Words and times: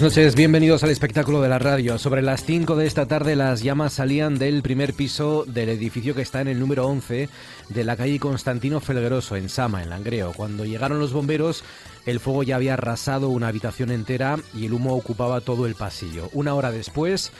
Buenas 0.00 0.16
noches, 0.16 0.34
bienvenidos 0.34 0.82
al 0.82 0.88
espectáculo 0.88 1.42
de 1.42 1.50
la 1.50 1.58
radio. 1.58 1.98
Sobre 1.98 2.22
las 2.22 2.42
5 2.42 2.74
de 2.74 2.86
esta 2.86 3.04
tarde 3.04 3.36
las 3.36 3.62
llamas 3.62 3.92
salían 3.92 4.38
del 4.38 4.62
primer 4.62 4.94
piso 4.94 5.44
del 5.46 5.68
edificio 5.68 6.14
que 6.14 6.22
está 6.22 6.40
en 6.40 6.48
el 6.48 6.58
número 6.58 6.86
11 6.86 7.28
de 7.68 7.84
la 7.84 7.96
calle 7.98 8.18
Constantino 8.18 8.80
Felgueroso, 8.80 9.36
en 9.36 9.50
Sama, 9.50 9.82
en 9.82 9.90
Langreo. 9.90 10.32
Cuando 10.34 10.64
llegaron 10.64 11.00
los 11.00 11.12
bomberos, 11.12 11.64
el 12.06 12.18
fuego 12.18 12.42
ya 12.42 12.56
había 12.56 12.72
arrasado 12.72 13.28
una 13.28 13.48
habitación 13.48 13.90
entera 13.90 14.38
y 14.54 14.64
el 14.64 14.72
humo 14.72 14.94
ocupaba 14.94 15.42
todo 15.42 15.66
el 15.66 15.74
pasillo. 15.74 16.30
Una 16.32 16.54
hora 16.54 16.72
después... 16.72 17.30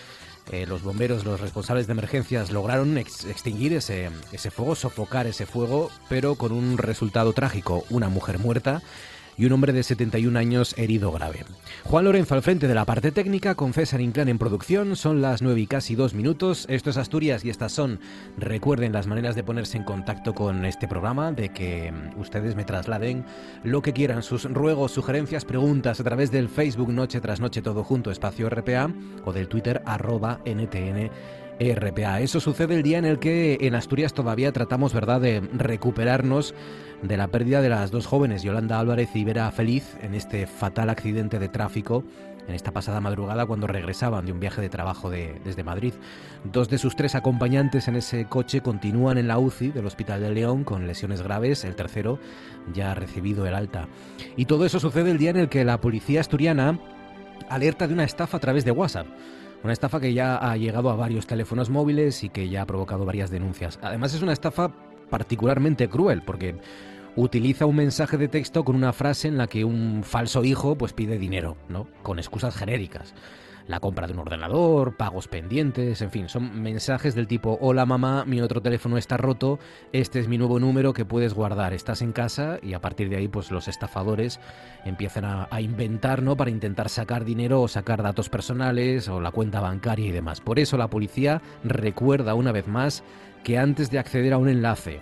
Eh, 0.53 0.67
los 0.67 0.83
bomberos, 0.83 1.25
los 1.25 1.41
responsables 1.41 1.87
de 1.87 1.93
emergencias, 1.93 2.51
lograron 2.51 2.99
extinguir 2.99 3.73
ese, 3.75 4.11
ese 4.33 4.51
fuego, 4.51 4.75
sofocar 4.75 5.29
ese 5.29 5.47
fuego, 5.47 5.93
pero 6.09 6.35
con 6.35 6.51
un 6.51 6.77
resultado 6.77 7.33
trágico, 7.33 7.85
una 7.89 8.09
mujer 8.09 8.41
muerta 8.41 8.83
y 9.41 9.47
un 9.47 9.53
hombre 9.53 9.73
de 9.73 9.83
71 9.83 10.39
años 10.39 10.75
herido 10.77 11.11
grave. 11.11 11.47
Juan 11.85 12.05
Lorenzo 12.05 12.35
al 12.35 12.43
frente 12.43 12.69
de 12.69 12.75
la 12.75 12.85
parte 12.85 13.11
técnica, 13.11 13.55
con 13.55 13.73
César 13.73 14.03
Inclán 14.03 14.29
en 14.29 14.37
producción, 14.37 14.97
son 14.97 15.23
las 15.23 15.41
9 15.41 15.59
y 15.59 15.67
casi 15.67 15.95
2 15.95 16.13
minutos. 16.13 16.67
Esto 16.69 16.91
es 16.91 16.99
Asturias 16.99 17.43
y 17.43 17.49
estas 17.49 17.73
son, 17.73 18.01
recuerden 18.37 18.93
las 18.93 19.07
maneras 19.07 19.35
de 19.37 19.43
ponerse 19.43 19.79
en 19.79 19.85
contacto 19.85 20.35
con 20.35 20.67
este 20.67 20.87
programa, 20.87 21.33
de 21.33 21.49
que 21.49 21.91
mm, 21.91 22.21
ustedes 22.21 22.55
me 22.55 22.67
trasladen 22.67 23.25
lo 23.65 23.81
que 23.81 23.95
quieran, 23.95 24.23
sus 24.23 24.45
ruegos, 24.45 24.93
sugerencias, 24.93 25.47
preguntas 25.47 26.01
a 26.01 26.05
través 26.05 26.31
del 26.31 26.51
Facebook 26.51 26.93
Noche 26.93 27.23
tras 27.23 27.41
Noche 27.41 27.63
Todo 27.63 27.83
Junto 27.83 28.11
Espacio 28.11 28.51
RPA 28.51 28.93
o 29.25 29.33
del 29.33 29.49
Twitter 29.49 29.81
arroba 29.87 30.41
NTN. 30.45 31.11
RPA. 31.61 32.21
Eso 32.21 32.41
sucede 32.41 32.75
el 32.75 32.83
día 32.83 32.99
en 32.99 33.05
el 33.05 33.19
que 33.19 33.59
en 33.61 33.75
Asturias 33.75 34.15
todavía 34.15 34.51
tratamos, 34.53 34.95
¿verdad?, 34.95 35.21
de 35.21 35.41
recuperarnos 35.53 36.55
de 37.03 37.17
la 37.17 37.29
pérdida 37.29 37.61
de 37.61 37.69
las 37.69 37.91
dos 37.91 38.07
jóvenes, 38.07 38.43
Yolanda 38.43 38.81
Álvarez 38.81 39.15
y 39.15 39.25
Vera 39.25 39.51
Feliz, 39.51 39.97
en 40.03 40.15
este 40.15 40.47
fatal 40.47 40.91
accidente 40.91 41.39
de 41.39 41.49
tráfico 41.49 42.05
en 42.49 42.55
esta 42.55 42.73
pasada 42.73 43.01
madrugada 43.01 43.47
cuando 43.47 43.67
regresaban 43.67 44.27
de 44.27 44.33
un 44.33 44.41
viaje 44.41 44.61
de 44.61 44.69
trabajo 44.69 45.11
desde 45.11 45.65
Madrid. 45.65 45.95
Dos 46.45 46.69
de 46.69 46.79
sus 46.79 46.97
tres 46.97 47.15
acompañantes 47.15 47.89
en 47.89 47.97
ese 47.97 48.27
coche 48.27 48.61
continúan 48.61 49.19
en 49.19 49.29
la 49.29 49.39
UCI 49.39 49.71
del 49.71 49.87
Hospital 49.87 50.21
de 50.21 50.31
León 50.31 50.65
con 50.65 50.87
lesiones 50.87 51.23
graves, 51.23 51.65
el 51.65 51.77
tercero 51.77 52.19
ya 52.73 52.93
ha 52.93 52.95
recibido 52.95 53.47
el 53.47 53.55
alta. 53.55 53.89
Y 54.37 54.47
todo 54.47 54.65
eso 54.67 54.81
sucede 54.81 55.11
el 55.11 55.19
día 55.19 55.31
en 55.31 55.37
el 55.37 55.49
que 55.49 55.65
la 55.65 55.81
policía 55.81 56.21
asturiana 56.21 56.79
alerta 57.49 57.87
de 57.87 57.95
una 57.95 58.05
estafa 58.05 58.37
a 58.37 58.41
través 58.41 58.65
de 58.65 58.73
WhatsApp. 58.73 59.07
Una 59.63 59.73
estafa 59.75 60.01
que 60.01 60.15
ya 60.15 60.37
ha 60.37 60.57
llegado 60.57 60.91
a 60.91 60.97
varios 60.97 61.27
teléfonos 61.27 61.69
móviles 61.69 62.25
y 62.25 62.31
que 62.31 62.49
ya 62.49 62.63
ha 62.63 62.67
provocado 62.67 63.05
varias 63.05 63.31
denuncias. 63.31 63.79
Además 63.83 64.15
es 64.15 64.23
una 64.23 64.33
estafa 64.33 64.73
particularmente 65.11 65.89
cruel 65.89 66.23
porque 66.23 66.57
utiliza 67.17 67.67
un 67.67 67.77
mensaje 67.77 68.17
de 68.17 68.29
texto 68.29 68.65
con 68.65 68.75
una 68.75 68.93
frase 68.93 69.29
en 69.29 69.37
la 69.37 69.49
que 69.49 69.65
un 69.65 70.03
falso 70.03 70.45
hijo 70.45 70.77
pues 70.77 70.95
pide 70.95 71.19
dinero, 71.19 71.57
¿no? 71.69 71.89
Con 72.03 72.19
excusas 72.19 72.57
genéricas. 72.57 73.15
La 73.71 73.79
compra 73.79 74.09
de 74.09 74.15
un 74.15 74.19
ordenador, 74.19 74.97
pagos 74.97 75.29
pendientes, 75.29 76.03
en 76.03 76.11
fin, 76.11 76.29
son 76.29 76.61
mensajes 76.61 77.15
del 77.15 77.29
tipo 77.29 77.57
hola 77.61 77.87
mamá, 77.87 78.25
mi 78.25 78.41
otro 78.41 78.61
teléfono 78.61 78.99
está 78.99 79.17
roto, 79.17 79.61
este 79.93 80.19
es 80.19 80.27
mi 80.27 80.39
nuevo 80.39 80.59
número 80.59 80.93
que 80.93 81.05
puedes 81.05 81.35
guardar, 81.35 81.73
estás 81.73 82.03
en 82.03 82.11
casa 82.11 82.59
y 82.65 82.73
a 82.73 82.81
partir 82.81 83.09
de 83.09 83.19
ahí 83.19 83.29
pues 83.29 83.53
los 83.53 83.69
estafadores 83.69 84.41
empiezan 84.85 85.25
a, 85.25 85.47
a 85.53 85.61
inventar, 85.61 86.21
¿no? 86.21 86.37
Para 86.37 86.51
intentar 86.51 86.89
sacar 86.89 87.25
dinero 87.25 87.63
o 87.63 87.69
sacar 87.69 88.03
datos 88.03 88.29
personales 88.29 89.07
o 89.07 89.21
la 89.21 89.31
cuenta 89.31 89.61
bancaria 89.61 90.09
y 90.09 90.11
demás. 90.11 90.41
Por 90.41 90.59
eso 90.59 90.77
la 90.77 90.91
policía 90.91 91.41
recuerda 91.63 92.35
una 92.35 92.51
vez 92.51 92.67
más 92.67 93.05
que 93.45 93.57
antes 93.57 93.89
de 93.89 94.01
acceder 94.01 94.33
a 94.33 94.39
un 94.39 94.49
enlace 94.49 95.01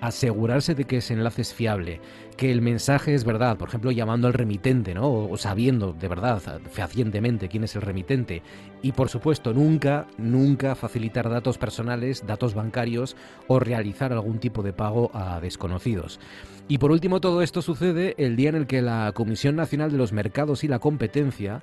asegurarse 0.00 0.74
de 0.74 0.84
que 0.84 0.98
ese 0.98 1.14
enlace 1.14 1.42
es 1.42 1.54
fiable, 1.54 2.00
que 2.36 2.50
el 2.50 2.62
mensaje 2.62 3.14
es 3.14 3.24
verdad, 3.24 3.56
por 3.56 3.68
ejemplo, 3.68 3.90
llamando 3.90 4.26
al 4.26 4.32
remitente, 4.32 4.94
¿no? 4.94 5.10
O 5.12 5.36
sabiendo 5.36 5.92
de 5.92 6.08
verdad, 6.08 6.40
fehacientemente, 6.70 7.48
quién 7.48 7.64
es 7.64 7.76
el 7.76 7.82
remitente. 7.82 8.42
Y 8.82 8.92
por 8.92 9.08
supuesto, 9.08 9.52
nunca, 9.52 10.06
nunca 10.16 10.74
facilitar 10.74 11.28
datos 11.28 11.58
personales, 11.58 12.26
datos 12.26 12.54
bancarios 12.54 13.16
o 13.46 13.58
realizar 13.58 14.12
algún 14.12 14.38
tipo 14.38 14.62
de 14.62 14.72
pago 14.72 15.10
a 15.12 15.40
desconocidos. 15.40 16.18
Y 16.66 16.78
por 16.78 16.92
último, 16.92 17.20
todo 17.20 17.42
esto 17.42 17.62
sucede 17.62 18.14
el 18.16 18.36
día 18.36 18.50
en 18.50 18.54
el 18.54 18.66
que 18.66 18.80
la 18.80 19.12
Comisión 19.12 19.56
Nacional 19.56 19.90
de 19.90 19.98
los 19.98 20.12
Mercados 20.12 20.64
y 20.64 20.68
la 20.68 20.78
Competencia 20.78 21.62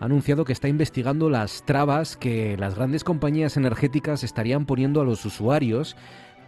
ha 0.00 0.04
anunciado 0.04 0.44
que 0.44 0.52
está 0.52 0.68
investigando 0.68 1.30
las 1.30 1.64
trabas 1.64 2.16
que 2.16 2.56
las 2.56 2.74
grandes 2.74 3.04
compañías 3.04 3.56
energéticas 3.56 4.24
estarían 4.24 4.66
poniendo 4.66 5.00
a 5.00 5.04
los 5.04 5.24
usuarios 5.24 5.96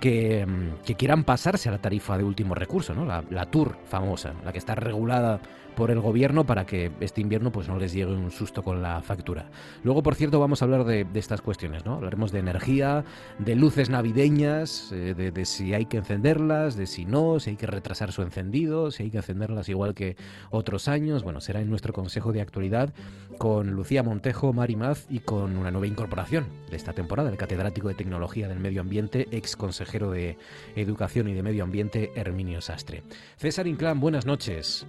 Mm, 0.01 0.83
que, 0.85 0.95
quieran 0.95 1.25
pasarse 1.25 1.69
a 1.69 1.73
la 1.73 1.79
tarifa 1.79 2.17
de 2.17 2.25
último 2.25 2.55
recurso, 2.55 2.95
¿no? 2.95 3.05
La, 3.05 3.23
la, 3.29 3.47
TUR 3.51 3.77
famosa, 3.85 4.35
la 4.45 4.53
que 4.53 4.59
está 4.59 4.75
regulada 4.75 5.41
por 5.77 5.91
el 5.91 6.01
gobierno 6.01 6.45
para 6.45 6.67
que 6.67 6.91
este 7.01 7.21
invierno 7.21 7.53
pues 7.53 7.69
no 7.69 7.79
les 7.79 7.93
llegue 7.93 8.13
un 8.13 8.31
susto 8.31 8.63
con 8.63 8.83
la 8.83 9.01
factura. 9.03 9.51
Luego, 9.83 10.03
por 10.03 10.15
cierto, 10.15 10.41
vamos 10.41 10.63
a 10.63 10.65
hablar 10.65 10.85
de, 10.85 11.07
estas 11.15 11.41
cuestiones, 11.41 11.85
¿no? 11.85 11.95
Hablaremos 11.95 12.33
de 12.33 12.39
energía, 12.39 13.05
de 13.39 13.57
luces 13.57 13.91
navideñas, 13.91 14.91
eh, 14.93 15.15
de, 15.15 15.45
si 15.45 15.75
hay 15.75 15.87
que 15.87 15.99
encenderlas, 15.99 16.77
de 16.77 16.87
si 16.87 17.05
no, 17.05 17.41
si 17.41 17.51
hay 17.51 17.57
que 17.57 17.67
retrasar 17.67 18.13
su 18.13 18.23
encendido, 18.23 18.91
si 18.91 19.05
hay 19.05 19.11
que 19.11 19.19
encenderlas 19.19 19.69
igual 19.69 19.95
que 19.95 20.17
otros 20.51 20.89
años. 20.89 21.23
Bueno, 21.23 21.41
será 21.41 21.61
en 21.61 21.71
nuestro 21.71 21.93
Consejo 21.93 22.33
de 22.33 22.41
Actualidad 22.41 22.93
con 23.39 23.71
Lucía 23.71 24.03
Montejo, 24.03 24.53
Mari 24.53 24.77
Maz 24.77 25.07
y 25.09 25.21
con 25.21 25.57
una 25.57 25.71
nueva 25.71 25.87
incorporación 25.87 26.47
de 26.71 26.77
esta 26.77 26.93
temporada, 26.93 27.31
el 27.31 27.37
catedrático 27.37 27.89
de 27.89 27.95
Tecnología 27.95 28.49
del 28.49 28.61
Medio 28.61 28.81
Ambiente, 28.81 29.29
ex 29.31 29.57
consejero 29.57 30.11
de 30.11 30.37
Educación 30.77 31.29
y 31.29 31.35
de 31.35 31.43
Medio 31.43 31.65
Ambiente, 31.65 32.13
Herminio 32.15 32.61
Sastre. 32.61 33.03
César 33.37 33.67
Inclán, 33.67 34.01
buenas 34.01 34.27
noches. 34.27 34.87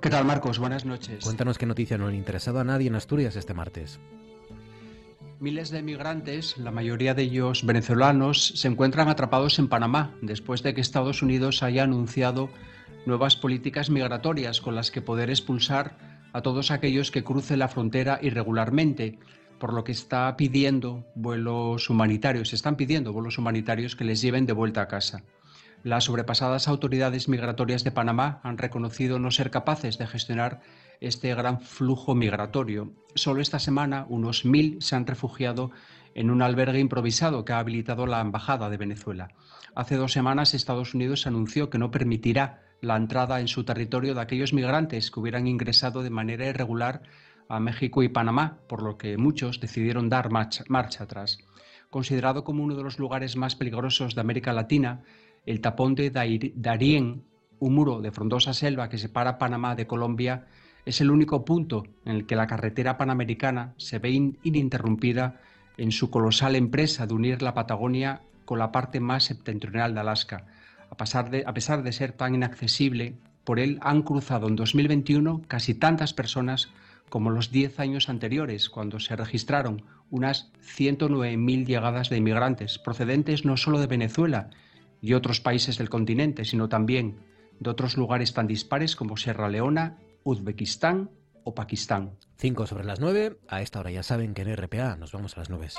¿Qué 0.00 0.10
tal, 0.10 0.24
Marcos? 0.24 0.60
Buenas 0.60 0.84
noches. 0.84 1.24
Cuéntanos 1.24 1.58
qué 1.58 1.66
noticia 1.66 1.98
no 1.98 2.06
ha 2.06 2.14
interesado 2.14 2.60
a 2.60 2.64
nadie 2.64 2.86
en 2.86 2.94
Asturias 2.94 3.34
este 3.34 3.52
martes. 3.52 3.98
Miles 5.40 5.70
de 5.70 5.82
migrantes, 5.82 6.56
la 6.56 6.70
mayoría 6.70 7.14
de 7.14 7.22
ellos 7.22 7.66
venezolanos, 7.66 8.52
se 8.54 8.68
encuentran 8.68 9.08
atrapados 9.08 9.58
en 9.58 9.66
Panamá 9.66 10.14
después 10.22 10.62
de 10.62 10.72
que 10.72 10.80
Estados 10.80 11.20
Unidos 11.20 11.64
haya 11.64 11.82
anunciado 11.82 12.48
nuevas 13.06 13.34
políticas 13.34 13.90
migratorias 13.90 14.60
con 14.60 14.76
las 14.76 14.92
que 14.92 15.02
poder 15.02 15.30
expulsar 15.30 15.96
a 16.32 16.42
todos 16.42 16.70
aquellos 16.70 17.10
que 17.10 17.24
crucen 17.24 17.58
la 17.58 17.68
frontera 17.68 18.20
irregularmente, 18.22 19.18
por 19.58 19.72
lo 19.72 19.82
que 19.82 19.92
está 19.92 20.36
pidiendo 20.36 21.06
vuelos 21.16 21.90
humanitarios, 21.90 22.52
están 22.52 22.76
pidiendo 22.76 23.12
vuelos 23.12 23.36
humanitarios 23.38 23.96
que 23.96 24.04
les 24.04 24.20
lleven 24.20 24.46
de 24.46 24.52
vuelta 24.52 24.82
a 24.82 24.88
casa. 24.88 25.24
Las 25.84 26.04
sobrepasadas 26.04 26.68
autoridades 26.68 27.28
migratorias 27.28 27.84
de 27.84 27.92
Panamá 27.92 28.40
han 28.42 28.58
reconocido 28.58 29.18
no 29.18 29.30
ser 29.30 29.50
capaces 29.50 29.96
de 29.96 30.06
gestionar 30.06 30.60
este 31.00 31.34
gran 31.34 31.60
flujo 31.60 32.14
migratorio. 32.14 32.92
Solo 33.14 33.40
esta 33.40 33.58
semana 33.58 34.04
unos 34.08 34.44
mil 34.44 34.82
se 34.82 34.96
han 34.96 35.06
refugiado 35.06 35.70
en 36.14 36.30
un 36.30 36.42
albergue 36.42 36.80
improvisado 36.80 37.44
que 37.44 37.52
ha 37.52 37.60
habilitado 37.60 38.06
la 38.06 38.20
Embajada 38.20 38.70
de 38.70 38.76
Venezuela. 38.76 39.28
Hace 39.74 39.94
dos 39.94 40.12
semanas 40.12 40.52
Estados 40.52 40.94
Unidos 40.94 41.26
anunció 41.26 41.70
que 41.70 41.78
no 41.78 41.92
permitirá 41.92 42.62
la 42.80 42.96
entrada 42.96 43.40
en 43.40 43.48
su 43.48 43.64
territorio 43.64 44.14
de 44.14 44.20
aquellos 44.20 44.52
migrantes 44.52 45.10
que 45.10 45.20
hubieran 45.20 45.46
ingresado 45.46 46.02
de 46.02 46.10
manera 46.10 46.46
irregular 46.46 47.02
a 47.48 47.60
México 47.60 48.02
y 48.02 48.08
Panamá, 48.08 48.58
por 48.68 48.82
lo 48.82 48.98
que 48.98 49.16
muchos 49.16 49.60
decidieron 49.60 50.08
dar 50.08 50.30
marcha, 50.30 50.64
atrás. 51.02 51.38
Considerado 51.90 52.44
como 52.44 52.62
uno 52.62 52.76
de 52.76 52.82
los 52.82 52.98
lugares 52.98 53.36
más 53.36 53.56
peligrosos 53.56 54.14
de 54.14 54.20
América 54.20 54.52
Latina, 54.52 55.02
el 55.46 55.60
tapón 55.60 55.94
de 55.94 56.10
Darién, 56.54 57.24
un 57.58 57.74
muro 57.74 58.00
de 58.00 58.12
frondosa 58.12 58.52
selva 58.52 58.88
que 58.88 58.98
separa 58.98 59.38
Panamá 59.38 59.74
de 59.74 59.86
Colombia, 59.86 60.46
es 60.84 61.00
el 61.00 61.10
único 61.10 61.44
punto 61.44 61.84
en 62.04 62.16
el 62.16 62.26
que 62.26 62.36
la 62.36 62.46
carretera 62.46 62.96
panamericana 62.96 63.74
se 63.76 63.98
ve 63.98 64.10
ininterrumpida 64.10 65.40
en 65.76 65.92
su 65.92 66.10
colosal 66.10 66.56
empresa 66.56 67.06
de 67.06 67.14
unir 67.14 67.42
la 67.42 67.54
Patagonia 67.54 68.22
con 68.44 68.58
la 68.58 68.72
parte 68.72 69.00
más 69.00 69.24
septentrional 69.24 69.94
de 69.94 70.00
Alaska. 70.00 70.46
A 70.90 70.96
pesar 70.96 71.30
de, 71.30 71.44
a 71.46 71.52
pesar 71.52 71.82
de 71.82 71.92
ser 71.92 72.12
tan 72.12 72.34
inaccesible, 72.34 73.18
por 73.44 73.60
él 73.60 73.78
han 73.82 74.02
cruzado 74.02 74.48
en 74.48 74.56
2021 74.56 75.42
casi 75.46 75.74
tantas 75.74 76.14
personas 76.14 76.70
como 77.08 77.30
los 77.30 77.50
10 77.50 77.80
años 77.80 78.08
anteriores, 78.08 78.68
cuando 78.70 79.00
se 79.00 79.16
registraron 79.16 79.82
unas 80.10 80.50
109.000 80.76 81.66
llegadas 81.66 82.10
de 82.10 82.16
inmigrantes, 82.18 82.78
procedentes 82.78 83.44
no 83.44 83.56
solo 83.56 83.78
de 83.78 83.86
Venezuela 83.86 84.50
y 85.00 85.14
otros 85.14 85.40
países 85.40 85.78
del 85.78 85.88
continente, 85.88 86.44
sino 86.44 86.68
también 86.68 87.20
de 87.60 87.70
otros 87.70 87.96
lugares 87.96 88.32
tan 88.34 88.46
dispares 88.46 88.96
como 88.96 89.16
Sierra 89.16 89.48
Leona, 89.48 89.98
Uzbekistán 90.24 91.10
o 91.44 91.54
Pakistán. 91.54 92.18
5 92.36 92.66
sobre 92.66 92.84
las 92.84 93.00
9, 93.00 93.38
a 93.48 93.62
esta 93.62 93.80
hora 93.80 93.90
ya 93.90 94.02
saben 94.02 94.34
que 94.34 94.42
en 94.42 94.56
RPA 94.56 94.96
nos 94.96 95.12
vamos 95.12 95.36
a 95.36 95.40
las 95.40 95.50
nubes. 95.50 95.76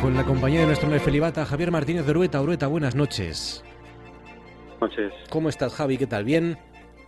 Con 0.00 0.14
la 0.14 0.24
compañía 0.24 0.60
de 0.60 0.66
nuestro 0.66 0.88
Nefelibata, 0.88 1.44
Javier 1.44 1.70
Martínez 1.70 2.06
de 2.06 2.10
Urueta. 2.12 2.40
Urueta, 2.40 2.66
buenas 2.68 2.94
noches. 2.94 3.62
Noches. 4.80 5.12
¿Cómo 5.30 5.48
estás, 5.48 5.74
Javi? 5.74 5.98
¿Qué 5.98 6.06
tal? 6.06 6.24
¿Bien? 6.24 6.56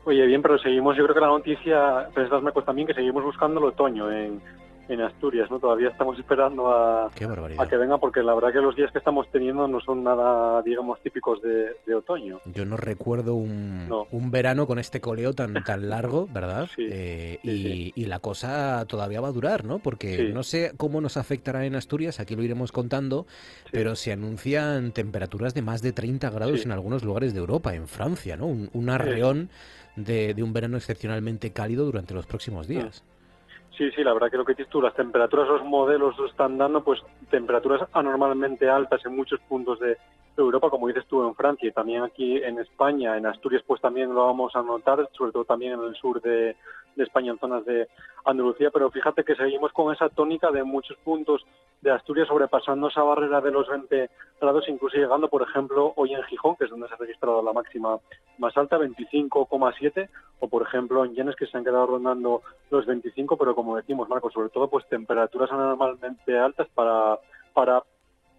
Oye, 0.04 0.26
bien, 0.26 0.42
pero 0.42 0.58
seguimos, 0.58 0.96
yo 0.96 1.04
creo 1.04 1.14
que 1.14 1.20
la 1.20 1.28
noticia, 1.28 2.08
pues 2.12 2.28
me 2.42 2.52
también, 2.62 2.88
que 2.88 2.94
seguimos 2.94 3.22
buscando 3.22 3.60
el 3.60 3.66
otoño 3.66 4.10
en, 4.10 4.42
en 4.88 5.00
Asturias, 5.00 5.50
¿no? 5.50 5.58
Todavía 5.58 5.88
estamos 5.88 6.18
esperando 6.18 6.68
a, 6.70 7.06
a, 7.06 7.10
que 7.10 7.76
venga 7.76 7.98
porque 7.98 8.22
la 8.22 8.34
verdad 8.34 8.52
que 8.52 8.60
los 8.60 8.74
días 8.74 8.90
que 8.90 8.98
estamos 8.98 9.30
teniendo 9.30 9.68
no 9.68 9.80
son 9.80 10.02
nada, 10.02 10.60
digamos, 10.62 11.00
típicos 11.00 11.40
de, 11.42 11.94
otoño. 11.94 12.40
Yo 12.46 12.64
no 12.64 12.76
recuerdo 12.76 13.34
un, 13.34 13.88
un, 14.10 14.30
verano 14.30 14.66
con 14.66 14.78
este 14.78 15.00
coleo 15.00 15.34
tan, 15.34 15.54
tan 15.62 15.88
largo, 15.90 16.26
¿verdad? 16.32 16.68
Eh, 16.78 17.38
y, 17.42 17.92
y, 17.94 18.04
la 18.06 18.18
cosa 18.18 18.84
todavía 18.86 19.20
va 19.20 19.28
a 19.28 19.32
durar, 19.32 19.64
¿no? 19.64 19.78
Porque 19.78 20.30
no 20.32 20.42
sé 20.42 20.72
cómo 20.76 21.00
nos 21.00 21.16
afectará 21.16 21.64
en 21.66 21.76
Asturias, 21.76 22.18
aquí 22.18 22.34
lo 22.34 22.42
iremos 22.42 22.72
contando, 22.72 23.26
pero 23.70 23.94
se 23.94 24.12
anuncian 24.12 24.92
temperaturas 24.92 25.54
de 25.54 25.62
más 25.62 25.82
de 25.82 25.92
30 25.92 26.30
grados 26.30 26.64
en 26.64 26.72
algunos 26.72 27.04
lugares 27.04 27.34
de 27.34 27.40
Europa, 27.40 27.74
en 27.74 27.88
Francia, 27.88 28.36
¿no? 28.36 28.46
Un, 28.46 28.70
un 28.72 28.90
arreón 28.90 29.50
de, 29.96 30.34
de, 30.34 30.42
un 30.42 30.52
verano 30.52 30.76
excepcionalmente 30.76 31.52
cálido 31.52 31.84
durante 31.84 32.14
los 32.14 32.26
próximos 32.26 32.66
días. 32.66 33.04
Sí, 33.76 33.90
sí, 33.92 34.04
la 34.04 34.12
verdad 34.12 34.30
que 34.30 34.36
lo 34.36 34.44
que 34.44 34.52
dices 34.52 34.68
tú, 34.68 34.82
las 34.82 34.94
temperaturas, 34.94 35.48
los 35.48 35.64
modelos 35.64 36.14
están 36.28 36.58
dando, 36.58 36.84
pues 36.84 37.00
temperaturas 37.30 37.88
anormalmente 37.92 38.68
altas 38.68 39.04
en 39.06 39.16
muchos 39.16 39.40
puntos 39.40 39.80
de 39.80 39.96
Europa, 40.36 40.68
como 40.70 40.88
dices 40.88 41.06
tú, 41.06 41.26
en 41.26 41.34
Francia 41.34 41.68
y 41.68 41.72
también 41.72 42.02
aquí 42.02 42.36
en 42.36 42.58
España, 42.58 43.16
en 43.16 43.26
Asturias, 43.26 43.62
pues 43.66 43.80
también 43.80 44.14
lo 44.14 44.26
vamos 44.26 44.54
a 44.54 44.62
notar, 44.62 45.08
sobre 45.12 45.32
todo 45.32 45.44
también 45.44 45.72
en 45.72 45.84
el 45.84 45.94
sur 45.94 46.20
de, 46.20 46.56
de 46.96 47.04
España, 47.04 47.32
en 47.32 47.38
zonas 47.38 47.64
de 47.64 47.88
Andalucía, 48.24 48.70
pero 48.70 48.90
fíjate 48.90 49.24
que 49.24 49.34
seguimos 49.34 49.72
con 49.72 49.92
esa 49.92 50.08
tónica 50.08 50.50
de 50.50 50.62
muchos 50.64 50.96
puntos 50.98 51.44
de 51.80 51.90
Asturias 51.90 52.28
sobrepasando 52.28 52.88
esa 52.88 53.02
barrera 53.02 53.40
de 53.40 53.50
los 53.50 53.68
20 53.68 54.10
grados, 54.40 54.68
incluso 54.68 54.96
llegando, 54.96 55.28
por 55.28 55.42
ejemplo, 55.42 55.92
hoy 55.96 56.14
en 56.14 56.22
Gijón, 56.24 56.56
que 56.56 56.64
es 56.64 56.70
donde 56.70 56.88
se 56.88 56.94
ha 56.94 56.96
registrado 56.96 57.42
la 57.42 57.52
máxima 57.52 57.98
más 58.38 58.56
alta, 58.56 58.78
25,7, 58.78 60.08
o 60.40 60.48
por 60.48 60.62
ejemplo 60.62 61.04
en 61.04 61.14
Llenes, 61.14 61.36
que 61.36 61.46
se 61.46 61.56
han 61.56 61.64
quedado 61.64 61.86
rondando 61.86 62.42
los 62.70 62.86
25, 62.86 63.36
pero 63.36 63.54
como 63.54 63.76
decimos, 63.76 64.08
Marco, 64.08 64.30
sobre 64.30 64.50
todo 64.50 64.68
pues 64.68 64.86
temperaturas 64.88 65.50
anormalmente 65.50 66.38
altas 66.38 66.68
para 66.74 67.18
para 67.52 67.82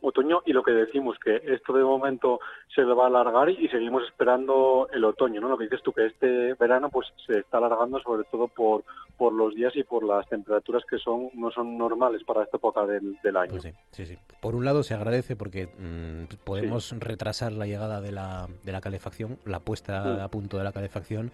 otoño 0.03 0.41
y 0.45 0.53
lo 0.53 0.63
que 0.63 0.71
decimos 0.71 1.17
que 1.23 1.41
esto 1.45 1.73
de 1.73 1.83
momento 1.83 2.39
se 2.75 2.83
va 2.83 3.05
a 3.05 3.07
alargar 3.07 3.49
y 3.49 3.67
seguimos 3.69 4.03
esperando 4.03 4.87
el 4.91 5.03
otoño, 5.05 5.39
¿no? 5.39 5.49
Lo 5.49 5.57
que 5.57 5.63
dices 5.63 5.81
tú 5.81 5.93
que 5.93 6.05
este 6.07 6.53
verano 6.55 6.89
pues 6.89 7.07
se 7.25 7.39
está 7.39 7.57
alargando 7.57 7.99
sobre 8.01 8.23
todo 8.25 8.47
por 8.47 8.83
por 9.17 9.31
los 9.31 9.55
días 9.55 9.73
y 9.75 9.83
por 9.83 10.03
las 10.03 10.27
temperaturas 10.27 10.83
que 10.89 10.97
son 10.97 11.29
no 11.33 11.51
son 11.51 11.77
normales 11.77 12.23
para 12.25 12.43
esta 12.43 12.57
época 12.57 12.85
del, 12.85 13.37
año. 13.37 13.51
Pues 13.51 13.63
sí, 13.63 13.73
sí, 13.91 14.05
sí. 14.05 14.17
Por 14.41 14.55
un 14.55 14.65
lado 14.65 14.83
se 14.83 14.93
agradece 14.93 15.35
porque 15.35 15.67
mm, 15.67 16.35
podemos 16.43 16.93
retrasar 16.99 17.53
la 17.53 17.65
llegada 17.65 18.01
de 18.01 18.11
la, 18.11 18.47
de 18.63 18.71
la 18.71 18.81
calefacción, 18.81 19.37
la 19.45 19.59
puesta 19.59 20.23
a 20.23 20.27
punto 20.27 20.57
de 20.57 20.63
la 20.63 20.73
calefacción 20.73 21.31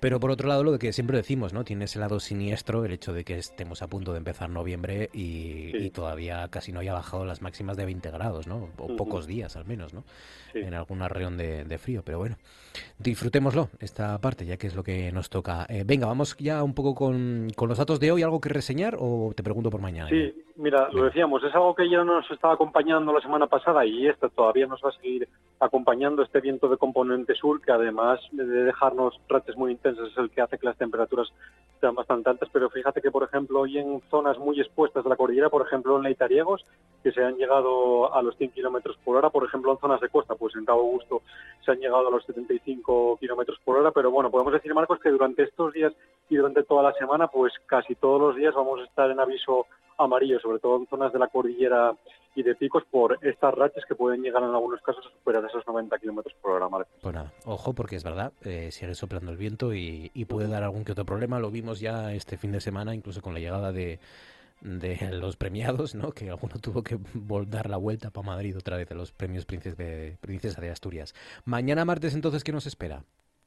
pero 0.00 0.20
por 0.20 0.30
otro 0.30 0.48
lado, 0.48 0.64
lo 0.64 0.78
que 0.78 0.92
siempre 0.92 1.16
decimos, 1.16 1.52
¿no? 1.52 1.64
Tiene 1.64 1.86
ese 1.86 1.98
lado 1.98 2.20
siniestro 2.20 2.84
el 2.84 2.92
hecho 2.92 3.12
de 3.12 3.24
que 3.24 3.38
estemos 3.38 3.82
a 3.82 3.88
punto 3.88 4.12
de 4.12 4.18
empezar 4.18 4.50
noviembre 4.50 5.10
y, 5.12 5.90
todavía 5.90 6.48
casi 6.48 6.72
no 6.72 6.80
haya 6.80 6.92
bajado 6.92 7.24
las 7.24 7.40
máximas 7.40 7.76
de 7.76 7.84
20 7.84 8.10
grados, 8.10 8.46
¿no? 8.46 8.70
O 8.78 8.96
pocos 8.96 9.26
días 9.26 9.54
al 9.56 9.64
menos, 9.64 9.94
¿no? 9.94 10.04
En 10.54 10.74
alguna 10.74 11.08
región 11.08 11.36
de, 11.36 11.78
frío. 11.78 12.02
Pero 12.04 12.18
bueno, 12.18 12.36
disfrutémoslo, 12.98 13.70
esta 13.80 14.18
parte, 14.18 14.46
ya 14.46 14.56
que 14.56 14.66
es 14.66 14.74
lo 14.74 14.82
que 14.82 15.12
nos 15.12 15.30
toca. 15.30 15.66
Eh, 15.68 15.84
venga, 15.86 16.06
vamos 16.06 16.36
ya 16.38 16.62
un 16.62 16.74
poco 16.74 16.94
con, 16.94 17.48
con, 17.54 17.68
los 17.68 17.78
datos 17.78 18.00
de 18.00 18.12
hoy. 18.12 18.22
¿Algo 18.22 18.40
que 18.40 18.48
reseñar 18.48 18.96
o 18.98 19.32
te 19.36 19.42
pregunto 19.42 19.70
por 19.70 19.80
mañana? 19.80 20.08
Sí, 20.08 20.34
mira, 20.56 20.88
lo 20.92 21.04
decíamos, 21.04 21.42
es 21.42 21.54
algo 21.54 21.74
que 21.74 21.88
ya 21.88 22.04
nos 22.04 22.30
estaba 22.30 22.54
acompañando 22.54 23.12
la 23.12 23.20
semana 23.20 23.46
pasada 23.46 23.84
y 23.84 24.06
esta 24.06 24.28
todavía 24.28 24.66
nos 24.66 24.80
va 24.82 24.90
a 24.90 24.92
seguir 24.92 25.28
acompañando 25.60 26.22
este 26.22 26.40
viento 26.40 26.68
de 26.68 26.76
componente 26.76 27.34
sur 27.34 27.60
que 27.60 27.72
además 27.72 28.20
de 28.32 28.44
dejarnos 28.44 29.20
rates 29.28 29.56
muy 29.56 29.72
intensos 29.72 30.10
es 30.10 30.18
el 30.18 30.30
que 30.30 30.42
hace 30.42 30.58
que 30.58 30.66
las 30.66 30.76
temperaturas 30.76 31.28
sean 31.80 31.94
bastante 31.94 32.30
altas, 32.30 32.48
pero 32.52 32.70
fíjate 32.70 33.00
que 33.00 33.10
por 33.10 33.24
ejemplo 33.24 33.60
hoy 33.60 33.78
en 33.78 34.00
zonas 34.10 34.38
muy 34.38 34.60
expuestas 34.60 35.04
de 35.04 35.10
la 35.10 35.16
cordillera, 35.16 35.50
por 35.50 35.66
ejemplo 35.66 35.96
en 35.96 36.04
Leitariegos, 36.04 36.64
que 37.02 37.12
se 37.12 37.22
han 37.22 37.36
llegado 37.36 38.14
a 38.14 38.22
los 38.22 38.36
100 38.36 38.52
kilómetros 38.52 38.96
por 39.04 39.16
hora, 39.16 39.30
por 39.30 39.44
ejemplo 39.44 39.72
en 39.72 39.78
zonas 39.78 40.00
de 40.00 40.08
costa, 40.08 40.34
pues 40.34 40.54
en 40.56 40.64
Cabo 40.64 40.80
Augusto 40.80 41.22
se 41.64 41.72
han 41.72 41.78
llegado 41.78 42.08
a 42.08 42.10
los 42.10 42.24
75 42.24 43.18
kilómetros 43.18 43.58
por 43.64 43.78
hora, 43.78 43.90
pero 43.90 44.10
bueno, 44.10 44.30
podemos 44.30 44.52
decir 44.52 44.74
Marcos 44.74 45.00
que 45.00 45.10
durante 45.10 45.42
estos 45.42 45.72
días 45.72 45.92
y 46.28 46.36
durante 46.36 46.62
toda 46.62 46.82
la 46.82 46.92
semana, 46.94 47.28
pues 47.28 47.52
casi 47.66 47.94
todos 47.94 48.20
los 48.20 48.36
días 48.36 48.54
vamos 48.54 48.80
a 48.80 48.84
estar 48.84 49.10
en 49.10 49.20
aviso 49.20 49.66
amarillo, 49.98 50.40
sobre 50.40 50.58
todo 50.58 50.76
en 50.76 50.86
zonas 50.86 51.12
de 51.12 51.18
la 51.18 51.28
cordillera 51.28 51.94
y 52.34 52.42
de 52.42 52.54
picos 52.54 52.82
por 52.90 53.18
estas 53.22 53.54
rachas 53.54 53.84
que 53.86 53.94
pueden 53.94 54.22
llegar 54.22 54.42
en 54.42 54.50
algunos 54.50 54.80
casos 54.82 55.06
a 55.06 55.10
superar 55.10 55.44
esos 55.44 55.66
90 55.66 55.98
kilómetros 55.98 56.34
por 56.40 56.52
hora, 56.52 56.86
Pues 57.00 57.14
nada, 57.14 57.32
ojo, 57.44 57.72
porque 57.74 57.96
es 57.96 58.04
verdad, 58.04 58.32
eh, 58.42 58.70
sigue 58.72 58.94
soplando 58.94 59.30
el 59.30 59.36
viento 59.36 59.72
y, 59.72 60.10
puede 60.28 60.48
dar 60.48 60.64
algún 60.64 60.84
que 60.84 60.92
otro 60.92 61.04
problema. 61.04 61.38
Lo 61.38 61.50
vimos 61.50 61.80
ya 61.80 62.12
este 62.12 62.36
fin 62.36 62.50
de 62.50 62.60
semana, 62.60 62.94
incluso 62.94 63.20
con 63.20 63.34
la 63.34 63.40
llegada 63.40 63.72
de, 63.72 64.00
de 64.62 64.96
los 65.12 65.36
premiados, 65.36 65.94
¿no? 65.94 66.12
Que 66.12 66.30
alguno 66.30 66.54
tuvo 66.60 66.82
que 66.82 66.98
dar 67.46 67.70
la 67.70 67.76
vuelta 67.76 68.10
para 68.10 68.26
Madrid 68.26 68.56
otra 68.56 68.76
vez 68.76 68.88
de 68.88 68.94
los 68.94 69.12
premios 69.12 69.44
Princesa 69.44 69.76
de, 69.76 70.16
Princesa 70.20 70.60
de 70.60 70.70
Asturias. 70.70 71.14
Mañana 71.44 71.84
martes, 71.84 72.14
entonces, 72.14 72.42
¿qué 72.42 72.52
nos 72.52 72.66
espera? 72.66 73.04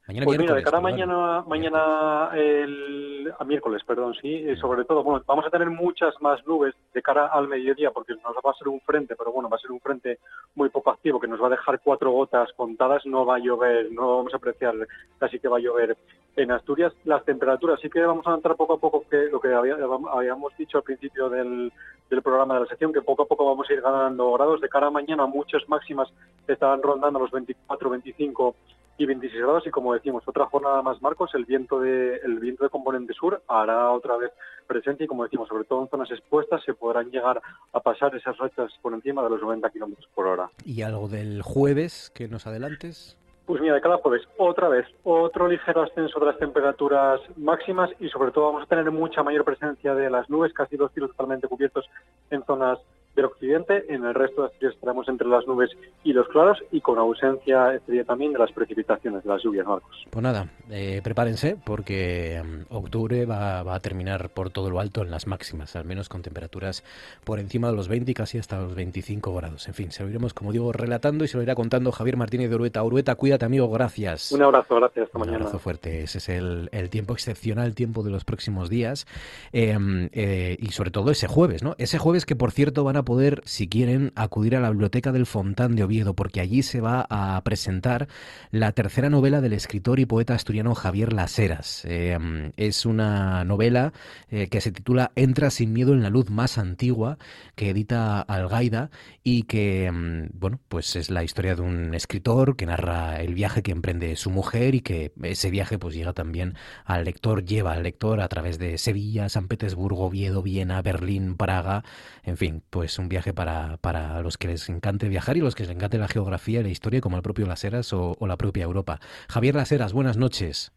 Mañana 0.08 0.24
pues 0.24 0.38
mira, 0.38 0.54
de 0.54 0.62
cara 0.62 0.78
a 0.78 0.80
mañana, 0.80 1.44
mañana 1.46 2.30
el, 2.32 3.30
a 3.38 3.44
miércoles, 3.44 3.82
perdón, 3.86 4.14
sí, 4.14 4.26
y 4.26 4.56
sobre 4.56 4.86
todo, 4.86 5.02
bueno, 5.02 5.22
vamos 5.26 5.44
a 5.44 5.50
tener 5.50 5.68
muchas 5.68 6.14
más 6.22 6.46
nubes 6.46 6.74
de 6.94 7.02
cara 7.02 7.26
al 7.26 7.46
mediodía 7.46 7.90
porque 7.90 8.14
nos 8.14 8.34
va 8.36 8.50
a 8.50 8.54
ser 8.54 8.68
un 8.68 8.80
frente, 8.80 9.16
pero 9.16 9.32
bueno, 9.32 9.50
va 9.50 9.58
a 9.58 9.60
ser 9.60 9.70
un 9.70 9.80
frente 9.80 10.18
muy 10.54 10.70
poco 10.70 10.92
activo 10.92 11.20
que 11.20 11.28
nos 11.28 11.42
va 11.42 11.48
a 11.48 11.50
dejar 11.50 11.80
cuatro 11.84 12.10
gotas 12.10 12.48
contadas, 12.56 13.04
no 13.04 13.26
va 13.26 13.36
a 13.36 13.38
llover, 13.38 13.92
no 13.92 14.16
vamos 14.16 14.32
a 14.32 14.38
apreciar 14.38 14.74
casi 15.18 15.38
que 15.38 15.48
va 15.48 15.58
a 15.58 15.60
llover 15.60 15.94
en 16.36 16.52
Asturias. 16.52 16.94
Las 17.04 17.22
temperaturas 17.26 17.78
sí 17.82 17.90
que 17.90 18.00
vamos 18.00 18.26
a 18.26 18.34
entrar 18.34 18.56
poco 18.56 18.72
a 18.72 18.80
poco, 18.80 19.04
que 19.10 19.28
lo 19.30 19.40
que 19.40 19.52
habíamos 19.52 20.56
dicho 20.56 20.78
al 20.78 20.84
principio 20.84 21.28
del, 21.28 21.70
del 22.10 22.22
programa 22.22 22.54
de 22.54 22.60
la 22.60 22.66
sección, 22.66 22.92
que 22.92 23.02
poco 23.02 23.22
a 23.22 23.26
poco 23.26 23.44
vamos 23.44 23.68
a 23.68 23.72
ir 23.72 23.80
ganando 23.80 24.32
grados. 24.32 24.60
De 24.60 24.68
cara 24.68 24.88
a 24.88 24.90
mañana, 24.90 25.26
muchas 25.26 25.68
máximas 25.68 26.08
estarán 26.46 26.82
rondando 26.82 27.18
los 27.18 27.30
24, 27.30 27.90
25 27.90 28.54
y 28.98 29.06
26 29.06 29.42
grados 29.42 29.66
y 29.66 29.70
como 29.70 29.94
decimos, 29.94 30.24
otra 30.26 30.46
jornada 30.46 30.82
más, 30.82 31.00
Marcos, 31.00 31.30
el 31.34 31.44
viento 31.44 31.80
de, 31.80 32.16
el 32.16 32.40
viento 32.40 32.64
de 32.64 32.70
componente 32.70 33.14
sur 33.14 33.42
hará 33.46 33.92
otra 33.92 34.16
vez 34.16 34.32
presencia 34.66 35.04
y 35.04 35.06
como 35.06 35.22
decimos, 35.22 35.48
sobre 35.48 35.64
todo 35.64 35.82
en 35.82 35.88
zonas 35.88 36.10
expuestas 36.10 36.62
se 36.64 36.74
podrán 36.74 37.10
llegar 37.10 37.40
a 37.72 37.80
pasar 37.80 38.14
esas 38.16 38.36
rachas 38.38 38.72
por 38.82 38.92
encima 38.92 39.22
de 39.22 39.30
los 39.30 39.40
90 39.40 39.70
kilómetros 39.70 40.08
por 40.14 40.26
hora. 40.26 40.50
¿Y 40.64 40.82
algo 40.82 41.08
del 41.08 41.42
jueves 41.42 42.10
que 42.12 42.28
nos 42.28 42.46
adelantes? 42.46 43.16
Pues 43.48 43.62
mira, 43.62 43.80
cada 43.80 43.96
jueves, 43.96 44.28
otra 44.36 44.68
vez, 44.68 44.84
otro 45.04 45.48
ligero 45.48 45.80
ascenso 45.80 46.20
de 46.20 46.26
las 46.26 46.36
temperaturas 46.36 47.18
máximas 47.38 47.88
y 47.98 48.10
sobre 48.10 48.30
todo 48.30 48.52
vamos 48.52 48.64
a 48.64 48.66
tener 48.66 48.90
mucha 48.90 49.22
mayor 49.22 49.42
presencia 49.42 49.94
de 49.94 50.10
las 50.10 50.28
nubes, 50.28 50.52
casi 50.52 50.76
dos 50.76 50.92
cielos 50.92 51.12
totalmente 51.12 51.48
cubiertos 51.48 51.88
en 52.28 52.44
zonas 52.44 52.78
del 53.18 53.26
occidente. 53.26 53.84
En 53.88 54.04
el 54.04 54.14
resto 54.14 54.42
de 54.42 54.48
Asturias 54.48 54.74
estaremos 54.74 55.08
entre 55.08 55.28
las 55.28 55.46
nubes 55.46 55.70
y 56.04 56.12
los 56.12 56.28
claros 56.28 56.58
y 56.70 56.80
con 56.80 56.98
ausencia 56.98 57.74
este 57.74 57.92
día 57.92 58.04
también 58.04 58.32
de 58.32 58.38
las 58.38 58.52
precipitaciones, 58.52 59.24
de 59.24 59.28
las 59.28 59.42
lluvias, 59.42 59.66
Marcos. 59.66 60.06
Pues 60.08 60.22
nada, 60.22 60.48
eh, 60.70 61.00
prepárense 61.02 61.56
porque 61.64 62.42
mm, 62.42 62.74
octubre 62.74 63.26
va, 63.26 63.62
va, 63.62 63.74
a 63.74 63.80
terminar 63.80 64.30
por 64.30 64.50
todo 64.50 64.70
lo 64.70 64.80
alto 64.80 65.02
en 65.02 65.10
las 65.10 65.26
máximas, 65.26 65.74
al 65.76 65.84
menos 65.84 66.08
con 66.08 66.22
temperaturas 66.22 66.84
por 67.24 67.40
encima 67.40 67.68
de 67.68 67.76
los 67.76 67.88
20 67.88 68.10
y 68.10 68.14
casi 68.14 68.38
hasta 68.38 68.60
los 68.60 68.74
25 68.74 69.34
grados. 69.34 69.66
En 69.68 69.74
fin, 69.74 69.90
se 69.90 70.04
lo 70.04 70.10
iremos, 70.10 70.32
como 70.32 70.52
digo, 70.52 70.72
relatando 70.72 71.24
y 71.24 71.28
se 71.28 71.36
lo 71.36 71.42
irá 71.42 71.54
contando 71.54 71.90
Javier 71.90 72.16
Martínez 72.16 72.50
de 72.50 72.54
Urueta. 72.54 72.82
Urueta, 72.84 73.16
cuídate, 73.16 73.44
amigo, 73.44 73.68
gracias. 73.68 74.30
Un 74.32 74.42
abrazo, 74.42 74.76
gracias, 74.76 75.06
hasta 75.06 75.18
mañana. 75.18 75.38
Un 75.38 75.42
abrazo 75.42 75.58
fuerte. 75.58 76.02
Ese 76.02 76.18
es 76.18 76.28
el, 76.28 76.68
el 76.72 76.88
tiempo 76.88 77.14
excepcional, 77.14 77.66
el 77.66 77.74
tiempo 77.74 78.02
de 78.02 78.10
los 78.10 78.24
próximos 78.24 78.70
días 78.70 79.06
eh, 79.52 79.76
eh, 80.12 80.56
y 80.60 80.70
sobre 80.70 80.90
todo 80.90 81.10
ese 81.10 81.26
jueves, 81.26 81.62
¿no? 81.62 81.74
Ese 81.78 81.98
jueves 81.98 82.26
que, 82.26 82.36
por 82.36 82.52
cierto, 82.52 82.84
van 82.84 82.96
a 82.96 83.04
poder, 83.08 83.40
si 83.46 83.68
quieren, 83.68 84.12
acudir 84.16 84.54
a 84.54 84.60
la 84.60 84.68
biblioteca 84.68 85.12
del 85.12 85.24
Fontán 85.24 85.76
de 85.76 85.82
Oviedo, 85.82 86.12
porque 86.12 86.42
allí 86.42 86.62
se 86.62 86.82
va 86.82 87.06
a 87.08 87.42
presentar 87.42 88.06
la 88.50 88.72
tercera 88.72 89.08
novela 89.08 89.40
del 89.40 89.54
escritor 89.54 89.98
y 89.98 90.04
poeta 90.04 90.34
asturiano 90.34 90.74
Javier 90.74 91.14
Laseras. 91.14 91.86
Eh, 91.86 92.18
es 92.58 92.84
una 92.84 93.44
novela 93.44 93.94
que 94.28 94.60
se 94.60 94.72
titula 94.72 95.10
Entra 95.16 95.48
sin 95.48 95.72
miedo 95.72 95.94
en 95.94 96.02
la 96.02 96.10
luz 96.10 96.28
más 96.28 96.58
antigua, 96.58 97.16
que 97.54 97.70
edita 97.70 98.20
Algaida 98.20 98.90
y 99.24 99.44
que, 99.44 99.90
bueno, 100.34 100.60
pues 100.68 100.94
es 100.96 101.08
la 101.08 101.24
historia 101.24 101.54
de 101.54 101.62
un 101.62 101.94
escritor 101.94 102.56
que 102.56 102.66
narra 102.66 103.20
el 103.20 103.34
viaje 103.34 103.62
que 103.62 103.72
emprende 103.72 104.16
su 104.16 104.30
mujer 104.30 104.74
y 104.74 104.80
que 104.80 105.12
ese 105.22 105.50
viaje 105.50 105.78
pues 105.78 105.94
llega 105.94 106.12
también 106.12 106.56
al 106.84 107.04
lector, 107.04 107.44
lleva 107.44 107.72
al 107.72 107.82
lector 107.84 108.20
a 108.20 108.28
través 108.28 108.58
de 108.58 108.76
Sevilla, 108.78 109.28
San 109.28 109.48
Petersburgo, 109.48 110.06
Oviedo, 110.06 110.42
Viena, 110.42 110.82
Berlín, 110.82 111.36
Praga, 111.36 111.84
en 112.24 112.36
fin, 112.36 112.62
pues 112.70 112.97
un 112.98 113.08
viaje 113.08 113.32
para, 113.32 113.76
para 113.78 114.20
los 114.22 114.38
que 114.38 114.48
les 114.48 114.68
encante 114.68 115.08
viajar 115.08 115.36
y 115.36 115.40
los 115.40 115.54
que 115.54 115.64
les 115.64 115.72
encante 115.72 115.98
la 115.98 116.08
geografía 116.08 116.60
y 116.60 116.62
la 116.64 116.68
historia 116.68 117.00
como 117.00 117.16
el 117.16 117.22
propio 117.22 117.46
Laseras 117.46 117.92
o, 117.92 118.16
o 118.18 118.26
la 118.26 118.36
propia 118.36 118.64
Europa. 118.64 119.00
Javier 119.28 119.54
Laseras, 119.54 119.92
buenas 119.92 120.16
noches. 120.16 120.72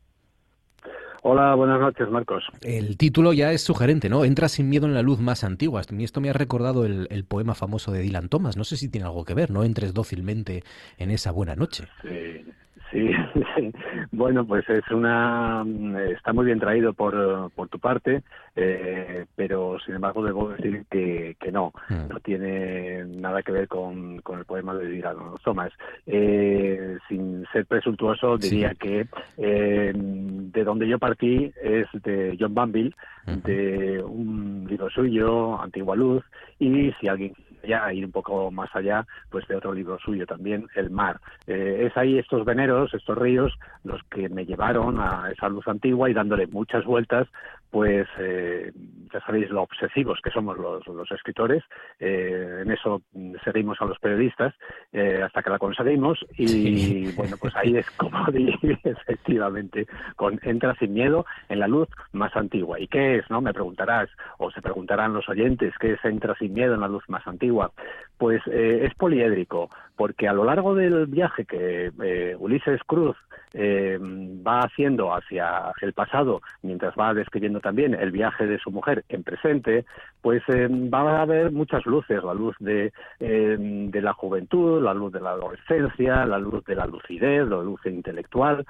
Hola, 1.23 1.53
buenas 1.53 1.79
noches, 1.79 2.09
Marcos. 2.09 2.43
El 2.61 2.97
título 2.97 3.31
ya 3.31 3.51
es 3.51 3.61
sugerente, 3.61 4.09
¿no? 4.09 4.25
Entra 4.25 4.49
sin 4.49 4.69
miedo 4.69 4.87
en 4.87 4.95
la 4.95 5.03
luz 5.03 5.19
más 5.19 5.43
antigua. 5.43 5.81
Esto 5.81 6.19
me 6.19 6.29
ha 6.29 6.33
recordado 6.33 6.83
el, 6.83 7.07
el, 7.11 7.25
poema 7.25 7.53
famoso 7.53 7.91
de 7.91 8.01
Dylan 8.01 8.27
Thomas. 8.27 8.57
No 8.57 8.63
sé 8.63 8.75
si 8.75 8.89
tiene 8.89 9.05
algo 9.05 9.23
que 9.23 9.35
ver, 9.35 9.51
¿no? 9.51 9.63
Entres 9.63 9.93
dócilmente 9.93 10.63
en 10.97 11.11
esa 11.11 11.31
buena 11.31 11.55
noche. 11.55 11.85
Sí, 12.01 12.43
Sí, 12.91 13.09
bueno, 14.11 14.45
pues 14.45 14.67
es 14.69 14.83
una 14.91 15.65
está 16.11 16.33
muy 16.33 16.45
bien 16.45 16.59
traído 16.59 16.93
por, 16.93 17.49
por 17.51 17.69
tu 17.69 17.79
parte, 17.79 18.21
eh, 18.55 19.25
pero 19.35 19.77
sin 19.85 19.95
embargo 19.95 20.23
debo 20.23 20.49
decir 20.49 20.85
que, 20.91 21.37
que 21.39 21.51
no, 21.51 21.71
no 21.89 22.19
tiene 22.19 23.05
nada 23.05 23.43
que 23.43 23.53
ver 23.53 23.67
con, 23.67 24.19
con 24.21 24.39
el 24.39 24.45
poema 24.45 24.75
de 24.75 24.87
Dylan 24.87 25.15
Thomas. 25.43 25.71
Eh, 26.05 26.97
sin 27.07 27.45
ser 27.53 27.65
presuntuoso, 27.65 28.37
diría 28.37 28.71
sí. 28.71 28.77
que 28.77 29.07
eh, 29.37 29.93
de 29.95 30.63
donde 30.63 30.87
yo 30.87 30.99
partí 30.99 31.51
es 31.63 31.87
de 32.03 32.35
John 32.39 32.53
Banville, 32.53 32.95
de 33.25 34.03
un 34.03 34.65
libro 34.69 34.89
suyo, 34.89 35.61
Antigua 35.61 35.95
Luz, 35.95 36.23
y 36.59 36.91
si 36.99 37.07
alguien 37.07 37.33
ya 37.63 37.91
ir 37.93 38.05
un 38.05 38.11
poco 38.11 38.51
más 38.51 38.69
allá, 38.75 39.05
pues 39.29 39.47
de 39.47 39.55
otro 39.55 39.73
libro 39.73 39.97
suyo 39.99 40.25
también, 40.25 40.67
El 40.75 40.89
mar. 40.89 41.19
Eh, 41.47 41.87
es 41.87 41.97
ahí 41.97 42.17
estos 42.17 42.45
veneros, 42.45 42.93
estos 42.93 43.17
ríos, 43.17 43.53
los 43.83 44.01
que 44.03 44.29
me 44.29 44.45
llevaron 44.45 44.99
a 44.99 45.31
esa 45.31 45.49
luz 45.49 45.67
antigua 45.67 46.09
y 46.09 46.13
dándole 46.13 46.47
muchas 46.47 46.85
vueltas, 46.85 47.27
pues 47.71 48.07
eh, 48.19 48.71
ya 49.13 49.21
sabéis 49.21 49.49
lo 49.49 49.63
obsesivos 49.63 50.19
que 50.21 50.29
somos 50.29 50.57
los, 50.57 50.85
los 50.87 51.09
escritores, 51.11 51.63
eh, 51.99 52.59
en 52.61 52.71
eso 52.71 53.01
seguimos 53.43 53.81
a 53.81 53.85
los 53.85 53.97
periodistas 53.99 54.53
eh, 54.91 55.21
hasta 55.23 55.41
que 55.41 55.49
la 55.49 55.57
conseguimos 55.57 56.19
y 56.37 56.47
sí. 56.47 57.13
bueno, 57.15 57.37
pues 57.39 57.55
ahí 57.55 57.77
es 57.77 57.89
como 57.91 58.25
efectivamente, 58.83 59.87
con 60.15 60.39
entra 60.43 60.75
sin 60.75 60.93
miedo 60.93 61.25
en 61.49 61.59
la 61.59 61.67
luz 61.67 61.87
más 62.11 62.35
antigua. 62.35 62.79
¿Y 62.79 62.87
qué 62.87 63.17
es? 63.17 63.29
no 63.29 63.41
Me 63.41 63.53
preguntarás, 63.53 64.09
o 64.37 64.51
se 64.51 64.61
preguntarán 64.61 65.13
los 65.13 65.27
oyentes, 65.29 65.73
¿qué 65.79 65.93
es 65.93 66.05
entra 66.05 66.35
sin 66.35 66.53
miedo 66.53 66.75
en 66.75 66.81
la 66.81 66.87
luz 66.87 67.03
más 67.07 67.25
antigua? 67.25 67.71
Pues 68.17 68.41
eh, 68.47 68.85
es 68.85 68.93
poliédrico, 68.95 69.69
porque 69.95 70.27
a 70.27 70.33
lo 70.33 70.43
largo 70.43 70.75
del 70.75 71.05
viaje 71.07 71.45
que 71.45 71.91
eh, 72.03 72.35
Ulises 72.37 72.81
Cruz 72.85 73.17
eh, 73.53 73.97
va 73.99 74.61
haciendo 74.61 75.13
hacia 75.13 75.71
el 75.81 75.93
pasado, 75.93 76.41
mientras 76.61 76.93
va 76.95 77.13
describiendo 77.13 77.59
también 77.59 77.93
el 77.93 78.11
viaje 78.11 78.47
de 78.47 78.59
su 78.59 78.71
mujer 78.71 79.03
en 79.09 79.23
presente, 79.23 79.85
pues 80.21 80.41
eh, 80.47 80.67
va 80.69 81.17
a 81.17 81.21
haber 81.21 81.51
muchas 81.51 81.85
luces, 81.85 82.23
la 82.23 82.33
luz 82.33 82.55
de, 82.59 82.93
eh, 83.19 83.57
de 83.59 84.01
la 84.01 84.13
juventud, 84.13 84.81
la 84.81 84.93
luz 84.93 85.11
de 85.11 85.21
la 85.21 85.31
adolescencia, 85.31 86.25
la 86.25 86.37
luz 86.37 86.63
de 86.65 86.75
la 86.75 86.85
lucidez, 86.85 87.47
la 87.47 87.61
luz 87.61 87.79
intelectual, 87.85 88.65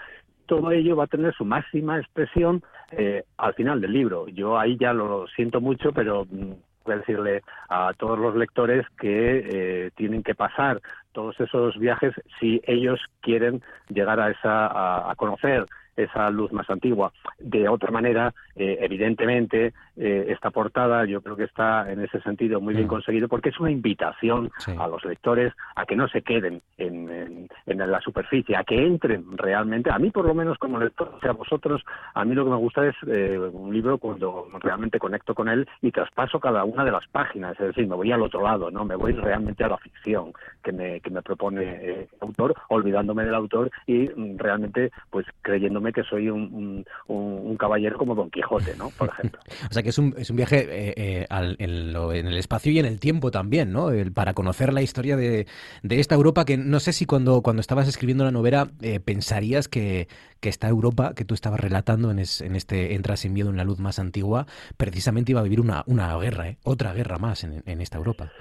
todo 0.52 0.72
ello 0.72 0.98
va 0.98 1.06
a 1.06 1.08
tener 1.08 1.34
su 1.34 1.46
máxima 1.46 1.98
expresión 1.98 2.62
eh, 2.92 3.24
al 3.38 3.54
final 3.54 3.80
del 3.80 3.94
libro. 3.94 4.28
Yo 4.28 4.60
ahí 4.60 4.76
ya 4.78 4.92
lo 4.92 5.26
siento 5.28 5.62
mucho, 5.62 5.94
pero 5.94 6.26
mm, 6.26 6.52
voy 6.84 6.94
a 6.94 6.98
decirle 6.98 7.42
a 7.70 7.94
todos 7.98 8.20
los 8.20 8.36
lectores 8.36 8.86
que 9.00 9.86
eh, 9.86 9.92
tienen 9.96 10.24
que 10.24 10.36
pasar 10.36 10.82
todos 11.14 11.40
esos 11.40 11.78
viajes 11.78 12.14
si 12.40 12.62
ellos 12.66 13.00
quieren 13.22 13.62
llegar 13.90 14.20
a 14.20 14.32
esa 14.32 14.68
a, 14.68 15.12
a 15.12 15.16
conocer 15.16 15.66
esa 15.96 16.30
luz 16.30 16.52
más 16.52 16.70
antigua. 16.70 17.12
De 17.40 17.68
otra 17.68 17.92
manera, 17.92 18.34
eh, 18.56 18.78
evidentemente, 18.82 19.74
eh, 19.98 20.26
esta 20.30 20.52
portada 20.52 21.06
yo 21.06 21.22
creo 21.22 21.36
que 21.36 21.44
está 21.44 21.92
en 21.92 22.02
ese 22.02 22.22
sentido 22.22 22.62
muy 22.62 22.74
bien 22.74 22.88
conseguido 22.88 23.28
porque 23.28 23.50
es 23.50 23.60
una 23.60 23.72
invitación 23.72 24.52
sí. 24.58 24.74
a 24.78 24.88
los 24.88 25.04
lectores 25.06 25.54
a 25.76 25.86
que 25.86 25.96
no 25.96 26.08
se 26.08 26.22
queden 26.22 26.62
en, 26.78 27.10
en, 27.10 27.50
en, 27.66 27.92
la 27.92 28.00
superficie, 28.00 28.56
a 28.56 28.64
que 28.64 28.86
entren 28.86 29.26
realmente. 29.38 29.92
A 29.92 30.00
mí, 30.00 30.12
por 30.12 30.26
lo 30.26 30.34
menos, 30.34 30.58
como 30.58 30.80
lector, 30.80 31.14
o 31.16 31.20
sea, 31.20 31.32
a 31.32 31.34
vosotros, 31.34 31.84
a 32.14 32.24
mí 32.24 32.36
lo 32.36 32.46
que 32.46 32.52
me 32.52 32.58
gusta 32.58 32.88
es 32.88 32.96
eh, 33.08 33.38
un 33.38 33.74
libro 33.74 33.98
cuando 33.98 34.48
realmente 34.60 35.00
conecto 35.00 35.36
con 35.36 35.50
él 35.50 35.68
y 35.82 35.92
traspaso 35.92 36.40
cada 36.40 36.64
una 36.64 36.84
de 36.84 36.92
las 36.92 37.08
páginas, 37.08 37.60
es 37.60 37.68
decir, 37.68 37.88
me 37.88 37.96
voy 37.96 38.12
al 38.12 38.22
otro 38.22 38.42
lado, 38.42 38.72
no 38.72 38.86
me 38.86 38.96
voy 38.96 39.14
realmente 39.14 39.64
a 39.64 39.70
la 39.70 39.78
ficción 39.78 40.34
que 40.64 40.72
me, 40.72 41.00
que 41.02 41.10
me 41.10 41.22
propone 41.22 41.86
el 41.86 42.08
autor, 42.22 42.56
olvidándome 42.70 43.26
del 43.26 43.36
autor 43.36 43.72
y 43.86 44.10
mm, 44.16 44.38
realmente 44.38 44.92
pues 45.10 45.26
creyéndome 45.42 45.81
que 45.92 46.04
soy 46.04 46.30
un, 46.30 46.86
un, 47.08 47.48
un, 47.48 47.58
caballero 47.58 47.98
como 47.98 48.16
Don 48.16 48.30
Quijote, 48.30 48.76
¿no? 48.78 48.90
Por 48.92 49.10
ejemplo. 49.10 49.40
o 49.70 49.74
sea 49.74 49.84
que 49.84 49.90
es 49.90 49.98
un, 49.98 50.14
es 50.18 50.30
un 50.30 50.36
viaje 50.36 50.60
eh, 50.70 50.94
eh, 50.96 51.26
al, 51.30 51.56
en, 51.60 51.94
lo, 51.94 52.14
en, 52.14 52.28
el 52.28 52.38
espacio 52.38 52.72
y 52.72 52.80
en 52.80 52.86
el 52.86 53.00
tiempo 53.00 53.32
también, 53.32 53.72
¿no? 53.72 53.90
El, 53.90 54.12
para 54.12 54.34
conocer 54.34 54.72
la 54.74 54.82
historia 54.82 55.18
de, 55.18 55.48
de, 55.84 56.00
esta 56.00 56.16
Europa 56.16 56.46
que 56.46 56.58
no 56.58 56.80
sé 56.80 56.94
si 56.94 57.06
cuando, 57.06 57.42
cuando 57.42 57.62
estabas 57.62 57.88
escribiendo 57.88 58.24
la 58.24 58.32
novela 58.32 58.70
eh, 58.82 59.00
pensarías 59.00 59.68
que, 59.68 60.08
que 60.40 60.50
esta 60.50 60.68
Europa 60.68 61.14
que 61.16 61.26
tú 61.26 61.34
estabas 61.34 61.60
relatando 61.60 62.12
en, 62.12 62.20
es, 62.20 62.42
en 62.42 62.56
este 62.56 62.94
Entra 62.94 63.18
sin 63.18 63.34
miedo 63.34 63.50
en 63.50 63.58
la 63.58 63.64
luz 63.64 63.80
más 63.80 64.00
antigua 64.00 64.46
precisamente 64.78 65.32
iba 65.32 65.40
a 65.40 65.44
vivir 65.44 65.62
una, 65.62 65.84
una 65.88 66.16
guerra, 66.18 66.50
¿eh? 66.50 66.58
otra 66.64 66.94
guerra 66.94 67.18
más 67.18 67.44
en, 67.44 67.64
en 67.66 67.82
esta 67.82 67.98
Europa. 67.98 68.32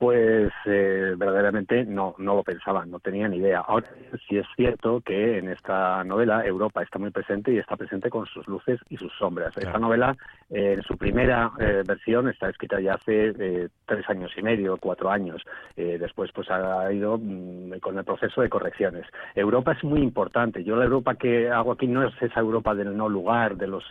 Pues 0.00 0.50
eh, 0.64 1.12
verdaderamente 1.14 1.84
no, 1.84 2.14
no 2.16 2.34
lo 2.34 2.42
pensaban, 2.42 2.90
no 2.90 3.00
tenían 3.00 3.34
idea. 3.34 3.60
Ahora 3.60 3.86
sí 4.26 4.38
es 4.38 4.46
cierto 4.56 5.02
que 5.02 5.36
en 5.36 5.50
esta 5.50 6.02
novela 6.04 6.42
Europa 6.46 6.82
está 6.82 6.98
muy 6.98 7.10
presente 7.10 7.52
y 7.52 7.58
está 7.58 7.76
presente 7.76 8.08
con 8.08 8.24
sus 8.24 8.48
luces 8.48 8.80
y 8.88 8.96
sus 8.96 9.12
sombras. 9.18 9.52
Claro. 9.52 9.68
Esta 9.68 9.78
novela, 9.78 10.16
eh, 10.48 10.76
en 10.78 10.82
su 10.84 10.96
primera 10.96 11.50
eh, 11.60 11.82
versión, 11.86 12.30
está 12.30 12.48
escrita 12.48 12.80
ya 12.80 12.94
hace 12.94 13.34
eh, 13.38 13.68
tres 13.84 14.08
años 14.08 14.32
y 14.38 14.42
medio, 14.42 14.78
cuatro 14.78 15.10
años. 15.10 15.44
Eh, 15.76 15.98
después 16.00 16.32
pues 16.32 16.50
ha 16.50 16.90
ido 16.90 17.18
mmm, 17.18 17.78
con 17.80 17.98
el 17.98 18.04
proceso 18.04 18.40
de 18.40 18.48
correcciones. 18.48 19.04
Europa 19.34 19.72
es 19.72 19.84
muy 19.84 20.00
importante. 20.00 20.64
Yo 20.64 20.76
la 20.76 20.84
Europa 20.84 21.14
que 21.16 21.50
hago 21.50 21.72
aquí 21.72 21.86
no 21.86 22.08
es 22.08 22.14
esa 22.22 22.40
Europa 22.40 22.74
del 22.74 22.96
no 22.96 23.06
lugar, 23.06 23.54
de 23.54 23.66
los 23.66 23.84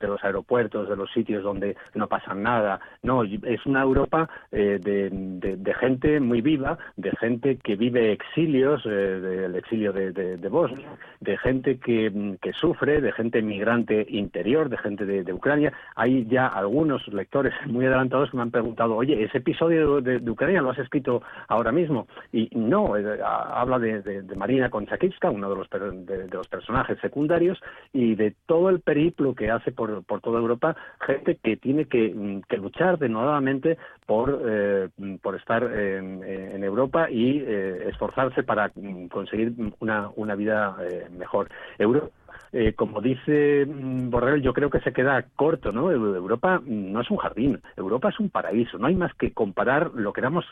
de 0.00 0.08
los 0.08 0.24
aeropuertos, 0.24 0.88
de 0.88 0.96
los 0.96 1.10
sitios 1.12 1.44
donde 1.44 1.76
no 1.94 2.08
pasa 2.08 2.34
nada. 2.34 2.80
No, 3.02 3.22
es 3.22 3.66
una 3.66 3.82
Europa 3.82 4.28
eh, 4.50 4.78
de, 4.82 5.10
de, 5.10 5.74
gente 5.74 6.18
muy 6.20 6.40
viva, 6.40 6.78
de 6.96 7.10
gente 7.12 7.56
que 7.56 7.76
vive 7.76 8.12
exilios, 8.12 8.84
eh, 8.86 8.88
del 8.88 9.54
exilio 9.56 9.92
de, 9.92 10.48
Bosnia, 10.48 10.88
de 11.20 11.36
gente 11.38 11.78
que, 11.78 12.36
que, 12.40 12.52
sufre, 12.52 13.00
de 13.00 13.12
gente 13.12 13.42
migrante 13.42 14.06
interior, 14.08 14.68
de 14.68 14.78
gente 14.78 15.04
de, 15.04 15.32
Ucrania. 15.32 15.72
Hay 15.94 16.26
ya 16.26 16.46
algunos 16.46 17.06
lectores 17.08 17.52
muy 17.66 17.86
adelantados 17.86 18.30
que 18.30 18.36
me 18.36 18.42
han 18.42 18.50
preguntado, 18.50 18.96
oye, 18.96 19.22
ese 19.22 19.38
episodio 19.38 20.00
de, 20.00 20.30
Ucrania 20.30 20.62
lo 20.62 20.70
has 20.70 20.78
escrito 20.78 21.22
ahora 21.48 21.72
mismo. 21.72 22.08
Y 22.32 22.48
no, 22.54 22.96
eh, 22.96 23.20
habla 23.22 23.78
de, 23.78 24.22
Marina 24.34 24.70
Konchakivska, 24.70 25.30
uno 25.30 25.50
de 25.50 25.56
los, 25.56 26.06
de, 26.06 26.28
los 26.28 26.48
personajes 26.48 26.98
secundarios, 27.00 27.60
y 27.92 28.14
de 28.14 28.34
todo 28.46 28.70
el 28.70 28.80
periplo 28.80 29.34
que 29.34 29.50
hace 29.50 29.72
por 29.72 29.89
por, 30.06 30.20
toda 30.20 30.38
Europa, 30.38 30.76
gente 31.00 31.36
que 31.42 31.56
tiene 31.56 31.86
que, 31.86 32.12
mm, 32.14 32.42
que 32.48 32.56
luchar 32.56 32.98
denodadamente 32.98 33.78
por, 34.06 34.42
eh, 34.44 34.88
por 35.22 35.36
estar 35.36 35.62
en, 35.62 36.20
Europa 36.62 37.10
y 37.10 37.38
eh, 37.38 37.88
esforzarse 37.88 38.42
para 38.42 38.70
mm, 38.74 39.06
conseguir 39.06 39.52
una, 39.80 40.10
una 40.16 40.34
vida 40.34 40.76
eh, 40.82 41.08
mejor. 41.10 41.48
Europa 41.78 42.10
eh, 42.52 42.72
como 42.74 43.00
dice 43.00 43.64
mm, 43.64 44.10
Borrell, 44.10 44.42
yo 44.42 44.52
creo 44.52 44.70
que 44.70 44.80
se 44.80 44.92
queda 44.92 45.24
corto, 45.36 45.70
¿no? 45.70 45.90
Europa 45.90 46.60
no 46.64 47.00
es 47.00 47.10
un 47.10 47.16
jardín, 47.18 47.60
Europa 47.76 48.08
es 48.08 48.18
un 48.18 48.28
paraíso. 48.28 48.76
No 48.78 48.88
hay 48.88 48.96
más 48.96 49.14
que 49.14 49.32
comparar, 49.32 49.92
lo 49.94 50.12
queramos 50.12 50.44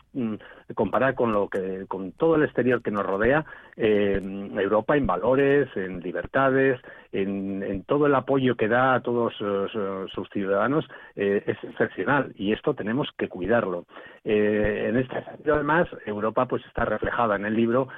comparar 0.74 1.14
con 1.14 1.32
lo 1.32 1.48
que, 1.48 1.86
con 1.88 2.12
todo 2.12 2.36
el 2.36 2.44
exterior 2.44 2.82
que 2.82 2.92
nos 2.92 3.04
rodea, 3.04 3.44
eh, 3.76 4.20
Europa 4.56 4.96
en 4.96 5.06
valores, 5.06 5.68
en 5.76 6.00
libertades, 6.00 6.80
en, 7.12 7.84
todo 7.86 8.06
el 8.06 8.14
apoyo 8.14 8.56
que 8.56 8.68
da 8.68 8.94
a 8.94 9.00
todos 9.00 9.34
sus 9.34 10.28
ciudadanos 10.30 10.86
eh, 11.16 11.42
es 11.46 11.56
excepcional 11.64 12.32
y 12.36 12.52
esto 12.52 12.74
tenemos 12.74 13.08
que 13.16 13.28
cuidarlo. 13.28 13.86
en 14.24 14.96
este 14.96 15.24
sentido, 15.24 15.54
además, 15.54 15.88
Europa 16.06 16.46
pues 16.46 16.64
está 16.66 16.84
reflejada 16.84 17.36
en 17.36 17.46
el 17.46 17.54
libro 17.54 17.88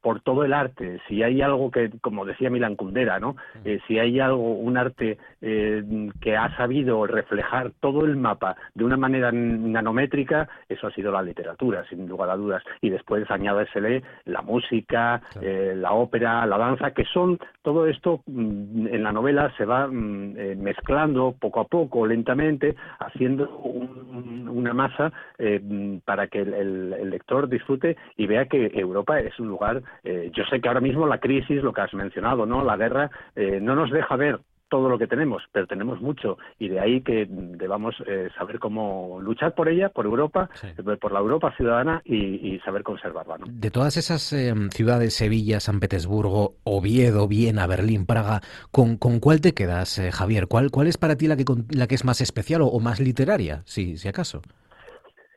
por 0.00 0.20
todo 0.20 0.44
el 0.44 0.52
arte. 0.52 1.00
Si 1.08 1.22
hay 1.22 1.40
algo 1.42 1.70
que, 1.70 1.90
como 2.00 2.24
decía 2.24 2.50
Milan 2.50 2.76
Kundera, 2.76 3.18
¿no? 3.20 3.36
Eh, 3.64 3.80
si 3.86 3.98
hay 3.98 4.20
algo, 4.20 4.54
un 4.54 4.76
arte 4.76 5.18
eh, 5.40 5.82
que 6.20 6.36
ha 6.36 6.54
sabido 6.56 7.06
reflejar 7.06 7.72
todo 7.80 8.04
el 8.04 8.16
mapa 8.16 8.56
de 8.74 8.84
una 8.84 8.96
manera 8.96 9.30
nanométrica, 9.32 10.48
eso 10.68 10.86
ha 10.86 10.92
sido 10.92 11.12
la 11.12 11.22
literatura, 11.22 11.84
sin 11.88 12.08
lugar 12.08 12.30
a 12.30 12.36
dudas. 12.36 12.62
Y 12.80 12.90
después 12.90 13.30
añádesele 13.30 14.02
la 14.24 14.42
música, 14.42 15.22
eh, 15.40 15.74
la 15.76 15.92
ópera, 15.92 16.46
la 16.46 16.58
danza, 16.58 16.92
que 16.92 17.04
son 17.04 17.38
todo 17.62 17.86
esto 17.86 18.22
mm, 18.26 18.33
en 18.34 19.02
la 19.02 19.12
novela 19.12 19.52
se 19.56 19.64
va 19.64 19.86
mm, 19.86 20.58
mezclando 20.58 21.34
poco 21.38 21.60
a 21.60 21.64
poco, 21.64 22.06
lentamente, 22.06 22.74
haciendo 22.98 23.48
una 23.50 24.74
masa 24.74 25.12
mm, 25.38 25.98
para 26.04 26.26
que 26.26 26.40
el, 26.40 27.10
lector 27.10 27.48
disfrute 27.48 27.96
y 28.16 28.26
vea 28.26 28.46
que 28.46 28.70
Europa 28.74 29.20
es 29.20 29.38
un 29.38 29.48
lugar. 29.48 29.82
yo 30.04 30.44
sé 30.50 30.60
que 30.60 30.68
ahora 30.68 30.80
mismo 30.80 31.06
la 31.06 31.18
crisis, 31.18 31.62
lo 31.62 31.72
que 31.72 31.82
has 31.82 31.94
mencionado, 31.94 32.46
¿no? 32.46 32.64
La 32.64 32.76
guerra 32.76 33.10
eh, 33.36 33.58
no 33.60 33.74
nos 33.74 33.90
deja 33.90 34.16
ver 34.16 34.40
todo 34.74 34.88
lo 34.88 34.98
que 34.98 35.06
tenemos, 35.06 35.40
pero 35.52 35.68
tenemos 35.68 36.00
mucho 36.00 36.36
y 36.58 36.66
de 36.66 36.80
ahí 36.80 37.00
que 37.00 37.28
debamos 37.28 37.94
eh, 38.08 38.28
saber 38.36 38.58
cómo 38.58 39.20
luchar 39.20 39.54
por 39.54 39.68
ella, 39.68 39.88
por 39.88 40.04
Europa, 40.04 40.50
eh, 40.64 40.96
por 41.00 41.12
la 41.12 41.20
Europa 41.20 41.54
ciudadana 41.56 42.02
y, 42.04 42.58
saber 42.64 42.82
conservarla. 42.82 43.36
De 43.46 43.70
todas 43.70 43.96
esas 43.96 44.34
ciudades, 44.70 45.14
Sevilla, 45.14 45.60
San 45.60 45.78
Petersburgo, 45.78 46.54
Oviedo, 46.64 47.28
Viena, 47.28 47.68
Berlín, 47.68 48.04
Praga, 48.04 48.40
¿con, 48.72 48.96
con 48.96 49.20
cuál 49.20 49.40
te 49.40 49.54
quedas, 49.54 50.00
Javier? 50.12 50.48
¿Cuál, 50.48 50.72
¿Cuál 50.72 50.88
es 50.88 50.96
para 50.96 51.14
ti 51.14 51.28
la 51.28 51.36
que, 51.36 51.44
la 51.70 51.86
que 51.86 51.94
es 51.94 52.04
más 52.04 52.20
especial 52.20 52.62
o, 52.62 52.80
más 52.80 52.98
literaria, 52.98 53.62
si, 53.64 53.96
si 53.96 54.08
acaso? 54.08 54.42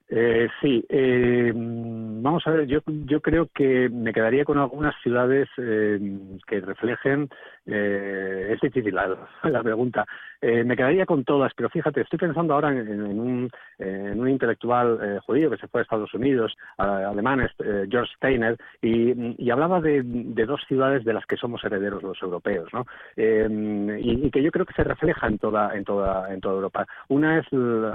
Eh, 0.10 0.48
sí, 0.62 0.86
eh, 0.88 1.51
vamos 1.53 2.41
a 2.48 2.51
ver, 2.51 2.65
yo, 2.65 2.79
yo 2.86 3.20
creo 3.20 3.50
que 3.53 3.89
me 3.89 4.13
quedaría 4.13 4.46
con 4.46 4.58
algunas 4.58 4.96
ciudades 5.03 5.50
eh, 5.58 6.00
que 6.48 6.62
reflejen, 6.62 7.29
eh, 7.68 8.54
es 8.54 8.62
difícil 8.62 8.96
la, 8.96 9.16
la 9.44 9.64
pregunta, 9.64 10.06
eh, 10.42 10.64
me 10.64 10.76
quedaría 10.76 11.06
con 11.06 11.24
todas, 11.24 11.52
pero 11.56 11.70
fíjate, 11.70 12.02
estoy 12.02 12.20
pensando 12.20 12.54
ahora 12.54 12.70
en, 12.72 13.02
un, 13.02 13.50
en 13.80 14.20
un, 14.20 14.30
intelectual 14.30 15.00
eh, 15.02 15.20
judío 15.26 15.50
que 15.50 15.58
se 15.58 15.68
fue 15.68 15.82
a 15.82 15.84
Estados 15.84 16.14
Unidos, 16.14 16.56
alemán, 16.78 17.48
George 17.90 18.14
Steiner, 18.16 18.58
y, 18.82 19.36
y 19.44 19.50
hablaba 19.50 19.82
de, 19.82 20.02
de, 20.04 20.46
dos 20.46 20.62
ciudades 20.68 21.04
de 21.06 21.14
las 21.14 21.26
que 21.26 21.38
somos 21.38 21.64
herederos 21.64 22.04
los 22.04 22.22
europeos, 22.22 22.70
¿no? 22.74 22.86
Y, 23.16 24.28
y, 24.28 24.32
que 24.32 24.44
yo 24.44 24.52
creo 24.52 24.66
que 24.66 24.74
se 24.74 24.84
refleja 24.84 25.28
en 25.28 25.40
toda, 25.40 25.76
en 25.76 25.84
toda, 25.84 26.32
en 26.34 26.40
toda 26.40 26.56
Europa. 26.56 26.86
Una 27.10 27.40
es 27.40 27.48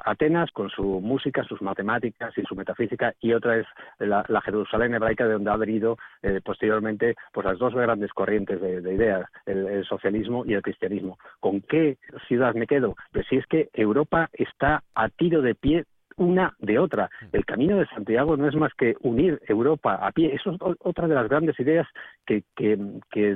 Atenas 0.05 0.51
con 0.51 0.69
su 0.71 1.01
música, 1.01 1.45
sus 1.45 1.63
matemáticas, 1.63 2.37
y 2.37 2.43
su 2.43 2.55
metafísica, 2.55 3.15
y 3.21 3.33
otra 3.33 3.59
es 3.59 3.67
la, 3.99 4.25
Jerusalén 4.43 4.95
hebraica, 4.95 5.27
de 5.27 5.35
donde 5.35 5.51
ha 5.51 5.57
venido 5.57 5.97
eh, 6.23 6.41
posteriormente 6.45 7.15
pues 7.33 7.47
las 7.47 7.59
dos 7.59 7.75
grandes 7.75 8.13
corrientes 8.13 8.61
de, 8.61 8.93
ideas, 8.93 9.29
el, 9.47 9.62
socialismo 9.85 10.45
y 10.47 10.55
el 10.55 10.63
cristianismo. 10.63 11.19
¿Con 11.41 11.61
qué 11.61 11.99
ciudad 12.29 12.55
me 12.55 12.67
quedo? 12.67 12.97
Pues 13.13 13.27
si 13.29 13.37
es 13.37 13.47
que 13.47 13.69
Europa 13.73 14.31
está 14.33 14.83
a 14.95 15.09
tiro 15.09 15.43
de 15.43 15.55
pie 15.55 15.85
una 16.17 16.55
de 16.59 16.79
otra. 16.79 17.11
El 17.33 17.45
camino 17.45 17.77
de 17.77 17.87
Santiago 17.87 18.37
no 18.37 18.49
es 18.49 18.55
más 18.55 18.73
que 18.75 18.95
unir 19.01 19.41
Europa 19.47 19.95
a 19.95 20.13
pie. 20.13 20.35
Eso 20.35 20.53
es 20.53 20.59
otra 20.81 21.09
de 21.09 21.15
las 21.15 21.29
grandes 21.29 21.59
ideas 21.61 21.87
que, 22.27 22.43
que, 22.57 22.77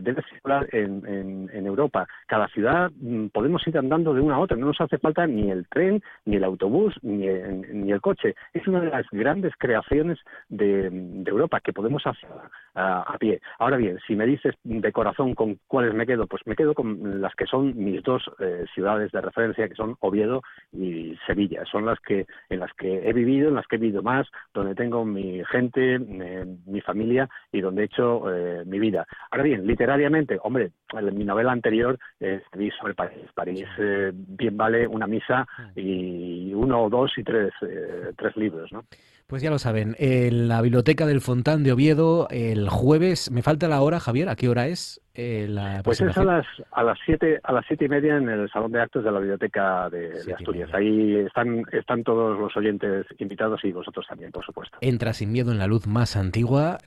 debe 0.00 0.22
circular 0.30 0.68
en, 0.72 1.66
Europa. 1.66 2.06
Cada 2.26 2.48
ciudad 2.48 2.90
mm, 3.00 3.26
podemos 3.28 3.66
ir 3.66 3.76
andando 3.76 4.14
de 4.14 4.20
una 4.20 4.36
a 4.36 4.38
otra. 4.38 4.56
No 4.56 4.66
nos 4.66 4.80
hace 4.80 4.98
falta 4.98 5.26
ni 5.26 5.50
el 5.50 5.66
tren, 5.68 6.02
ni 6.24 6.36
el 6.36 6.44
autobús, 6.44 6.94
ni, 7.02 7.26
ni 7.26 7.90
el 7.90 8.00
coche. 8.00 8.34
Es 8.52 8.66
una 8.68 8.80
de 8.80 8.90
las 8.90 9.06
grandes 9.10 9.52
creaciones 9.58 10.18
de, 10.48 10.86
Europa 11.26 11.60
que 11.60 11.72
podemos 11.72 12.06
hacer 12.06 12.30
a, 12.76 13.16
pie. 13.18 13.40
Ahora 13.58 13.76
bien, 13.76 13.98
si 14.06 14.14
me 14.14 14.26
dices 14.26 14.54
de 14.62 14.92
corazón 14.92 15.34
con 15.34 15.58
cuáles 15.66 15.94
me 15.94 16.06
quedo, 16.06 16.26
pues 16.26 16.42
me 16.46 16.54
quedo 16.54 16.74
con 16.74 17.20
las 17.20 17.34
que 17.34 17.46
son 17.46 17.76
mis 17.76 18.02
dos 18.02 18.30
eh, 18.38 18.64
ciudades 18.74 19.10
de 19.12 19.20
referencia, 19.20 19.68
que 19.68 19.74
son 19.74 19.96
Oviedo 20.00 20.42
y 20.72 21.16
Sevilla. 21.26 21.64
Son 21.64 21.86
las 21.86 21.98
que 22.00 22.26
en 22.50 22.60
las 22.60 22.72
que 22.74 23.08
he 23.08 23.12
vivido, 23.12 23.48
en 23.48 23.54
las 23.54 23.66
que 23.66 23.76
he 23.76 23.78
vivido 23.78 24.02
más, 24.02 24.26
donde 24.52 24.74
tengo 24.74 25.04
mi 25.04 25.42
gente, 25.46 25.94
eh, 25.94 26.44
mi 26.66 26.80
familia 26.82 27.28
y 27.52 27.60
donde 27.60 27.82
he 27.82 27.84
hecho 27.86 28.30
eh, 28.32 28.64
mi 28.66 28.78
vida. 28.78 29.06
Ahora 29.30 29.44
bien, 29.44 29.66
literariamente, 29.66 30.38
hombre, 30.42 30.72
en 30.92 31.16
mi 31.16 31.24
novela 31.24 31.52
anterior 31.52 31.98
eh, 32.20 32.40
escribí 32.42 32.70
sobre 32.72 32.94
París. 32.94 33.24
París 33.34 33.66
eh, 33.78 34.12
bien 34.14 34.56
vale 34.56 34.86
una 34.86 35.06
misa 35.06 35.46
y 35.74 36.52
uno 36.54 36.84
o 36.84 36.90
dos 36.90 37.12
y 37.16 37.24
tres, 37.24 37.52
tres 38.16 38.36
libros, 38.36 38.72
¿no? 38.72 38.84
Pues 39.26 39.42
ya 39.42 39.50
lo 39.50 39.58
saben, 39.58 39.96
en 39.98 40.46
la 40.46 40.62
Biblioteca 40.62 41.04
del 41.04 41.20
Fontán 41.20 41.64
de 41.64 41.72
Oviedo, 41.72 42.28
el 42.30 42.68
jueves, 42.68 43.32
me 43.32 43.42
falta 43.42 43.66
la 43.66 43.80
hora, 43.82 43.98
Javier, 43.98 44.28
¿a 44.28 44.36
qué 44.36 44.48
hora 44.48 44.68
es? 44.68 45.00
Eh, 45.14 45.48
pues 45.82 46.00
es 46.00 46.16
a 46.16 46.24
las 46.24 46.46
a 46.72 46.82
las 46.82 46.98
siete 47.06 47.40
a 47.42 47.50
las 47.50 47.64
siete 47.66 47.86
y 47.86 47.88
media 47.88 48.18
en 48.18 48.28
el 48.28 48.50
salón 48.50 48.70
de 48.70 48.82
actos 48.82 49.02
de 49.02 49.10
la 49.10 49.18
biblioteca 49.18 49.88
de, 49.88 50.12
Asturias. 50.32 50.68
Ahí 50.74 51.16
están 51.16 51.64
están 51.72 52.04
todos 52.04 52.38
los 52.38 52.54
oyentes 52.54 53.06
invitados 53.18 53.64
y 53.64 53.72
vosotros 53.72 54.06
también, 54.06 54.30
por 54.30 54.44
supuesto. 54.44 54.76
Entra 54.80 55.12
sin 55.14 55.32
miedo 55.32 55.50
en 55.50 55.58
la 55.58 55.66
luz 55.66 55.86
más 55.86 56.16
antigua, 56.16 56.78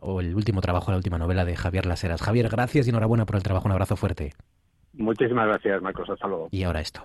o 0.00 0.20
el 0.20 0.34
último 0.34 0.60
trabajo, 0.60 0.90
la 0.90 0.96
última 0.96 1.18
novela 1.18 1.44
de 1.44 1.54
Javier 1.54 1.86
Laseras. 1.86 2.22
Javier, 2.22 2.48
gracias 2.48 2.86
y 2.86 2.90
enhorabuena 2.90 3.26
por 3.26 3.36
el 3.36 3.42
trabajo. 3.42 3.66
Un 3.66 3.72
abrazo 3.72 3.94
fuerte. 3.94 4.32
Muchísimas 4.94 5.46
gracias, 5.46 5.82
Marcos. 5.82 6.08
Hasta 6.08 6.26
luego. 6.26 6.48
Y 6.50 6.64
ahora 6.64 6.80
esto. 6.80 7.04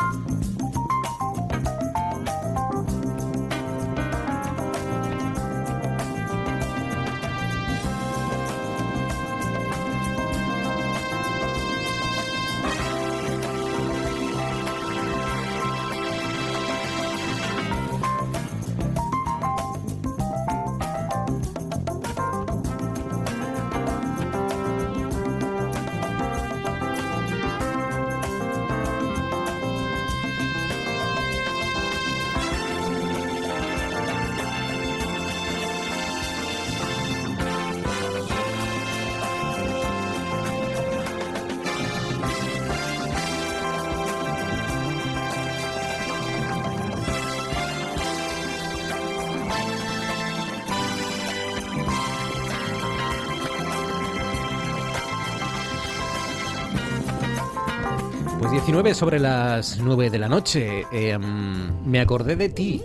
19 58.61 58.93
sobre 58.93 59.17
las 59.19 59.79
9 59.79 60.11
de 60.11 60.19
la 60.19 60.29
noche. 60.29 60.85
Em, 60.91 61.83
me 61.83 61.99
acordé 61.99 62.35
de 62.35 62.47
ti 62.47 62.83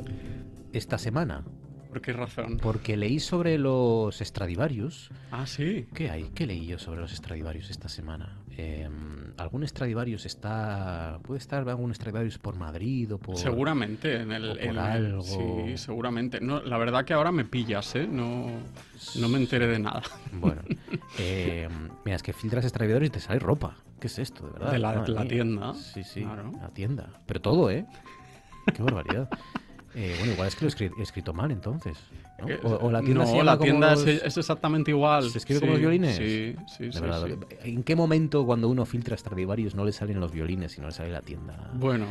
esta 0.73 0.97
semana. 0.97 1.45
¿Por 1.91 2.01
qué 2.01 2.15
razón? 2.15 2.57
Porque 2.62 2.97
leí 2.97 3.21
sobre 3.21 3.59
los 3.59 4.17
Stradivarius. 4.19 5.11
Ah, 5.31 5.47
sí. 5.47 5.87
¿Qué 5.93 6.09
hay? 6.11 6.31
¿Qué 6.35 6.47
leí 6.47 6.65
yo 6.65 6.79
sobre 6.79 7.03
los 7.03 7.12
Stradivarius 7.12 7.69
esta 7.69 7.91
semana? 7.91 8.43
Eh, 8.57 8.89
¿Algún 9.38 9.66
Stradivarius 9.68 10.25
está. 10.25 11.18
¿Puede 11.22 11.38
estar 11.38 11.68
algún 11.68 11.94
Stradivarius 11.94 12.38
por 12.38 12.57
Madrid 12.57 13.12
o 13.12 13.18
por. 13.18 13.37
Seguramente, 13.37 14.22
en 14.22 14.33
el. 14.33 14.49
por 14.51 14.61
en 14.61 14.70
el- 14.70 14.79
algo. 14.79 15.22
sí, 15.22 15.77
seguramente. 15.77 16.40
No, 16.40 16.62
la 16.62 16.79
verdad 16.79 17.05
que 17.05 17.12
ahora 17.12 17.31
me 17.33 17.44
pillas, 17.44 17.94
¿eh? 17.96 18.07
No, 18.11 18.46
no 19.16 19.29
me 19.29 19.37
enteré 19.38 19.66
de 19.66 19.79
nada. 19.79 20.03
Bueno, 20.33 20.62
eh, 21.18 21.68
mira, 22.05 22.16
es 22.16 22.22
que 22.22 22.33
filtras 22.33 22.64
Stradivarius 22.64 23.09
y 23.09 23.12
te 23.12 23.20
sale 23.20 23.38
ropa. 23.38 23.77
¿Qué 24.01 24.07
es 24.07 24.18
esto, 24.18 24.46
de 24.46 24.53
verdad? 24.53 24.72
De 24.72 24.79
la- 24.79 25.25
tienda. 25.29 25.75
Sí, 25.75 26.03
sí, 26.05 26.22
Claro. 26.22 26.53
la 26.61 26.68
tienda. 26.68 27.09
Pero 27.27 27.40
todo, 27.40 27.70
¿eh? 27.70 27.87
Qué 28.75 28.83
barbaridad. 28.83 29.29
Eh, 29.94 30.14
bueno, 30.18 30.33
igual 30.35 30.49
es 30.49 30.57
que 30.57 30.64
lo 30.90 30.99
he 30.99 31.03
escrito 31.03 31.33
mal 31.33 31.51
entonces. 31.51 31.96
¿No? 32.38 32.46
O, 32.68 32.87
o 32.87 32.90
la 32.92 33.01
tienda 33.01 33.25
no, 33.25 33.31
se 33.31 33.42
la 33.44 33.59
tienda 33.59 33.90
los- 33.92 34.07
es, 34.07 34.22
es 34.22 34.37
exactamente 34.37 34.90
igual. 34.90 35.31
¿Se 35.31 35.38
escribe 35.38 35.59
Sí, 35.59 35.61
como 35.61 35.72
los 35.72 35.81
violines? 35.81 36.16
Sí, 36.16 36.55
sí, 36.66 36.92
sí, 36.92 37.01
verdad, 37.01 37.27
sí. 37.27 37.57
¿En 37.64 37.83
qué 37.83 37.96
momento 37.96 38.44
cuando 38.44 38.68
uno 38.68 38.85
filtra 38.85 39.16
Stradivarius 39.16 39.75
no 39.75 39.85
le 39.85 39.92
salen 39.92 40.20
los 40.20 40.33
violines 40.33 40.77
y 40.77 40.81
no 40.81 40.88
le 40.88 40.92
sale 40.92 41.11
la 41.11 41.22
tienda? 41.22 41.70
Bueno, 41.75 42.07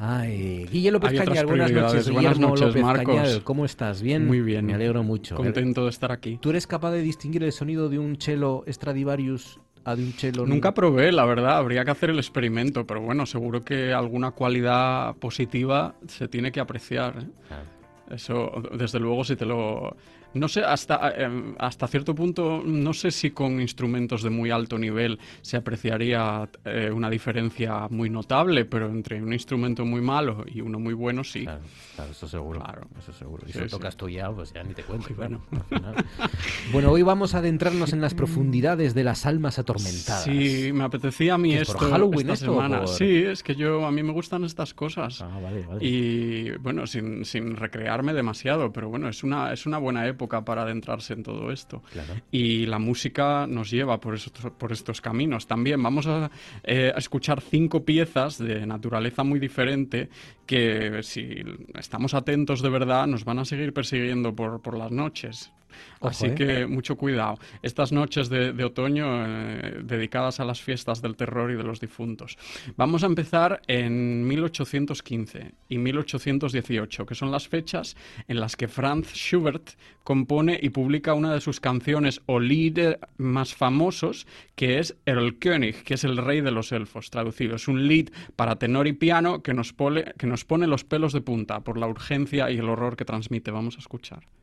Ay, 0.00 0.64
Guille 0.70 0.92
López 0.92 1.12
Cañal, 1.12 1.46
buenas 1.46 1.72
noches. 1.72 2.08
Buenas 2.08 2.34
Guillermo 2.34 2.48
noches, 2.50 2.66
López 2.68 2.82
Marcos. 2.82 3.16
Cañal, 3.16 3.42
¿cómo 3.42 3.64
estás? 3.64 4.00
¿Bien? 4.00 4.26
Muy 4.28 4.40
bien. 4.40 4.64
Me 4.66 4.74
alegro 4.74 5.02
mucho. 5.02 5.34
contento 5.34 5.82
de 5.84 5.90
estar 5.90 6.12
aquí. 6.12 6.38
¿Tú 6.40 6.50
eres 6.50 6.68
capaz 6.68 6.92
de 6.92 7.02
distinguir 7.02 7.42
el 7.42 7.50
sonido 7.52 7.88
de 7.88 7.98
un 7.98 8.14
cello 8.20 8.62
Stradivarius 8.68 9.58
a 9.84 9.96
de 9.96 10.04
un 10.04 10.12
cello... 10.12 10.46
Nunca 10.46 10.72
probé, 10.72 11.10
la 11.10 11.24
verdad, 11.24 11.56
habría 11.56 11.84
que 11.84 11.90
hacer 11.90 12.10
el 12.10 12.18
experimento, 12.18 12.86
pero 12.86 13.00
bueno, 13.00 13.26
seguro 13.26 13.64
que 13.64 13.92
alguna 13.92 14.30
cualidad 14.30 15.16
positiva 15.16 15.96
se 16.06 16.28
tiene 16.28 16.52
que 16.52 16.60
apreciar. 16.60 17.16
¿eh? 17.20 17.26
Ah. 17.50 17.62
Eso, 18.10 18.50
desde 18.72 18.98
luego, 18.98 19.24
si 19.24 19.36
te 19.36 19.44
lo... 19.44 19.96
No 20.34 20.46
sé, 20.46 20.60
hasta, 20.62 21.10
eh, 21.16 21.54
hasta 21.58 21.88
cierto 21.88 22.14
punto, 22.14 22.62
no 22.64 22.92
sé 22.92 23.10
si 23.10 23.30
con 23.30 23.60
instrumentos 23.62 24.22
de 24.22 24.28
muy 24.28 24.50
alto 24.50 24.78
nivel 24.78 25.18
se 25.40 25.56
apreciaría 25.56 26.48
eh, 26.66 26.90
una 26.94 27.08
diferencia 27.08 27.88
muy 27.88 28.10
notable, 28.10 28.66
pero 28.66 28.88
entre 28.90 29.22
un 29.22 29.32
instrumento 29.32 29.86
muy 29.86 30.02
malo 30.02 30.44
y 30.46 30.60
uno 30.60 30.78
muy 30.78 30.92
bueno, 30.92 31.24
sí. 31.24 31.44
Claro, 31.44 31.60
claro, 31.96 32.10
eso 32.12 32.28
seguro. 32.28 32.60
Claro. 32.60 32.82
Eso 32.98 33.12
seguro. 33.14 33.42
Y 33.44 33.46
Sí, 33.48 33.52
si 33.54 33.58
lo 33.60 33.64
sí. 33.64 33.70
tocas 33.70 33.96
tú 33.96 34.08
ya, 34.10 34.30
pues 34.30 34.52
ya 34.52 34.62
ni 34.62 34.74
te 34.74 34.82
cuento. 34.82 35.08
Final. 35.08 35.40
bueno, 36.72 36.90
hoy 36.90 37.00
vamos 37.02 37.34
a 37.34 37.38
adentrarnos 37.38 37.94
en 37.94 38.02
las 38.02 38.12
profundidades 38.12 38.94
de 38.94 39.04
las 39.04 39.24
almas 39.24 39.58
atormentadas. 39.58 40.24
Sí, 40.24 40.70
me 40.74 40.84
apetecía 40.84 41.34
a 41.34 41.38
mí 41.38 41.52
¿Qué 41.52 41.62
es 41.62 41.68
por 41.68 41.76
esto 41.76 41.90
Halloween 41.90 42.20
esta 42.30 42.32
esto 42.34 42.52
semana. 42.52 42.78
por- 42.80 42.88
Sí, 42.88 43.16
es 43.24 43.42
que 43.42 43.54
yo 43.56 43.86
a 43.86 43.90
mí 43.90 44.02
me 44.02 44.12
gustan 44.12 44.44
estas 44.44 44.74
cosas. 44.74 45.22
Ah, 45.22 45.40
vale, 45.42 45.64
vale. 45.66 45.84
Y 45.84 46.50
bueno, 46.58 46.86
sin, 46.86 47.24
sin 47.24 47.56
recrearme 47.56 48.12
demasiado, 48.12 48.70
pero 48.72 48.90
bueno, 48.90 49.08
es 49.08 49.24
una, 49.24 49.54
es 49.54 49.64
una 49.64 49.78
buena 49.78 50.06
época 50.06 50.17
para 50.26 50.62
adentrarse 50.62 51.12
en 51.12 51.22
todo 51.22 51.52
esto. 51.52 51.82
Claro. 51.92 52.14
Y 52.32 52.66
la 52.66 52.78
música 52.78 53.46
nos 53.46 53.70
lleva 53.70 54.00
por 54.00 54.14
estos, 54.14 54.50
por 54.52 54.72
estos 54.72 55.00
caminos. 55.00 55.46
También 55.46 55.82
vamos 55.82 56.06
a, 56.06 56.30
eh, 56.64 56.92
a 56.94 56.98
escuchar 56.98 57.40
cinco 57.40 57.84
piezas 57.84 58.38
de 58.38 58.66
naturaleza 58.66 59.22
muy 59.22 59.38
diferente 59.38 60.08
que 60.46 61.02
si 61.02 61.44
estamos 61.78 62.14
atentos 62.14 62.62
de 62.62 62.70
verdad 62.70 63.06
nos 63.06 63.24
van 63.24 63.38
a 63.38 63.44
seguir 63.44 63.72
persiguiendo 63.72 64.34
por, 64.34 64.60
por 64.62 64.76
las 64.76 64.90
noches. 64.90 65.52
Ojo, 66.00 66.10
Así 66.10 66.26
¿eh? 66.26 66.34
que 66.34 66.66
mucho 66.66 66.96
cuidado. 66.96 67.38
Estas 67.62 67.92
noches 67.92 68.28
de, 68.28 68.52
de 68.52 68.64
otoño 68.64 69.06
eh, 69.26 69.80
dedicadas 69.82 70.40
a 70.40 70.44
las 70.44 70.60
fiestas 70.60 71.02
del 71.02 71.16
terror 71.16 71.50
y 71.50 71.56
de 71.56 71.64
los 71.64 71.80
difuntos. 71.80 72.38
Vamos 72.76 73.02
a 73.02 73.06
empezar 73.06 73.62
en 73.66 74.26
1815 74.26 75.52
y 75.68 75.78
1818, 75.78 77.06
que 77.06 77.14
son 77.14 77.30
las 77.30 77.48
fechas 77.48 77.96
en 78.26 78.40
las 78.40 78.56
que 78.56 78.68
Franz 78.68 79.12
Schubert 79.14 79.70
compone 80.04 80.58
y 80.62 80.70
publica 80.70 81.12
una 81.12 81.34
de 81.34 81.40
sus 81.40 81.60
canciones 81.60 82.22
o 82.26 82.40
Lieder 82.40 82.98
más 83.18 83.54
famosos, 83.54 84.26
que 84.54 84.78
es 84.78 84.96
El 85.04 85.38
König, 85.38 85.82
que 85.82 85.94
es 85.94 86.04
el 86.04 86.16
rey 86.16 86.40
de 86.40 86.50
los 86.50 86.72
elfos, 86.72 87.10
traducido. 87.10 87.56
Es 87.56 87.68
un 87.68 87.86
lead 87.86 88.06
para 88.34 88.56
tenor 88.56 88.86
y 88.86 88.92
piano 88.92 89.42
que 89.42 89.52
nos, 89.52 89.72
pone, 89.72 90.14
que 90.16 90.26
nos 90.26 90.44
pone 90.44 90.66
los 90.66 90.84
pelos 90.84 91.12
de 91.12 91.20
punta 91.20 91.60
por 91.60 91.76
la 91.78 91.86
urgencia 91.86 92.50
y 92.50 92.58
el 92.58 92.68
horror 92.68 92.96
que 92.96 93.04
transmite. 93.04 93.50
Vamos 93.50 93.76
a 93.76 93.80
escuchar. 93.80 94.37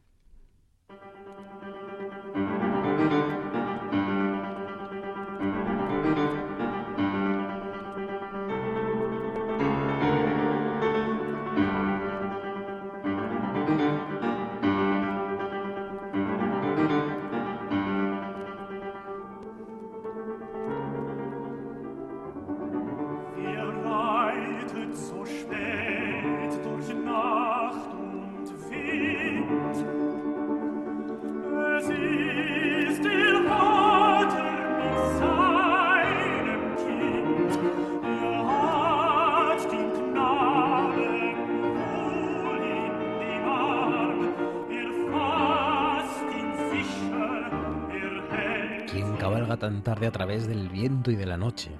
Cabalga 49.29 49.57
tan 49.57 49.83
tarde 49.83 50.07
a 50.07 50.11
través 50.11 50.47
del 50.47 50.69
viento 50.69 51.11
y 51.11 51.15
de 51.15 51.25
la 51.25 51.37
noche? 51.37 51.71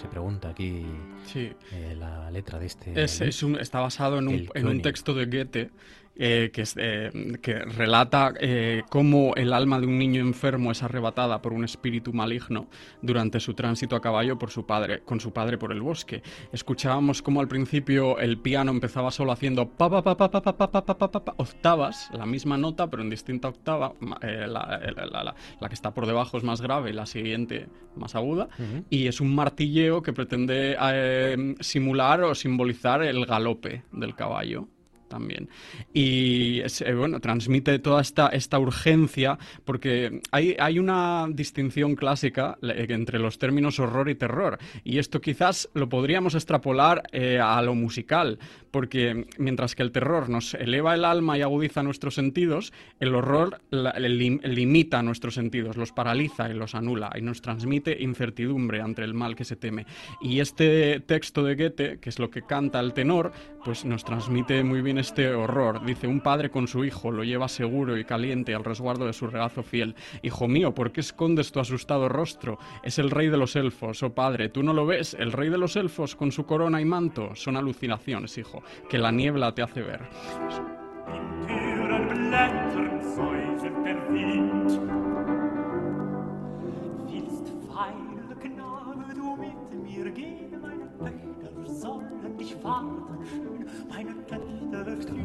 Se 0.00 0.08
pregunta 0.08 0.48
aquí 0.48 0.86
Sí. 1.26 1.52
eh, 1.72 1.94
la 1.98 2.30
letra 2.30 2.58
de 2.58 2.66
este. 2.66 3.02
Es, 3.02 3.20
es 3.20 3.42
un- 3.42 3.56
está 3.56 3.80
basado 3.80 4.18
en 4.18 4.28
un, 4.28 4.48
en 4.54 4.66
un 4.66 4.80
texto 4.82 5.12
de 5.14 5.26
Goethe 5.26 5.70
eh, 6.16 6.50
que, 6.52 6.64
eh, 6.76 7.10
que 7.40 7.54
relata 7.54 8.32
eh, 8.40 8.82
cómo 8.90 9.34
el 9.34 9.52
alma 9.52 9.80
de 9.80 9.86
un 9.86 9.98
niño 9.98 10.20
enfermo 10.20 10.70
es 10.70 10.82
arrebatada 10.82 11.40
por 11.40 11.52
un 11.52 11.64
espíritu 11.64 12.12
maligno 12.12 12.68
durante 13.00 13.40
su 13.40 13.54
tránsito 13.54 13.96
a 13.96 14.00
caballo 14.02 14.38
por 14.38 14.50
su 14.50 14.66
padre, 14.66 15.00
con 15.04 15.20
su 15.20 15.32
padre 15.32 15.56
por 15.58 15.72
el 15.72 15.80
bosque. 15.80 16.22
Escuchábamos 16.52 17.22
cómo 17.22 17.40
al 17.40 17.48
principio 17.48 18.18
el 18.18 18.38
piano 18.38 18.70
empezaba 18.70 19.10
solo 19.10 19.32
haciendo 19.32 19.68
pa 19.68 19.88
pa 19.88 20.02
pa 20.02 20.16
pa 20.16 20.30
pa 20.30 20.42
pa 20.42 20.54
pa 20.70 20.84
pa 20.84 20.96
pa 21.10 21.24
pa 21.24 21.34
octavas, 21.38 22.10
la 22.12 22.26
misma 22.26 22.56
nota 22.58 22.88
pero 22.90 23.02
en 23.02 23.10
distinta 23.10 23.48
octava. 23.48 23.92
eh, 24.22 24.46
la, 24.46 24.80
la- 24.96 25.06
la- 25.06 25.34
la- 25.60 25.68
que 25.68 25.74
está 25.74 25.92
por 25.94 26.06
debajo 26.06 26.36
es 26.36 26.44
más 26.44 26.60
grave 26.60 26.90
y 26.90 26.92
la 26.92 27.06
siguiente 27.06 27.68
más 27.96 28.14
aguda. 28.14 28.48
Y 28.90 29.06
es 29.06 29.20
un 29.20 29.34
martilleo 29.34 30.02
que 30.02 30.12
pretende 30.12 30.76
eh, 30.80 31.54
simular 31.60 32.22
o 32.22 32.34
simbolizar 32.34 33.02
el 33.02 33.24
galope 33.26 33.82
del 33.92 34.14
caballo 34.14 34.68
también. 35.12 35.48
Y 35.92 36.60
eh, 36.60 36.94
bueno, 36.94 37.20
transmite 37.20 37.78
toda 37.78 38.00
esta, 38.00 38.28
esta 38.28 38.58
urgencia, 38.58 39.38
porque 39.64 40.20
hay, 40.30 40.56
hay 40.58 40.78
una 40.78 41.26
distinción 41.30 41.94
clásica 41.96 42.56
le- 42.62 42.92
entre 42.92 43.18
los 43.18 43.38
términos 43.38 43.78
horror 43.78 44.08
y 44.08 44.14
terror. 44.14 44.58
Y 44.84 44.98
esto 44.98 45.20
quizás 45.20 45.68
lo 45.74 45.86
podríamos 45.88 46.34
extrapolar 46.34 47.02
eh, 47.12 47.38
a 47.38 47.60
lo 47.62 47.74
musical, 47.74 48.38
porque 48.72 49.26
mientras 49.38 49.76
que 49.76 49.82
el 49.82 49.92
terror 49.92 50.28
nos 50.28 50.54
eleva 50.54 50.94
el 50.94 51.04
alma 51.04 51.38
y 51.38 51.42
agudiza 51.42 51.82
nuestros 51.82 52.14
sentidos, 52.14 52.72
el 52.98 53.14
horror 53.14 53.60
limita 53.70 55.02
nuestros 55.02 55.34
sentidos, 55.34 55.76
los 55.76 55.92
paraliza 55.92 56.50
y 56.50 56.54
los 56.54 56.74
anula, 56.74 57.12
y 57.14 57.20
nos 57.20 57.42
transmite 57.42 58.02
incertidumbre 58.02 58.80
ante 58.80 59.04
el 59.04 59.14
mal 59.14 59.36
que 59.36 59.44
se 59.44 59.56
teme. 59.56 59.86
Y 60.20 60.40
este 60.40 61.00
texto 61.00 61.44
de 61.44 61.54
Goethe, 61.54 61.98
que 62.00 62.08
es 62.08 62.18
lo 62.18 62.30
que 62.30 62.42
canta 62.42 62.80
el 62.80 62.94
tenor, 62.94 63.32
pues 63.64 63.84
nos 63.84 64.04
transmite 64.04 64.64
muy 64.64 64.80
bien 64.80 64.98
este 64.98 65.32
horror. 65.32 65.84
Dice, 65.84 66.06
un 66.06 66.20
padre 66.20 66.50
con 66.50 66.66
su 66.66 66.84
hijo 66.84 67.10
lo 67.10 67.24
lleva 67.24 67.48
seguro 67.48 67.96
y 67.98 68.04
caliente 68.04 68.54
al 68.54 68.64
resguardo 68.64 69.06
de 69.06 69.12
su 69.12 69.26
regazo 69.26 69.62
fiel. 69.62 69.94
Hijo 70.22 70.48
mío, 70.48 70.74
¿por 70.74 70.92
qué 70.92 71.00
escondes 71.00 71.52
tu 71.52 71.60
asustado 71.60 72.08
rostro? 72.08 72.58
Es 72.82 72.98
el 72.98 73.10
rey 73.10 73.28
de 73.28 73.36
los 73.36 73.54
elfos, 73.54 74.02
oh 74.02 74.14
padre, 74.14 74.48
¿tú 74.48 74.62
no 74.62 74.72
lo 74.72 74.86
ves? 74.86 75.14
El 75.14 75.32
rey 75.32 75.50
de 75.50 75.58
los 75.58 75.76
elfos 75.76 76.16
con 76.16 76.32
su 76.32 76.46
corona 76.46 76.80
y 76.80 76.84
manto. 76.84 77.34
Son 77.34 77.56
alucinaciones, 77.56 78.36
hijo, 78.38 78.61
que 78.88 78.98
la 78.98 79.12
niebla 79.12 79.52
te 79.52 79.62
hace 79.62 79.82
ver. 79.82 80.00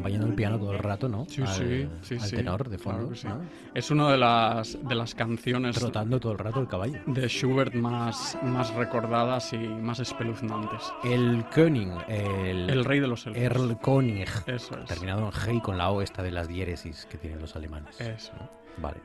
Bailando 0.02 0.26
el 0.28 0.34
piano 0.34 0.58
todo 0.58 0.72
el 0.72 0.78
rato, 0.78 1.08
¿no? 1.08 1.26
Sí, 1.28 1.42
al, 1.42 1.48
sí, 1.54 1.88
sí, 2.02 2.16
al 2.20 2.30
tenor 2.30 2.68
de 2.68 2.78
Claro 2.78 2.98
fondo. 3.00 3.14
sí. 3.14 3.26
¿no? 3.26 3.40
Es 3.74 3.90
una 3.90 4.10
de 4.12 4.18
las, 4.18 4.78
de 4.86 4.94
las 4.94 5.14
canciones 5.14 5.76
Trotando 5.78 6.20
todo 6.20 6.32
el 6.32 6.38
rato 6.38 6.60
el 6.60 6.68
caballo. 6.68 6.98
de 7.06 7.28
Schubert 7.28 7.74
más, 7.74 8.36
más 8.42 8.72
recordadas 8.74 9.52
y 9.52 9.58
más 9.58 10.00
espeluznantes. 10.00 10.92
El 11.04 11.44
König, 11.52 11.90
el, 12.08 12.68
El 12.70 12.84
rey 12.84 13.00
de 13.00 13.06
los 13.08 13.26
elfos. 13.26 13.42
Erl 13.42 13.78
König, 13.80 14.28
Eso 14.46 14.78
es. 14.78 14.84
terminado 14.86 15.20
en 15.26 15.30
G 15.32 15.62
con 15.62 15.78
la 15.78 15.90
O 15.90 16.02
esta 16.02 16.22
de 16.22 16.30
las 16.30 16.48
diéresis 16.48 17.06
que 17.10 17.18
tienen 17.18 17.40
los 17.40 17.56
alemanes. 17.56 18.00
Eso. 18.00 18.32
Vale. 18.76 18.98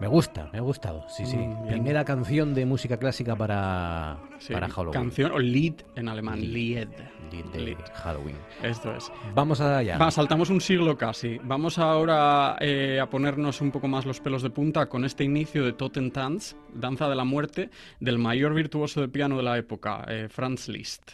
Me 0.00 0.08
gusta, 0.08 0.48
me 0.52 0.58
ha 0.58 0.62
gustado. 0.62 1.04
Sí, 1.08 1.24
sí. 1.24 1.36
Mm. 1.36 1.68
Primera 1.68 2.04
canción 2.04 2.52
de 2.52 2.66
música 2.66 2.96
clásica 2.96 3.36
para, 3.36 4.18
Sí, 4.38 4.52
para 4.52 4.68
Halloween. 4.68 4.92
Canción 4.92 5.32
o 5.32 5.38
Lied 5.38 5.74
en 5.94 6.08
alemán. 6.08 6.40
Lied. 6.40 6.52
Lied. 6.52 6.88
Lied 7.30 7.44
de 7.46 7.58
Lied. 7.60 7.78
Halloween. 7.94 8.36
Esto 8.62 8.94
es. 8.94 9.10
Vamos 9.34 9.60
allá. 9.60 9.96
Va, 9.96 10.10
saltamos 10.10 10.50
un 10.50 10.60
siglo 10.60 10.98
casi. 10.98 11.38
Vamos 11.44 11.78
ahora 11.78 12.56
eh, 12.60 12.98
a 13.00 13.08
ponernos 13.08 13.60
un 13.60 13.70
poco 13.70 13.86
más 13.86 14.04
los 14.04 14.20
pelos 14.20 14.42
de 14.42 14.50
punta 14.50 14.86
con 14.86 15.04
este 15.04 15.24
inicio 15.24 15.64
de 15.64 15.72
Totentanz, 15.72 16.56
Danza 16.72 17.08
de 17.08 17.14
la 17.14 17.24
Muerte, 17.24 17.70
del 18.00 18.18
mayor 18.18 18.54
virtuoso 18.54 19.00
de 19.00 19.08
piano 19.08 19.36
de 19.36 19.42
la 19.44 19.56
época, 19.58 20.04
eh, 20.08 20.28
Franz 20.28 20.68
Liszt. 20.68 21.12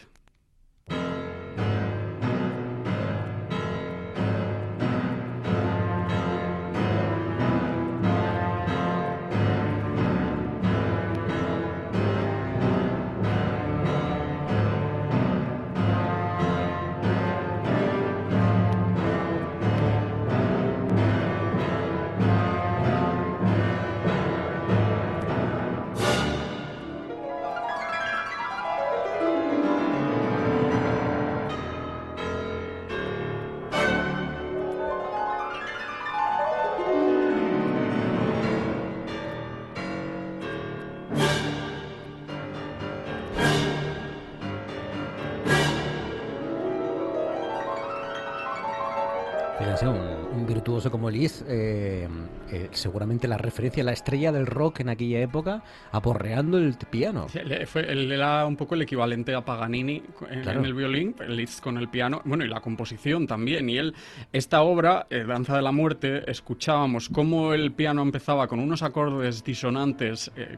Eh, 51.47 52.07
eh, 52.51 52.69
seguramente 52.71 53.27
la 53.27 53.37
referencia, 53.37 53.83
la 53.83 53.91
estrella 53.93 54.31
del 54.31 54.45
rock 54.45 54.79
en 54.81 54.89
aquella 54.89 55.19
época, 55.19 55.63
aporreando 55.91 56.57
el 56.57 56.75
piano. 56.89 57.27
Sí, 57.29 57.39
le- 57.45 57.65
fue- 57.65 57.91
él 57.91 58.11
era 58.11 58.45
un 58.45 58.55
poco 58.57 58.75
el 58.75 58.81
equivalente 58.83 59.33
a 59.35 59.43
Paganini 59.45 60.01
en, 60.29 60.41
Claro. 60.41 60.59
en 60.59 60.65
el 60.65 60.73
violín, 60.73 61.15
Liszt 61.27 61.61
con 61.61 61.77
el 61.77 61.89
piano, 61.89 62.21
bueno, 62.25 62.43
y 62.45 62.47
la 62.47 62.61
composición 62.61 63.27
también. 63.27 63.69
Y 63.69 63.77
él, 63.77 63.93
esta 64.33 64.61
obra, 64.63 65.07
eh, 65.09 65.23
Danza 65.27 65.55
de 65.55 65.61
la 65.61 65.71
Muerte, 65.71 66.29
escuchábamos 66.29 67.09
cómo 67.09 67.53
el 67.53 67.71
piano 67.71 68.01
empezaba 68.01 68.47
con 68.47 68.59
unos 68.59 68.81
acordes 68.83 69.43
disonantes 69.43 70.31
eh, 70.35 70.57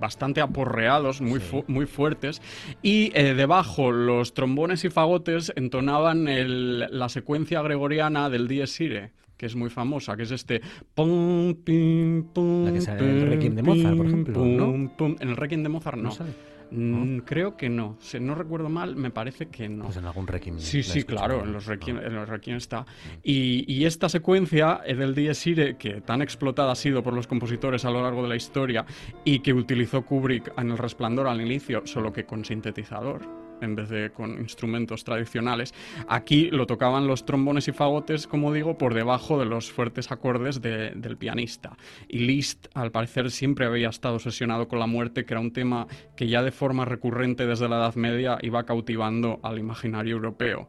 bastante 0.00 0.40
aporreados, 0.40 1.20
muy, 1.20 1.40
fu- 1.40 1.64
muy 1.66 1.86
fuertes, 1.86 2.40
y 2.82 3.10
eh, 3.14 3.34
debajo 3.34 3.90
los 3.92 4.32
trombones 4.34 4.84
y 4.84 4.90
fagotes 4.90 5.52
entonaban 5.56 6.28
el- 6.28 6.86
la 6.90 7.08
secuencia 7.08 7.60
gregoriana 7.62 8.30
del 8.30 8.48
Dies 8.48 8.80
Irae 8.80 9.12
que 9.38 9.46
es 9.46 9.56
muy 9.56 9.70
famosa, 9.70 10.14
que 10.16 10.24
es 10.24 10.30
este 10.32 10.60
pum, 10.94 11.54
pim, 11.64 12.24
pum, 12.34 12.64
La 12.66 12.72
que 12.72 12.80
sale 12.82 13.00
en 13.10 13.16
el 13.22 13.28
Requiem 13.28 13.54
de 13.54 13.62
Mozart, 13.62 13.96
por 13.96 14.06
ejemplo, 14.06 14.44
¿no? 14.44 14.92
pum. 14.96 15.16
En 15.20 15.28
el 15.30 15.36
Requiem 15.36 15.62
de 15.62 15.68
Mozart 15.70 15.96
no. 15.96 16.02
¿No 16.02 16.10
sale? 16.10 16.30
Mm, 16.70 17.20
Creo 17.20 17.56
que 17.56 17.70
no. 17.70 17.96
Si 17.98 18.20
no 18.20 18.34
recuerdo 18.34 18.68
mal, 18.68 18.94
me 18.94 19.10
parece 19.10 19.46
que 19.46 19.70
no. 19.70 19.84
Pues 19.84 19.96
en 19.96 20.04
algún 20.04 20.26
requiem. 20.26 20.58
Sí, 20.58 20.82
sí, 20.82 21.02
claro, 21.04 21.42
en 21.42 21.52
los 21.52 21.66
Ah. 21.66 21.70
Requiem, 21.70 21.96
en 21.96 22.14
los 22.14 22.28
Requiem 22.28 22.58
está. 22.58 22.84
Y, 23.22 23.64
y 23.72 23.86
esta 23.86 24.10
secuencia 24.10 24.82
del 24.86 25.14
Dies 25.14 25.46
Irae, 25.46 25.78
que 25.78 26.02
tan 26.02 26.20
explotada 26.20 26.72
ha 26.72 26.74
sido 26.76 27.02
por 27.02 27.14
los 27.14 27.26
compositores 27.26 27.86
a 27.86 27.90
lo 27.90 28.02
largo 28.02 28.22
de 28.22 28.28
la 28.28 28.36
historia 28.36 28.84
y 29.24 29.38
que 29.38 29.54
utilizó 29.54 30.02
Kubrick 30.04 30.52
en 30.58 30.70
El 30.72 30.76
Resplandor 30.76 31.28
al 31.28 31.40
inicio, 31.40 31.86
solo 31.86 32.12
que 32.12 32.26
con 32.26 32.44
sintetizador 32.44 33.22
en 33.60 33.74
vez 33.74 33.88
de 33.88 34.10
con 34.10 34.38
instrumentos 34.38 35.04
tradicionales. 35.04 35.74
Aquí 36.08 36.50
lo 36.50 36.66
tocaban 36.66 37.06
los 37.06 37.24
trombones 37.24 37.68
y 37.68 37.72
fagotes, 37.72 38.26
como 38.26 38.52
digo, 38.52 38.78
por 38.78 38.94
debajo 38.94 39.38
de 39.38 39.46
los 39.46 39.70
fuertes 39.70 40.10
acordes 40.12 40.60
de- 40.60 40.90
del 40.94 41.16
pianista. 41.16 41.76
Y 42.08 42.18
Liszt, 42.20 42.66
al 42.74 42.90
parecer, 42.90 43.30
siempre 43.30 43.66
había 43.66 43.88
estado 43.88 44.16
obsesionado 44.16 44.68
con 44.68 44.78
la 44.78 44.86
muerte, 44.86 45.24
que 45.24 45.34
era 45.34 45.40
un 45.40 45.52
tema 45.52 45.86
que 46.16 46.28
ya 46.28 46.42
de 46.42 46.52
forma 46.52 46.84
recurrente 46.84 47.46
desde 47.46 47.68
la 47.68 47.76
Edad 47.76 47.94
Media 47.94 48.38
iba 48.42 48.64
cautivando 48.64 49.40
al 49.42 49.58
imaginario 49.58 50.16
europeo. 50.16 50.68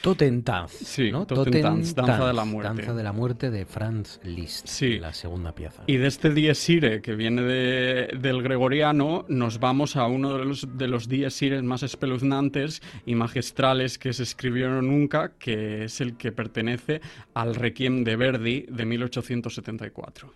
Totentanz. 0.00 0.70
Sí, 0.72 1.10
¿no? 1.10 1.26
Totentanz, 1.26 1.94
Danza 1.94 2.26
de 2.26 2.32
la 2.32 2.44
Muerte. 2.44 2.68
Danza 2.74 2.94
de 2.94 3.02
la 3.02 3.12
muerte 3.12 3.50
de 3.50 3.64
Franz 3.66 4.20
Liszt. 4.22 4.66
Sí. 4.66 4.98
La 4.98 5.12
segunda 5.12 5.52
pieza. 5.54 5.82
Y 5.86 5.96
de 5.96 6.06
este 6.06 6.30
Dies 6.32 6.68
Irae, 6.68 7.00
que 7.02 7.14
viene 7.14 7.42
de- 7.42 8.16
del 8.20 8.42
gregoriano, 8.42 9.24
nos 9.28 9.58
vamos 9.60 9.96
a 9.96 10.06
uno 10.06 10.36
de 10.38 10.44
los, 10.44 10.66
de 10.78 10.88
los 10.88 11.08
Dies 11.08 11.42
Irae 11.42 11.62
más 11.62 11.82
espeluznantes 11.82 12.80
y 13.06 13.14
magistrales 13.14 13.98
que 13.98 14.12
se 14.12 14.22
escribieron 14.22 14.86
nunca, 14.88 15.32
que 15.38 15.84
es 15.84 16.00
el 16.00 16.16
que 16.16 16.32
pertenece 16.32 17.00
al 17.34 17.54
Requiem 17.54 18.04
de 18.04 18.16
Verdi 18.16 18.66
de 18.68 18.84
1874. 18.84 20.32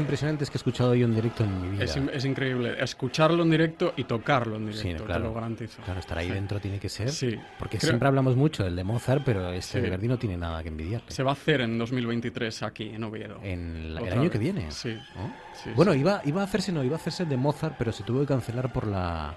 Impresionantes 0.00 0.50
que 0.50 0.56
he 0.56 0.58
escuchado 0.58 0.94
yo 0.94 1.06
en 1.06 1.14
directo 1.14 1.44
en 1.44 1.60
mi 1.62 1.68
vida. 1.68 1.84
Es, 1.84 1.96
in- 1.96 2.10
es 2.12 2.24
increíble 2.24 2.76
escucharlo 2.82 3.42
en 3.42 3.50
directo 3.50 3.92
y 3.96 4.04
tocarlo 4.04 4.56
en 4.56 4.66
directo, 4.66 4.98
Sí, 4.98 5.04
claro. 5.06 5.24
lo 5.24 5.34
garantizo. 5.34 5.82
Claro, 5.82 6.00
estar 6.00 6.18
ahí 6.18 6.26
Sí. 6.28 6.32
dentro 6.34 6.58
tiene 6.60 6.78
que 6.78 6.88
ser. 6.88 7.10
Sí. 7.10 7.38
Porque 7.58 7.78
Creo- 7.78 7.90
siempre 7.90 8.08
hablamos 8.08 8.36
mucho 8.36 8.64
del 8.64 8.74
de 8.76 8.84
Mozart, 8.84 9.22
pero 9.24 9.52
este 9.52 9.80
de 9.80 9.90
Verdi 9.90 10.08
no 10.08 10.18
tiene 10.18 10.36
nada 10.36 10.62
que 10.62 10.68
envidiarle. 10.68 11.10
Se 11.10 11.22
va 11.22 11.30
a 11.30 11.34
hacer 11.34 11.60
en 11.60 11.78
2023 11.78 12.62
aquí, 12.62 12.88
en 12.88 13.04
Oviedo. 13.04 13.38
En 13.42 13.94
la- 13.94 14.00
el 14.00 14.12
año 14.12 14.22
vez. 14.22 14.30
que 14.32 14.38
viene. 14.38 14.70
Sí. 14.70 14.98
¿no? 15.14 15.32
Sí, 15.54 15.70
Bueno, 15.76 15.94
iba, 15.94 16.22
iba 16.24 16.40
a 16.40 16.44
hacerse, 16.44 16.72
no, 16.72 16.82
iba 16.82 16.96
a 16.96 16.98
hacerse 16.98 17.22
el 17.24 17.28
de 17.28 17.36
Mozart, 17.36 17.74
pero 17.78 17.92
se 17.92 18.02
tuvo 18.02 18.20
que 18.20 18.26
cancelar 18.26 18.72
por 18.72 18.86
la 18.86 19.34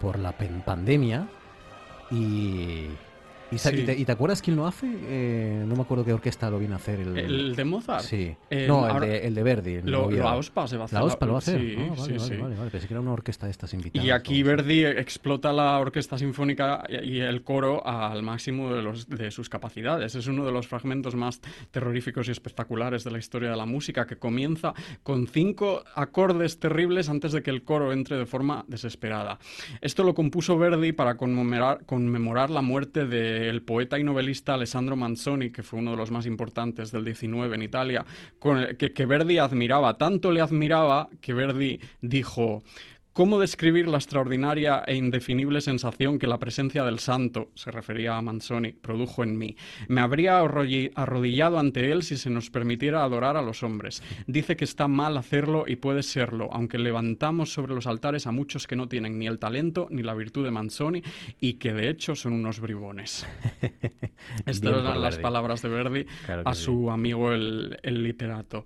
por 0.00 0.18
la 0.18 0.32
pandemia. 0.32 1.28
Y. 2.10 2.88
¿Y, 3.52 3.58
Sí. 3.58 3.68
y 3.74 3.82
te, 3.84 3.98
y 3.98 4.04
te 4.04 4.12
acuerdas 4.12 4.40
quién 4.42 4.56
lo 4.56 4.66
hace? 4.66 4.86
Eh, 5.04 5.64
no 5.66 5.76
me 5.76 5.82
acuerdo 5.82 6.04
qué 6.04 6.12
orquesta 6.12 6.50
lo 6.50 6.58
viene 6.58 6.74
a 6.74 6.76
hacer. 6.76 7.00
El, 7.00 7.18
¿El 7.18 7.56
de 7.56 7.64
Mozart? 7.64 8.04
Sí. 8.04 8.34
Eh, 8.50 8.66
no, 8.66 8.88
el, 8.88 9.00
de, 9.08 9.26
el 9.26 9.34
de 9.34 9.42
Verdi. 9.42 9.74
el 9.74 9.90
Lo, 9.90 10.10
la 10.10 10.34
OSPA 10.36 10.66
se 10.66 10.76
va 10.76 10.82
a 10.82 10.84
hacer. 10.86 10.98
La 10.98 11.04
OSPA 11.04 11.26
lo 11.26 11.32
va 11.32 11.38
a 11.38 11.40
hacer. 11.40 11.60
Sí, 11.60 11.76
Ah, 11.78 11.82
vale, 11.90 11.96
sí, 11.96 12.12
vale, 12.12 12.18
sí. 12.20 12.36
vale, 12.42 12.56
vale. 12.56 12.70
Pensé 12.70 12.86
que 12.88 12.94
era 12.94 13.00
una 13.00 13.12
orquesta 13.12 13.46
de 13.46 13.52
estas 13.52 13.72
invitadas. 13.74 14.06
Y 14.06 14.10
aquí. 14.10 14.42
Verdi 14.42 14.84
explota 14.84 15.52
la 15.52 15.78
orquesta 15.78 16.18
sinfónica 16.18 16.84
y 16.88 17.20
el 17.20 17.42
coro 17.42 17.86
al 17.86 18.22
máximo 18.22 18.72
de, 18.74 18.82
los, 18.82 19.08
de 19.08 19.30
sus 19.30 19.48
capacidades. 19.48 20.14
Es 20.14 20.26
uno 20.26 20.44
de 20.44 20.52
los 20.52 20.66
fragmentos 20.66 21.14
más 21.14 21.40
terroríficos 21.70 22.28
y 22.28 22.30
espectaculares 22.32 23.04
de 23.04 23.10
la 23.10 23.18
historia 23.18 23.50
de 23.50 23.56
la 23.56 23.66
música, 23.66 24.06
que 24.06 24.16
comienza 24.16 24.72
con 25.02 25.26
cinco 25.26 25.84
acordes 25.94 26.58
terribles 26.58 27.08
antes 27.08 27.32
de 27.32 27.42
que 27.42 27.50
el 27.50 27.62
coro 27.62 27.92
entre 27.92 28.16
de 28.16 28.26
forma 28.26 28.64
desesperada. 28.68 29.38
Esto 29.80 30.02
lo 30.04 30.14
compuso 30.14 30.58
Verdi 30.58 30.92
para 30.92 31.16
conmemorar, 31.16 31.84
conmemorar 31.86 32.50
la 32.50 32.62
muerte 32.62 33.06
de 33.06 33.41
el 33.48 33.62
poeta 33.62 33.98
y 33.98 34.04
novelista 34.04 34.54
Alessandro 34.54 34.96
Manzoni, 34.96 35.50
que 35.50 35.62
fue 35.62 35.78
uno 35.78 35.92
de 35.92 35.96
los 35.96 36.10
más 36.10 36.26
importantes 36.26 36.92
del 36.92 37.04
19 37.04 37.54
en 37.54 37.62
Italia, 37.62 38.04
que 38.40 39.06
Verdi 39.06 39.38
admiraba. 39.38 39.98
Tanto 39.98 40.30
le 40.30 40.40
admiraba 40.40 41.08
que 41.20 41.34
Verdi 41.34 41.80
dijo... 42.00 42.62
¿Cómo 43.12 43.38
describir 43.38 43.88
la 43.88 43.98
extraordinaria 43.98 44.84
e 44.86 44.96
indefinible 44.96 45.60
sensación 45.60 46.18
que 46.18 46.26
la 46.26 46.38
presencia 46.38 46.82
del 46.82 46.98
santo, 46.98 47.50
se 47.54 47.70
refería 47.70 48.16
a 48.16 48.22
Manzoni, 48.22 48.72
produjo 48.72 49.22
en 49.22 49.36
mí? 49.36 49.54
Me 49.86 50.00
habría 50.00 50.38
arrodillado 50.38 51.58
ante 51.58 51.92
él 51.92 52.04
si 52.04 52.16
se 52.16 52.30
nos 52.30 52.48
permitiera 52.48 53.04
adorar 53.04 53.36
a 53.36 53.42
los 53.42 53.62
hombres. 53.62 54.02
Dice 54.26 54.56
que 54.56 54.64
está 54.64 54.88
mal 54.88 55.18
hacerlo 55.18 55.64
y 55.66 55.76
puede 55.76 56.02
serlo, 56.02 56.48
aunque 56.54 56.78
levantamos 56.78 57.52
sobre 57.52 57.74
los 57.74 57.86
altares 57.86 58.26
a 58.26 58.32
muchos 58.32 58.66
que 58.66 58.76
no 58.76 58.88
tienen 58.88 59.18
ni 59.18 59.26
el 59.26 59.38
talento 59.38 59.88
ni 59.90 60.02
la 60.02 60.14
virtud 60.14 60.44
de 60.44 60.50
Manzoni 60.50 61.02
y 61.38 61.54
que 61.54 61.74
de 61.74 61.90
hecho 61.90 62.14
son 62.14 62.32
unos 62.32 62.60
bribones. 62.60 63.26
Estas 64.46 64.72
eran 64.72 65.02
las 65.02 65.18
palabras 65.18 65.60
de 65.60 65.68
Verdi 65.68 66.06
Claro 66.24 66.42
a 66.46 66.54
sí. 66.54 66.64
su 66.64 66.90
amigo 66.90 67.32
el, 67.32 67.78
el 67.82 68.02
literato. 68.02 68.64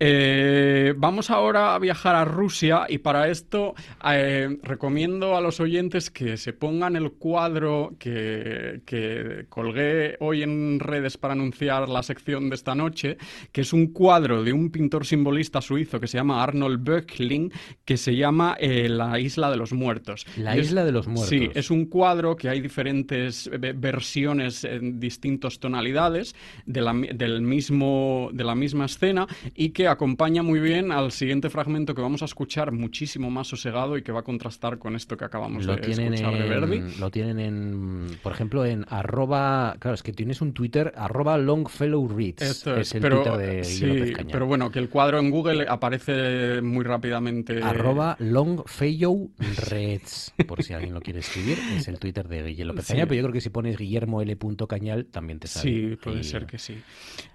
Eh, 0.00 0.94
vamos 0.96 1.28
ahora 1.30 1.74
a 1.74 1.78
viajar 1.80 2.14
a 2.14 2.24
Rusia 2.24 2.86
y 2.88 2.98
para 2.98 3.28
esto 3.28 3.74
eh, 4.08 4.56
recomiendo 4.62 5.36
a 5.36 5.40
los 5.40 5.58
oyentes 5.58 6.08
que 6.10 6.36
se 6.36 6.52
pongan 6.52 6.94
el 6.94 7.10
cuadro 7.12 7.96
que, 7.98 8.80
que 8.86 9.46
colgué 9.48 10.16
hoy 10.20 10.44
en 10.44 10.78
redes 10.78 11.16
para 11.16 11.32
anunciar 11.32 11.88
la 11.88 12.04
sección 12.04 12.48
de 12.48 12.54
esta 12.54 12.76
noche, 12.76 13.16
que 13.50 13.62
es 13.62 13.72
un 13.72 13.88
cuadro 13.88 14.44
de 14.44 14.52
un 14.52 14.70
pintor 14.70 15.04
simbolista 15.04 15.60
suizo 15.60 15.98
que 15.98 16.06
se 16.06 16.18
llama 16.18 16.44
Arnold 16.44 16.84
Böckling, 16.84 17.52
que 17.84 17.96
se 17.96 18.14
llama 18.14 18.56
eh, 18.60 18.88
La 18.88 19.18
Isla 19.18 19.50
de 19.50 19.56
los 19.56 19.72
Muertos. 19.72 20.26
La 20.36 20.54
es- 20.56 20.66
Isla 20.68 20.84
de 20.84 20.92
los 20.92 21.08
Muertos. 21.08 21.28
Sí, 21.28 21.50
es 21.54 21.72
un 21.72 21.86
cuadro 21.86 22.36
que 22.36 22.48
hay 22.48 22.60
diferentes 22.60 23.50
versiones 23.74 24.62
en 24.62 25.00
distintas 25.00 25.58
tonalidades 25.58 26.36
de 26.66 26.82
la, 26.82 26.92
del 26.92 27.40
mismo, 27.42 28.30
de 28.32 28.44
la 28.44 28.54
misma 28.54 28.84
escena 28.84 29.26
y 29.56 29.70
que 29.70 29.87
acompaña 29.88 30.42
muy 30.42 30.60
bien 30.60 30.92
al 30.92 31.12
siguiente 31.12 31.50
fragmento 31.50 31.94
que 31.94 32.00
vamos 32.02 32.22
a 32.22 32.24
escuchar 32.26 32.72
muchísimo 32.72 33.30
más 33.30 33.48
sosegado 33.48 33.96
y 33.98 34.02
que 34.02 34.12
va 34.12 34.20
a 34.20 34.24
contrastar 34.24 34.78
con 34.78 34.96
esto 34.96 35.16
que 35.16 35.24
acabamos 35.24 35.64
Lo 35.66 35.76
de 35.76 35.82
tienen, 35.82 36.14
escuchar 36.14 36.38
de 36.42 36.48
Verdi. 36.48 36.82
lo 36.98 37.10
tienen 37.10 37.38
en, 37.40 38.18
por 38.22 38.32
ejemplo, 38.32 38.64
en 38.64 38.84
arroba, 38.88 39.76
claro, 39.78 39.94
es 39.94 40.02
que 40.02 40.12
tienes 40.12 40.40
un 40.40 40.52
Twitter, 40.52 40.92
arroba 40.96 41.36
longfellowreads, 41.38 42.42
Esto 42.42 42.76
es, 42.76 42.94
el 42.94 43.02
pero, 43.02 43.22
Twitter 43.22 43.38
de 43.38 43.64
sí, 43.64 43.84
Guillermo 43.84 44.04
Pezcaña. 44.06 44.28
pero 44.32 44.46
bueno, 44.46 44.70
que 44.70 44.78
el 44.78 44.88
cuadro 44.88 45.18
en 45.18 45.30
Google 45.30 45.66
aparece 45.68 46.60
muy 46.62 46.84
rápidamente. 46.84 47.62
Arroba 47.62 48.16
longfellowreads, 48.18 50.32
por 50.46 50.62
si 50.62 50.72
alguien 50.74 50.94
lo 50.94 51.00
quiere 51.00 51.20
escribir, 51.20 51.58
es 51.76 51.88
el 51.88 51.98
Twitter 51.98 52.28
de 52.28 52.42
Guillermo 52.44 52.74
Pezcaña, 52.74 53.02
Sí. 53.02 53.06
pero 53.08 53.16
yo 53.16 53.22
creo 53.24 53.32
que 53.32 53.40
si 53.40 53.50
pones 53.50 53.76
Guillermo 53.76 54.22
L. 54.22 54.36
Cañal 54.68 55.06
también 55.06 55.38
te 55.38 55.48
sale. 55.48 55.68
Sí, 55.70 55.96
puede 56.02 56.20
Y- 56.20 56.24
ser 56.24 56.46
que 56.46 56.58
sí. 56.58 56.76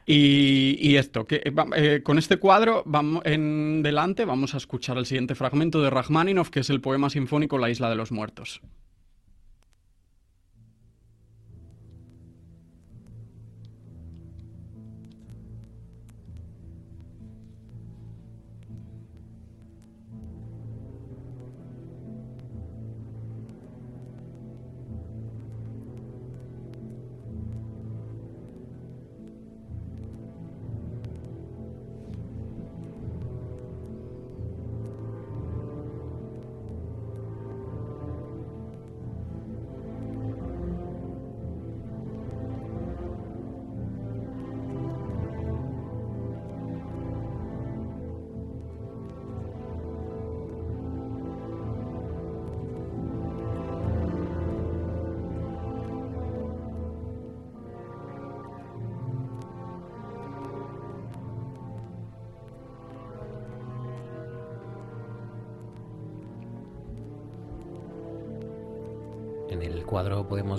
Y, 0.05 0.77
y 0.81 0.97
esto, 0.97 1.25
que 1.25 1.35
eh, 1.37 1.53
eh, 1.77 2.01
con 2.03 2.17
este 2.17 2.37
cuadro 2.43 2.83
en 3.23 3.83
delante 3.83 4.25
vamos 4.25 4.53
a 4.53 4.57
escuchar 4.57 4.97
el 4.97 5.05
siguiente 5.05 5.33
fragmento 5.33 5.81
de 5.81 5.89
Rachmaninoff, 5.89 6.49
que 6.49 6.59
es 6.59 6.69
el 6.69 6.81
poema 6.81 7.09
sinfónico 7.09 7.57
La 7.57 7.69
isla 7.69 7.89
de 7.89 7.95
los 7.95 8.11
muertos. 8.11 8.59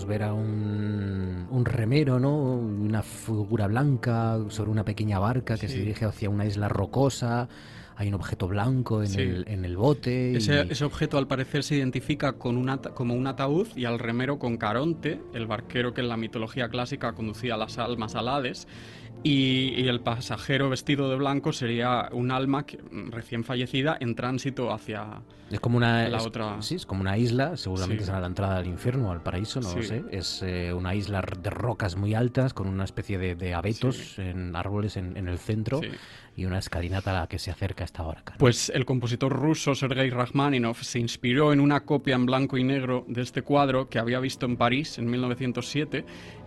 Podemos 0.04 0.08
ver 0.08 0.22
a 0.22 0.32
un, 0.34 1.46
un 1.50 1.64
remero, 1.64 2.18
¿no? 2.18 2.36
Una 2.36 3.02
figura 3.02 3.66
blanca 3.66 4.38
sobre 4.48 4.70
una 4.70 4.84
pequeña 4.84 5.18
barca 5.18 5.56
que 5.56 5.68
se 5.68 5.78
dirige 5.78 6.04
hacia 6.04 6.30
una 6.30 6.44
isla 6.46 6.68
rocosa. 6.68 7.48
Hay 7.96 8.08
un 8.08 8.14
objeto 8.14 8.48
blanco 8.48 9.02
en, 9.02 9.08
Sí. 9.08 9.20
el, 9.20 9.44
en 9.46 9.64
el 9.64 9.76
bote. 9.76 10.32
y- 10.32 10.36
Ese, 10.36 10.84
objeto 10.84 11.16
al 11.16 11.28
parecer 11.28 11.62
se 11.62 11.76
identifica 11.76 12.32
con 12.32 12.56
un 12.56 12.68
como 12.92 13.14
un 13.14 13.26
ataúd 13.28 13.68
y 13.76 13.84
al 13.84 13.98
remero 14.00 14.38
con 14.40 14.56
Caronte, 14.56 15.20
el 15.32 15.46
barquero 15.46 15.94
que 15.94 16.00
en 16.00 16.08
la 16.08 16.16
mitología 16.16 16.68
clásica 16.68 17.12
conducía 17.12 17.56
las 17.56 17.78
almas 17.78 18.16
al 18.16 18.28
Hades. 18.28 18.66
Y, 19.22 19.72
y 19.80 19.88
el 19.88 20.00
pasajero 20.00 20.68
vestido 20.68 21.08
de 21.08 21.16
blanco 21.16 21.52
sería 21.52 22.10
un 22.12 22.30
alma 22.30 22.66
que- 22.66 22.76
mm, 22.78 23.10
recién 23.10 23.42
fallecida 23.44 23.96
en 24.00 24.14
tránsito 24.14 24.70
hacia... 24.72 25.22
Es 25.50 25.60
como 25.60 25.76
una, 25.76 26.08
La 26.08 26.18
es- 26.18 26.26
otra- 26.26 26.60
sí, 26.60 26.74
es 26.74 26.84
como 26.84 27.00
una 27.00 27.16
isla, 27.16 27.56
seguramente 27.56 28.02
Sí. 28.02 28.06
será 28.06 28.20
la 28.20 28.26
entrada 28.26 28.56
al 28.58 28.66
infierno 28.66 29.08
o 29.08 29.12
al 29.12 29.22
paraíso, 29.22 29.60
no 29.60 29.74
lo 29.74 29.82
Sí. 29.82 29.88
sé. 29.88 30.04
Es 30.10 30.42
eh, 30.42 30.72
una 30.74 30.94
isla 30.94 31.22
de 31.40 31.48
rocas 31.50 31.96
muy 31.96 32.12
altas 32.14 32.52
con 32.52 32.66
una 32.66 32.84
especie 32.84 33.16
de, 33.18 33.34
de 33.34 33.54
abetos 33.54 33.96
Sí. 34.16 34.22
en 34.22 34.54
árboles 34.56 34.96
en, 34.98 35.16
en 35.16 35.28
el 35.28 35.38
centro 35.38 35.80
y 36.36 36.44
una 36.44 36.58
escalinata 36.58 37.16
a 37.16 37.20
la 37.22 37.26
que 37.26 37.38
se 37.38 37.50
acerca 37.50 37.84
esta 37.84 38.02
barca. 38.02 38.32
¿no? 38.32 38.38
Pues 38.38 38.70
el 38.74 38.84
compositor 38.84 39.32
ruso 39.32 39.74
Sergei 39.74 40.10
Rachmaninoff 40.10 40.82
se 40.82 40.98
inspiró 40.98 41.52
en 41.52 41.60
una 41.60 41.80
copia 41.84 42.14
en 42.16 42.26
blanco 42.26 42.58
y 42.58 42.64
negro 42.64 43.04
de 43.08 43.22
este 43.22 43.40
cuadro 43.42 43.88
que 43.88 43.98
había 43.98 44.18
visto 44.20 44.44
en 44.46 44.56
París 44.56 44.98
en 44.98 45.08
1907 45.10 46.04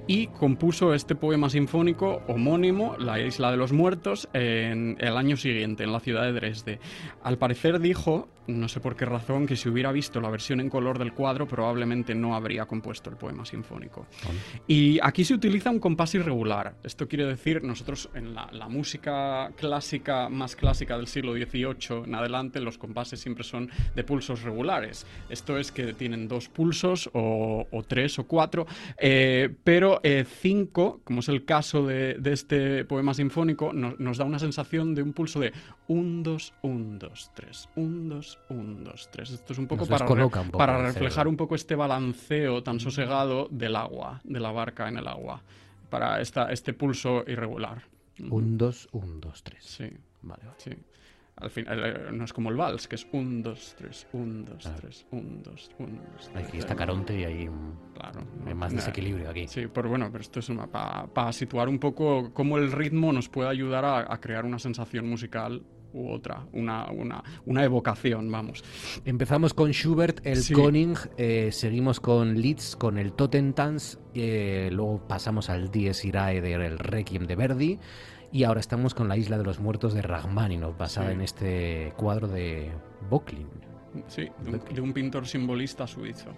y 0.08 0.28
compuso 0.28 0.94
este 0.94 1.16
poema 1.16 1.50
sinfónico 1.50 2.22
homónimo, 2.28 2.96
La 2.98 3.20
isla 3.20 3.52
de 3.52 3.58
los 3.58 3.74
muertos, 3.74 4.30
en 4.34 4.96
el 5.00 5.18
año 5.18 5.38
siguiente, 5.38 5.84
en 5.84 5.92
la 5.92 6.00
ciudad 6.00 6.24
de 6.24 6.34
Dresde. 6.34 6.80
Al 7.22 7.38
parecer 7.38 7.80
dijo, 7.80 8.30
no 8.48 8.70
sé 8.70 8.80
por 8.80 8.96
qué 8.96 9.06
razón, 9.06 9.46
que 9.46 9.56
si 9.56 9.68
hubiera 9.70 9.92
visto 9.92 10.22
la 10.22 10.30
versión 10.30 10.62
en 10.62 10.70
color 10.70 10.98
del 10.98 11.14
cuadro 11.14 11.48
probablemente 11.48 12.16
no 12.16 12.36
habría 12.36 12.66
compuesto 12.66 13.10
el 13.10 13.18
poema 13.18 13.46
sinfónico. 13.46 14.08
Y 14.66 15.00
aquí 15.04 15.26
se 15.26 15.34
utiliza 15.34 15.70
un 15.70 15.80
compás 15.80 16.16
irregular. 16.16 16.76
Esto 16.84 17.08
quiere 17.08 17.26
decir, 17.26 17.64
nosotros 17.64 18.10
en 18.14 18.34
la, 18.34 18.50
la 18.52 18.70
música 18.70 19.52
clásica, 19.58 20.30
más 20.30 20.56
clásica 20.56 20.98
del 20.98 21.08
siglo 21.08 21.34
XVIII 21.34 22.04
en 22.06 22.16
adelante, 22.16 22.62
los 22.62 22.78
compases 22.78 23.20
siempre 23.20 23.44
son 23.44 23.70
de 23.96 24.04
pulsos 24.04 24.44
regulares. 24.44 25.06
Esto 25.30 25.58
es 25.58 25.72
que 25.72 25.94
tienen 25.94 26.28
dos 26.28 26.48
pulsos 26.48 27.10
o, 27.14 27.68
o 27.70 27.84
tres 27.84 28.18
o 28.20 28.28
cuatro, 28.28 28.66
eh, 28.98 29.50
pero 29.64 29.97
eh, 30.04 30.26
cinco, 30.26 31.02
como 31.04 31.20
es 31.22 31.30
el 31.30 31.46
caso 31.46 31.86
de, 31.86 32.16
de 32.16 32.34
este 32.34 32.86
poema 32.86 33.14
sinfónico, 33.14 33.74
no- 33.74 33.96
nos 34.00 34.18
da 34.18 34.26
una 34.26 34.40
sensación 34.40 34.94
de 34.96 35.02
un 35.02 35.14
pulso 35.14 35.40
de 35.40 35.54
un, 35.88 36.24
dos, 36.24 36.54
un, 36.62 36.98
dos, 37.00 37.32
tres, 37.34 37.68
un, 37.76 38.10
dos, 38.10 38.40
un, 38.50 38.84
dos, 38.84 39.10
tres. 39.12 39.32
Esto 39.32 39.54
es 39.54 39.60
un 39.60 39.68
poco 39.68 39.82
Nos 39.82 39.90
para, 39.90 40.06
re- 40.06 40.10
descoloca 40.10 40.42
un 40.42 40.48
poco 40.48 40.58
para 40.58 40.82
reflejar 40.82 41.28
un 41.28 41.38
poco 41.38 41.56
este 41.56 41.76
balanceo 41.76 42.64
tan 42.64 42.80
sosegado 42.80 43.48
del 43.52 43.76
agua, 43.76 44.22
de 44.24 44.40
la 44.40 44.52
barca 44.52 44.88
en 44.88 44.98
el 44.98 45.08
agua, 45.08 45.42
para 45.90 46.20
esta, 46.22 46.52
este 46.52 46.74
pulso 46.74 47.24
irregular. 47.28 47.84
Un, 48.20 48.58
dos, 48.58 48.88
un, 48.92 49.22
dos, 49.22 49.44
tres. 49.44 49.64
Sí, 49.64 49.90
Vale, 50.24 50.44
vale. 50.46 50.56
sí. 50.58 50.72
Al 51.40 51.52
final 51.52 51.84
eh, 51.86 52.12
no 52.12 52.24
es 52.26 52.34
como 52.34 52.50
el 52.50 52.56
vals, 52.56 52.88
que 52.88 52.96
es 52.96 53.08
un, 53.12 53.44
dos, 53.44 53.76
tres, 53.78 54.08
un, 54.14 54.44
dos, 54.44 54.58
Claro. 54.64 54.78
tres, 54.82 55.06
un, 55.12 55.44
dos, 55.44 55.70
un, 55.78 55.98
dos. 56.14 56.32
Aquí 56.36 56.58
está 56.58 56.76
Caronte 56.76 57.20
y 57.20 57.24
hay, 57.26 57.50
Claro. 57.94 58.22
más 58.56 58.74
desequilibrio 58.74 59.30
aquí. 59.30 59.48
Sí, 59.48 59.68
pero 59.72 59.88
bueno, 59.90 60.10
pero 60.12 60.22
esto 60.24 60.40
es 60.40 60.50
para 61.14 61.32
situar 61.34 61.70
un 61.70 61.78
poco 61.80 62.32
cómo 62.34 62.58
el 62.58 62.72
ritmo 62.72 63.14
nos 63.14 63.30
puede 63.30 63.50
ayudar 63.50 63.86
a, 63.86 64.12
a 64.14 64.20
crear 64.20 64.46
una 64.46 64.58
sensación 64.60 65.08
musical 65.08 65.62
u 65.94 66.10
otra, 66.12 66.46
una, 66.54 66.92
una, 66.92 67.24
una 67.46 67.64
evocación, 67.64 68.30
vamos. 68.32 68.64
Empezamos 69.06 69.54
con 69.54 69.72
Schubert, 69.74 70.20
el 70.26 70.38
Sí. 70.38 70.54
Koning, 70.54 70.96
eh, 71.18 71.50
seguimos 71.52 72.00
con 72.00 72.36
Liszt, 72.40 72.78
con 72.78 72.98
el 72.98 73.14
Totentanz, 73.14 73.98
eh, 74.14 74.70
luego 74.72 75.08
pasamos 75.08 75.50
al 75.50 75.72
Dies 75.72 76.04
Irae 76.04 76.42
del 76.42 76.78
Requiem 76.78 77.26
de 77.26 77.36
Verdi 77.36 77.80
y 78.38 78.44
ahora 78.44 78.60
estamos 78.60 78.94
con 78.94 79.08
la 79.08 79.18
Isla 79.18 79.38
de 79.38 79.44
los 79.44 79.60
Muertos 79.60 79.94
de 79.96 80.02
Rachmaninoff, 80.04 80.78
basada 80.78 81.08
Sí. 81.08 81.14
en 81.14 81.22
este 81.22 81.94
cuadro 81.98 82.28
de 82.28 82.70
Böcklin. 83.10 83.48
Sí, 84.08 84.28
de 84.44 84.52
un, 84.52 84.62
de 84.76 84.82
un 84.82 84.94
pintor 84.94 85.26
simbolista 85.26 85.88
suizo. 85.88 86.30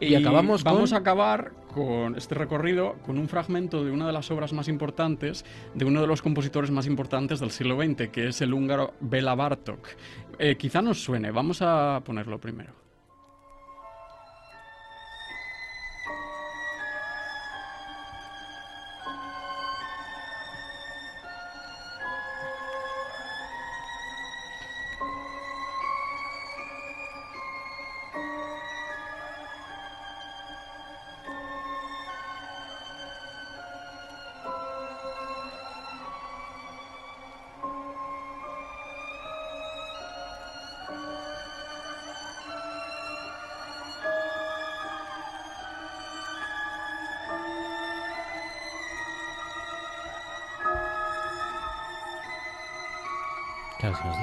Y 0.00 0.14
acabamos 0.16 0.64
con- 0.64 0.72
Vamos 0.74 0.92
a 0.92 0.96
acabar 0.96 1.52
con 1.72 2.16
este 2.16 2.34
recorrido 2.34 2.94
con 3.06 3.18
un 3.18 3.28
fragmento 3.28 3.84
de 3.84 3.90
una 3.92 4.06
de 4.06 4.12
las 4.12 4.30
obras 4.32 4.52
más 4.52 4.66
importantes 4.66 5.44
de 5.74 5.84
uno 5.84 6.00
de 6.00 6.06
los 6.08 6.22
compositores 6.22 6.70
más 6.72 6.86
importantes 6.86 7.38
del 7.38 7.50
siglo 7.52 7.76
XX, 7.80 8.08
que 8.08 8.28
es 8.28 8.40
el 8.40 8.52
húngaro 8.52 8.94
Bela 9.00 9.34
Bartok. 9.36 9.86
Eh, 10.38 10.56
quizá 10.56 10.82
nos 10.82 11.04
suene, 11.04 11.30
vamos 11.30 11.60
a 11.62 12.00
ponerlo 12.04 12.40
primero. 12.40 12.72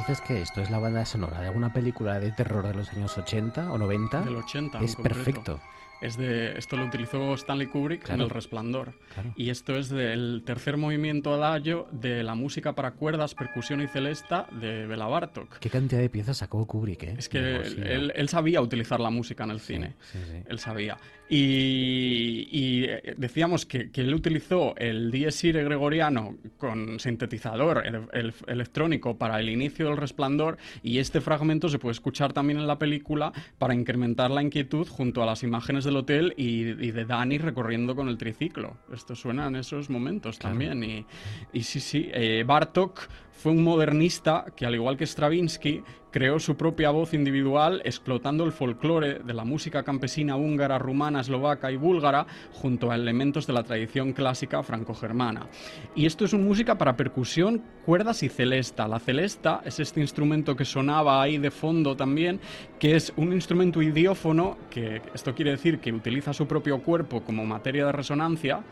Dices 0.08 0.22
que 0.22 0.42
esto 0.42 0.62
es 0.62 0.70
la 0.70 0.80
banda 0.80 1.06
sonora 1.06 1.42
de 1.42 1.48
alguna 1.48 1.74
película 1.74 2.20
de 2.20 2.32
terror 2.32 2.66
de 2.66 2.74
los 2.74 2.90
años 2.94 3.18
80 3.18 3.72
o 3.72 3.78
90, 3.78 4.22
Del 4.22 4.36
80 4.38 4.78
en 4.78 4.84
es 4.86 4.96
concreto. 4.96 5.16
perfecto. 5.24 5.60
Es 6.02 6.16
de, 6.18 6.58
esto 6.58 6.78
lo 6.78 6.86
utilizó 6.86 7.34
Stanley 7.34 7.68
Kubrick 7.68 8.04
Claro. 8.04 8.22
en 8.22 8.26
El 8.26 8.30
Resplandor. 8.30 8.94
Claro. 9.14 9.34
Y 9.36 9.50
esto 9.50 9.76
es 9.76 9.90
del 9.90 10.44
tercer 10.46 10.78
movimiento 10.78 11.34
adagio 11.34 11.88
de 11.92 12.24
la 12.24 12.36
música 12.36 12.74
para 12.74 12.92
cuerdas, 12.92 13.34
percusión 13.34 13.82
y 13.82 13.88
celesta 13.88 14.48
de 14.62 14.86
Bela 14.86 15.08
Bartok. 15.08 15.58
¿Qué 15.60 15.70
cantidad 15.72 16.00
de 16.02 16.10
piezas 16.10 16.38
sacó 16.38 16.66
Kubrick, 16.68 17.04
eh? 17.04 17.16
Es 17.18 17.30
que 17.30 17.40
él, 17.56 18.12
él- 18.16 18.30
sabía 18.30 18.62
utilizar 18.62 19.00
la 19.00 19.10
música 19.10 19.44
en 19.46 19.52
el 19.52 19.60
cine. 19.60 19.94
Sí, 20.12 20.20
sí. 20.30 20.38
Él 20.48 20.60
sabía. 20.60 20.98
Y, 21.30 22.48
y, 22.52 22.84
eh, 22.86 23.14
decíamos 23.18 23.66
que, 23.66 23.90
que 23.92 24.02
él 24.02 24.14
utilizó 24.14 24.76
el 24.78 25.12
Dies 25.12 25.44
Irae 25.44 25.64
gregoriano 25.64 26.38
con 26.58 27.00
sintetizador 27.00 27.84
el- 27.86 28.08
el- 28.14 28.34
electrónico 28.48 29.18
para 29.18 29.40
el 29.40 29.50
inicio 29.50 29.88
del 29.88 29.98
resplandor 29.98 30.58
y 30.84 31.00
este 31.00 31.22
fragmento 31.22 31.70
se 31.70 31.80
puede 31.80 31.94
escuchar 31.94 32.34
también 32.34 32.60
en 32.60 32.68
la 32.68 32.78
película 32.80 33.34
para 33.58 33.74
incrementar 33.74 34.32
la 34.32 34.42
inquietud 34.42 34.88
junto 34.88 35.22
a 35.24 35.26
las 35.26 35.44
imágenes 35.44 35.86
del 35.88 35.98
hotel 35.98 36.34
y, 36.38 36.62
y 36.70 36.92
de 36.92 37.06
Dani 37.06 37.40
recorriendo 37.40 37.96
con 37.96 38.08
el 38.08 38.18
triciclo. 38.18 38.78
Esto 38.94 39.16
suena 39.16 39.48
en 39.48 39.56
esos 39.56 39.90
momentos 39.90 40.38
también. 40.38 40.84
Y, 40.84 41.06
y 41.54 41.64
sí, 41.64 41.80
sí, 41.80 42.10
eh, 42.14 42.44
Bartok 42.46 43.08
fue 43.38 43.52
un 43.52 43.64
modernista 43.64 44.46
que, 44.56 44.66
al 44.66 44.74
igual 44.76 44.98
que 44.98 45.06
Stravinsky, 45.06 45.84
creó 46.12 46.40
su 46.40 46.58
propia 46.58 46.90
voz 46.90 47.14
individual 47.14 47.82
explotando 47.86 48.44
el 48.44 48.52
folclore 48.52 49.20
de 49.20 49.34
la 49.36 49.44
música 49.44 49.84
campesina 49.84 50.36
húngara, 50.36 50.80
rumana, 50.80 51.22
eslovaca 51.22 51.72
y 51.72 51.78
búlgara 51.78 52.26
junto 52.54 52.90
a 52.90 52.96
elementos 52.96 53.46
de 53.46 53.54
la 53.54 53.62
tradición 53.62 54.14
clásica 54.14 54.64
franco-germana. 54.64 55.48
Y 55.96 56.08
esto 56.08 56.26
es 56.26 56.34
una 56.34 56.46
música 56.46 56.80
para 56.80 56.98
percusión, 56.98 57.62
cuerdas 57.86 58.24
y 58.24 58.30
celesta. 58.30 58.88
La 58.88 58.98
celesta 58.98 59.62
es 59.64 59.80
este 59.80 60.02
instrumento 60.02 60.56
que 60.56 60.66
sonaba 60.66 61.22
ahí 61.22 61.38
de 61.38 61.52
fondo 61.52 61.96
también, 61.96 62.40
que 62.80 62.96
es 62.96 63.14
un 63.18 63.34
instrumento 63.34 63.84
idiófono, 63.84 64.58
que 64.72 65.04
esto 65.14 65.36
quiere 65.36 65.52
decir 65.52 65.80
que 65.80 65.94
utiliza 65.94 66.34
su 66.34 66.48
propio 66.48 66.82
cuerpo 66.82 67.22
como 67.22 67.46
materia 67.46 67.86
de 67.86 67.92
resonancia, 67.92 68.64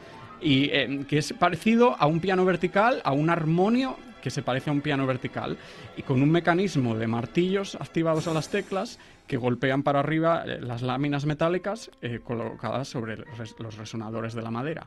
y 0.41 0.69
eh, 0.71 1.05
que 1.07 1.19
es 1.19 1.33
parecido 1.33 1.95
a 1.97 2.07
un 2.07 2.19
piano 2.19 2.43
vertical, 2.43 3.01
a 3.03 3.13
un 3.13 3.29
armonio 3.29 3.97
que 4.25 4.31
se 4.31 4.41
parece 4.41 4.71
a 4.71 4.73
un 4.73 4.81
piano 4.81 5.05
vertical 5.05 5.55
y 5.95 6.01
con 6.01 6.19
un 6.23 6.31
mecanismo 6.31 6.95
de 6.97 7.05
martillos 7.05 7.75
activados 7.75 8.27
a 8.27 8.33
las 8.33 8.49
teclas 8.49 8.97
que 9.27 9.37
golpean 9.37 9.83
para 9.83 9.99
arriba 9.99 10.43
eh, 10.47 10.57
las 10.61 10.81
láminas 10.81 11.27
metálicas 11.27 11.91
eh, 12.01 12.21
colocadas 12.23 12.87
sobre 12.87 13.17
res- 13.17 13.53
los 13.59 13.77
resonadores 13.77 14.33
de 14.33 14.41
la 14.41 14.49
madera. 14.49 14.85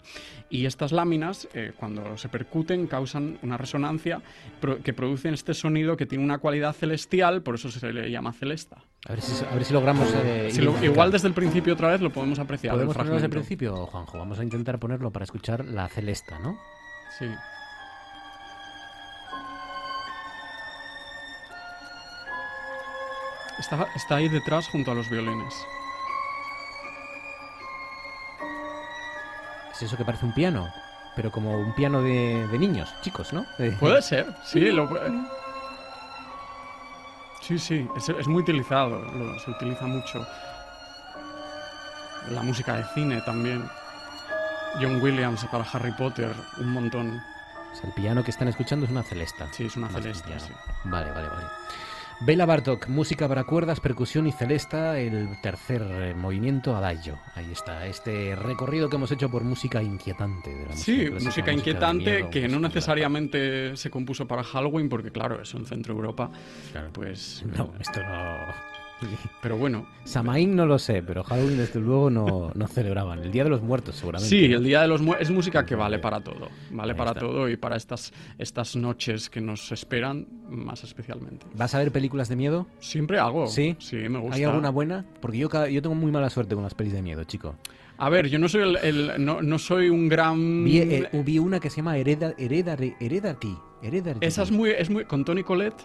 Y 0.50 0.66
estas 0.66 0.90
láminas, 0.90 1.46
eh, 1.54 1.70
cuando 1.76 2.16
se 2.18 2.28
percuten, 2.28 2.88
causan 2.88 3.38
una 3.42 3.56
resonancia 3.56 4.20
pro- 4.60 4.82
que 4.82 4.92
produce 4.92 5.28
este 5.28 5.54
sonido 5.54 5.96
que 5.96 6.06
tiene 6.06 6.24
una 6.24 6.38
cualidad 6.38 6.72
celestial, 6.72 7.42
por 7.42 7.54
eso 7.54 7.70
se 7.70 7.92
le 7.92 8.10
llama 8.10 8.32
celesta. 8.32 8.78
A 9.06 9.12
ver 9.12 9.20
si, 9.22 9.44
a 9.44 9.54
ver 9.54 9.64
si 9.64 9.72
logramos. 9.72 10.12
eh, 10.16 10.48
Si 10.50 10.62
lo- 10.62 10.84
igual 10.84 11.12
desde 11.12 11.28
el 11.28 11.34
principio 11.34 11.74
otra 11.74 11.90
vez 11.92 12.00
lo 12.00 12.10
podemos 12.10 12.40
apreciar. 12.40 12.74
¿Podemos 12.74 12.96
ponerlo 12.96 13.14
desde 13.14 13.26
el 13.26 13.30
principio, 13.32 13.86
Juanjo? 13.86 14.18
Vamos 14.18 14.40
a 14.40 14.42
intentar 14.42 14.80
ponerlo 14.80 15.12
para 15.12 15.22
escuchar 15.22 15.64
la 15.64 15.86
celesta, 15.88 16.40
¿no? 16.40 16.58
Sí. 17.16 17.26
Está, 23.58 23.86
está 23.96 24.16
ahí 24.16 24.28
detrás 24.28 24.68
junto 24.68 24.92
a 24.92 24.94
los 24.94 25.08
violines. 25.10 25.54
Es 29.72 29.82
eso 29.82 29.96
que 29.96 30.04
parece 30.04 30.24
un 30.26 30.32
piano, 30.32 30.72
pero 31.16 31.30
como 31.30 31.56
un 31.56 31.72
piano 31.74 32.02
de, 32.02 32.46
de 32.48 32.58
niños, 32.58 32.92
chicos, 33.02 33.32
¿no? 33.32 33.46
De- 33.58 33.72
Puede 33.80 34.02
ser, 34.02 34.34
sí, 34.44 34.60
lo 34.72 34.88
Sí, 37.42 37.58
sí, 37.58 37.88
es, 37.96 38.08
es 38.08 38.26
muy 38.28 38.42
utilizado, 38.42 39.00
lo- 39.00 39.38
se 39.38 39.50
utiliza 39.50 39.86
mucho. 39.86 40.26
La 42.30 42.42
música 42.42 42.74
de 42.74 42.84
cine 42.94 43.22
también. 43.22 43.68
John 44.74 45.00
Williams 45.00 45.44
para 45.46 45.64
Harry 45.72 45.92
Potter, 45.92 46.34
un 46.58 46.70
montón. 46.72 47.22
O 47.72 47.74
sea, 47.74 47.88
el 47.88 47.94
piano 47.94 48.22
que 48.22 48.30
están 48.30 48.48
escuchando 48.48 48.84
es 48.84 48.92
una 48.92 49.02
celesta. 49.02 49.46
Sí, 49.52 49.64
es 49.64 49.76
una 49.76 49.86
Más 49.88 50.02
que 50.02 50.08
un 50.08 50.14
celesta, 50.14 50.46
sí. 50.46 50.52
Vale, 50.84 51.10
vale, 51.10 51.28
vale. 51.28 51.46
Bela 52.20 52.46
Bartok, 52.46 52.88
música 52.88 53.28
para 53.28 53.44
cuerdas, 53.44 53.78
percusión 53.78 54.26
y 54.26 54.32
celesta, 54.32 54.98
el 54.98 55.40
tercer 55.40 55.82
eh, 55.88 56.14
movimiento 56.16 56.74
adagio. 56.76 57.16
Ahí 57.36 57.46
está, 57.52 57.86
este 57.86 58.34
recorrido 58.34 58.88
que 58.90 58.96
hemos 58.96 59.12
hecho 59.12 59.30
por 59.30 59.44
música 59.44 59.80
inquietante. 59.82 60.50
De 60.50 60.62
la 60.66 60.70
música 60.70 60.84
Sí, 60.84 61.06
clásica, 61.06 61.24
música 61.24 61.52
inquietante 61.52 62.12
miedo, 62.16 62.30
que 62.30 62.48
no 62.48 62.58
necesariamente 62.58 63.76
se 63.76 63.88
compuso 63.90 64.26
para 64.26 64.42
Halloween, 64.42 64.88
porque 64.88 65.12
claro, 65.12 65.40
es 65.40 65.54
en 65.54 65.64
Centro 65.64 65.94
Europa, 65.94 66.28
Claro. 66.72 66.88
pues... 66.92 67.44
No, 67.56 67.72
esto 67.78 68.02
no... 68.02 68.77
Pero 69.42 69.56
bueno, 69.56 69.86
Samaín 70.04 70.56
no 70.56 70.66
lo 70.66 70.78
sé, 70.78 71.02
pero 71.02 71.22
Halloween 71.22 71.58
desde 71.58 71.78
luego 71.80 72.10
no, 72.10 72.50
no 72.54 72.66
celebraban. 72.66 73.20
El 73.22 73.30
Día 73.30 73.44
de 73.44 73.50
los 73.50 73.62
Muertos 73.62 73.96
seguramente. 73.96 74.28
Sí, 74.28 74.46
el 74.52 74.64
Día 74.64 74.82
de 74.82 74.88
los 74.88 75.00
Muertos 75.02 75.28
es 75.28 75.34
música 75.34 75.64
que 75.64 75.74
vale 75.74 75.98
para 75.98 76.20
todo, 76.20 76.48
vale 76.70 76.92
Ahí 76.92 76.98
para 76.98 77.10
está. 77.10 77.20
todo 77.20 77.48
y 77.48 77.56
para 77.56 77.76
estas, 77.76 78.12
estas 78.38 78.74
noches 78.76 79.30
que 79.30 79.40
nos 79.40 79.70
esperan 79.72 80.26
más 80.48 80.82
especialmente. 80.84 81.46
¿Vas 81.54 81.74
a 81.74 81.78
ver 81.78 81.92
películas 81.92 82.28
de 82.28 82.36
miedo? 82.36 82.66
Siempre 82.80 83.18
hago, 83.18 83.46
¿Sí? 83.46 83.76
sí, 83.78 83.96
me 84.08 84.18
gusta. 84.18 84.36
¿Hay 84.36 84.44
alguna 84.44 84.70
buena? 84.70 85.04
Porque 85.20 85.38
yo, 85.38 85.48
yo 85.68 85.82
tengo 85.82 85.94
muy 85.94 86.10
mala 86.10 86.30
suerte 86.30 86.54
con 86.54 86.64
las 86.64 86.74
pelis 86.74 86.92
de 86.92 87.02
miedo, 87.02 87.22
chico. 87.24 87.54
A 88.00 88.08
ver, 88.10 88.28
yo 88.28 88.38
no 88.38 88.48
soy 88.48 88.62
el, 88.62 88.76
el- 88.76 89.24
no, 89.24 89.42
no 89.42 89.58
soy 89.58 89.90
un 89.90 90.08
gran... 90.08 90.64
Vi, 90.64 90.78
eh, 90.78 91.08
vi 91.24 91.38
una 91.40 91.58
que 91.58 91.68
se 91.68 91.76
llama 91.78 91.96
Hereda, 91.98 92.32
Heredary, 92.38 92.94
Heredity. 93.00 93.56
Heredity. 93.82 94.18
Esa 94.24 94.42
es 94.44 94.52
muy, 94.52 94.70
es 94.70 94.88
muy... 94.88 95.04
Con 95.04 95.24
Tony 95.24 95.42
Collette, 95.42 95.82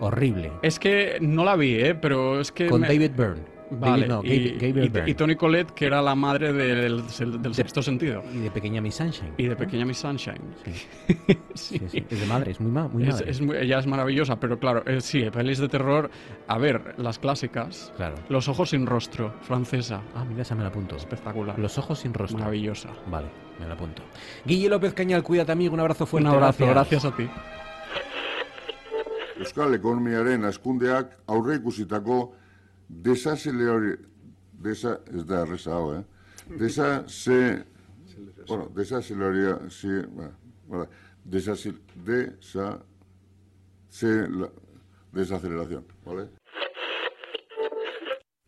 Horrible. 0.00 0.50
es 0.62 0.78
que 0.78 1.18
no 1.20 1.44
la 1.44 1.56
vi, 1.56 1.74
¿eh? 1.76 1.94
Pero 1.94 2.40
es 2.40 2.50
que... 2.52 2.66
Con 2.66 2.80
me- 2.80 2.88
David 2.88 3.12
Byrne. 3.16 3.60
Vale, 3.72 4.08
David, 4.08 4.08
no, 4.08 4.34
y, 4.34 4.50
Gabriel, 4.58 5.08
y- 5.08 5.14
Tony 5.14 5.36
Collette, 5.36 5.70
que 5.70 5.86
era 5.86 6.02
la 6.02 6.16
madre 6.16 6.52
del, 6.52 7.04
del 7.40 7.54
sexto 7.54 7.80
sentido. 7.82 8.20
Y 8.34 8.38
de 8.38 8.50
Pequeña 8.50 8.80
Miss 8.80 8.96
Sunshine. 8.96 9.32
Y 9.36 9.46
de 9.46 9.54
Pequeña 9.54 9.84
Miss 9.84 9.98
Sunshine. 9.98 10.40
Sí. 10.64 11.36
Sí, 11.54 11.80
sí. 11.88 12.04
Es 12.10 12.20
de 12.20 12.26
madre, 12.26 12.50
es 12.50 12.60
muy, 12.60 12.72
ma- 12.72 12.88
muy 12.88 13.04
madre. 13.04 13.30
es 13.30 13.40
ella 13.40 13.78
es 13.78 13.86
maravillosa, 13.86 14.40
pero 14.40 14.58
claro, 14.58 14.82
eh, 14.86 15.00
sí, 15.00 15.22
pelis 15.30 15.58
de 15.58 15.68
terror. 15.68 16.10
A 16.48 16.58
ver, 16.58 16.94
las 16.98 17.20
clásicas. 17.20 17.92
Claro. 17.96 18.16
Los 18.28 18.48
ojos 18.48 18.70
sin 18.70 18.86
rostro, 18.86 19.34
francesa. 19.42 20.00
Ah, 20.16 20.24
mira, 20.28 20.42
esa 20.42 20.56
me 20.56 20.62
la 20.62 20.68
apunto. 20.70 20.96
Espectacular. 20.96 21.56
Los 21.56 21.78
ojos 21.78 22.00
sin 22.00 22.12
rostro. 22.12 22.38
Maravillosa. 22.38 22.88
Vale, 23.08 23.28
me 23.60 23.68
la 23.68 23.74
apunto. 23.74 24.02
Guille 24.44 24.68
López 24.68 24.94
Cañal, 24.94 25.22
cuídate, 25.22 25.52
amigo. 25.52 25.74
Un 25.74 25.80
abrazo 25.80 26.06
fuerte. 26.06 26.28
Un 26.28 26.34
abrazo, 26.34 26.66
gracias 26.66 27.04
a 27.04 27.14
ti. 27.14 27.28
Euskal 29.40 29.74
ekonomiaren 29.74 30.44
askundeak 30.44 31.16
aurre 31.26 31.56
ikusitako 31.60 32.20
desazelerari... 32.88 33.96
Desa, 34.60 34.98
ez 35.08 35.22
da 35.24 35.38
erreza 35.40 35.72
hau, 35.72 35.94
eh? 35.96 36.02
Desa, 36.60 36.88
se... 37.08 37.64
Bueno, 38.46 38.66
desazeleria... 38.76 39.54
Si, 39.72 39.88
bueno, 39.88 40.32
bueno, 40.66 40.88
desazil... 41.24 41.80
Desa... 42.04 42.74
Se... 43.88 44.28
La, 44.28 44.50
desaceleración, 45.12 45.84
¿vale? 46.04 46.28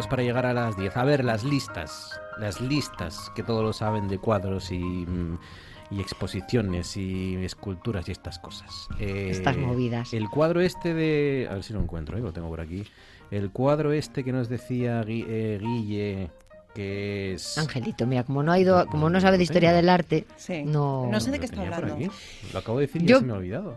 Minutos 0.00 0.10
para 0.10 0.22
llegar 0.22 0.46
a 0.46 0.54
las 0.54 0.76
10. 0.76 0.96
A 0.96 1.04
ver, 1.04 1.24
las 1.24 1.44
listas. 1.44 2.20
Las 2.38 2.60
listas, 2.60 3.30
que 3.34 3.42
todos 3.42 3.62
lo 3.62 3.72
saben 3.72 4.08
de 4.08 4.18
cuadros 4.18 4.70
y, 4.72 4.78
mm, 4.78 5.38
y 5.90 6.00
exposiciones 6.00 6.96
y 6.96 7.36
esculturas 7.44 8.08
y 8.08 8.12
estas 8.12 8.38
cosas. 8.38 8.88
Eh, 8.98 9.28
Estas 9.30 9.56
movidas. 9.58 10.12
El 10.14 10.28
cuadro 10.30 10.60
este 10.60 10.94
de... 10.94 11.48
A 11.50 11.54
ver 11.54 11.62
si 11.64 11.72
lo 11.72 11.80
encuentro, 11.80 12.16
¿eh? 12.16 12.20
lo 12.20 12.32
tengo 12.32 12.48
por 12.48 12.60
aquí. 12.60 12.84
El 13.30 13.50
cuadro 13.50 13.92
este 13.92 14.24
que 14.24 14.32
nos 14.32 14.48
decía 14.48 15.02
Gui- 15.02 15.26
eh, 15.28 15.58
Guille, 15.60 16.30
que 16.74 17.34
es... 17.34 17.58
Angelito, 17.58 18.06
mira, 18.06 18.24
como 18.24 18.42
no 18.42 18.52
ha 18.52 18.58
ido, 18.58 18.86
como 18.86 19.10
no 19.10 19.20
sabe 19.20 19.36
de 19.36 19.42
historia 19.44 19.72
del 19.72 19.88
arte, 19.88 20.24
Sí. 20.36 20.62
no. 20.64 21.08
No 21.10 21.20
sé 21.20 21.30
de 21.30 21.38
qué 21.40 21.44
está 21.46 21.60
hablando. 21.62 21.94
aquí. 21.94 22.08
Lo 22.52 22.58
acabo 22.60 22.78
de 22.78 22.86
decir 22.86 23.02
y 23.02 23.06
Yo- 23.06 23.18
se 23.20 23.24
me 23.26 23.32
ha 23.32 23.36
olvidado. 23.36 23.76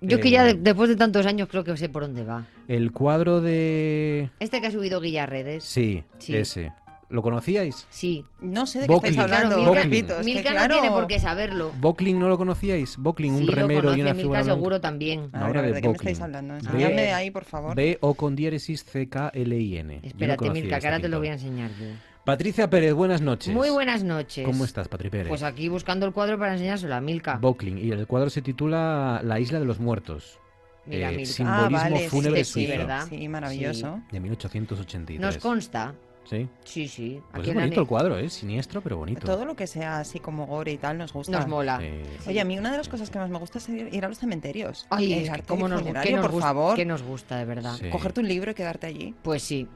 Yo 0.00 0.18
que 0.20 0.28
Eh, 0.28 0.32
ya 0.32 0.44
de- 0.44 0.54
después 0.54 0.88
de 0.88 0.96
tantos 0.96 1.26
años 1.26 1.48
creo 1.50 1.62
que 1.64 1.76
sé 1.76 1.88
por 1.88 2.02
dónde 2.02 2.24
va. 2.24 2.46
El 2.68 2.92
cuadro 2.92 3.40
de... 3.40 4.30
Este 4.40 4.60
que 4.60 4.66
ha 4.68 4.70
subido 4.70 5.00
Guilla 5.00 5.26
redes. 5.26 5.64
Sí, 5.64 6.04
Sí. 6.18 6.36
ese. 6.36 6.72
¿Lo 7.10 7.22
conocíais? 7.22 7.88
Sí. 7.90 8.24
No 8.40 8.66
sé 8.66 8.78
de 8.82 8.86
qué 8.86 8.94
estáis 8.94 9.18
hablando, 9.18 9.56
Claro, 9.56 9.90
Milka- 9.90 10.22
Milka 10.22 10.50
claro, 10.52 10.76
no 10.76 10.80
tiene 10.80 10.94
por 10.94 11.06
qué 11.08 11.18
saberlo. 11.18 11.72
¿Bocklin 11.80 12.20
no 12.20 12.28
lo 12.28 12.38
conocíais? 12.38 12.96
¿Bocklin, 12.98 13.32
un 13.32 13.38
sí, 13.40 13.46
lo 13.46 13.52
remero 13.52 13.80
conoce 13.80 13.98
y 13.98 14.02
una 14.02 14.10
Milka 14.12 14.22
figura 14.22 14.42
blanca? 14.42 14.54
seguro 14.54 14.80
también. 14.80 15.20
Una 15.32 15.38
A 15.40 15.40
ver, 15.40 15.50
obra 15.50 15.58
a 15.58 15.62
ver, 15.62 15.70
de 15.70 15.74
¿de 15.74 15.82
qué 15.82 15.88
me 15.88 15.94
estáis 15.94 16.20
hablando? 16.20 16.54
Enseñadme 16.54 17.02
de 17.02 17.12
ahí, 17.12 17.30
por 17.32 17.44
favor. 17.44 17.74
B 17.74 17.98
o 18.00 18.14
con 18.14 18.36
diéresis 18.36 18.84
C-K-L-I-N. 18.84 20.00
No 20.02 20.08
Espérate, 20.08 20.50
Milka, 20.50 20.78
que 20.78 20.86
ahora 20.86 21.00
te 21.00 21.08
lo 21.08 21.18
voy 21.18 21.28
a 21.28 21.32
enseñar 21.32 21.70
yo. 21.80 21.86
Patricia 22.30 22.70
Pérez, 22.70 22.92
buenas 22.94 23.20
noches. 23.22 23.52
Muy 23.52 23.70
buenas 23.70 24.04
noches. 24.04 24.46
¿Cómo 24.46 24.64
estás, 24.64 24.86
Patri 24.86 25.10
Pérez? 25.10 25.26
Pues 25.26 25.42
aquí 25.42 25.68
buscando 25.68 26.06
el 26.06 26.12
cuadro 26.12 26.38
para 26.38 26.52
enseñárselo 26.52 26.94
a 26.94 27.00
Milka. 27.00 27.38
Bocklin. 27.38 27.76
Y 27.76 27.90
el 27.90 28.06
cuadro 28.06 28.30
se 28.30 28.40
titula 28.40 29.20
La 29.24 29.40
isla 29.40 29.58
de 29.58 29.64
los 29.64 29.80
muertos. 29.80 30.38
Mira, 30.86 31.10
Eh, 31.10 31.16
Milka. 31.16 31.32
simbolismo 31.32 31.76
ah, 31.76 31.82
vale, 31.90 32.08
fúnebre 32.08 32.44
sí, 32.44 32.52
sí, 32.52 32.66
suizo. 32.66 32.78
¿verdad? 32.78 33.06
Sí, 33.08 33.28
maravilloso. 33.28 34.00
De 34.12 34.20
1883. 34.20 35.20
Nos 35.20 35.38
consta. 35.38 35.92
Sí. 36.24 36.48
Sí, 36.62 36.86
sí. 36.86 37.20
Pues 37.32 37.40
Aquí 37.40 37.50
es 37.50 37.54
bonito 37.56 37.80
el 37.80 37.86
cuadro, 37.88 38.16
¿eh? 38.16 38.30
Siniestro, 38.30 38.80
pero 38.80 38.98
bonito. 38.98 39.26
Todo 39.26 39.44
lo 39.44 39.56
que 39.56 39.66
sea 39.66 39.98
así 39.98 40.20
como 40.20 40.46
gore 40.46 40.70
y 40.70 40.76
tal 40.78 40.98
nos 40.98 41.12
gusta. 41.12 41.36
Nos 41.36 41.48
mola. 41.48 41.80
Sí. 41.80 42.28
Oye, 42.28 42.40
a 42.40 42.44
mí 42.44 42.56
una 42.56 42.70
de 42.70 42.76
las 42.78 42.88
cosas 42.88 43.10
que 43.10 43.18
más 43.18 43.28
me 43.28 43.38
gusta 43.38 43.58
es 43.58 43.68
ir 43.68 44.04
a 44.04 44.08
los 44.08 44.18
cementerios. 44.18 44.86
Ay, 44.90 45.12
El 45.14 45.18
es 45.18 45.24
que 45.24 45.30
arte 45.32 45.46
cómo 45.48 45.66
nos, 45.66 45.80
funerario, 45.80 46.08
que 46.08 46.16
nos 46.16 46.26
por 46.26 46.34
gust- 46.36 46.42
favor. 46.42 46.76
que 46.76 46.84
nos 46.84 47.02
gusta, 47.02 47.38
de 47.38 47.44
verdad. 47.44 47.74
Sí. 47.76 47.88
Cogerte 47.90 48.20
un 48.20 48.28
libro 48.28 48.52
y 48.52 48.54
quedarte 48.54 48.86
allí. 48.86 49.16
Pues 49.24 49.42
sí. 49.42 49.66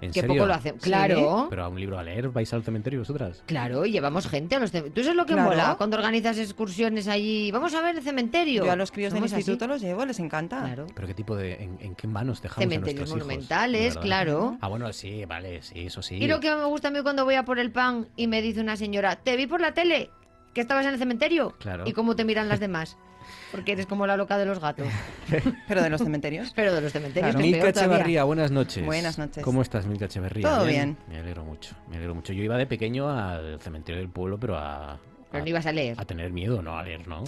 ¿En 0.00 0.10
Que 0.12 0.20
serio? 0.20 0.34
poco 0.36 0.46
lo 0.46 0.54
hacemos. 0.54 0.82
Claro. 0.82 1.46
Pero 1.48 1.64
a 1.64 1.68
un 1.68 1.80
libro 1.80 1.98
a 1.98 2.02
leer, 2.02 2.28
¿vais 2.28 2.52
al 2.52 2.62
cementerio 2.62 2.98
vosotras? 2.98 3.42
Claro, 3.46 3.86
y 3.86 3.92
llevamos 3.92 4.28
gente 4.28 4.54
a 4.56 4.58
los 4.58 4.70
cementerios. 4.70 4.94
¿Tú 4.94 5.02
sabes 5.02 5.16
lo 5.16 5.24
que 5.24 5.32
Claro. 5.32 5.48
mola 5.50 5.74
cuando 5.78 5.96
organizas 5.96 6.38
excursiones 6.38 7.08
allí? 7.08 7.50
Vamos 7.50 7.72
a 7.74 7.80
ver 7.80 7.96
el 7.96 8.02
cementerio. 8.02 8.64
Yo 8.66 8.70
a 8.72 8.76
los 8.76 8.92
críos 8.92 9.12
del 9.14 9.24
así. 9.24 9.34
instituto 9.36 9.66
los 9.66 9.80
llevo, 9.80 10.04
les 10.04 10.18
encanta. 10.20 10.60
Claro. 10.62 10.86
¿Pero 10.94 11.06
qué 11.06 11.14
tipo 11.14 11.34
de... 11.34 11.54
en, 11.54 11.78
en 11.80 11.94
qué 11.94 12.06
manos 12.06 12.42
dejamos 12.42 12.58
a 12.58 12.68
Cementerios 12.68 12.98
nuestros 13.10 13.16
hijos? 13.16 13.26
monumentales, 13.26 13.96
claro. 13.96 14.58
Ah, 14.60 14.68
bueno, 14.68 14.92
sí, 14.92 15.24
vale, 15.24 15.62
sí, 15.62 15.86
eso 15.86 16.02
sí. 16.02 16.16
Y 16.16 16.26
lo 16.26 16.40
que 16.40 16.54
me 16.54 16.64
gusta 16.66 16.88
a 16.88 16.90
mí 16.90 17.00
cuando 17.02 17.24
voy 17.24 17.34
a 17.36 17.44
por 17.44 17.58
el 17.58 17.70
pan 17.72 18.08
y 18.16 18.26
me 18.26 18.42
dice 18.42 18.60
una 18.60 18.76
señora, 18.76 19.16
te 19.16 19.36
vi 19.36 19.46
por 19.46 19.60
la 19.62 19.72
tele, 19.72 20.10
que 20.56 20.62
estabas 20.62 20.86
en 20.86 20.94
el 20.94 20.98
cementerio. 20.98 21.54
Claro. 21.58 21.84
¿Y 21.86 21.92
cómo 21.92 22.16
te 22.16 22.24
miran 22.24 22.48
las 22.48 22.60
demás? 22.60 22.96
Porque 23.52 23.72
eres 23.72 23.84
como 23.84 24.06
la 24.06 24.16
loca 24.16 24.38
de 24.38 24.46
los 24.46 24.58
gatos. 24.58 24.86
Pero 25.68 25.82
de 25.82 25.90
los 25.90 26.00
cementerios. 26.00 26.52
Pero 26.56 26.74
de 26.74 26.80
los 26.80 26.92
cementerios, 26.92 27.32
Claro. 27.34 27.46
Milka. 27.46 27.68
Echevarría, 27.68 28.24
buenas 28.24 28.50
noches. 28.50 28.82
Buenas 28.86 29.18
noches. 29.18 29.44
¿Cómo 29.44 29.60
estás, 29.60 29.84
Milka 29.86 30.06
Echevarría? 30.06 30.48
Todo 30.48 30.64
bien. 30.64 30.96
Me 31.10 31.18
alegro 31.18 31.44
mucho, 31.44 31.76
me 31.90 31.96
alegro 31.96 32.14
mucho. 32.14 32.32
Yo 32.32 32.42
iba 32.42 32.56
de 32.56 32.66
pequeño 32.66 33.10
al 33.10 33.60
cementerio 33.60 34.00
del 34.00 34.08
pueblo, 34.08 34.38
pero 34.38 34.56
a... 34.56 34.98
Pero 35.30 35.42
a- 35.42 35.44
no 35.44 35.50
ibas 35.50 35.66
a 35.66 35.72
leer. 35.72 36.00
A 36.00 36.06
tener 36.06 36.32
miedo, 36.32 36.62
no 36.62 36.78
a 36.78 36.82
leer, 36.82 37.06
¿no? 37.06 37.22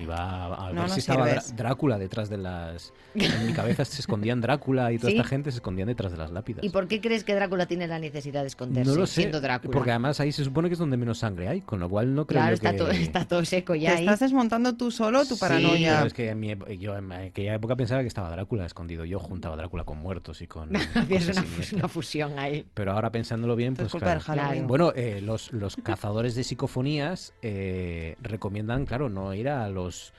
Iba 0.00 0.16
a, 0.16 0.68
a 0.68 0.72
No, 0.72 0.82
ver 0.82 0.88
no 0.88 0.88
si 0.94 1.00
estaba 1.00 1.26
sirves. 1.26 1.56
Drácula 1.56 1.98
detrás 1.98 2.28
de 2.28 2.38
las... 2.38 2.92
En 3.14 3.46
mi 3.46 3.52
cabeza 3.52 3.84
se 3.84 4.00
escondían 4.00 4.40
Drácula 4.40 4.92
y 4.92 4.98
toda 4.98 5.10
¿Sí? 5.12 5.16
esta 5.16 5.28
gente 5.28 5.50
se 5.50 5.58
escondían 5.58 5.88
detrás 5.88 6.12
de 6.12 6.18
las 6.18 6.30
lápidas. 6.30 6.64
¿Y 6.64 6.70
por 6.70 6.88
qué 6.88 7.00
crees 7.00 7.24
que 7.24 7.34
Drácula 7.34 7.66
tiene 7.66 7.86
la 7.86 7.98
necesidad 7.98 8.42
de 8.42 8.48
esconderse 8.48 8.90
No 8.90 8.96
lo 8.96 9.06
sé, 9.06 9.22
siendo 9.22 9.40
Drácula? 9.40 9.72
porque 9.72 9.90
además 9.90 10.20
ahí 10.20 10.32
se 10.32 10.44
supone 10.44 10.68
que 10.68 10.74
es 10.74 10.78
donde 10.78 10.96
menos 10.96 11.18
sangre 11.18 11.48
hay, 11.48 11.60
con 11.60 11.80
lo 11.80 11.88
cual 11.88 12.14
no 12.14 12.26
creo 12.26 12.40
Claro, 12.40 12.54
está, 12.54 12.72
que... 12.72 12.78
todo, 12.78 12.90
está 12.90 13.24
todo 13.26 13.44
seco 13.44 13.72
Te 13.74 13.80
ya 13.80 13.92
ahí. 13.96 14.04
estás 14.04 14.20
desmontando 14.20 14.74
tú 14.76 14.90
solo 14.90 15.20
tu 15.26 15.34
Sí, 15.34 15.40
paranoia. 15.40 15.94
pero 15.96 16.06
es 16.06 16.14
que 16.14 16.30
en 16.30 16.40
mi 16.40 16.54
yo 16.78 16.96
en 16.96 17.10
aquella 17.12 17.54
época 17.54 17.76
pensaba 17.76 18.00
que 18.02 18.08
estaba 18.08 18.30
Drácula 18.30 18.66
escondido. 18.66 19.04
Yo 19.04 19.18
juntaba 19.18 19.56
Drácula 19.56 19.84
con 19.84 19.98
muertos 19.98 20.40
y 20.42 20.46
con... 20.46 20.70
Una, 21.74 21.88
fusión 21.88 22.38
ahí. 22.38 22.66
Pero 22.74 22.92
ahora 22.92 23.10
pensándolo 23.10 23.56
bien, 23.56 23.74
pues 23.74 23.90
culpa 23.90 24.10
del 24.10 24.20
claro. 24.22 24.40
Halloween. 24.42 24.66
Bueno, 24.66 24.92
eh, 24.94 25.20
los, 25.22 25.52
los 25.52 25.76
cazadores 25.76 26.34
de 26.34 26.44
psicofonías 26.44 27.34
eh, 27.42 28.16
recomiendan, 28.22 28.86
claro, 28.86 29.08
no 29.08 29.34
ir 29.34 29.48
a 29.48 29.63
los 29.68 30.12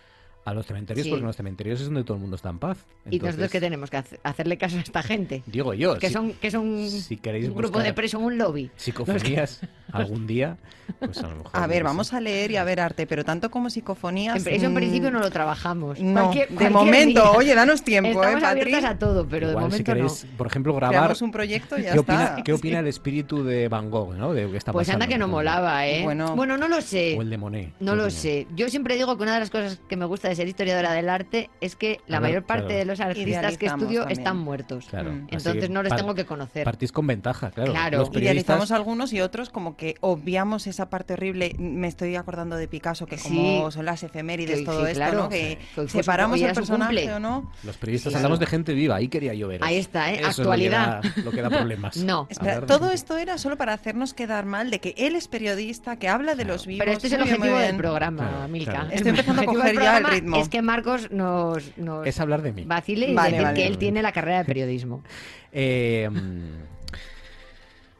a 0.45 0.53
los 0.53 0.65
cementerios 0.67 1.03
Sí. 1.05 1.09
porque 1.09 1.21
en 1.21 1.27
los 1.27 1.35
cementerios 1.35 1.79
es 1.81 1.85
donde 1.87 2.03
todo 2.03 2.15
el 2.15 2.21
mundo 2.21 2.35
está 2.35 2.49
en 2.49 2.59
paz. 2.59 2.77
y 2.77 3.17
nosotros 3.17 3.33
Entonces, 3.33 3.51
que 3.51 3.59
tenemos 3.59 3.89
que 3.89 3.97
hace- 3.97 4.19
hacerle 4.23 4.57
caso 4.57 4.77
a 4.77 4.81
esta 4.81 5.03
gente. 5.03 5.43
Digo 5.47 5.73
yo, 5.73 5.97
Que 5.99 6.07
si- 6.07 6.13
son, 6.13 6.33
que 6.33 6.49
son 6.51 6.89
si 6.89 7.17
queréis 7.17 7.49
un 7.49 7.55
grupo 7.55 7.79
de 7.79 7.93
presos, 7.93 8.21
un 8.21 8.37
lobby. 8.37 8.71
psicofonías 8.75 9.61
algún 9.91 10.25
día, 10.27 10.57
pues 10.99 11.17
a 11.19 11.27
lo 11.27 11.35
mejor... 11.37 11.51
A 11.53 11.67
ver, 11.67 11.77
qué 11.79 11.83
vamos 11.83 12.07
sé. 12.07 12.15
a 12.15 12.21
leer 12.21 12.51
y 12.51 12.57
a 12.57 12.63
ver 12.63 12.79
arte, 12.79 13.05
pero 13.07 13.23
tanto 13.23 13.49
como 13.51 13.69
psicofonías. 13.69 14.45
En- 14.45 14.53
Eso 14.53 14.65
en 14.65 14.71
mm, 14.71 14.75
principio 14.75 15.11
no 15.11 15.19
lo 15.19 15.29
trabajamos. 15.31 15.99
No, 15.99 16.13
Cualquier- 16.31 16.49
de 16.49 16.55
cualquier 16.55 16.71
momento, 16.71 17.21
día. 17.21 17.31
oye, 17.31 17.55
danos 17.55 17.83
tiempo, 17.83 18.21
Estamos 18.23 18.43
¿eh, 18.43 18.45
abiertas 18.45 18.83
a 18.83 18.97
todo, 18.99 19.27
pero 19.27 19.47
de 19.47 19.53
Igual, 19.53 19.63
momento 19.65 19.77
si 19.77 19.83
queréis, 19.83 20.25
no. 20.31 20.37
por 20.37 20.47
ejemplo, 20.47 20.73
grabar... 20.75 20.95
Creamos 20.97 21.21
un 21.21 21.31
proyecto 21.31 21.77
y 21.79 21.83
ya 21.83 21.93
¿Qué 21.93 21.99
está. 21.99 22.13
opina, 22.13 22.43
¿Qué 22.43 22.53
opina 22.53 22.79
el 22.79 22.87
espíritu 22.87 23.43
de 23.43 23.67
Van 23.67 23.89
Gogh, 23.89 24.13
no? 24.15 24.33
De 24.33 24.49
qué 24.49 24.57
está 24.57 24.71
Pues 24.71 24.89
anda 24.89 25.07
que 25.07 25.17
no 25.17 25.27
molaba, 25.27 25.87
¿eh? 25.87 26.03
Bueno. 26.03 26.35
no 26.35 26.67
lo 26.67 26.81
sé. 26.81 27.15
O 27.17 27.21
el 27.21 27.29
de 27.29 27.37
Monet. 27.37 27.73
No 27.79 27.91
¿qué 27.93 27.97
lo 27.97 28.09
sé. 28.09 28.47
Yo 28.55 28.69
siempre 28.69 28.95
digo 28.95 29.15
que 29.17 29.23
una 29.23 29.33
de 29.35 29.39
las 29.41 29.49
cosas 29.49 29.79
que 29.87 29.95
me 29.95 30.05
gusta 30.05 30.27
de 30.29 30.34
ser 30.35 30.47
historiadora 30.47 30.93
del 30.93 31.09
arte 31.09 31.49
es 31.61 31.75
que 31.75 31.99
la 32.07 32.19
mayor 32.19 32.43
parte 32.43 32.65
claro. 32.65 32.79
de 32.79 32.85
los 32.85 32.99
artistas 32.99 33.57
que 33.57 33.65
estudio 33.67 34.01
también. 34.01 34.19
están 34.19 34.37
muertos. 34.37 34.85
Claro. 34.89 35.11
Mm. 35.11 35.27
Entonces 35.31 35.69
no 35.69 35.83
les 35.83 35.95
tengo 35.95 36.13
que 36.15 36.25
conocer. 36.25 36.63
Partís 36.63 36.91
con 36.91 37.07
ventaja, 37.07 37.51
claro. 37.51 37.71
Claro. 37.71 37.97
Los 37.99 38.09
periodistas- 38.09 38.25
Idealizamos 38.35 38.71
algunos 38.71 39.13
y 39.13 39.21
otros 39.21 39.49
como 39.49 39.75
que 39.77 39.95
obviamos 40.01 40.67
esa 40.67 40.89
parte 40.89 41.13
horrible. 41.13 41.55
Me 41.59 41.87
estoy 41.87 42.15
acordando 42.15 42.55
de 42.55 42.67
Picasso, 42.67 43.05
que 43.05 43.17
como 43.17 43.67
Sí. 43.69 43.75
son 43.75 43.85
las 43.85 44.03
efemérides, 44.03 44.59
Que- 44.59 44.65
todo 44.65 44.81
sí, 44.85 44.91
esto, 44.91 44.95
claro. 44.99 45.17
¿no? 45.23 45.29
Que 45.29 45.57
separamos 45.87 46.39
el 46.41 46.53
personaje 46.53 46.95
cumple. 46.95 47.13
o 47.13 47.19
no. 47.19 47.51
Los 47.63 47.77
periodistas 47.77 48.13
Sí, 48.13 48.17
hablamos 48.17 48.39
de 48.39 48.45
gente 48.45 48.73
viva, 48.73 48.95
ahí 48.95 49.07
quería 49.07 49.33
yo 49.33 49.47
ver. 49.47 49.61
Ahí 49.63 49.77
está, 49.77 50.11
¿eh? 50.11 50.15
Eso 50.19 50.29
es 50.29 50.37
lo 50.39 50.43
que 50.45 50.49
Actualidad. 50.67 51.01
da- 51.01 51.23
Lo 51.23 51.31
que 51.31 51.41
da, 51.41 51.49
problemas. 51.49 51.97
No. 52.05 52.27
Espera, 52.29 52.61
todo 52.65 52.91
esto 52.91 53.17
era 53.17 53.37
solo 53.37 53.57
para 53.57 53.73
hacernos 53.73 54.13
quedar 54.13 54.45
mal 54.45 54.69
de 54.71 54.79
que 54.79 54.93
él 54.97 55.15
es 55.15 55.27
periodista, 55.27 55.97
que 55.97 56.07
habla 56.07 56.35
de 56.35 56.43
Claro. 56.43 56.53
los 56.53 56.67
vivos. 56.67 56.79
Pero 56.85 56.91
este 56.91 57.07
es 57.07 57.13
el 57.13 57.21
objetivo 57.21 57.57
del 57.57 57.75
programa, 57.77 58.47
Milka. 58.49 58.87
Estoy 58.91 59.09
empezando 59.09 59.41
a 59.41 59.45
coger 59.45 59.75
ya 59.75 59.97
el 59.97 60.03
programa 60.03 60.09
ritmo. 60.25 60.41
Es 60.41 60.49
que 60.49 60.61
Marcos 60.61 61.11
nos, 61.11 61.77
nos 61.77 62.05
Es 62.07 62.19
hablar 62.19 62.41
de 62.41 62.53
mí. 62.53 62.63
vacile 62.65 63.07
y 63.09 63.13
Vale, 63.13 63.31
decir 63.31 63.43
vale. 63.45 63.59
que 63.61 63.67
él 63.67 63.77
tiene 63.77 64.01
la 64.01 64.11
carrera 64.11 64.39
de 64.39 64.45
periodismo. 64.45 65.01
Eh, 65.57 66.09
mm, 66.11 66.65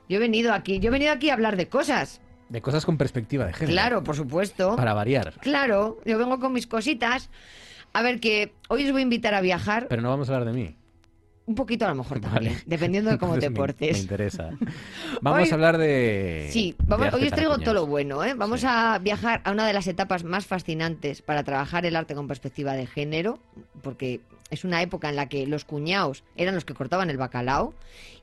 Yo 0.09 0.17
he 0.17 0.19
venido 0.19 0.53
aquí, 0.53 0.79
yo 0.81 0.89
he 0.89 0.91
venido 0.91 1.13
aquí 1.13 1.29
a 1.29 1.33
hablar 1.33 1.55
de 1.55 1.67
cosas. 1.69 2.19
de 2.49 2.61
cosas 2.61 2.85
con 2.85 2.97
perspectiva 2.97 3.45
de 3.45 3.53
género. 3.53 3.71
Claro, 3.71 4.03
por 4.03 4.15
supuesto. 4.15 4.75
Para 4.75 4.93
variar. 4.93 5.33
Claro, 5.41 5.99
yo 6.05 6.17
vengo 6.17 6.39
con 6.39 6.51
mis 6.51 6.67
cositas. 6.67 7.29
A 7.93 8.01
ver, 8.01 8.19
que 8.19 8.53
hoy 8.67 8.85
os 8.85 8.91
voy 8.91 9.01
a 9.01 9.03
invitar 9.03 9.33
a 9.33 9.39
viajar. 9.41 9.87
Pero 9.87 10.01
no 10.01 10.09
vamos 10.09 10.29
a 10.29 10.33
hablar 10.35 10.51
de 10.53 10.59
mí. 10.59 10.75
Un 11.47 11.53
poquito 11.55 11.85
a 11.85 11.89
lo 11.89 11.95
mejor 11.95 12.19
Vale. 12.21 12.33
también, 12.33 12.55
dependiendo 12.65 13.11
de 13.11 13.17
cómo 13.19 13.37
te 13.37 13.45
Entonces 13.45 13.51
me- 13.51 13.55
portes. 13.57 13.93
Me 13.97 13.99
interesa. 13.99 14.49
Vamos 15.21 15.43
Hoy- 15.43 15.49
a 15.51 15.53
hablar 15.53 15.77
de. 15.77 16.49
Sí, 16.51 16.75
vamos, 16.87 17.11
de 17.11 17.17
hoy 17.17 17.25
os 17.27 17.31
traigo 17.33 17.57
todo 17.59 17.73
lo 17.75 17.85
bueno. 17.85 18.23
¿eh? 18.23 18.33
Vamos 18.33 18.63
a 18.63 18.97
viajar 18.99 19.41
a 19.43 19.51
una 19.51 19.67
de 19.67 19.73
las 19.73 19.85
etapas 19.87 20.23
más 20.23 20.47
fascinantes 20.47 21.21
para 21.21 21.43
trabajar 21.43 21.85
el 21.85 21.95
arte 21.95 22.15
con 22.15 22.27
perspectiva 22.27 22.73
de 22.73 22.87
género, 22.87 23.37
porque 23.83 24.21
es 24.51 24.63
una 24.63 24.81
época 24.81 25.09
en 25.09 25.15
la 25.15 25.27
que 25.27 25.47
los 25.47 25.65
cuñados 25.65 26.23
eran 26.35 26.53
los 26.55 26.65
que 26.65 26.73
cortaban 26.73 27.09
el 27.09 27.17
bacalao 27.17 27.73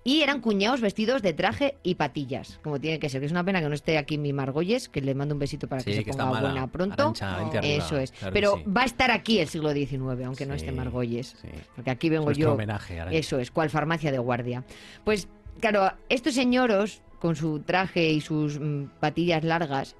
y 0.04 0.22
eran 0.22 0.40
cuñados 0.40 0.80
vestidos 0.80 1.22
de 1.22 1.32
traje 1.32 1.76
y 1.82 1.94
patillas, 1.96 2.58
como 2.62 2.80
tiene 2.80 2.98
que 2.98 3.08
ser. 3.08 3.20
Que 3.20 3.26
es 3.26 3.32
una 3.32 3.44
pena 3.44 3.60
que 3.60 3.68
no 3.68 3.74
esté 3.74 3.98
aquí 3.98 4.18
mi 4.18 4.32
Margolles, 4.32 4.88
que 4.88 5.00
le 5.00 5.14
mando 5.14 5.34
un 5.34 5.38
besito 5.38 5.68
para 5.68 5.80
Sí, 5.82 5.90
que 5.90 5.96
se 5.96 6.04
que 6.04 6.10
ponga 6.12 6.26
mala. 6.26 6.40
buena 6.40 6.66
pronto. 6.66 7.12
Arriba. 7.20 7.60
Eso 7.62 7.98
es. 7.98 8.10
Claro 8.12 8.32
Pero 8.32 8.56
sí. 8.56 8.64
va 8.70 8.82
a 8.82 8.84
estar 8.86 9.10
aquí 9.10 9.38
el 9.38 9.48
siglo 9.48 9.72
XIX, 9.72 10.24
aunque 10.26 10.46
no 10.46 10.54
esté 10.54 10.72
Margolles. 10.72 11.36
Porque 11.76 11.90
aquí 11.90 12.08
vengo 12.08 12.24
Nuestro 12.26 12.48
yo. 12.48 12.54
homenaje. 12.54 13.00
Eso 13.16 13.38
es, 13.38 13.50
cual 13.50 13.70
farmacia 13.70 14.10
de 14.10 14.18
guardia. 14.18 14.64
Pues 15.04 15.28
claro, 15.60 15.92
estos 16.08 16.34
señoros, 16.34 17.00
con 17.20 17.36
su 17.36 17.60
traje 17.60 18.10
y 18.10 18.20
sus 18.20 18.58
mm, 18.58 18.86
patillas 18.98 19.44
largas, 19.44 19.94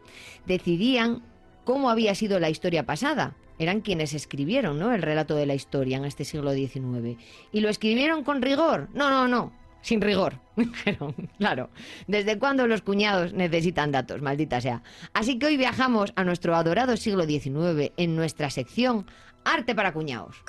decidían 0.47 1.23
cómo 1.65 1.91
había 1.91 2.15
sido 2.15 2.41
la 2.41 2.51
historia 2.51 2.85
pasada. 2.85 3.35
Eran 3.63 3.81
quienes 3.81 4.13
escribieron 4.13 4.81
¿no? 4.81 4.93
el 4.93 5.03
relato 5.03 5.37
de 5.37 5.47
la 5.47 5.55
historia 5.55 5.97
en 5.97 6.05
este 6.05 6.25
siglo 6.25 6.53
XIX. 6.53 7.17
¿Y 7.53 7.61
lo 7.61 7.69
escribieron 7.69 8.25
con 8.25 8.43
rigor? 8.43 8.89
No, 8.93 9.09
no, 9.09 9.29
no. 9.29 9.53
Sin 9.83 10.01
rigor. 10.01 10.41
Dijeron, 10.57 11.15
claro. 11.39 11.71
¿Desde 12.09 12.41
cuándo 12.41 12.67
los 12.67 12.83
cuñados 12.83 13.35
necesitan 13.35 13.93
datos? 13.93 14.21
Maldita 14.21 14.61
sea. 14.61 14.83
Así 15.13 15.39
que 15.39 15.47
hoy 15.47 15.57
viajamos 15.57 16.13
a 16.17 16.25
nuestro 16.25 16.57
adorado 16.57 16.97
siglo 16.97 17.25
XIX 17.25 17.93
en 17.97 18.17
nuestra 18.17 18.51
sección 18.51 19.07
Arte 19.45 19.77
para 19.77 19.93
cuñados. 19.93 20.43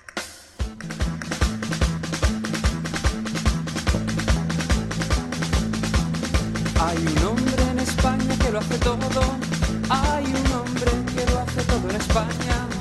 Hay 6.81 6.97
un 6.97 7.25
hombre 7.27 7.63
en 7.73 7.79
España 7.79 8.35
que 8.43 8.51
lo 8.51 8.57
hace 8.57 8.79
todo. 8.79 9.21
Hay 9.89 10.25
un 10.25 10.51
hombre 10.51 10.91
que 11.15 11.31
lo 11.31 11.39
hace 11.41 11.61
todo 11.65 11.89
en 11.91 11.95
España. 11.95 12.72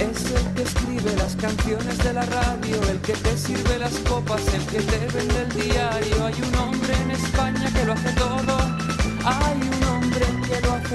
Es 0.00 0.30
el 0.30 0.54
que 0.54 0.62
escribe 0.62 1.14
las 1.16 1.36
canciones 1.36 1.98
de 1.98 2.12
la 2.12 2.26
radio, 2.26 2.82
el 2.90 3.00
que 3.00 3.12
te 3.12 3.36
sirve 3.36 3.78
las 3.78 3.92
copas, 4.08 4.42
el 4.52 4.64
que 4.66 4.80
te 4.80 4.98
vende 5.16 5.42
el 5.42 5.52
diario. 5.54 6.24
Hay 6.26 6.34
un 6.42 6.54
hombre 6.56 6.94
en 7.02 7.10
España 7.12 7.72
que 7.72 7.84
lo 7.84 7.92
hace 7.92 8.12
todo. 8.12 8.56
Hay 9.24 9.60
un 9.62 9.83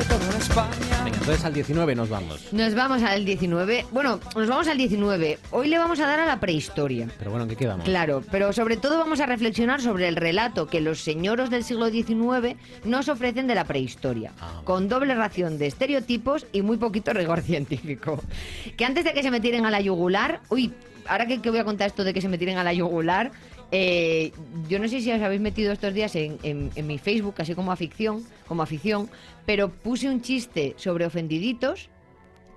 todo 0.08 0.32
en 0.32 0.38
España. 0.42 0.70
Venga, 1.04 1.18
entonces 1.18 1.46
al 1.46 1.54
19 1.54 1.96
nos 1.96 2.10
vamos. 2.10 2.54
Nos 2.54 2.76
vamos 2.76 3.04
al 3.04 3.26
19. 3.26 3.86
Bueno, 3.92 4.20
nos 4.36 4.48
vamos 4.48 4.68
al 4.68 4.78
19. 4.78 5.40
Hoy 5.52 5.68
le 5.68 5.78
vamos 5.78 6.00
a 6.00 6.08
dar 6.08 6.20
a 6.20 6.26
la 6.26 6.40
prehistoria. 6.40 7.08
Pero 7.18 7.32
bueno, 7.32 7.44
¿en 7.44 7.50
qué 7.50 7.56
quedamos? 7.56 7.86
Claro, 7.86 8.24
pero 8.32 8.54
sobre 8.54 8.78
todo 8.78 8.98
vamos 8.98 9.20
a 9.20 9.26
reflexionar 9.26 9.82
sobre 9.82 10.08
el 10.08 10.16
relato 10.16 10.68
que 10.68 10.82
los 10.82 11.02
señoros 11.02 11.50
del 11.50 11.64
siglo 11.64 11.90
XIX 11.90 12.56
nos 12.86 13.10
ofrecen 13.10 13.48
de 13.48 13.56
la 13.56 13.64
prehistoria, 13.66 14.32
Ah, 14.40 14.62
con 14.64 14.88
doble 14.90 15.16
ración 15.16 15.58
de 15.58 15.68
estereotipos 15.68 16.46
y 16.52 16.62
muy 16.62 16.78
poquito 16.78 17.14
rigor 17.14 17.42
científico. 17.44 18.22
Que 18.78 18.86
antes 18.86 19.04
de 19.06 19.14
que 19.14 19.24
se 19.24 19.32
me 19.32 19.40
tiren 19.40 19.66
a 19.66 19.72
la 19.72 19.82
yugular, 19.82 20.42
uy, 20.50 20.74
ahora 21.08 21.26
que, 21.26 21.42
que 21.42 21.50
voy 21.50 21.60
a 21.60 21.64
contar 21.66 21.88
esto 21.88 22.04
de 22.04 22.14
que 22.14 22.22
se 22.22 22.30
me 22.30 22.38
tiren 22.38 22.58
a 22.58 22.64
la 22.64 22.74
yugular, 22.74 23.32
eh, 23.72 24.32
yo 24.68 24.80
no 24.80 24.88
sé 24.88 25.00
si 25.00 25.12
os 25.12 25.22
habéis 25.22 25.42
metido 25.42 25.72
estos 25.72 25.94
días 25.94 26.16
en, 26.16 26.40
en- 26.42 26.72
en 26.76 26.88
mi 26.88 26.98
Facebook, 26.98 27.36
así 27.38 27.54
como 27.54 27.72
afición, 27.72 28.24
como 28.48 28.64
afición, 28.64 29.10
pero 29.50 29.68
puse 29.72 30.08
un 30.08 30.22
chiste 30.22 30.76
sobre 30.78 31.08
ofendiditos 31.08 31.90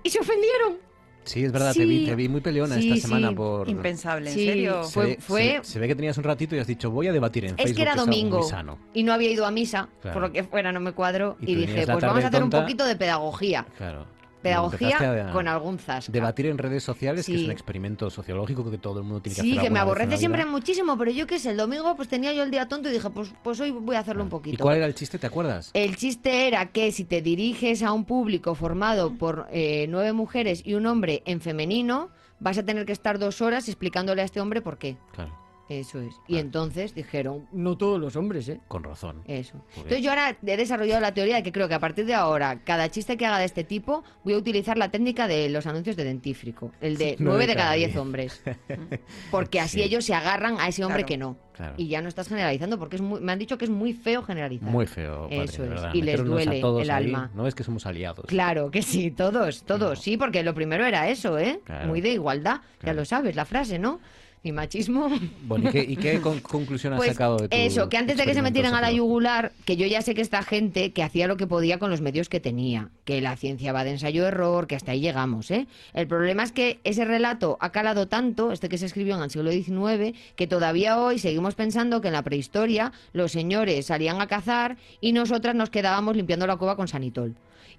y 0.03 0.11
se 0.11 0.19
ofendieron. 0.19 0.77
Sí, 1.23 1.43
es 1.43 1.51
verdad, 1.51 1.73
te, 1.73 1.85
vi, 1.87 2.05
te 2.05 2.13
vi 2.13 2.29
muy 2.29 2.39
peleona 2.39 2.75
Sí, 2.75 2.91
esta 2.91 3.07
semana 3.07 3.29
sí. 3.29 3.35
por... 3.35 3.67
Impensable, 3.67 4.29
¿en 4.29 4.35
Sí, 4.35 4.45
serio? 4.45 4.83
Se, 4.83 4.91
Fue- 4.93 5.05
ve, 5.07 5.17
fue- 5.19 5.41
se 5.41 5.57
ve- 5.57 5.63
se 5.63 5.79
ve 5.79 5.87
que 5.87 5.95
tenías 5.95 6.15
un 6.19 6.23
ratito 6.25 6.55
y 6.55 6.59
has 6.59 6.67
dicho, 6.67 6.91
voy 6.91 7.07
a 7.07 7.11
debatir 7.11 7.45
en 7.45 7.51
Es 7.51 7.55
Facebook. 7.55 7.75
que 7.77 7.81
era 7.81 7.95
domingo 7.95 8.43
sano. 8.43 8.77
y 8.93 9.01
no 9.01 9.11
había 9.11 9.31
ido 9.31 9.43
a 9.47 9.49
misa, 9.49 9.89
Claro. 10.03 10.13
por 10.13 10.21
lo 10.21 10.31
que 10.31 10.43
fuera 10.43 10.71
no 10.71 10.81
me 10.81 10.91
cuadro, 10.91 11.35
Y 11.41 11.55
dije, 11.55 11.87
pues 11.87 11.99
vamos 12.03 12.23
a 12.23 12.27
hacer 12.27 12.43
un 12.43 12.51
poquito 12.51 12.85
de 12.85 12.95
pedagogía. 12.95 13.65
Claro. 13.75 14.05
Pedagogía 14.43 15.29
con 15.31 15.47
algún 15.47 15.79
zasca. 15.79 16.11
Debatir 16.11 16.47
en 16.47 16.57
redes 16.57 16.83
sociales, 16.83 17.25
que 17.25 17.33
es 17.33 17.39
Sí. 17.39 17.45
un 17.45 17.51
experimento 17.51 18.09
sociológico 18.09 18.69
que 18.69 18.77
todo 18.77 18.99
el 18.99 19.05
mundo 19.05 19.21
tiene 19.21 19.35
que 19.35 19.41
Sí, 19.41 19.51
hacer 19.53 19.63
que 19.63 19.69
me 19.69 19.79
aborrece 19.79 20.17
siempre 20.17 20.45
muchísimo, 20.45 20.97
pero 20.97 21.11
yo 21.11 21.25
qué 21.27 21.39
sé, 21.39 21.51
el 21.51 21.57
domingo 21.57 21.95
pues 21.95 22.07
tenía 22.09 22.33
yo 22.33 22.43
el 22.43 22.51
día 22.51 22.67
tonto 22.67 22.89
y 22.89 22.91
dije, 22.93 23.09
pues, 23.09 23.33
pues 23.43 23.59
hoy 23.59 23.71
voy 23.71 23.95
a 23.95 23.99
hacerlo 23.99 24.23
un 24.23 24.29
poquito. 24.29 24.55
¿Y 24.55 24.57
cuál 24.57 24.77
era 24.77 24.85
el 24.85 24.95
chiste? 24.95 25.17
¿Te 25.17 25.27
acuerdas? 25.27 25.71
El 25.73 25.95
chiste 25.95 26.47
era 26.47 26.71
que 26.71 26.91
si 26.91 27.05
te 27.05 27.21
diriges 27.21 27.81
a 27.83 27.91
un 27.93 28.05
público 28.05 28.53
formado 28.55 29.17
por 29.17 29.47
eh, 29.51 29.87
nueve 29.89 30.13
mujeres 30.13 30.61
y 30.65 30.73
un 30.75 30.85
hombre 30.85 31.23
en 31.25 31.41
femenino, 31.41 32.09
vas 32.39 32.57
a 32.57 32.63
tener 32.63 32.85
que 32.85 32.91
estar 32.91 33.19
dos 33.19 33.41
horas 33.41 33.67
explicándole 33.69 34.21
a 34.21 34.25
este 34.25 34.41
hombre 34.41 34.61
por 34.61 34.77
qué. 34.77 34.97
Claro, 35.13 35.31
Eso 35.69 36.01
es. 36.01 36.13
Y 36.27 36.37
entonces 36.39 36.93
dijeron, 36.93 37.47
no 37.53 37.77
todos 37.77 37.99
los 37.99 38.15
hombres, 38.15 38.49
¿eh? 38.49 38.59
con 38.67 38.83
razón. 38.83 39.23
Eso. 39.27 39.63
Entonces 39.77 40.01
yo 40.01 40.09
ahora 40.11 40.37
he 40.45 40.57
desarrollado 40.57 40.99
la 41.01 41.13
teoría 41.13 41.35
de 41.37 41.43
que 41.43 41.51
creo 41.51 41.67
que 41.69 41.73
a 41.73 41.79
partir 41.79 42.05
de 42.05 42.13
ahora, 42.13 42.59
cada 42.65 42.89
chiste 42.89 43.15
que 43.17 43.25
haga 43.25 43.39
de 43.39 43.45
este 43.45 43.63
tipo, 43.63 44.03
voy 44.23 44.33
a 44.33 44.37
utilizar 44.37 44.77
la 44.77 44.89
técnica 44.91 45.27
de 45.27 45.47
los 45.49 45.65
anuncios 45.65 45.95
de 45.95 46.03
dentífrico. 46.03 46.71
El 46.81 46.97
de 46.97 47.15
nueve 47.19 47.47
de 47.47 47.55
cada 47.55 47.73
diez 47.73 47.95
hombres. 47.95 48.43
Porque 49.31 49.59
así 49.59 49.77
Sí. 49.77 49.83
ellos 49.83 50.05
se 50.05 50.13
agarran 50.13 50.57
a 50.59 50.67
ese 50.67 50.83
hombre 50.83 51.03
Claro. 51.03 51.07
que 51.07 51.17
no. 51.17 51.37
Claro. 51.53 51.75
Y 51.77 51.87
ya 51.87 52.01
no 52.01 52.09
estás 52.09 52.27
generalizando, 52.29 52.79
porque 52.79 52.95
es 52.95 53.01
muy- 53.03 53.21
me 53.21 53.31
han 53.31 53.37
dicho 53.37 53.59
que 53.59 53.65
es 53.65 53.69
muy 53.71 53.93
feo 53.93 54.23
generalizar. 54.23 54.67
Muy 54.69 54.87
feo, 54.87 55.23
padre, 55.29 55.43
Eso 55.43 55.63
es. 55.63 55.69
verdad. 55.69 55.93
Y 55.93 56.01
les 56.01 56.23
duele 56.25 56.59
el 56.59 56.89
ahí, 56.89 57.05
alma. 57.05 57.29
No 57.35 57.45
es 57.47 57.53
que 57.53 57.63
somos 57.63 57.85
aliados. 57.85 58.25
Claro 58.25 58.71
que 58.71 58.81
sí, 58.81 59.11
todos, 59.11 59.63
todos. 59.63 59.99
Sí, 60.01 60.17
porque 60.17 60.41
lo 60.41 60.55
primero 60.55 60.83
era 60.83 61.09
eso, 61.09 61.37
¿eh? 61.37 61.61
Claro. 61.63 61.87
Muy 61.87 62.01
de 62.01 62.09
igualdad. 62.09 62.61
Ya 62.83 62.93
lo 62.93 63.05
sabes, 63.05 63.35
la 63.35 63.45
frase, 63.45 63.77
¿no? 63.77 63.99
Y 64.45 64.51
machismo. 64.51 65.09
Bueno, 65.47 65.69
¿y 65.69 65.71
qué, 65.71 65.85
y 65.87 65.95
qué 65.95 66.19
con- 66.21 66.41
conclusión 66.41 66.91
has 66.91 66.97
Pues 66.97 67.11
sacado 67.11 67.37
de 67.37 67.47
tu 67.47 67.55
eso, 67.55 67.87
que 67.87 67.95
antes 67.95 68.17
de 68.17 68.25
que 68.25 68.33
se 68.33 68.41
metieran 68.41 68.73
a 68.73 68.81
la 68.81 68.91
yugular, 68.91 69.53
que 69.63 69.77
yo 69.77 69.87
ya 69.87 70.01
sé 70.01 70.13
que 70.15 70.21
esta 70.21 70.43
gente 70.43 70.91
que 70.91 71.01
hacía 71.01 71.27
lo 71.27 71.37
que 71.37 71.47
podía 71.47 71.79
con 71.79 71.89
los 71.89 72.01
medios 72.01 72.27
que 72.27 72.41
tenía, 72.41 72.89
que 73.05 73.21
la 73.21 73.37
ciencia 73.37 73.71
va 73.71 73.85
de 73.85 73.91
ensayo-error, 73.91 74.67
que 74.67 74.75
hasta 74.75 74.91
ahí 74.91 74.99
llegamos, 74.99 75.49
¿eh? 75.49 75.65
El 75.93 76.07
problema 76.07 76.43
es 76.43 76.51
que 76.51 76.81
ese 76.83 77.05
relato 77.05 77.57
ha 77.61 77.71
calado 77.71 78.09
tanto, 78.09 78.51
este 78.51 78.67
que 78.67 78.77
se 78.77 78.85
escribió 78.85 79.15
en 79.15 79.23
el 79.23 79.29
siglo 79.29 79.49
XIX, 79.49 80.17
que 80.35 80.45
todavía 80.45 80.99
hoy 80.99 81.19
seguimos 81.19 81.55
pensando 81.55 82.01
que 82.01 82.07
en 82.09 82.13
la 82.13 82.21
prehistoria 82.23 82.91
los 83.13 83.31
señores 83.31 83.85
salían 83.85 84.19
a 84.19 84.27
cazar 84.27 84.75
y 84.99 85.13
nosotras 85.13 85.55
nos 85.55 85.69
quedábamos 85.69 86.17
limpiando 86.17 86.47
la 86.47 86.57
cueva 86.57 86.75
con 86.75 86.89
sanitol. 86.89 87.33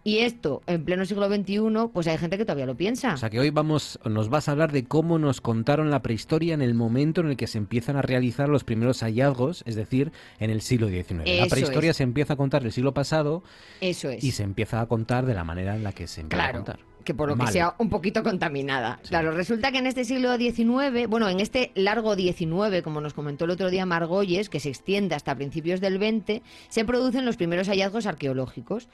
Y 0.07 0.19
esto, 0.19 0.61
en 0.67 0.85
pleno 0.85 1.07
siglo 1.07 1.29
XXI, 1.35 1.61
pues 1.93 2.07
hay 2.07 2.19
gente 2.19 2.37
que 2.37 2.45
todavía 2.45 2.67
lo 2.67 2.77
piensa. 2.77 3.15
O 3.15 3.17
sea 3.17 3.31
que 3.31 3.41
hoy 3.41 3.49
vamos, 3.49 3.99
nos 4.05 4.29
vas 4.29 4.49
a 4.49 4.53
hablar 4.53 4.71
de 4.71 4.85
cómo 4.85 5.19
nos 5.19 5.41
contaron 5.41 5.91
la 5.91 6.03
prehistoria 6.03 6.53
en 6.53 6.61
el 6.61 6.75
momento 6.75 7.23
en 7.23 7.29
el 7.29 7.37
que 7.39 7.47
se 7.47 7.57
empiezan 7.57 7.97
a 7.97 8.03
realizar 8.03 8.51
los 8.51 8.65
primeros 8.65 9.01
hallazgos, 9.03 9.63
es 9.67 9.77
decir, 9.77 10.13
en 10.39 10.51
el 10.51 10.61
siglo 10.61 10.89
XIX. 10.89 11.23
la 11.41 11.47
prehistoria 11.47 11.93
es. 11.93 11.97
se 11.97 12.03
empieza 12.03 12.35
a 12.35 12.37
contar 12.37 12.63
del 12.63 12.73
siglo 12.73 12.93
pasado 12.93 13.43
Eso 13.81 14.11
es. 14.11 14.23
y 14.23 14.33
se 14.33 14.43
empieza 14.43 14.81
a 14.83 14.87
contar 14.87 15.25
de 15.25 15.33
la 15.33 15.43
manera 15.43 15.75
en 15.75 15.83
la 15.83 15.93
que 15.93 16.07
se 16.07 16.21
empieza 16.21 16.43
Claro, 16.45 16.59
a 16.59 16.65
contar. 16.65 16.81
que 17.03 17.15
por 17.15 17.31
lo 17.31 17.37
Mal. 17.37 17.47
que 17.47 17.53
sea 17.55 17.75
un 17.79 17.89
poquito 17.89 18.23
contaminada. 18.23 18.99
Sí. 19.05 19.09
Claro, 19.09 19.31
resulta 19.33 19.73
que 19.73 19.79
en 19.79 19.87
este 19.87 20.05
siglo 20.05 20.37
XIX, 20.37 21.07
bueno, 21.09 21.31
en 21.31 21.41
este 21.41 21.73
largo 21.75 22.15
XIX, 22.15 22.83
como 22.83 23.01
nos 23.01 23.15
comentó 23.15 23.47
el 23.47 23.53
otro 23.53 23.71
día 23.71 23.87
Margolles, 23.87 24.51
que 24.51 24.61
se 24.61 24.69
extiende 24.69 25.15
hasta 25.15 25.35
principios 25.35 25.81
del 25.81 25.97
XX, 25.97 26.43
se 26.69 26.85
producen 26.85 27.25
los 27.25 27.37
primeros 27.39 27.69
hallazgos 27.69 28.05
arqueológicos. 28.05 28.89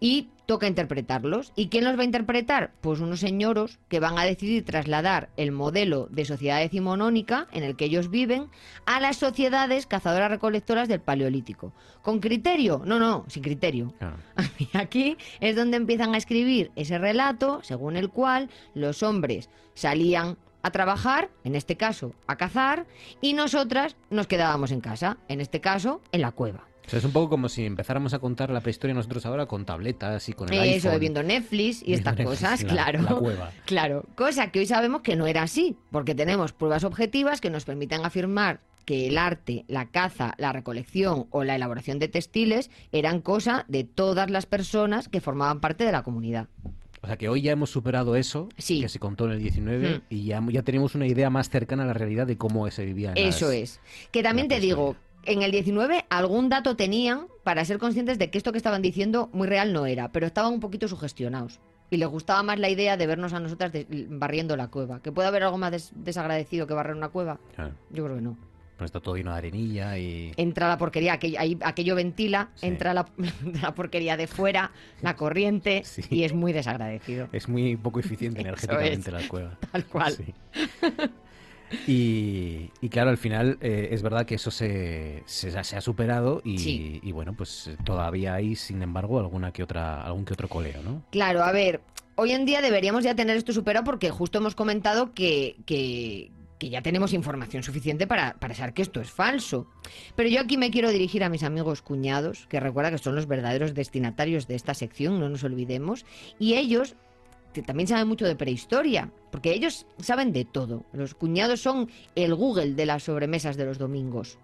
Y 0.00 0.30
toca 0.50 0.66
interpretarlos. 0.66 1.52
¿Y 1.54 1.68
quién 1.68 1.84
los 1.84 1.96
va 1.96 2.02
a 2.02 2.06
interpretar? 2.06 2.72
Pues 2.80 2.98
unos 2.98 3.20
señoros 3.20 3.78
que 3.88 4.00
van 4.00 4.18
a 4.18 4.24
decidir 4.24 4.64
trasladar 4.64 5.30
el 5.36 5.52
modelo 5.52 6.08
de 6.10 6.24
sociedad 6.24 6.58
decimonónica 6.58 7.46
en 7.52 7.62
el 7.62 7.76
que 7.76 7.84
ellos 7.84 8.10
viven 8.10 8.48
a 8.84 8.98
las 8.98 9.16
sociedades 9.16 9.86
cazadoras-recolectoras 9.86 10.88
del 10.88 11.00
Paleolítico. 11.00 11.72
¿Con 12.02 12.18
criterio? 12.18 12.82
No, 12.84 12.98
no, 12.98 13.26
sin 13.28 13.44
criterio. 13.44 13.94
Aquí 14.72 15.16
es 15.38 15.54
donde 15.54 15.76
empiezan 15.76 16.14
a 16.14 16.18
escribir 16.18 16.72
ese 16.74 16.98
relato 16.98 17.60
según 17.62 17.96
el 17.96 18.08
cual 18.08 18.50
los 18.74 19.04
hombres 19.04 19.50
salían 19.74 20.36
a 20.62 20.70
trabajar, 20.70 21.30
en 21.44 21.54
este 21.54 21.76
caso 21.76 22.12
a 22.26 22.34
cazar, 22.36 22.86
y 23.20 23.34
nosotras 23.34 23.94
nos 24.10 24.26
quedábamos 24.26 24.72
en 24.72 24.80
casa, 24.80 25.18
en 25.28 25.40
este 25.40 25.60
caso 25.60 26.00
en 26.10 26.22
la 26.22 26.32
cueva. 26.32 26.69
O 26.90 26.92
sea, 26.92 26.98
es 26.98 27.04
un 27.04 27.12
poco 27.12 27.28
como 27.30 27.48
si 27.48 27.64
empezáramos 27.64 28.14
a 28.14 28.18
contar 28.18 28.50
la 28.50 28.60
prehistoria 28.62 28.94
nosotros 28.94 29.24
ahora 29.24 29.46
con 29.46 29.64
tabletas 29.64 30.28
y 30.28 30.32
con 30.32 30.52
el 30.52 30.58
Eso, 30.70 30.88
iPhone. 30.88 30.98
viendo 31.00 31.22
Netflix 31.22 31.84
y 31.86 31.92
estas 31.92 32.16
Netflix 32.16 32.40
cosas, 32.40 32.62
la- 32.64 32.68
claro. 32.68 33.02
la 33.02 33.14
cueva. 33.14 33.52
Claro, 33.64 34.04
cosa 34.16 34.50
que 34.50 34.58
hoy 34.58 34.66
sabemos 34.66 35.02
que 35.02 35.14
no 35.14 35.28
era 35.28 35.42
así, 35.42 35.76
porque 35.92 36.16
tenemos 36.16 36.52
pruebas 36.52 36.82
objetivas 36.82 37.40
que 37.40 37.48
nos 37.48 37.64
permiten 37.64 38.04
afirmar 38.04 38.58
que 38.86 39.06
el 39.06 39.18
arte, 39.18 39.64
la 39.68 39.86
caza, 39.86 40.34
la 40.36 40.52
recolección 40.52 41.26
o 41.30 41.44
la 41.44 41.54
elaboración 41.54 42.00
de 42.00 42.08
textiles 42.08 42.70
eran 42.90 43.20
cosa 43.20 43.64
de 43.68 43.84
todas 43.84 44.28
las 44.28 44.46
personas 44.46 45.08
que 45.08 45.20
formaban 45.20 45.60
parte 45.60 45.84
de 45.84 45.92
la 45.92 46.02
comunidad. 46.02 46.48
O 47.02 47.06
sea 47.06 47.16
que 47.16 47.28
hoy 47.28 47.42
ya 47.42 47.52
hemos 47.52 47.70
superado 47.70 48.16
eso 48.16 48.48
Sí. 48.58 48.80
que 48.80 48.88
se 48.88 48.98
contó 48.98 49.26
en 49.26 49.32
el 49.32 49.38
19 49.38 49.98
Hmm. 49.98 50.02
y 50.10 50.24
ya, 50.24 50.42
ya 50.50 50.62
tenemos 50.64 50.96
una 50.96 51.06
idea 51.06 51.30
más 51.30 51.48
cercana 51.50 51.84
a 51.84 51.86
la 51.86 51.92
realidad 51.92 52.26
de 52.26 52.36
cómo 52.36 52.68
se 52.72 52.84
vivía. 52.84 53.12
en 53.14 53.28
Eso 53.28 53.46
las- 53.46 53.54
es. 53.54 53.80
Que 54.10 54.22
también 54.24 54.48
te 54.48 54.58
digo, 54.60 54.96
en 55.24 55.42
el 55.42 55.50
19 55.52 56.04
algún 56.10 56.48
dato 56.48 56.76
tenían 56.76 57.26
para 57.44 57.64
ser 57.64 57.78
conscientes 57.78 58.18
de 58.18 58.30
que 58.30 58.38
esto 58.38 58.52
que 58.52 58.58
estaban 58.58 58.82
diciendo 58.82 59.28
muy 59.32 59.46
real 59.48 59.72
no 59.72 59.86
era, 59.86 60.12
pero 60.12 60.26
estaban 60.26 60.52
un 60.52 60.60
poquito 60.60 60.88
sugestionados. 60.88 61.60
Y 61.90 61.96
les 61.96 62.08
gustaba 62.08 62.42
más 62.44 62.58
la 62.60 62.68
idea 62.68 62.96
de 62.96 63.06
vernos 63.06 63.32
a 63.32 63.40
nosotras 63.40 63.72
de- 63.72 63.86
barriendo 64.08 64.56
la 64.56 64.68
cueva. 64.68 65.00
¿Que 65.02 65.10
puede 65.10 65.26
haber 65.28 65.42
algo 65.42 65.58
más 65.58 65.72
des- 65.72 65.92
desagradecido 65.96 66.66
que 66.66 66.74
barrer 66.74 66.94
una 66.94 67.08
cueva? 67.08 67.38
Claro. 67.56 67.74
Yo 67.90 68.04
creo 68.04 68.16
que 68.16 68.22
no. 68.22 68.36
Pues 68.78 68.88
está 68.88 69.00
todo 69.00 69.16
lleno 69.16 69.32
de 69.32 69.38
arenilla 69.38 69.98
y... 69.98 70.32
Entra 70.38 70.66
la 70.68 70.78
porquería, 70.78 71.14
aquello, 71.14 71.38
ahí- 71.40 71.58
aquello 71.62 71.94
ventila, 71.96 72.48
entra 72.62 72.94
la, 72.94 73.06
la 73.62 73.74
porquería 73.74 74.16
de 74.16 74.26
fuera, 74.26 74.70
la 75.02 75.16
corriente, 75.16 75.82
y 76.10 76.22
es 76.22 76.32
muy 76.32 76.52
desagradecido. 76.52 77.28
Es 77.32 77.48
muy 77.48 77.76
poco 77.76 77.98
eficiente 78.00 78.40
energéticamente 78.42 79.10
es. 79.10 79.22
la 79.22 79.28
cueva. 79.28 79.58
Tal 79.72 79.84
cual. 79.86 80.12
Sí. 80.12 80.32
Y, 81.86 82.70
y 82.80 82.88
claro, 82.88 83.10
al 83.10 83.18
final 83.18 83.58
eh, 83.60 83.88
es 83.92 84.02
verdad 84.02 84.26
que 84.26 84.34
eso 84.36 84.50
se, 84.50 85.22
se, 85.26 85.50
se 85.62 85.76
ha 85.76 85.80
superado 85.80 86.40
y, 86.44 86.58
Sí. 86.58 87.00
y 87.02 87.12
bueno, 87.12 87.34
pues 87.34 87.70
todavía 87.84 88.34
hay, 88.34 88.56
sin 88.56 88.82
embargo, 88.82 89.18
alguna 89.20 89.52
que 89.52 89.62
otra, 89.62 90.02
algún 90.02 90.24
que 90.24 90.34
otro 90.34 90.48
coleo, 90.48 90.82
¿no? 90.82 91.02
Claro, 91.10 91.42
a 91.42 91.52
ver, 91.52 91.80
hoy 92.16 92.32
en 92.32 92.44
día 92.44 92.60
deberíamos 92.60 93.04
ya 93.04 93.14
tener 93.14 93.36
esto 93.36 93.52
superado 93.52 93.84
porque 93.84 94.10
justo 94.10 94.38
hemos 94.38 94.54
comentado 94.54 95.12
que, 95.14 95.56
que, 95.64 96.30
que 96.58 96.70
ya 96.70 96.82
tenemos 96.82 97.12
información 97.12 97.62
suficiente 97.62 98.06
para, 98.06 98.34
para 98.34 98.54
saber 98.54 98.74
que 98.74 98.82
esto 98.82 99.00
es 99.00 99.10
falso. 99.10 99.66
Pero 100.16 100.28
yo 100.28 100.40
aquí 100.40 100.56
me 100.56 100.70
quiero 100.70 100.90
dirigir 100.90 101.24
a 101.24 101.28
mis 101.28 101.42
amigos 101.42 101.82
cuñados, 101.82 102.46
que 102.48 102.60
recuerda 102.60 102.90
que 102.90 102.98
son 102.98 103.14
los 103.14 103.26
verdaderos 103.26 103.74
destinatarios 103.74 104.46
de 104.46 104.56
esta 104.56 104.74
sección, 104.74 105.20
no 105.20 105.28
nos 105.28 105.44
olvidemos, 105.44 106.04
y 106.38 106.54
ellos 106.54 106.96
que 107.52 107.62
también 107.62 107.88
saben 107.88 108.08
mucho 108.08 108.26
de 108.26 108.36
prehistoria, 108.36 109.12
porque 109.30 109.52
ellos 109.52 109.86
saben 109.98 110.32
de 110.32 110.44
todo. 110.44 110.84
Los 110.92 111.14
cuñados 111.14 111.60
son 111.60 111.90
el 112.14 112.34
Google 112.34 112.74
de 112.74 112.86
las 112.86 113.04
sobremesas 113.04 113.56
de 113.56 113.64
los 113.64 113.78
domingos. 113.78 114.38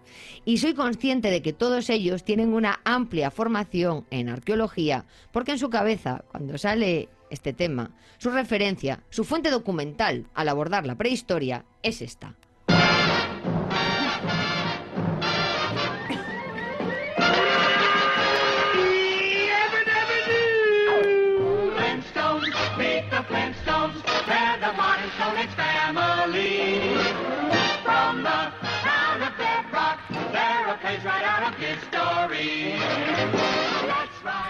Y 0.45 0.57
soy 0.57 0.73
consciente 0.73 1.29
de 1.29 1.41
que 1.41 1.53
todos 1.53 1.89
ellos 1.89 2.23
tienen 2.23 2.53
una 2.53 2.79
amplia 2.83 3.31
formación 3.31 4.05
en 4.11 4.29
arqueología, 4.29 5.05
porque 5.31 5.51
en 5.51 5.59
su 5.59 5.69
cabeza, 5.69 6.23
cuando 6.31 6.57
sale 6.57 7.09
este 7.29 7.53
tema, 7.53 7.91
su 8.17 8.29
referencia, 8.29 9.03
su 9.09 9.23
fuente 9.23 9.49
documental 9.49 10.25
al 10.33 10.49
abordar 10.49 10.85
la 10.85 10.95
prehistoria 10.95 11.65
es 11.83 12.01
esta. 12.01 12.35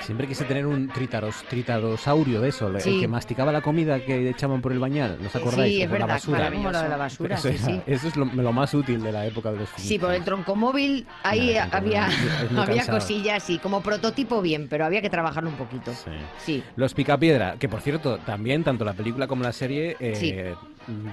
Siempre 0.01 0.25
quise 0.25 0.45
tener 0.45 0.65
un 0.65 0.87
tritaros, 0.87 1.43
tritarosaurio 1.49 2.39
de 2.39 2.47
eso, 2.49 2.69
el 2.69 2.81
que 2.81 3.07
masticaba 3.09 3.51
la 3.51 3.59
comida 3.61 3.99
que 3.99 4.29
echaban 4.29 4.61
por 4.61 4.71
el 4.71 4.79
bañal, 4.79 5.17
¿no 5.19 5.27
os 5.27 5.35
acordáis? 5.35 5.75
Sí, 5.75 5.81
es 5.81 5.89
por 5.89 5.99
la 5.99 6.05
verdad, 6.05 6.15
basura. 6.15 6.49
como 6.51 6.71
lo 6.71 6.81
de 6.81 6.89
la 6.89 6.97
basura, 6.97 7.35
Eso, 7.35 7.49
sí, 7.49 7.55
era- 7.55 7.65
sí. 7.65 7.81
eso 7.87 8.07
es 8.07 8.15
lo, 8.15 8.23
lo 8.25 8.53
más 8.53 8.73
útil 8.73 9.03
de 9.03 9.11
la 9.11 9.25
época 9.25 9.51
de 9.51 9.57
los 9.59 9.69
Sí, 9.75 9.99
por 9.99 10.13
el 10.13 10.23
troncomóvil 10.23 11.05
ahí 11.23 11.57
había, 11.57 12.07
había 12.55 12.85
cosillas 12.87 13.49
y 13.49 13.59
como 13.59 13.81
prototipo 13.81 14.41
bien, 14.41 14.67
pero 14.69 14.85
había 14.85 15.01
que 15.01 15.09
trabajarlo 15.09 15.49
un 15.49 15.57
poquito. 15.57 15.91
Sí. 16.37 16.63
Los 16.77 16.93
Picapiedra, 16.93 17.57
que 17.59 17.67
por 17.67 17.81
cierto, 17.81 18.17
también 18.19 18.63
tanto 18.63 18.85
la 18.85 18.93
película 18.93 19.27
como 19.27 19.43
la 19.43 19.51
serie, 19.51 19.97
eh, 19.99 20.55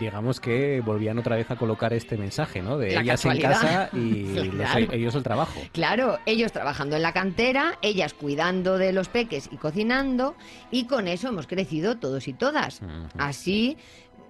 digamos 0.01 0.41
que 0.41 0.81
volvían 0.85 1.19
otra 1.19 1.37
vez 1.37 1.51
a 1.51 1.57
colocar 1.57 1.93
este 1.93 2.17
mensaje, 2.17 2.63
¿no? 2.63 2.79
De 2.79 2.95
La 2.95 3.01
ellas 3.03 3.25
en 3.25 3.41
casa 3.41 3.91
y 3.93 4.23
los- 4.35 4.49
Claro. 4.49 4.93
ellos 4.93 5.15
el 5.15 5.23
trabajo. 5.23 5.61
Claro, 5.73 6.19
ellos 6.27 6.53
trabajando 6.53 6.97
en 6.97 7.03
la 7.03 7.13
cantera, 7.13 7.79
ellas 7.83 8.15
cuidando 8.15 8.79
de 8.79 8.93
los 8.93 9.09
peques 9.09 9.49
y 9.53 9.57
cocinando, 9.57 10.37
y 10.71 10.87
con 10.87 11.09
eso 11.09 11.29
hemos 11.29 11.47
crecido 11.47 11.97
todos 11.99 12.29
y 12.29 12.33
todas. 12.33 12.81
Así 13.19 13.77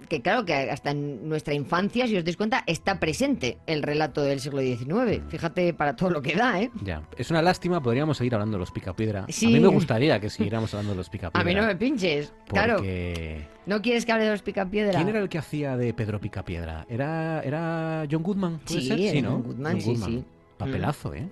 que 0.07 0.23
claro 0.23 0.45
que 0.45 0.55
hasta 0.55 0.91
en 0.91 1.29
nuestra 1.29 1.55
infancia, 1.55 2.07
si 2.07 2.17
os 2.17 2.25
dais 2.25 2.37
cuenta, 2.37 2.63
está 2.67 3.01
presente 3.01 3.59
el 3.67 3.83
relato 3.83 4.23
del 4.23 4.41
siglo 4.41 4.61
XIX. 4.61 5.23
Fíjate 5.29 5.75
para 5.75 5.97
todo 5.97 6.11
lo 6.11 6.23
que 6.23 6.35
da, 6.35 6.61
¿eh? 6.61 6.71
Ya, 6.83 7.03
es 7.17 7.31
una 7.31 7.43
lástima, 7.43 7.83
podríamos 7.83 8.17
seguir 8.17 8.35
hablando 8.35 8.57
de 8.57 8.61
los 8.61 8.71
Picapiedra. 8.71 9.27
Sí. 9.29 9.47
A 9.47 9.51
mí 9.51 9.61
me 9.61 9.69
gustaría 9.69 10.21
que 10.21 10.31
siguiéramos 10.31 10.73
hablando 10.75 10.93
de 10.93 10.97
los 10.99 11.09
Picapiedra. 11.11 11.41
A 11.41 11.45
mí 11.45 11.55
no 11.55 11.67
me 11.67 11.77
pinches, 11.77 12.33
claro. 12.49 12.77
porque- 12.77 13.47
¿No 13.67 13.81
quieres 13.81 14.05
que 14.05 14.13
hable 14.13 14.25
de 14.27 14.31
los 14.33 14.43
picapiedra? 14.43 14.93
¿Quién 14.97 15.09
era 15.09 15.21
el 15.21 15.31
que 15.31 15.39
hacía 15.39 15.79
de 15.79 15.95
Pedro 15.95 16.21
Picapiedra? 16.21 16.85
¿Era, 16.87 17.41
era 17.43 18.07
John 18.11 18.23
Goodman? 18.23 18.59
¿Puede 18.59 18.81
Sí, 18.83 18.89
ser? 18.89 19.01
era 19.01 19.21
¿no? 19.23 19.31
John 19.37 19.43
Goodman, 19.43 19.81
sí, 19.81 19.97
sí. 19.97 20.25
Papelazo, 20.59 21.15
¿eh? 21.15 21.27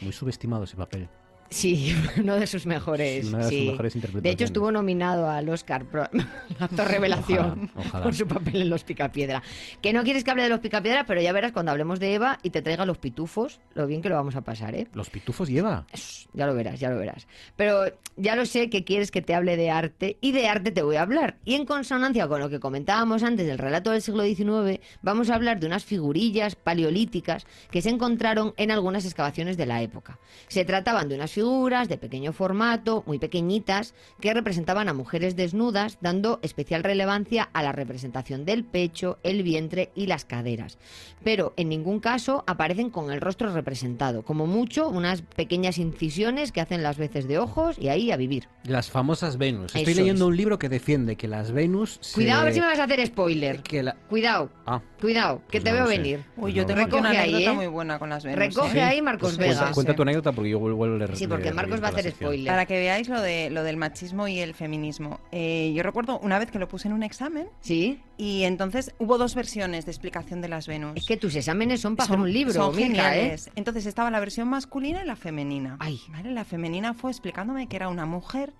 Muy 0.00 0.12
subestimado 0.12 0.64
ese 0.64 0.76
papel. 0.76 1.08
Sí, 1.50 1.96
uno 2.18 2.36
de 2.36 2.46
sus 2.46 2.64
mejores. 2.64 3.26
Una 3.26 3.38
de 3.38 3.44
sus 3.44 3.92
sí. 3.92 4.10
De 4.20 4.30
hecho, 4.30 4.44
estuvo 4.44 4.70
nominado 4.70 5.28
al 5.28 5.48
Oscar 5.48 5.84
por 5.84 6.00
actor 6.60 6.88
revelación 6.88 7.70
Ojalá, 7.74 7.88
ojalá. 7.88 8.04
por 8.04 8.14
su 8.14 8.26
papel 8.26 8.62
en 8.62 8.70
Los 8.70 8.84
Picapiedra. 8.84 9.42
Que 9.82 9.92
no 9.92 10.04
quieres 10.04 10.22
que 10.22 10.30
hable 10.30 10.44
de 10.44 10.48
Los 10.48 10.60
Picapiedra, 10.60 11.04
pero 11.06 11.20
ya 11.20 11.32
verás 11.32 11.50
cuando 11.52 11.72
hablemos 11.72 11.98
de 11.98 12.14
Eva 12.14 12.38
y 12.44 12.50
te 12.50 12.62
traiga 12.62 12.86
los 12.86 12.98
pitufos, 12.98 13.60
lo 13.74 13.86
bien 13.88 14.00
que 14.00 14.08
lo 14.08 14.14
vamos 14.14 14.36
a 14.36 14.42
pasar, 14.42 14.76
¿eh? 14.76 14.86
¿Los 14.94 15.10
pitufos 15.10 15.48
lleva? 15.48 15.86
Ya 16.32 16.46
lo 16.46 16.54
verás, 16.54 16.78
ya 16.78 16.88
lo 16.88 16.98
verás. 16.98 17.26
Pero 17.56 17.84
ya 18.16 18.36
lo 18.36 18.46
sé 18.46 18.70
que 18.70 18.84
quieres 18.84 19.10
que 19.10 19.20
te 19.20 19.34
hable 19.34 19.56
de 19.56 19.70
arte 19.70 20.18
y 20.20 20.30
de 20.32 20.46
arte 20.46 20.70
te 20.70 20.82
voy 20.82 20.96
a 20.96 21.02
hablar. 21.02 21.38
Y 21.44 21.56
en 21.56 21.66
consonancia 21.66 22.28
con 22.28 22.40
lo 22.40 22.48
que 22.48 22.60
comentábamos 22.60 23.24
antes 23.24 23.46
del 23.46 23.58
relato 23.58 23.90
del 23.90 24.02
siglo 24.02 24.22
XIX, 24.22 24.80
vamos 25.02 25.30
a 25.30 25.34
hablar 25.34 25.58
de 25.58 25.66
unas 25.66 25.84
figurillas 25.84 26.54
paleolíticas 26.54 27.44
que 27.72 27.82
se 27.82 27.90
encontraron 27.90 28.54
en 28.56 28.70
algunas 28.70 29.04
excavaciones 29.04 29.56
de 29.56 29.66
la 29.66 29.82
época. 29.82 30.18
Se 30.46 30.64
trataban 30.64 31.08
de 31.08 31.16
unas 31.16 31.30
figuras 31.44 31.88
de 31.88 31.96
pequeño 31.96 32.34
formato, 32.34 33.02
muy 33.06 33.18
pequeñitas, 33.18 33.94
que 34.20 34.34
representaban 34.34 34.90
a 34.90 34.92
mujeres 34.92 35.36
desnudas, 35.36 35.96
dando 36.02 36.38
especial 36.42 36.84
relevancia 36.84 37.48
a 37.54 37.62
la 37.62 37.72
representación 37.72 38.44
del 38.44 38.62
pecho, 38.62 39.18
el 39.22 39.42
vientre 39.42 39.90
y 39.94 40.04
las 40.06 40.26
caderas. 40.26 40.76
Pero 41.24 41.54
en 41.56 41.70
ningún 41.70 41.98
caso 42.00 42.44
aparecen 42.46 42.90
con 42.90 43.10
el 43.10 43.22
rostro 43.22 43.50
representado, 43.54 44.22
como 44.22 44.46
mucho 44.46 44.88
unas 44.90 45.22
pequeñas 45.22 45.78
incisiones 45.78 46.52
que 46.52 46.60
hacen 46.60 46.82
las 46.82 46.98
veces 46.98 47.26
de 47.26 47.38
ojos 47.38 47.78
y 47.78 47.88
ahí 47.88 48.10
a 48.12 48.18
vivir. 48.18 48.46
Las 48.64 48.90
famosas 48.90 49.38
Venus. 49.38 49.74
Estoy 49.74 49.92
Eso 49.92 50.00
leyendo 50.02 50.24
es. 50.26 50.28
un 50.28 50.36
libro 50.36 50.58
que 50.58 50.68
defiende 50.68 51.16
que 51.16 51.26
las 51.26 51.52
Venus... 51.52 51.96
se- 52.02 52.16
Cuidado 52.16 52.42
a 52.42 52.44
ver 52.44 52.52
si 52.52 52.60
me 52.60 52.66
vas 52.66 52.78
a 52.78 52.84
hacer 52.84 53.06
spoiler. 53.06 53.62
Que 53.62 53.82
la- 53.82 53.94
Cuidado, 54.10 54.50
Ah, 54.66 54.82
cuidado, 55.00 55.38
que 55.48 55.60
Pues 55.60 55.64
te 55.64 55.70
no 55.70 55.76
veo 55.76 55.86
sé. 55.86 55.96
venir. 55.96 56.24
Uy, 56.36 56.52
yo 56.52 56.62
No. 56.62 56.66
tengo 56.68 56.98
una 56.98 57.08
Recoge 57.10 57.18
ahí, 57.18 57.30
anécdota 57.34 57.52
¿eh? 57.52 57.56
muy 57.56 57.66
buena 57.68 57.98
con 57.98 58.10
las 58.10 58.24
Venus. 58.24 58.38
Recoge 58.38 58.78
¿eh? 58.78 58.82
ahí 58.82 59.00
Marcos 59.02 59.30
pues 59.30 59.38
Vega. 59.38 59.54
cuenta, 59.56 59.74
cuenta 59.74 59.94
tu 59.96 60.02
anécdota 60.02 60.32
porque 60.32 60.50
yo 60.50 60.58
vuelvo 60.58 60.84
a 60.84 60.88
leer. 60.88 61.16
Sí, 61.16 61.26
porque 61.30 61.52
Marcos 61.52 61.82
va 61.82 61.88
a 61.88 61.90
hacer 61.90 62.10
spoiler. 62.10 62.46
Para 62.46 62.66
que 62.66 62.78
veáis 62.78 63.08
lo 63.08 63.20
de 63.20 63.50
lo 63.50 63.62
del 63.62 63.76
machismo 63.76 64.28
y 64.28 64.40
el 64.40 64.54
feminismo. 64.54 65.20
Eh, 65.32 65.72
yo 65.74 65.82
recuerdo 65.82 66.18
una 66.18 66.38
vez 66.38 66.50
que 66.50 66.58
lo 66.58 66.68
puse 66.68 66.88
en 66.88 66.94
un 66.94 67.02
examen. 67.02 67.48
Sí. 67.60 68.00
Y 68.16 68.44
entonces 68.44 68.94
hubo 68.98 69.16
dos 69.18 69.34
versiones 69.34 69.86
de 69.86 69.92
explicación 69.92 70.40
de 70.40 70.48
las 70.48 70.66
Venus. 70.66 70.92
Es 70.96 71.06
que 71.06 71.16
tus 71.16 71.34
exámenes 71.34 71.80
son 71.80 71.96
para 71.96 72.14
un 72.14 72.30
libro, 72.30 72.52
son 72.52 72.78
¿eh? 72.78 72.82
geniales. 72.82 73.50
Entonces 73.56 73.86
estaba 73.86 74.10
la 74.10 74.20
versión 74.20 74.48
masculina 74.48 75.02
y 75.02 75.06
la 75.06 75.16
femenina. 75.16 75.76
¿Vale? 75.76 76.32
La 76.32 76.44
femenina 76.44 76.94
fue 76.94 77.10
explicándome 77.10 77.66
que 77.66 77.76
era 77.76 77.88
una 77.88 78.06
mujer 78.06 78.52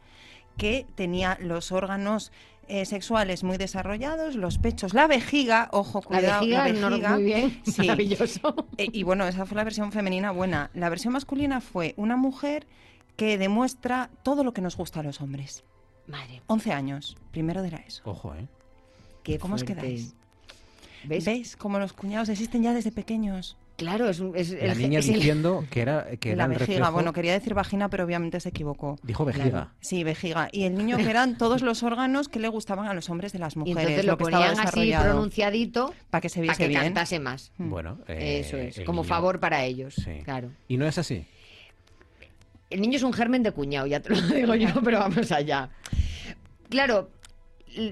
que 0.56 0.86
tenía 0.94 1.38
los 1.40 1.72
órganos 1.72 2.32
eh, 2.70 2.84
sexuales 2.86 3.42
muy 3.42 3.56
desarrollados, 3.58 4.36
los 4.36 4.58
pechos, 4.58 4.94
la 4.94 5.06
vejiga, 5.06 5.68
ojo, 5.72 6.00
La 6.08 6.18
cuidado, 6.20 6.40
vejiga, 6.40 6.68
no, 6.72 6.90
muy 7.14 7.22
bien, 7.24 7.60
Sí. 7.66 7.82
maravilloso. 7.82 8.54
Eh, 8.78 8.88
y 8.92 9.02
bueno, 9.02 9.26
esa 9.26 9.44
fue 9.44 9.56
la 9.56 9.64
versión 9.64 9.92
femenina 9.92 10.30
buena. 10.30 10.70
La 10.74 10.88
versión 10.88 11.12
masculina 11.12 11.60
fue 11.60 11.94
una 11.96 12.16
mujer 12.16 12.66
que 13.16 13.36
demuestra 13.38 14.08
todo 14.22 14.44
lo 14.44 14.52
que 14.52 14.60
nos 14.62 14.76
gusta 14.76 15.00
a 15.00 15.02
los 15.02 15.20
hombres. 15.20 15.64
Madre. 16.06 16.42
11 16.46 16.72
años, 16.72 17.16
primero 17.32 17.60
de 17.62 17.72
la 17.72 17.78
ESO. 17.78 18.02
Ojo, 18.04 18.34
¿eh? 18.34 18.46
Qué 19.22 19.38
¿Cómo 19.38 19.56
os 19.56 19.64
quedáis? 19.64 20.14
¿Ves? 21.04 21.24
¿Veis 21.24 21.56
cómo 21.56 21.78
los 21.78 21.92
cuñados 21.92 22.28
existen 22.28 22.62
ya 22.62 22.72
desde 22.72 22.92
pequeños? 22.92 23.56
Claro, 23.80 24.10
es, 24.10 24.20
un- 24.20 24.36
es 24.36 24.50
La 24.50 24.72
el- 24.72 24.78
niña 24.78 24.98
es 24.98 25.08
el- 25.08 25.14
diciendo 25.14 25.64
que 25.70 25.80
era, 25.80 26.04
que 26.20 26.32
era 26.32 26.46
la 26.46 26.52
el 26.52 26.58
vejiga, 26.58 26.80
reflejo- 26.86 26.92
bueno, 26.92 27.12
quería 27.14 27.32
decir 27.32 27.54
vagina, 27.54 27.88
pero 27.88 28.04
obviamente 28.04 28.38
se 28.38 28.50
equivocó. 28.50 28.98
Dijo 29.02 29.24
vejiga. 29.24 29.72
Sí, 29.80 30.04
vejiga. 30.04 30.50
Y 30.52 30.64
el 30.64 30.74
niño 30.76 30.98
que 30.98 31.08
eran 31.08 31.38
todos 31.38 31.62
los 31.62 31.82
órganos 31.82 32.28
que 32.28 32.40
le 32.40 32.48
gustaban 32.48 32.86
a 32.88 32.92
los 32.92 33.08
hombres 33.08 33.32
de 33.32 33.38
las 33.38 33.56
Y 33.56 33.60
mujeres. 33.60 33.78
entonces 33.80 34.04
lo 34.04 34.18
que 34.18 34.24
ponían 34.24 34.60
así 34.60 34.92
pronunciadito 34.92 35.94
para 36.10 36.20
que 36.20 36.28
se 36.28 36.40
para 36.40 36.42
viese 36.48 36.62
que 36.64 36.68
bien. 36.68 36.82
cantase 36.82 37.18
más. 37.20 37.52
Bueno, 37.56 37.98
eh, 38.06 38.42
Eso 38.44 38.58
es, 38.58 38.76
el 38.76 38.84
como 38.84 39.00
niño- 39.02 39.08
favor 39.08 39.40
para 39.40 39.64
ellos. 39.64 39.94
Sí. 39.94 40.20
Claro. 40.24 40.50
¿Y 40.68 40.76
no 40.76 40.86
es 40.86 40.98
así? 40.98 41.24
El 42.68 42.82
niño 42.82 42.98
es 42.98 43.02
un 43.02 43.12
germen 43.14 43.42
de 43.42 43.52
cuñado, 43.52 43.86
ya 43.86 44.00
te 44.00 44.10
lo 44.10 44.20
digo 44.34 44.54
yo, 44.54 44.68
pero 44.84 44.98
vamos 44.98 45.32
allá. 45.32 45.70
Claro, 46.68 47.10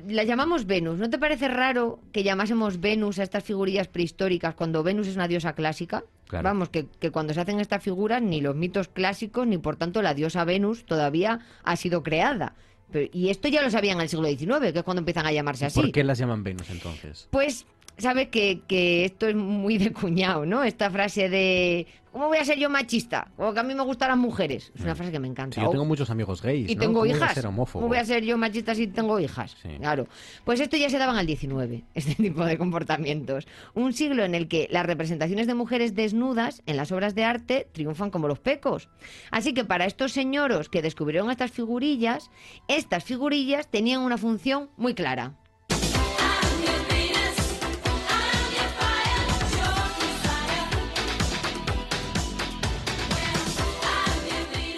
la 0.09 0.25
llamamos 0.25 0.67
Venus. 0.67 0.99
¿No 0.99 1.09
te 1.11 1.19
parece 1.19 1.49
raro 1.49 2.01
que 2.13 2.23
llamásemos 2.23 2.81
Venus 2.81 3.19
a 3.19 3.23
estas 3.23 3.45
figurillas 3.45 3.89
prehistóricas 3.89 4.55
cuando 4.55 4.83
Venus 4.83 5.07
es 5.07 5.17
una 5.17 5.29
diosa 5.29 5.53
clásica? 5.55 6.05
Claro. 6.27 6.45
Vamos, 6.45 6.69
que, 6.69 6.87
que 7.01 7.11
cuando 7.11 7.33
se 7.35 7.41
hacen 7.41 7.61
estas 7.61 7.83
figuras, 7.83 8.21
ni 8.23 8.41
los 8.41 8.55
mitos 8.57 8.89
clásicos, 8.89 9.47
ni 9.47 9.59
por 9.59 9.77
tanto 9.77 10.03
la 10.03 10.15
diosa 10.15 10.45
Venus 10.45 10.85
todavía 10.85 11.41
ha 11.65 11.77
sido 11.77 12.03
creada. 12.03 12.55
Pero- 12.91 13.09
y 13.13 13.29
esto 13.31 13.49
ya 13.49 13.63
lo 13.63 13.71
sabían 13.71 13.97
en 13.99 14.03
el 14.03 14.09
siglo 14.09 14.29
XIX, 14.29 14.73
que 14.73 14.79
es 14.79 14.85
cuando 14.85 15.01
empiezan 15.01 15.27
a 15.27 15.33
llamarse 15.33 15.67
así. 15.67 15.81
¿Por 15.81 15.93
qué 15.93 16.05
las 16.05 16.19
llaman 16.19 16.43
Venus 16.43 16.69
entonces? 16.71 17.29
Pues 17.31 17.67
sabe 17.97 18.29
que, 18.29 18.61
que 18.67 19.05
esto 19.05 19.27
es 19.29 19.35
muy 19.35 19.79
de 19.79 19.93
cuñado, 19.93 20.45
¿no? 20.47 20.65
Esta 20.65 20.91
frase 20.91 21.29
de 21.29 21.87
¿cómo 22.19 22.31
voy 22.31 22.39
a 22.39 22.45
ser 22.45 22.59
yo 22.59 22.69
machista? 22.69 23.29
O 23.37 23.55
que 23.55 23.61
a 23.61 23.63
mí 23.63 23.77
me 23.77 23.83
gustan 23.85 24.09
las 24.09 24.19
mujeres. 24.19 24.73
Es 24.75 24.81
una 24.81 24.97
frase 24.97 25.13
que 25.13 25.21
me 25.21 25.29
encanta. 25.29 25.55
Sí, 25.55 25.61
yo 25.61 25.71
tengo 25.71 25.85
muchos 25.85 26.11
amigos 26.11 26.43
gays. 26.43 26.69
y 26.69 26.75
¿no? 26.75 26.81
tengo 26.81 26.95
¿Cómo 26.95 27.01
voy 27.03 27.13
a 27.13 27.17
hijas. 27.17 27.35
ser 27.35 27.47
homófobo? 27.47 27.81
¿Cómo 27.83 27.89
voy 27.89 27.99
a 27.99 28.05
ser 28.05 28.25
yo 28.25 28.37
machista 28.37 28.75
si 28.75 28.89
tengo 28.89 29.21
hijas? 29.21 29.57
Claro. 29.79 30.09
Pues 30.45 30.59
esto 30.59 30.77
ya 30.77 30.91
se 30.91 30.99
daba 30.99 31.13
en 31.13 31.21
el 31.21 31.27
19, 31.27 31.85
este 31.95 32.17
tipo 32.17 32.45
de 32.45 32.59
comportamientos. 32.59 33.47
Un 33.75 33.93
siglo 33.93 34.25
en 34.25 34.35
el 34.35 34.49
que 34.49 34.67
las 34.73 34.85
representaciones 34.85 35.47
de 35.47 35.55
mujeres 35.55 35.95
desnudas 35.95 36.63
en 36.67 36.77
las 36.77 36.91
obras 36.91 37.15
de 37.15 37.25
arte 37.25 37.69
triunfan 37.71 38.11
como 38.11 38.27
los 38.27 38.41
pecos. 38.41 38.89
Así 39.31 39.55
que 39.55 39.65
para 39.65 39.85
estos 39.85 40.11
señoros 40.11 40.69
que 40.69 40.83
descubrieron 40.83 41.31
estas 41.31 41.53
figurillas, 41.53 42.31
estas 42.67 43.05
figurillas 43.05 43.71
tenían 43.71 44.01
una 44.01 44.19
función 44.19 44.71
muy 44.77 44.95
clara. 44.95 45.35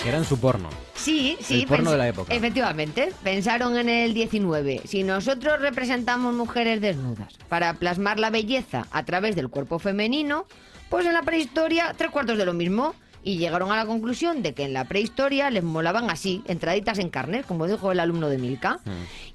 Eran 0.07 0.25
su 0.25 0.39
porno. 0.39 0.69
Sí, 0.95 1.37
sí. 1.41 1.63
El 1.63 1.67
porno 1.67 1.93
de 1.93 1.99
la 1.99 2.09
época. 2.09 2.35
Efectivamente, 2.35 3.13
pensaron 3.23 3.77
en 3.77 3.89
el 3.89 4.15
19. 4.15 4.83
Si 4.87 5.03
nosotros 5.03 5.61
representamos 5.61 6.35
mujeres 6.35 6.81
desnudas 6.81 7.35
para 7.49 7.75
plasmar 7.75 8.19
la 8.19 8.31
belleza 8.31 8.87
a 8.91 9.05
través 9.05 9.37
del 9.37 9.49
cuerpo 9.49 9.79
femenino, 9.79 10.47
pues 10.89 11.07
en 11.07 11.13
la 11.13 11.23
prehistoria 11.23 11.95
tres 11.97 12.11
cuartos 12.11 12.39
de 12.39 12.45
lo 12.45 12.53
mismo. 12.53 12.95
Y 13.23 13.37
llegaron 13.39 13.71
a 13.71 13.77
la 13.77 13.87
conclusión 13.87 14.43
de 14.43 14.55
que 14.55 14.65
en 14.65 14.73
la 14.73 14.85
prehistoria 14.85 15.51
les 15.51 15.63
molaban 15.63 16.09
así, 16.11 16.43
entraditas 16.47 16.99
en 16.99 17.11
carne, 17.11 17.43
como 17.45 17.67
dijo 17.67 17.93
el 17.93 18.01
alumno 18.01 18.29
de 18.29 18.39
Milka. 18.39 18.81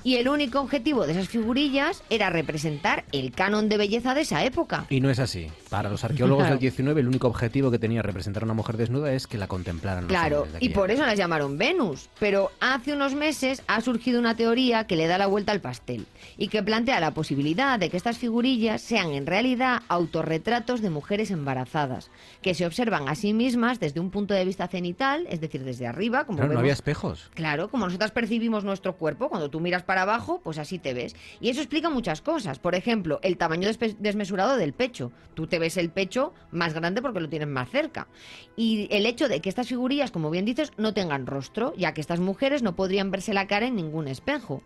Y 0.04 0.16
el 0.16 0.28
único 0.28 0.60
objetivo 0.60 1.06
de 1.06 1.14
esas 1.14 1.28
figurillas 1.30 2.04
era 2.10 2.30
representar 2.30 3.06
el 3.12 3.32
canon 3.32 3.70
de 3.70 3.78
belleza 3.78 4.14
de 4.16 4.22
esa 4.22 4.44
época. 4.44 4.86
Y 4.90 5.02
no 5.02 5.10
es 5.10 5.20
así. 5.20 5.48
Para 5.70 5.90
los 5.90 6.04
arqueólogos 6.04 6.44
Claro. 6.44 6.56
del 6.56 6.60
19, 6.62 7.02
el 7.02 7.08
único 7.08 7.28
objetivo 7.28 7.70
que 7.72 7.80
tenía 7.80 8.02
representar 8.02 8.44
a 8.44 8.46
una 8.46 8.54
mujer 8.54 8.78
desnuda 8.78 9.12
es 9.14 9.28
que 9.28 9.38
la 9.38 9.48
contemplaran. 9.48 10.04
los 10.06 10.10
Claro, 10.10 10.48
de 10.52 10.58
y 10.66 10.70
por 10.70 10.90
eso 10.92 11.06
las 11.06 11.18
llamaron 11.18 11.58
Venus. 11.58 12.10
Pero 12.20 12.52
hace 12.60 12.94
unos 12.94 13.14
meses 13.16 13.62
ha 13.68 13.82
surgido 13.82 14.20
una 14.20 14.36
teoría 14.36 14.88
que 14.88 14.96
le 14.96 15.08
da 15.08 15.18
la 15.18 15.28
vuelta 15.28 15.52
al 15.52 15.62
pastel 15.62 16.06
y 16.38 16.48
que 16.48 16.64
plantea 16.64 17.00
la 17.00 17.12
posibilidad 17.12 17.78
de 17.80 17.90
que 17.90 17.98
estas 17.98 18.18
figurillas 18.18 18.82
sean 18.82 19.12
en 19.12 19.26
realidad 19.28 19.84
autorretratos 19.90 20.82
de 20.82 20.90
mujeres 20.90 21.32
embarazadas, 21.32 22.10
que 22.42 22.54
se 22.56 22.66
observan 22.66 23.10
a 23.10 23.16
sí 23.16 23.34
mismas 23.34 23.75
desde 23.80 24.00
un 24.00 24.12
punto 24.12 24.34
de 24.34 24.46
vista 24.46 24.68
cenital, 24.68 25.26
es 25.30 25.42
decir, 25.42 25.64
desde 25.64 25.88
arriba, 25.88 26.26
como 26.26 26.40
Claro, 26.40 26.54
no 26.54 26.60
había 26.60 26.74
espejos. 26.74 27.30
Claro, 27.34 27.70
como 27.70 27.86
nosotras 27.86 28.12
percibimos 28.12 28.64
nuestro 28.64 28.96
cuerpo, 28.96 29.30
cuando 29.30 29.50
tú 29.50 29.60
miras 29.60 29.84
para 29.84 30.04
abajo, 30.04 30.42
pues 30.44 30.58
así 30.58 30.80
te 30.80 30.94
ves. 30.94 31.16
Y 31.40 31.50
eso 31.50 31.62
explica 31.62 31.90
muchas 31.90 32.22
cosas. 32.22 32.60
Por 32.60 32.76
ejemplo, 32.76 33.20
el 33.24 33.38
tamaño 33.38 33.70
desmesurado 34.00 34.58
del 34.58 34.74
pecho. 34.74 35.12
Tú 35.34 35.48
te 35.48 35.60
ves 35.60 35.78
el 35.78 35.90
pecho 35.90 36.34
más 36.52 36.74
grande 36.74 37.02
porque 37.02 37.20
lo 37.20 37.30
tienes 37.30 37.48
más 37.48 37.70
cerca. 37.70 38.08
Y 38.56 38.88
el 38.92 39.06
hecho 39.06 39.28
de 39.28 39.42
que 39.42 39.50
estas 39.50 39.68
figurillas, 39.68 40.12
como 40.12 40.30
bien 40.30 40.46
dices, 40.46 40.72
no 40.78 40.94
tengan 40.94 41.28
rostro, 41.28 41.74
ya 41.76 41.94
que 41.94 42.02
estas 42.02 42.20
mujeres 42.20 42.64
no 42.64 42.76
podrían 42.76 43.12
verse 43.12 43.34
la 43.34 43.48
cara 43.48 43.68
en 43.68 43.76
ningún 43.76 44.08
espejo. 44.08 44.64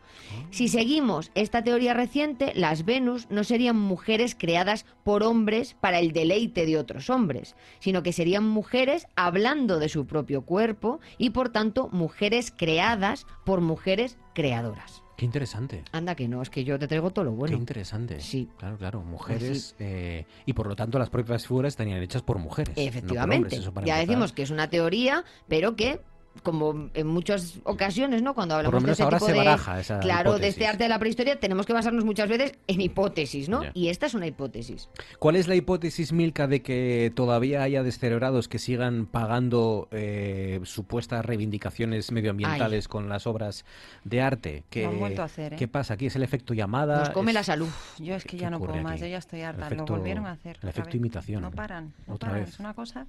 Si 0.51 0.68
seguimos 0.68 1.32
esta 1.36 1.64
teoría 1.64 1.93
reciente, 1.93 2.53
las 2.55 2.86
Venus 2.86 3.28
no 3.30 3.43
serían 3.43 3.78
mujeres 3.78 4.36
creadas 4.36 4.86
por 5.03 5.24
hombres 5.24 5.76
para 5.80 5.99
el 5.99 6.12
deleite 6.12 6.66
de 6.66 6.78
otros 6.78 7.10
hombres, 7.10 7.55
sino 7.80 8.03
que 8.03 8.14
serían 8.14 8.47
mujeres 8.47 8.99
hablando 9.16 9.80
de 9.80 9.89
su 9.89 10.06
propio 10.06 10.41
cuerpo 10.43 11.00
y 11.18 11.32
por 11.32 11.50
tanto 11.50 11.89
mujeres 11.91 12.54
creadas 12.56 13.26
por 13.45 13.62
mujeres 13.62 14.18
creadoras. 14.34 15.04
Qué 15.18 15.26
interesante. 15.26 15.84
Anda 15.91 16.16
que 16.16 16.30
no, 16.30 16.41
es 16.41 16.50
que 16.50 16.64
yo 16.64 16.80
te 16.80 16.88
traigo 16.88 17.12
todo 17.12 17.26
lo 17.26 17.32
bueno. 17.34 17.54
Qué 17.54 17.60
interesante. 17.60 18.22
Sí. 18.22 18.47
Claro, 18.58 18.78
claro. 18.78 19.02
Mujeres. 19.02 19.76
eh, 19.78 20.26
y 20.45 20.54
por 20.54 20.68
lo 20.68 20.78
tanto, 20.78 20.97
las 20.97 21.10
propias 21.10 21.45
figuras 21.45 21.74
estarían 21.74 22.02
hechas 22.02 22.22
por 22.22 22.38
mujeres. 22.39 22.70
no 22.70 22.76
por 22.76 22.88
Efectivamente. 22.88 23.36
hombres, 23.58 23.64
ya 23.64 23.68
empezar. 23.82 24.00
decimos 24.08 24.32
que 24.32 24.43
es 24.43 24.50
una 24.50 24.70
teoría, 24.70 25.26
pero 25.50 25.76
que 25.76 26.00
como 26.42 26.90
en 26.94 27.08
muchas 27.08 27.60
ocasiones, 27.64 28.22
¿no? 28.22 28.34
Cuando 28.34 28.56
hablamos 28.56 28.74
lo 28.74 28.82
menos 28.82 28.98
de 28.98 29.04
ahora 29.04 29.18
tipo 29.18 29.26
se 29.28 29.32
de 29.34 29.38
baraja 29.38 29.80
esa 29.80 30.00
claro, 30.00 30.38
de 30.40 30.48
este 30.48 30.68
arte 30.68 30.84
de 30.84 30.90
la 30.90 31.00
prehistoria, 31.00 31.40
tenemos 31.40 31.66
que 31.66 31.74
basarnos 31.74 32.06
muchas 32.06 32.30
veces 32.30 32.54
en 32.68 32.82
hipótesis, 32.82 33.50
¿no? 33.50 33.62
Y 33.74 33.90
esta 33.90 34.06
es 34.06 34.14
una 34.14 34.28
hipótesis. 34.28 34.90
¿Cuál 35.20 35.36
es 35.36 35.48
la 35.48 35.56
hipótesis, 35.56 36.12
Milka, 36.14 36.48
de 36.48 36.62
que 36.62 37.12
todavía 37.16 37.64
haya 37.64 37.84
descerebrados 37.84 38.48
que 38.48 38.60
sigan 38.60 39.06
pagando 39.06 39.88
eh, 39.92 40.60
supuestas 40.64 41.26
reivindicaciones 41.26 42.12
medioambientales 42.12 42.88
con 42.88 43.10
las 43.10 43.28
obras 43.28 43.66
de 44.04 44.22
arte? 44.22 44.64
¿Qué, 44.70 44.84
Lo 44.84 44.90
han 44.90 45.00
vuelto 45.00 45.22
a 45.22 45.26
hacer, 45.26 45.54
¿eh? 45.54 45.56
¿Qué 45.58 45.68
pasa? 45.68 45.96
¿Aquí 45.96 46.06
es 46.08 46.16
el 46.16 46.24
efecto 46.24 46.54
llamada? 46.54 47.00
Nos 47.00 47.10
come 47.12 47.32
Es- 47.32 47.36
la 47.36 47.44
salud. 47.44 47.70
Yo 48.00 48.16
es 48.16 48.24
que 48.24 48.30
¿Qué 48.30 48.38
ya 48.38 48.50
no 48.50 48.60
puedo 48.60 48.76
más, 48.76 49.00
yo 49.00 49.08
ya 49.08 49.18
estoy 49.18 49.42
harta. 49.42 49.68
El 49.68 49.70
Lo 49.78 49.84
efecto- 49.84 49.94
volvieron 49.94 50.26
a 50.26 50.32
hacer. 50.32 50.58
el 50.62 50.70
efecto 50.70 50.88
vez. 50.90 50.96
imitación. 50.96 51.42
No 51.42 51.52
paran, 51.52 51.94
no 52.08 52.16
Otra 52.16 52.30
paran. 52.30 52.46
vez. 52.46 52.54
Es 52.54 52.60
una 52.60 52.74
cosa. 52.74 53.06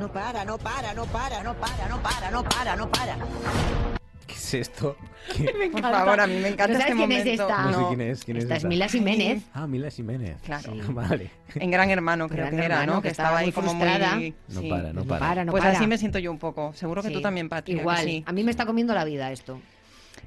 No 0.00 0.12
para, 0.12 0.44
no 0.44 0.58
para, 0.58 0.94
no 0.94 1.04
para, 1.06 1.42
no 1.42 1.54
para, 1.54 1.88
no 1.88 2.02
para, 2.02 2.30
no 2.30 2.44
para, 2.44 2.76
no 2.76 2.90
para. 2.90 3.16
¿Qué 4.26 4.34
es 4.34 4.54
esto? 4.54 4.96
¿Qué- 5.36 5.70
Por 5.72 5.80
favor, 5.82 6.20
a 6.20 6.26
mí 6.26 6.36
me 6.36 6.48
encanta 6.48 6.74
¿No 6.74 6.80
sabes 6.80 6.86
este 6.92 6.94
quién 6.96 7.12
es 7.12 7.18
momento. 7.24 7.42
esta? 7.42 7.62
No 7.64 7.78
sé 7.78 7.84
quién 7.96 8.00
es. 8.10 8.24
¿Quién 8.24 8.36
es 8.36 8.42
Esta 8.44 8.54
es 8.54 8.58
esta? 8.58 8.68
Mila 8.68 8.88
Jiménez. 8.88 9.42
Ah, 9.54 9.66
Mila 9.66 9.90
Jiménez. 9.90 10.36
Claro. 10.44 10.72
Vale. 10.90 11.30
En 11.54 11.70
Gran 11.70 11.90
Hermano 11.90 12.28
creo 12.28 12.46
Gran 12.46 12.56
que 12.58 12.64
era, 12.64 12.86
¿no? 12.86 13.02
que 13.02 13.08
estaba 13.08 13.38
ahí 13.38 13.46
muy 13.46 13.52
como 13.52 13.70
frustrada. 13.70 14.14
muy... 14.16 14.34
No 14.48 14.60
sí. 14.60 14.68
para, 14.70 14.92
no 14.92 14.92
No 14.92 15.04
para. 15.04 15.44
no 15.44 15.50
Pues 15.52 15.64
para. 15.64 15.76
así 15.76 15.86
me 15.86 15.98
siento 15.98 16.18
yo 16.18 16.30
un 16.30 16.38
poco. 16.38 16.72
Seguro 16.74 17.02
que 17.02 17.08
Sí. 17.08 17.14
tú 17.14 17.20
también, 17.20 17.48
Patria. 17.48 17.74
que 17.76 17.80
Igual. 17.80 18.04
sí. 18.04 18.22
A 18.26 18.32
mí 18.32 18.44
me 18.44 18.50
está 18.50 18.66
comiendo 18.66 18.94
la 18.94 19.04
vida 19.04 19.32
esto. 19.32 19.60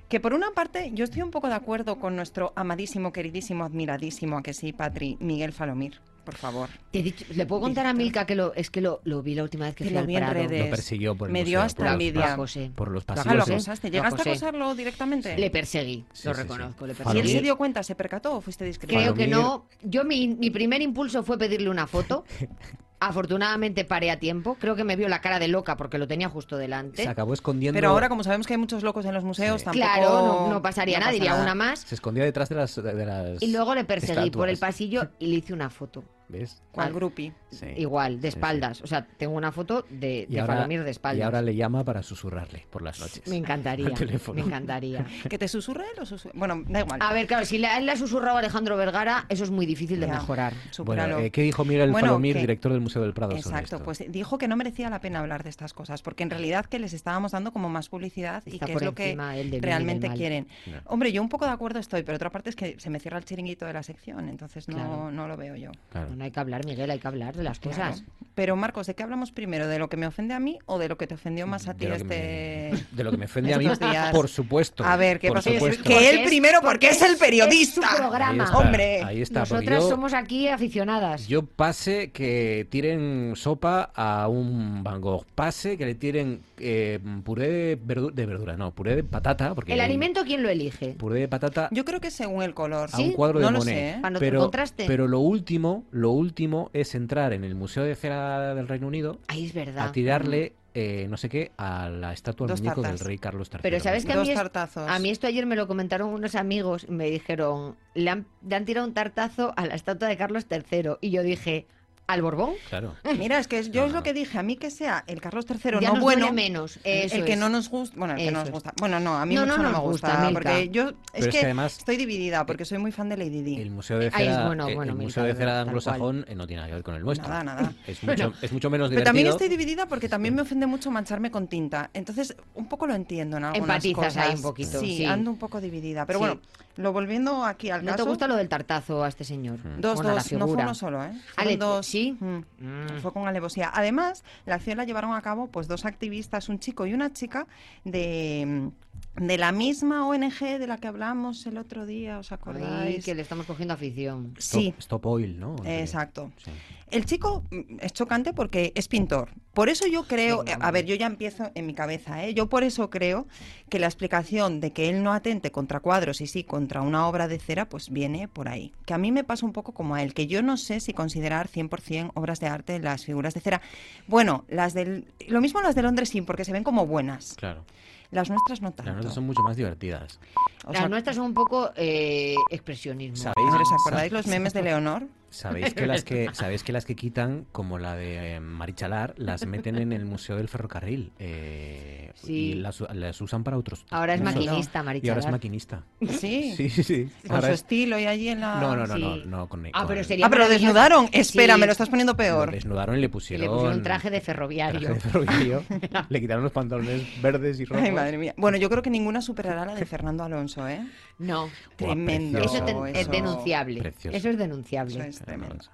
Que 0.09 0.19
por 0.19 0.33
una 0.33 0.51
parte, 0.51 0.91
yo 0.93 1.03
estoy 1.05 1.21
un 1.21 1.31
poco 1.31 1.47
de 1.47 1.55
acuerdo 1.55 1.99
con 1.99 2.15
nuestro 2.15 2.53
amadísimo, 2.55 3.11
queridísimo, 3.13 3.63
admiradísimo, 3.63 4.37
a 4.37 4.43
que 4.43 4.53
sí, 4.53 4.73
Patri, 4.73 5.17
Miguel 5.19 5.53
Falomir, 5.53 5.99
por 6.25 6.35
favor. 6.35 6.69
Te 6.91 6.99
he 6.99 7.03
dicho- 7.03 7.25
Le 7.33 7.45
puedo 7.45 7.61
contar 7.61 7.85
a 7.87 7.93
Milka 7.93 8.25
que 8.25 8.35
lo, 8.35 8.53
es 8.53 8.69
que 8.69 8.81
lo, 8.81 9.01
lo 9.05 9.21
vi 9.23 9.35
la 9.35 9.43
última 9.43 9.65
vez 9.65 9.75
que 9.75 9.85
fui 9.85 9.93
lo 9.93 9.99
al 9.99 10.07
vi 10.07 10.15
en 10.15 10.19
Prado. 10.19 10.33
redes. 10.33 10.65
Lo 10.65 10.69
persiguió 10.69 11.15
por 11.15 11.27
el 11.29 11.33
Me 11.33 11.43
dio 11.43 11.59
museo, 11.59 11.65
hasta 11.65 11.77
por 11.77 11.85
los 11.85 11.93
envidia. 11.93 12.73
Por 12.75 12.91
los 12.91 13.03
Ah, 13.07 13.13
lo 13.15 13.23
pasillos. 13.23 13.49
acosaste. 13.49 13.89
¿Llegaste 13.91 14.21
a 14.21 14.23
acosarlo 14.33 14.75
directamente? 14.75 15.37
Le 15.37 15.49
perseguí, 15.49 16.05
Sí, 16.13 16.27
lo 16.27 16.33
sí, 16.33 16.41
sí. 16.41 16.47
reconozco, 16.47 16.85
le 16.85 16.93
¿Y 16.93 16.95
él 16.97 17.03
perseguí. 17.05 17.31
se 17.31 17.41
dio 17.41 17.57
cuenta, 17.57 17.81
se 17.83 17.95
percató 17.95 18.35
o 18.35 18.41
fuiste 18.41 18.65
discreto? 18.65 18.93
Creo 18.95 19.13
que 19.13 19.25
Falomir- 19.27 19.29
no. 19.31 19.65
Yo 19.83 20.03
mi, 20.03 20.27
mi 20.27 20.49
primer 20.51 20.81
impulso 20.81 21.23
fue 21.23 21.37
pedirle 21.37 21.69
una 21.69 21.87
foto. 21.87 22.23
Afortunadamente 23.01 23.83
paré 23.83 24.11
a 24.11 24.19
tiempo. 24.19 24.55
Creo 24.59 24.75
que 24.75 24.83
me 24.83 24.95
vio 24.95 25.09
la 25.09 25.21
cara 25.21 25.39
de 25.39 25.47
loca 25.47 25.75
porque 25.75 25.97
lo 25.97 26.07
tenía 26.07 26.29
justo 26.29 26.55
delante. 26.57 27.03
Se 27.03 27.09
acabó 27.09 27.33
escondiendo. 27.33 27.75
Pero 27.75 27.89
ahora, 27.89 28.09
como 28.09 28.23
sabemos 28.23 28.45
que 28.47 28.53
hay 28.53 28.59
muchos 28.59 28.83
locos 28.83 29.05
en 29.05 29.13
los 29.13 29.23
museos, 29.23 29.61
Sí. 29.61 29.65
tampoco... 29.65 29.83
Claro, 29.85 30.09
no, 30.25 30.49
no 30.53 30.61
pasaría 30.61 30.97
no 30.97 31.01
nada, 31.01 31.09
pasa 31.11 31.13
diría 31.13 31.31
nada. 31.31 31.43
una 31.43 31.55
más. 31.55 31.79
Se 31.79 31.95
escondía 31.95 32.23
detrás 32.23 32.47
de 32.49 32.55
las. 32.55 32.75
de 32.75 33.05
las 33.05 33.41
Y 33.41 33.51
luego 33.51 33.73
le 33.75 33.83
perseguí 33.85 34.29
por 34.29 34.49
el 34.49 34.57
pasillo 34.57 35.09
y 35.19 35.27
le 35.27 35.35
hice 35.37 35.51
una 35.53 35.69
foto. 35.69 36.03
¿Ves? 36.31 36.61
¿Cuál 36.71 36.93
grupi? 36.93 37.33
Sí. 37.49 37.65
Igual, 37.75 38.21
de 38.21 38.29
Sí, 38.29 38.31
sí. 38.33 38.37
espaldas. 38.39 38.81
O 38.81 38.87
sea, 38.87 39.05
tengo 39.05 39.35
una 39.35 39.51
foto 39.51 39.85
de, 39.89 40.25
de 40.29 40.39
ahora, 40.39 40.55
Falomir 40.55 40.83
de 40.83 40.91
espaldas. 40.91 41.19
y 41.19 41.21
ahora 41.23 41.41
le 41.41 41.53
llama 41.55 41.83
para 41.83 42.01
susurrarle 42.03 42.65
por 42.69 42.81
las 42.81 42.99
noches. 43.01 43.27
Me 43.27 43.35
encantaría. 43.35 43.87
Al 43.87 43.93
teléfono. 43.93 44.39
Me 44.39 44.47
encantaría. 44.47 45.05
¿Que 45.29 45.37
te 45.37 45.49
susurre 45.49 45.83
él 45.93 46.01
o 46.01 46.05
susurre? 46.05 46.31
Bueno, 46.37 46.63
da 46.67 46.79
igual. 46.79 46.99
A 47.01 47.11
ver, 47.13 47.27
claro, 47.27 47.45
si 47.45 47.57
le, 47.57 47.67
él 47.77 47.85
le 47.85 47.91
ha 47.91 47.97
susurrado 47.97 48.37
a 48.37 48.39
Alejandro 48.39 48.77
Vergara, 48.77 49.25
eso 49.27 49.43
es 49.43 49.51
muy 49.51 49.65
difícil 49.65 49.99
de 49.99 50.07
Ya. 50.07 50.13
mejorar. 50.13 50.53
Bueno, 50.53 50.73
Supéralo. 50.73 51.19
eh, 51.19 51.31
¿qué 51.31 51.41
dijo 51.41 51.65
Miguel 51.65 51.91
Bueno, 51.91 52.07
Falomir, 52.07 52.35
que- 52.35 52.39
director 52.41 52.71
del 52.71 52.79
Museo 52.81 53.01
del 53.01 53.13
Prado, 53.13 53.31
sobre 53.31 53.41
Exacto, 53.41 53.75
esto? 53.75 53.83
pues 53.85 54.03
dijo 54.07 54.37
que 54.37 54.47
no 54.47 54.55
merecía 54.55 54.89
la 54.89 55.01
pena 55.01 55.19
hablar 55.19 55.43
de 55.43 55.49
estas 55.49 55.73
cosas, 55.73 56.01
porque 56.01 56.23
en 56.23 56.29
realidad 56.29 56.65
que 56.65 56.79
les 56.79 56.93
estábamos 56.93 57.33
dando 57.33 57.51
como 57.51 57.67
más 57.67 57.89
publicidad 57.89 58.41
y 58.45 58.59
que 58.59 58.71
es 58.73 58.81
lo 58.81 58.95
que 58.95 59.15
realmente 59.61 60.09
quieren. 60.11 60.47
Hombre, 60.85 61.11
yo 61.11 61.21
un 61.21 61.29
poco 61.29 61.45
de 61.45 61.51
acuerdo 61.51 61.79
estoy, 61.79 62.03
pero 62.03 62.15
otra 62.15 62.29
parte 62.29 62.49
es 62.49 62.55
que 62.55 62.79
se 62.79 62.89
me 62.89 62.99
cierra 63.01 63.17
el 63.17 63.25
chiringuito 63.25 63.65
de 63.65 63.73
la 63.73 63.83
sección, 63.83 64.29
entonces 64.29 64.67
no, 64.69 64.75
Claro. 64.75 65.11
no 65.11 65.27
lo 65.27 65.35
veo 65.37 65.55
yo. 65.55 65.71
Claro. 65.89 66.15
No 66.21 66.25
hay 66.25 66.31
que 66.31 66.39
hablar, 66.39 66.63
Miguel, 66.67 66.91
hay 66.91 66.99
que 66.99 67.07
hablar 67.07 67.35
de 67.35 67.41
las 67.41 67.57
Claro. 67.59 67.77
cosas. 67.77 68.03
Pero 68.35 68.55
Marcos, 68.55 68.85
¿de 68.85 68.93
qué 68.93 69.01
hablamos 69.01 69.31
primero? 69.31 69.67
¿De 69.67 69.79
lo 69.79 69.89
que 69.89 69.97
me 69.97 70.05
ofende 70.05 70.35
a 70.35 70.39
mí 70.39 70.59
o 70.67 70.77
de 70.77 70.87
lo 70.87 70.95
que 70.97 71.07
te 71.07 71.15
ofendió 71.15 71.47
más 71.47 71.67
a 71.67 71.73
ti 71.73 71.85
de, 71.85 71.89
lo 71.89 71.95
este...? 71.95 72.07
que 72.07 72.71
me, 72.71 72.83
de 72.97 73.03
lo 73.03 73.11
que 73.11 73.17
me 73.17 73.25
ofende 73.25 73.53
a 73.55 73.57
mí, 73.57 73.65
días? 73.65 74.11
por 74.11 74.29
supuesto. 74.29 74.85
A 74.85 74.95
ver, 74.97 75.19
¿qué 75.19 75.29
por 75.29 75.37
pasó? 75.37 75.51
supuesto. 75.51 75.83
Que 75.83 76.11
él 76.11 76.23
primero, 76.25 76.59
porque 76.61 76.89
es 76.89 77.01
el 77.01 77.17
periodista. 77.17 77.81
Es 77.87 77.91
su 77.91 77.97
programa. 77.97 78.31
Ahí 78.31 78.39
está, 78.49 78.57
Hombre, 78.57 79.03
ahí 79.03 79.21
está, 79.23 79.39
Nosotras 79.41 79.81
yo- 79.83 79.89
somos 79.89 80.13
aquí 80.13 80.47
aficionadas. 80.47 81.27
Yo 81.27 81.43
pase 81.43 82.11
que 82.11 82.67
tiren 82.69 83.33
sopa 83.35 83.91
a 83.95 84.27
un 84.27 84.83
Van 84.83 85.01
Gogh. 85.01 85.25
Pase 85.33 85.75
que 85.75 85.85
le 85.87 85.95
tiren 85.95 86.41
eh, 86.59 86.99
puré 87.25 87.49
de, 87.49 87.79
verdu- 87.81 88.11
de 88.13 88.25
verdura, 88.27 88.55
no, 88.55 88.71
puré 88.73 88.95
de 88.95 89.03
patata. 89.03 89.55
Porque 89.55 89.73
¿El 89.73 89.79
hay 89.81 89.87
alimento 89.87 90.23
quién 90.23 90.43
lo 90.43 90.49
elige? 90.49 90.93
Puré 90.93 91.19
de 91.19 91.27
patata 91.27 91.67
Yo 91.71 91.83
creo 91.83 91.99
que 91.99 92.11
según 92.11 92.43
el 92.43 92.53
color. 92.53 92.89
a 92.93 92.97
un 92.99 93.11
cuadro 93.13 93.39
no 93.39 93.47
de 93.47 93.51
lo 93.53 93.59
Monet. 93.59 93.73
sé, 93.75 93.89
¿eh? 93.89 93.97
Para 94.01 94.11
no 94.11 94.19
pero, 94.19 94.39
contraste. 94.41 94.85
pero 94.87 95.07
lo 95.07 95.19
último, 95.19 95.83
lo 95.91 96.10
último 96.11 96.69
es 96.73 96.95
entrar 96.95 97.33
en 97.33 97.43
el 97.43 97.55
Museo 97.55 97.83
de 97.83 97.95
Cera 97.95 98.53
del 98.55 98.67
Reino 98.67 98.87
Unido 98.87 99.19
Ahí 99.27 99.45
es 99.45 99.53
verdad. 99.53 99.87
a 99.87 99.91
tirarle 99.91 100.53
eh, 100.73 101.07
no 101.09 101.17
sé 101.17 101.27
qué 101.27 101.51
a 101.57 101.89
la 101.89 102.13
estatua 102.13 102.47
del 102.47 102.53
Dos 102.53 102.61
muñeco 102.61 102.81
tartas. 102.81 102.99
del 103.01 103.07
rey 103.07 103.17
Carlos 103.17 103.49
III. 103.51 103.59
Pero 103.61 103.79
sabes 103.81 104.05
que 104.05 104.13
a 104.13 104.15
Dos 104.15 104.25
mí, 104.27 104.31
es- 104.31 104.37
tartazos. 104.37 104.89
a 104.89 104.99
mí 104.99 105.09
esto 105.09 105.27
ayer 105.27 105.45
me 105.45 105.57
lo 105.57 105.67
comentaron 105.67 106.09
unos 106.09 106.35
amigos 106.35 106.85
y 106.87 106.91
me 106.93 107.09
dijeron, 107.09 107.75
le 107.93 108.09
han, 108.09 108.25
le 108.47 108.55
han 108.55 108.63
tirado 108.65 108.87
un 108.87 108.93
tartazo 108.93 109.53
a 109.57 109.65
la 109.65 109.75
estatua 109.75 110.07
de 110.07 110.15
Carlos 110.15 110.45
III. 110.49 110.91
Y 111.01 111.09
yo 111.11 111.23
dije, 111.23 111.67
al 112.07 112.21
Borbón. 112.21 112.51
Claro. 112.69 112.95
Mira, 113.17 113.39
es 113.39 113.47
que 113.47 113.69
yo 113.69 113.85
es 113.85 113.93
lo 113.93 114.03
que 114.03 114.11
dije, 114.13 114.37
a 114.37 114.43
mí 114.43 114.57
que 114.57 114.69
sea 114.69 115.03
el 115.07 115.21
Carlos 115.21 115.45
III 115.49 115.59
Ya 115.79 115.87
no 115.89 115.93
nos 115.95 116.03
bueno, 116.03 116.25
duele 116.27 116.31
menos, 116.33 116.79
eso 116.83 117.15
el 117.15 117.23
que 117.25 117.33
es. 117.33 117.39
no 117.39 117.47
nos 117.47 117.69
gusta, 117.69 117.95
bueno, 117.97 118.13
el 118.15 118.19
que 118.19 118.23
Eso 118.27 118.31
nos 118.33 118.51
gusta. 118.51 118.73
Bueno, 118.77 118.99
no, 118.99 119.15
a 119.17 119.25
mí 119.25 119.35
No, 119.35 119.41
mucho 119.45 119.57
no 119.57 119.63
no, 119.63 119.71
me 119.71 119.79
gusta, 119.79 120.29
porque 120.33 120.69
yo 120.69 120.89
es 120.89 120.95
Pero 121.13 121.25
es 121.27 121.31
que, 121.35 121.45
además- 121.45 121.77
estoy 121.77 121.95
dividida 121.97 122.45
porque 122.45 122.65
soy 122.65 122.79
muy 122.79 122.91
fan 122.91 123.07
de 123.07 123.15
Lady 123.17 123.41
Di. 123.41 123.61
El 123.61 123.71
Museo 123.71 123.97
de 123.97 124.11
Cera, 124.11 124.47
bueno, 124.47 124.67
eh, 124.67 124.75
bueno, 124.75 124.91
el 124.91 124.97
Museo 124.97 125.23
de 125.23 125.35
Cera 125.35 125.61
anglosajón 125.61 126.25
eh, 126.27 126.35
no 126.35 126.45
tiene 126.47 126.59
nada 126.61 126.69
que 126.69 126.75
ver 126.75 126.83
con 126.83 126.95
el 126.95 127.03
nuestro. 127.03 127.29
Nada, 127.29 127.43
nada. 127.43 127.73
Es 127.87 128.03
mucho, 128.03 128.33
es 128.41 128.51
mucho 128.51 128.69
menos 128.69 128.89
Pero 128.89 128.99
divertido. 129.01 129.03
también 129.05 129.27
estoy 129.27 129.47
dividida 129.47 129.85
porque 129.85 130.09
también 130.09 130.35
me 130.35 130.41
ofende 130.41 130.65
mucho 130.65 130.91
mancharme 130.91 131.31
con 131.31 131.47
tinta. 131.47 131.89
Entonces, 131.93 132.35
un 132.55 132.67
poco 132.67 132.87
lo 132.87 132.93
entiendo 132.93 133.37
en 133.37 133.45
algunas 133.45 133.69
Empatizas 133.85 134.05
cosas. 134.13 134.17
ahí 134.29 134.35
un 134.35 134.41
poquito, 134.41 134.79
Sí, 134.81 134.97
sí. 134.97 135.05
ando 135.05 135.31
un 135.31 135.37
poco 135.37 135.61
dividida. 135.61 136.05
Pero 136.05 136.19
Sí. 136.19 136.25
bueno, 136.25 136.41
lo 136.77 136.93
volviendo 136.93 137.43
aquí 137.45 137.69
al 137.69 137.83
¿No 137.85 137.91
caso... 137.91 138.03
te 138.03 138.09
gusta 138.09 138.27
lo 138.27 138.35
del 138.35 138.49
tartazo 138.49 139.03
a 139.03 139.07
este 139.07 139.23
señor? 139.23 139.59
Dos, 139.79 139.95
Bueno, 139.95 140.11
a 140.11 140.15
la 140.15 140.21
dos, 140.23 140.31
no 140.33 140.47
fue 140.47 140.57
uno 140.63 140.75
solo, 140.75 141.03
¿eh? 141.03 141.11
Ah, 141.11 141.43
Fueron 141.43 141.51
le- 141.53 141.57
dos. 141.57 141.85
¿Sí? 141.85 142.17
Mm. 142.19 142.99
Fue 143.01 143.11
con 143.13 143.27
alevosía. 143.27 143.71
Además, 143.73 144.23
la 144.45 144.55
acción 144.55 144.77
la 144.77 144.83
llevaron 144.85 145.13
a 145.13 145.21
cabo 145.21 145.47
pues 145.47 145.67
dos 145.67 145.85
activistas, 145.85 146.49
un 146.49 146.59
chico 146.59 146.85
y 146.85 146.93
una 146.93 147.11
chica 147.13 147.47
de, 147.83 148.69
de 149.15 149.37
la 149.37 149.51
misma 149.51 150.07
ONG 150.07 150.39
de 150.39 150.67
la 150.67 150.77
que 150.77 150.87
hablamos 150.87 151.45
el 151.45 151.57
otro 151.57 151.85
día, 151.85 152.19
¿os 152.19 152.31
acordáis? 152.31 152.97
Ay, 152.97 153.01
que 153.01 153.13
le 153.13 153.21
estamos 153.21 153.45
cogiendo 153.45 153.73
afición. 153.73 154.33
Sí. 154.37 154.67
Stop, 154.67 154.79
Stop 154.79 155.05
Oil, 155.07 155.39
¿no? 155.39 155.55
Exacto. 155.65 156.31
Sí. 156.43 156.51
El 156.91 157.05
chico 157.05 157.43
mm, 157.51 157.79
es 157.81 157.93
chocante 157.93 158.33
porque 158.33 158.73
es 158.75 158.87
pintor. 158.87 159.29
Por 159.53 159.69
eso 159.69 159.85
yo 159.87 160.05
creo, 160.05 160.45
a 160.59 160.71
ver, 160.71 160.85
yo 160.85 160.95
ya 160.95 161.07
empiezo 161.07 161.51
en 161.55 161.65
mi 161.65 161.73
cabeza, 161.73 162.23
¿eh? 162.23 162.33
yo 162.33 162.47
por 162.47 162.63
eso 162.63 162.89
creo 162.89 163.27
que 163.69 163.79
la 163.79 163.87
explicación 163.87 164.61
de 164.61 164.71
que 164.71 164.87
él 164.89 165.03
no 165.03 165.11
atente 165.11 165.51
contra 165.51 165.81
cuadros 165.81 166.21
y 166.21 166.27
sí 166.27 166.45
contra 166.45 166.81
una 166.81 167.05
obra 167.07 167.27
de 167.27 167.37
cera, 167.37 167.67
pues 167.67 167.89
viene 167.89 168.29
por 168.29 168.47
ahí. 168.47 168.71
Que 168.85 168.93
a 168.93 168.97
mí 168.97 169.11
me 169.11 169.25
pasa 169.25 169.45
un 169.45 169.51
poco 169.51 169.73
como 169.73 169.95
a 169.95 170.03
él, 170.03 170.13
que 170.13 170.27
yo 170.27 170.41
no 170.41 170.55
sé 170.55 170.79
si 170.79 170.93
considerar 170.93 171.49
100% 171.49 172.11
obras 172.13 172.39
de 172.39 172.47
arte 172.47 172.79
las 172.79 173.03
figuras 173.03 173.33
de 173.33 173.41
cera. 173.41 173.61
Bueno, 174.07 174.45
las 174.47 174.73
del, 174.73 175.05
lo 175.27 175.41
mismo 175.41 175.61
las 175.61 175.75
de 175.75 175.81
Londres 175.81 176.09
sí, 176.09 176.21
porque 176.21 176.45
se 176.45 176.53
ven 176.53 176.63
como 176.63 176.85
buenas. 176.85 177.35
Claro. 177.35 177.65
Las 178.11 178.29
nuestras 178.29 178.61
no 178.61 178.71
tanto. 178.71 178.83
Las 178.83 178.93
nuestras 178.95 179.15
son 179.15 179.25
mucho 179.25 179.41
más 179.41 179.55
divertidas. 179.55 180.19
O 180.65 180.73
Las 180.73 180.89
nuestras 180.89 181.15
son 181.15 181.25
un 181.25 181.33
poco 181.33 181.71
eh, 181.75 182.35
expresionismo. 182.49 183.15
¿Sabéis? 183.15 183.53
¿Os 183.53 183.71
acordáis 183.81 184.11
los 184.11 184.27
memes 184.27 184.53
de 184.53 184.61
Leonor? 184.61 185.07
Sabéis 185.31 185.73
que 185.73 185.87
las 185.87 186.03
que 186.03 186.29
sabéis 186.33 186.61
que 186.63 186.71
las 186.71 186.85
que 186.85 186.95
quitan, 186.95 187.45
como 187.51 187.79
la 187.79 187.95
de 187.95 188.35
eh, 188.35 188.39
Marichalar, 188.39 189.15
las 189.17 189.45
meten 189.47 189.77
en 189.77 189.93
el 189.93 190.05
Museo 190.05 190.35
del 190.35 190.47
Ferrocarril 190.49 191.11
eh, 191.19 192.11
Sí. 192.15 192.33
y 192.33 192.53
las, 192.55 192.81
las 192.93 193.19
usan 193.21 193.43
para 193.43 193.57
otros. 193.57 193.85
Ahora 193.89 194.13
es 194.13 194.21
maquinista, 194.21 194.79
Y 194.79 194.79
ahora 194.79 194.91
es 194.91 195.01
Marichalar. 195.01 195.31
maquinista. 195.31 195.83
Sí. 196.19 196.53
Sí, 196.57 196.69
sí, 196.69 196.83
sí. 196.83 197.09
Con 197.25 197.31
Ahora 197.37 197.47
su 197.47 197.53
es- 197.53 197.59
estilo 197.61 197.97
y 197.97 198.05
allí 198.05 198.27
en 198.29 198.41
la... 198.41 198.59
No, 198.59 198.75
no, 198.75 198.85
no, 198.85 198.95
Sí. 198.95 199.01
no, 199.01 199.25
no, 199.25 199.49
con 199.49 199.65
Ah, 199.73 199.85
pero 199.87 200.03
sería 200.03 200.25
Ah, 200.25 200.29
pero 200.29 200.49
desnudaron. 200.49 201.07
Espera, 201.13 201.55
Sí. 201.55 201.59
me 201.61 201.65
lo 201.65 201.71
estás 201.71 201.87
poniendo 201.89 202.11
Lo 202.13 202.17
peor. 202.17 202.51
desnudaron 202.51 202.97
y 202.97 202.99
le 202.99 203.05
Y 203.05 203.09
pusieron, 203.09 203.45
le 203.45 203.49
pusieron 203.49 203.77
un 203.77 203.83
traje 203.83 204.09
de 204.09 204.19
ferroviario. 204.21 204.79
traje 204.81 204.93
de 204.93 204.99
ferroviario. 204.99 205.63
le 206.09 206.19
quitaron 206.21 206.43
los 206.43 206.51
pantalones 206.51 207.03
verdes 207.21 207.59
y 207.61 207.65
rojos. 207.65 207.83
Ay, 207.85 207.91
madre 207.93 208.17
mía. 208.17 208.33
Bueno, 208.37 208.57
yo 208.57 208.69
creo 208.69 208.81
que 208.83 208.89
ninguna 208.89 209.21
superará 209.21 209.65
la 209.65 209.75
de 209.75 209.85
Fernando 209.85 210.23
Alonso, 210.25 210.67
¿eh? 210.67 210.85
No. 211.19 211.47
Tremendo. 211.77 212.39
Eso 212.39 212.65
es 212.93 213.07
denunciable. 213.09 213.79
Precioso. 213.79 214.17
Eso 214.17 214.29
es 214.29 214.37
denunciable. 214.37 214.93
Eso 214.95 215.03
es 215.03 215.20
tremendo. 215.21 215.65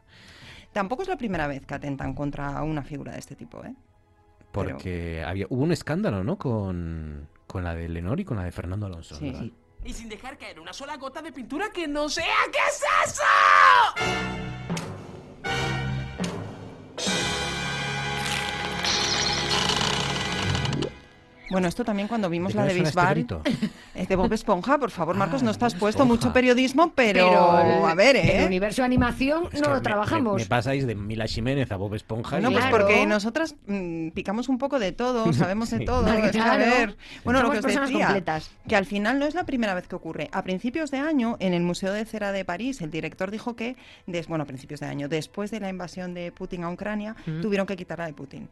Tampoco 0.74 1.02
es 1.02 1.08
la 1.08 1.18
primera 1.18 1.48
vez 1.48 1.66
que 1.66 1.74
atentan 1.74 2.14
contra 2.14 2.62
una 2.64 2.84
figura 2.84 3.14
de 3.14 3.20
este 3.20 3.36
tipo, 3.36 3.64
¿eh? 3.64 3.74
Porque 4.52 5.24
había, 5.26 5.46
hubo 5.50 5.64
un 5.64 5.72
escándalo, 5.72 6.24
¿no? 6.24 6.38
Con, 6.38 7.28
con 7.46 7.64
la 7.64 7.76
de 7.76 7.90
Lenor 7.90 8.20
y 8.20 8.26
con 8.26 8.38
la 8.38 8.44
de 8.44 8.52
Fernando 8.52 8.86
Alonso. 8.86 9.16
Sí. 9.16 9.54
Y 9.84 9.94
sin 9.94 10.10
dejar 10.10 10.38
caer 10.38 10.60
una 10.60 10.74
sola 10.74 10.98
gota 10.98 11.22
de 11.22 11.32
pintura 11.32 11.70
que 11.74 11.88
no 11.88 12.10
sea. 12.10 12.26
¿Qué 12.52 12.60
es 12.68 12.84
eso? 13.06 13.24
Bueno, 21.50 21.68
esto 21.70 21.86
también 21.86 22.08
cuando 22.10 22.30
vimos 22.30 22.52
¿De 22.54 22.58
la 22.60 22.66
de 22.66 22.72
este 22.72 22.84
Bisbal. 22.84 23.14
grito? 23.14 23.42
Es 23.96 24.08
de 24.08 24.16
Bob 24.16 24.32
Esponja, 24.32 24.78
por 24.78 24.92
favor, 24.92 25.16
Marcos, 25.16 25.42
Ah, 25.42 25.46
no 25.46 25.52
estás 25.52 25.74
puesto 25.74 26.06
mucho 26.06 26.32
periodismo, 26.32 26.92
pero, 26.94 27.28
el- 27.62 27.84
a 27.90 27.96
ver, 27.96 28.16
El 28.18 28.44
¿eh? 28.44 28.46
universo 28.46 28.84
animación 28.84 29.46
Es 29.52 29.60
no 29.60 29.64
que 29.64 29.70
lo 29.70 29.76
me- 29.76 29.82
trabajamos. 29.82 30.36
Me, 30.36 30.42
me 30.44 30.46
pasáis 30.46 30.86
de 30.86 30.94
Mila 30.94 31.26
Jiménez 31.26 31.72
a 31.72 31.78
Bob 31.78 31.96
Esponja. 31.96 32.36
Bueno, 32.36 32.50
y- 32.52 32.54
pues 32.54 32.66
Claro. 32.66 32.78
porque 32.86 33.06
nosotras 33.08 33.56
mm, 33.66 34.10
picamos 34.10 34.50
un 34.50 34.58
poco 34.60 34.78
de 34.78 34.92
todo, 34.92 35.32
sabemos 35.34 35.72
de 35.72 35.80
todo. 35.80 36.04
Claro. 36.04 36.26
es 36.26 36.32
que, 36.32 36.40
a 36.40 36.58
ver, 36.58 36.98
bueno, 37.24 37.42
lo 37.42 37.50
que 37.52 37.58
os 37.60 37.66
decía, 37.66 37.82
completas. 38.08 38.52
que 38.68 38.76
al 38.76 38.86
final 38.86 39.18
no 39.18 39.26
es 39.26 39.34
la 39.34 39.46
primera 39.46 39.74
vez 39.74 39.88
que 39.88 39.96
ocurre. 39.96 40.30
A 40.32 40.44
principios 40.44 40.92
de 40.92 41.00
año, 41.00 41.38
en 41.40 41.54
el 41.54 41.64
Museo 41.64 41.92
de 41.94 42.06
Cera 42.06 42.32
de 42.32 42.46
París, 42.46 42.82
el 42.82 42.92
director 42.92 43.32
dijo 43.32 43.56
que, 43.56 43.78
des- 44.06 44.28
bueno, 44.28 44.44
a 44.44 44.48
principios 44.48 44.80
de 44.80 44.86
año, 44.88 45.08
después 45.10 45.50
de 45.50 45.60
la 45.60 45.70
invasión 45.70 46.14
de 46.14 46.32
Putin 46.32 46.66
a 46.66 46.70
Ucrania, 46.70 47.16
Mm. 47.26 47.42
tuvieron 47.42 47.66
que 47.66 47.76
quitarla 47.78 48.06
de 48.06 48.14
Putin. 48.14 48.48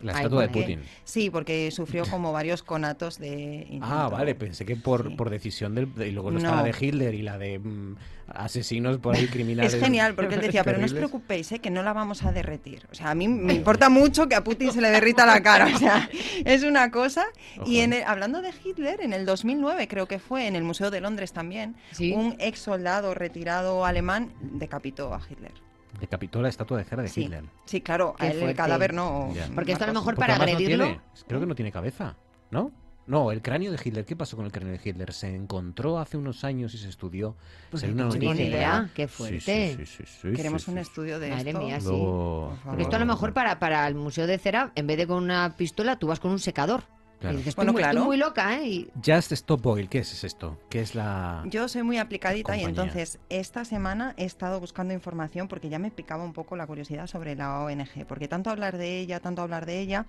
La 0.00 0.12
Ay, 0.12 0.18
estatua 0.18 0.42
de 0.42 0.48
Putin. 0.48 0.82
Sí, 1.04 1.30
porque 1.30 1.70
sufrió 1.70 2.04
como 2.04 2.30
varios 2.32 2.62
conatos 2.62 3.18
de... 3.18 3.66
Ah, 3.70 3.72
intento- 3.74 4.10
vale, 4.10 4.34
pensé 4.34 4.66
que 4.66 4.76
por, 4.76 5.08
Sí. 5.08 5.14
por 5.14 5.30
decisión 5.30 5.74
del... 5.74 5.88
Y 6.06 6.10
luego 6.10 6.30
No. 6.30 6.38
está 6.38 6.56
la 6.56 6.62
de 6.62 6.74
Hitler 6.78 7.14
y 7.14 7.22
la 7.22 7.38
de 7.38 7.58
mm, 7.58 7.96
asesinos 8.28 8.98
por 8.98 9.14
ahí 9.14 9.26
criminales. 9.32 9.72
Es 9.72 9.80
genial, 9.80 10.14
porque 10.14 10.34
él 10.34 10.42
decía, 10.42 10.62
pero 10.62 10.78
no 10.78 10.84
os 10.84 10.90
terribles". 10.90 11.10
preocupéis, 11.10 11.52
¿eh? 11.52 11.58
que 11.60 11.70
no 11.70 11.82
la 11.82 11.92
vamos 11.94 12.22
a 12.24 12.32
derretir. 12.32 12.86
O 12.90 12.94
sea, 12.94 13.10
a 13.10 13.14
mí 13.14 13.28
me 13.28 13.54
importa 13.54 13.88
mucho 13.88 14.28
que 14.28 14.34
a 14.34 14.44
Putin 14.44 14.72
se 14.72 14.82
le 14.82 14.90
derrita 14.90 15.24
la 15.24 15.42
cara. 15.42 15.70
O 15.74 15.78
sea, 15.78 16.10
es 16.44 16.64
una 16.64 16.90
cosa. 16.90 17.24
Y 17.64 17.78
en 17.78 17.94
el- 17.94 18.02
hablando 18.04 18.42
de 18.42 18.50
Hitler, 18.62 19.00
en 19.00 19.12
el 19.14 19.24
2009 19.24 19.88
creo 19.88 20.06
que 20.06 20.18
fue, 20.18 20.48
en 20.48 20.56
el 20.56 20.64
Museo 20.64 20.90
de 20.90 21.00
Londres 21.00 21.32
también, 21.32 21.76
Sí. 21.92 22.12
un 22.12 22.36
ex 22.40 22.58
soldado 22.58 23.14
retirado 23.14 23.86
alemán 23.86 24.34
decapitó 24.42 25.14
a 25.14 25.20
Hitler. 25.30 25.52
Decapitó 26.00 26.42
la 26.42 26.48
estatua 26.48 26.78
de 26.78 26.84
cera 26.84 27.02
de 27.02 27.08
Sí, 27.08 27.22
Hitler. 27.22 27.44
sí 27.64 27.80
claro, 27.80 28.14
a 28.18 28.26
él 28.28 28.42
el 28.42 28.54
cadáver 28.56 28.92
no... 28.94 29.32
Ya. 29.34 29.48
Porque 29.54 29.72
esto 29.72 29.84
a 29.84 29.86
lo 29.86 29.92
mejor 29.94 30.14
Porque 30.14 30.20
para 30.32 30.36
no 30.38 30.42
agredirlo. 30.44 30.84
tiene- 30.84 31.00
creo 31.26 31.40
que 31.40 31.46
no 31.46 31.54
tiene 31.54 31.72
cabeza, 31.72 32.16
¿no? 32.50 32.72
No, 33.06 33.30
el 33.32 33.42
cráneo 33.42 33.70
de 33.70 33.78
Hitler. 33.84 34.06
¿Qué 34.06 34.16
pasó 34.16 34.34
con 34.34 34.46
el 34.46 34.52
cráneo 34.52 34.72
de 34.72 34.80
Hitler? 34.82 35.12
Se 35.12 35.28
encontró 35.34 35.98
hace 35.98 36.16
unos 36.16 36.42
años 36.42 36.72
y 36.72 36.78
se 36.78 36.88
estudió. 36.88 37.36
Pues 37.70 37.82
no 37.84 37.92
una 37.92 38.08
tengo 38.08 38.24
noticia 38.32 38.46
idea, 38.48 38.90
qué 38.94 39.08
fuerte. 39.08 39.40
Sí, 39.76 39.84
sí, 39.84 39.86
sí, 39.86 40.04
sí, 40.06 40.32
Queremos 40.34 40.62
sí, 40.62 40.70
un 40.70 40.78
estudio 40.78 41.18
de 41.18 41.28
Madre 41.30 41.50
esto. 41.50 41.60
mía, 41.62 41.80
sí. 41.80 41.86
Favor. 41.86 42.54
Porque 42.64 42.82
esto 42.84 42.96
a 42.96 42.98
lo 42.98 43.04
mejor 43.04 43.34
para, 43.34 43.58
para 43.58 43.86
el 43.88 43.94
Museo 43.94 44.26
de 44.26 44.38
Cera, 44.38 44.72
en 44.74 44.86
vez 44.86 44.96
de 44.96 45.06
con 45.06 45.22
una 45.22 45.54
pistola, 45.54 45.98
tú 45.98 46.06
vas 46.06 46.18
con 46.18 46.30
un 46.30 46.38
secador. 46.38 46.84
Claro. 47.20 47.34
Y 47.36 47.38
dices, 47.38 47.56
Bueno, 47.56 47.72
muy- 47.72 47.80
estoy 47.82 47.92
claro. 47.92 48.06
muy 48.06 48.16
loca, 48.18 48.58
¿eh? 48.60 48.66
Y 48.68 48.90
Just 49.04 49.32
Stop 49.32 49.64
Oil, 49.66 49.88
¿qué 49.88 49.98
es 50.00 50.24
esto? 50.24 50.58
¿Qué 50.68 50.80
es 50.80 50.94
la...? 50.94 51.42
Yo 51.46 51.68
soy 51.68 51.82
muy 51.82 51.96
aplicadita 51.98 52.56
y 52.56 52.64
entonces 52.64 53.18
esta 53.30 53.64
semana 53.64 54.14
he 54.16 54.24
estado 54.24 54.60
buscando 54.60 54.92
información 54.92 55.48
porque 55.48 55.68
ya 55.68 55.78
me 55.78 55.90
picaba 55.90 56.22
un 56.24 56.32
poco 56.34 56.56
la 56.56 56.66
curiosidad 56.66 57.06
sobre 57.06 57.34
la 57.34 57.60
ONG, 57.60 58.04
porque 58.06 58.28
tanto 58.28 58.50
hablar 58.50 58.76
de 58.76 58.98
ella, 59.00 59.20
tanto 59.20 59.40
hablar 59.42 59.64
de 59.64 59.80
ella, 59.80 60.06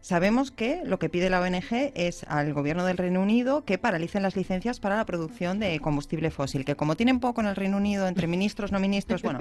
sabemos 0.00 0.50
que 0.50 0.82
lo 0.84 0.98
que 0.98 1.08
pide 1.08 1.30
la 1.30 1.40
ONG 1.40 1.92
es 1.94 2.24
al 2.28 2.52
gobierno 2.52 2.84
del 2.84 2.96
Reino 2.98 3.20
Unido 3.20 3.64
que 3.64 3.78
paralicen 3.78 4.22
las 4.22 4.36
licencias 4.36 4.78
para 4.80 4.96
la 4.96 5.06
producción 5.06 5.58
de 5.58 5.78
combustible 5.80 6.30
fósil, 6.30 6.64
que 6.64 6.76
como 6.76 6.96
tienen 6.96 7.18
poco 7.20 7.40
en 7.40 7.46
el 7.46 7.56
Reino 7.56 7.76
Unido 7.78 8.06
entre 8.08 8.26
ministros, 8.28 8.72
no 8.72 8.78
ministros, 8.80 9.22
bueno, 9.22 9.38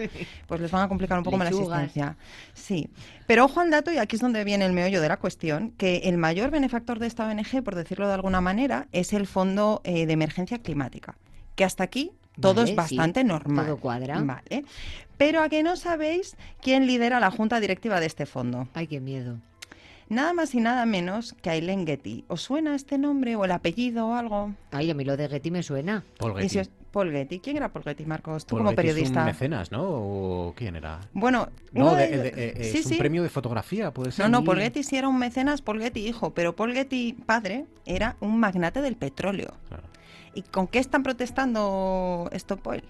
pues 0.47 0.61
les 0.61 0.71
van 0.71 0.83
a 0.83 0.87
complicar 0.87 1.17
un 1.17 1.23
poco 1.23 1.37
más 1.37 1.45
la 1.45 1.51
Lechugas. 1.51 1.79
existencia. 1.83 2.17
Sí, 2.53 2.89
pero 3.27 3.45
ojo 3.45 3.59
al 3.59 3.69
dato 3.69 3.91
y 3.91 3.97
aquí 3.97 4.15
es 4.15 4.21
donde 4.21 4.43
viene 4.43 4.65
el 4.65 4.73
meollo 4.73 5.01
de 5.01 5.09
la 5.09 5.17
cuestión, 5.17 5.71
que 5.71 5.97
el 6.05 6.17
mayor 6.17 6.49
benefactor 6.51 6.99
de 6.99 7.06
esta 7.07 7.25
ONG, 7.27 7.63
por 7.63 7.75
decirlo 7.75 8.07
de 8.07 8.13
alguna 8.13 8.41
manera, 8.41 8.87
es 8.91 9.13
el 9.13 9.27
Fondo 9.27 9.81
eh, 9.83 10.05
de 10.05 10.13
Emergencia 10.13 10.59
Climática, 10.59 11.15
que 11.55 11.63
hasta 11.63 11.83
aquí 11.83 12.11
todo 12.39 12.55
Vale, 12.61 12.69
es 12.71 12.75
bastante 12.75 13.21
sí, 13.21 13.27
normal. 13.27 13.65
todo 13.65 13.77
cuadra. 13.77 14.21
Vale. 14.21 14.63
Pero 15.17 15.41
a 15.41 15.49
que 15.49 15.63
no 15.63 15.75
sabéis 15.75 16.35
quién 16.61 16.85
lidera 16.85 17.19
la 17.19 17.31
junta 17.31 17.59
directiva 17.59 17.99
de 17.99 18.05
este 18.05 18.25
fondo. 18.27 18.67
Ay, 18.75 18.85
qué 18.87 18.99
miedo. 18.99 19.39
Nada 20.09 20.31
más 20.33 20.53
y 20.55 20.61
nada 20.61 20.85
menos 20.85 21.33
que 21.41 21.49
Aileen 21.49 21.85
Getty. 21.85 22.23
¿Os 22.29 22.41
suena 22.41 22.75
este 22.75 22.97
nombre 22.97 23.35
o 23.35 23.43
el 23.43 23.51
apellido 23.51 24.07
o 24.07 24.13
algo? 24.13 24.53
Ay, 24.71 24.89
a 24.89 24.93
mí 24.93 25.03
lo 25.03 25.17
de 25.17 25.27
Getty 25.27 25.51
me 25.51 25.63
suena. 25.63 26.05
Paul 26.19 26.33
si 26.43 26.49
Getty. 26.49 26.59
os- 26.59 26.69
Paul 26.91 27.11
Getty. 27.11 27.39
¿Quién 27.39 27.57
era 27.57 27.69
Paul 27.69 27.83
Getty, 27.83 28.05
Marcos? 28.05 28.45
Tú 28.45 28.55
Paul 28.55 28.59
como 28.65 28.69
Getty 28.71 28.87
es 28.87 28.93
periodista. 28.93 29.19
un 29.21 29.25
mecenas, 29.25 29.71
¿no? 29.71 29.83
¿O 29.83 30.53
quién 30.55 30.75
era? 30.75 30.99
Bueno, 31.13 31.49
No, 31.73 31.95
de- 31.95 32.07
de- 32.07 32.31
de- 32.31 32.49
eh, 32.57 32.63
sí, 32.71 32.79
es 32.79 32.85
un 32.85 32.91
sí. 32.93 32.97
premio 32.97 33.23
de 33.23 33.29
fotografía, 33.29 33.91
puede 33.91 34.11
ser. 34.11 34.25
No, 34.29 34.39
no, 34.39 34.43
Paul 34.45 34.59
Getty 34.59 34.83
sí 34.83 34.97
era 34.97 35.07
un 35.07 35.19
mecenas, 35.19 35.61
Paul 35.61 35.81
Getty 35.81 36.07
hijo, 36.07 36.31
pero 36.33 36.55
Paul 36.55 36.73
Getty 36.73 37.13
padre 37.13 37.65
era 37.85 38.15
un 38.19 38.39
magnate 38.39 38.81
del 38.81 38.95
petróleo. 38.95 39.53
Claro. 39.67 39.83
¿Y 40.33 40.41
con 40.43 40.67
qué 40.67 40.79
están 40.79 41.03
protestando 41.03 42.29
Stop 42.31 42.65
Oil? 42.67 42.83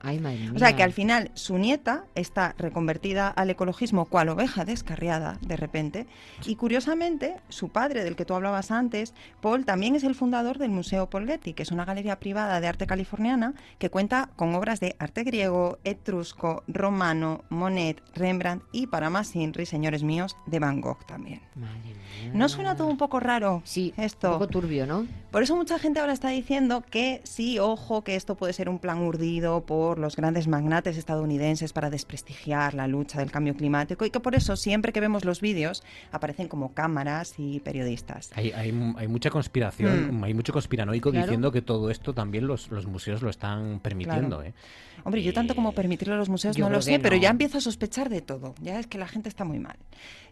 Ay, 0.00 0.20
madre 0.20 0.38
mía. 0.38 0.52
O 0.54 0.58
sea 0.58 0.76
que 0.76 0.82
al 0.82 0.92
final 0.92 1.30
su 1.34 1.58
nieta 1.58 2.04
está 2.14 2.54
reconvertida 2.58 3.28
al 3.28 3.50
ecologismo 3.50 4.04
cual 4.04 4.28
oveja 4.28 4.64
descarriada 4.64 5.38
de 5.40 5.56
repente 5.56 6.06
y 6.46 6.56
curiosamente 6.56 7.36
su 7.48 7.68
padre 7.70 8.04
del 8.04 8.16
que 8.16 8.24
tú 8.24 8.34
hablabas 8.34 8.70
antes, 8.70 9.14
Paul, 9.40 9.64
también 9.64 9.94
es 9.94 10.04
el 10.04 10.14
fundador 10.14 10.58
del 10.58 10.70
Museo 10.70 11.10
Paul 11.10 11.26
Getty, 11.26 11.54
que 11.54 11.62
es 11.62 11.72
una 11.72 11.84
galería 11.84 12.20
privada 12.20 12.60
de 12.60 12.68
arte 12.68 12.86
californiana 12.86 13.54
que 13.78 13.90
cuenta 13.90 14.30
con 14.36 14.54
obras 14.54 14.80
de 14.80 14.94
arte 14.98 15.24
griego, 15.24 15.78
etrusco, 15.84 16.62
romano, 16.68 17.44
Monet, 17.48 18.02
Rembrandt 18.14 18.64
y 18.72 18.86
para 18.86 19.10
más 19.10 19.34
Inri, 19.34 19.66
señores 19.66 20.02
míos, 20.02 20.36
de 20.46 20.58
Van 20.58 20.80
Gogh 20.80 21.04
también. 21.06 21.42
Madre 21.54 21.78
mía. 21.84 22.32
¿No 22.34 22.48
suena 22.48 22.76
todo 22.76 22.88
un 22.88 22.96
poco 22.96 23.20
raro? 23.20 23.62
Sí, 23.64 23.94
esto. 23.96 24.28
un 24.28 24.34
poco 24.34 24.48
turbio, 24.48 24.86
¿no? 24.86 25.06
Por 25.30 25.42
eso 25.42 25.54
mucha 25.56 25.78
gente 25.78 26.00
ahora 26.00 26.14
está 26.14 26.30
diciendo 26.30 26.82
que 26.90 27.20
sí, 27.24 27.58
ojo, 27.58 28.02
que 28.02 28.16
esto 28.16 28.34
puede 28.34 28.54
ser 28.54 28.70
un 28.70 28.78
plan 28.78 29.02
urdido 29.02 29.60
por 29.66 29.98
los 29.98 30.16
grandes 30.16 30.48
magnates 30.48 30.96
estadounidenses 30.96 31.74
para 31.74 31.90
desprestigiar 31.90 32.72
la 32.72 32.86
lucha 32.86 33.18
del 33.18 33.30
cambio 33.30 33.54
climático 33.54 34.06
y 34.06 34.10
que 34.10 34.20
por 34.20 34.34
eso 34.34 34.56
siempre 34.56 34.90
que 34.90 35.00
vemos 35.00 35.26
los 35.26 35.42
vídeos 35.42 35.82
aparecen 36.12 36.48
como 36.48 36.72
cámaras 36.72 37.34
y 37.36 37.60
periodistas. 37.60 38.30
Hay, 38.36 38.52
hay, 38.52 38.68
hay 38.96 39.08
mucha 39.08 39.28
conspiración, 39.28 40.18
Mm. 40.18 40.24
hay 40.24 40.32
mucho 40.32 40.52
conspiranoico 40.54 41.10
Claro. 41.10 41.26
diciendo 41.26 41.52
que 41.52 41.60
todo 41.60 41.90
esto 41.90 42.14
también 42.14 42.46
los, 42.46 42.70
los 42.70 42.86
museos 42.86 43.20
lo 43.20 43.28
están 43.28 43.80
permitiendo. 43.80 44.36
Claro. 44.38 44.44
¿eh? 44.50 44.54
Hombre, 45.04 45.22
yo 45.22 45.32
tanto 45.34 45.54
como 45.54 45.72
permitirlo 45.72 46.14
a 46.14 46.16
los 46.16 46.28
museos 46.30 46.58
no 46.58 46.70
lo 46.70 46.80
sé, 46.82 46.98
pero 46.98 47.16
ya 47.16 47.28
empiezo 47.30 47.58
a 47.58 47.60
sospechar 47.60 48.08
de 48.08 48.20
todo. 48.22 48.54
Ya 48.62 48.80
es 48.80 48.86
que 48.86 48.98
la 48.98 49.06
gente 49.06 49.28
está 49.28 49.44
muy 49.44 49.58
mal. 49.58 49.76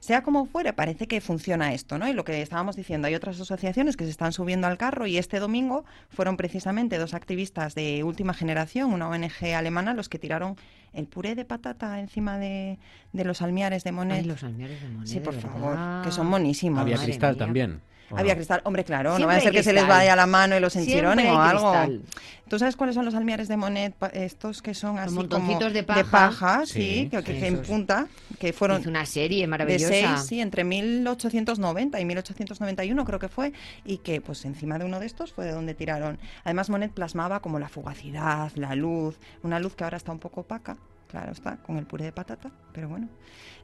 Sea 0.01 0.23
como 0.23 0.47
fuere, 0.47 0.73
parece 0.73 1.07
que 1.07 1.21
funciona 1.21 1.73
esto, 1.73 1.99
¿no? 1.99 2.09
Y 2.09 2.13
lo 2.15 2.25
que 2.25 2.41
estábamos 2.43 2.77
diciendo, 2.77 3.07
hay 3.09 3.15
otras 3.15 3.41
asociaciones 3.41 3.97
que 3.97 4.05
se 4.05 4.11
están 4.11 4.33
subiendo 4.33 4.67
al 4.67 4.77
carro 4.87 5.07
y 5.09 5.19
este 5.19 5.41
domingo 5.41 5.85
fueron 6.09 6.37
precisamente 6.37 6.97
dos 6.99 7.13
activistas 7.13 7.75
de 7.75 8.05
última 8.05 8.35
generación, 8.35 8.93
una 8.93 9.09
ONG 9.09 9.55
alemana, 9.57 9.95
los 9.95 10.09
que 10.09 10.19
tiraron 10.19 10.55
el 10.93 11.07
puré 11.07 11.35
de 11.35 11.45
patata 11.45 11.99
encima 11.99 12.39
de, 12.39 12.79
de 13.13 13.25
los 13.25 13.43
almiares 13.43 13.83
de 13.83 13.91
Monet. 13.91 14.21
Ay, 14.21 14.25
los 14.27 14.45
almiares 14.45 14.81
de 14.81 14.89
Monet, 14.89 15.09
Sí, 15.09 15.19
por 15.19 15.35
favor, 15.35 15.77
que 16.05 16.13
son 16.13 16.29
monísimos. 16.29 16.81
Había 16.81 16.99
cristal 16.99 17.37
también. 17.37 17.81
¿O 18.11 18.19
Había 18.19 18.35
cristal, 18.35 18.61
hombre, 18.65 18.85
claro, 18.85 19.19
no 19.19 19.27
vaya 19.27 19.39
a 19.39 19.43
ser 19.43 19.53
que 19.53 19.63
se 19.63 19.73
les 19.73 19.87
vaya 19.87 20.15
la 20.17 20.27
mano 20.27 20.57
y 20.57 20.61
los 20.61 20.75
enchironen 20.77 21.29
o 21.29 21.41
algo. 21.41 21.73
cristal. 21.73 22.03
¿Tú 22.49 22.61
sabes 22.61 22.77
cuáles 22.77 22.95
son 22.95 23.05
los 23.05 23.15
almiares 23.17 23.49
de 23.49 23.57
Monet? 23.57 23.95
Estos 24.13 24.63
que 24.63 24.73
son 24.73 24.99
así 24.99 25.09
como 25.09 25.23
montoncitos 25.23 25.73
de 25.73 25.83
paja. 25.83 26.65
sí, 26.65 27.11
Sí, 27.11 27.23
que, 27.25 27.47
en 27.47 27.63
punta, 27.63 28.07
que 28.39 28.53
fueron 28.53 28.81
Hizo 28.81 28.91
una 28.91 29.05
serie 29.05 29.41
de 29.41 29.47
maravillosa. 29.49 29.89
seis, 29.89 30.29
sí, 30.29 30.41
entre 30.41 30.63
1890 30.63 32.01
y 32.01 32.05
1891 32.05 33.05
creo 33.05 33.19
que 33.19 33.29
fue, 33.29 33.53
y 33.85 33.99
que 33.99 34.21
pues 34.21 34.45
encima 34.45 34.79
de 34.79 34.85
uno 34.85 35.01
de 35.01 35.07
estos 35.07 35.33
fue 35.33 35.45
de 35.45 35.53
donde 35.53 35.75
tiraron. 35.75 36.19
Además 36.45 36.71
Monet 36.71 36.93
plasmaba 36.93 37.41
como 37.41 37.59
la 37.59 37.69
fugacidad, 37.69 38.53
la 38.55 38.77
luz, 38.77 39.17
una 39.43 39.59
luz 39.59 39.75
que 39.75 39.83
ahora 39.83 39.97
está 39.97 40.13
un 40.13 40.21
poco 40.21 40.43
opaca, 40.43 40.77
claro 41.07 41.33
está, 41.33 41.57
con 41.59 41.77
el 41.77 41.87
puré 41.87 42.05
de 42.05 42.13
patata, 42.13 42.51
pero 42.73 42.89
bueno. 42.89 43.09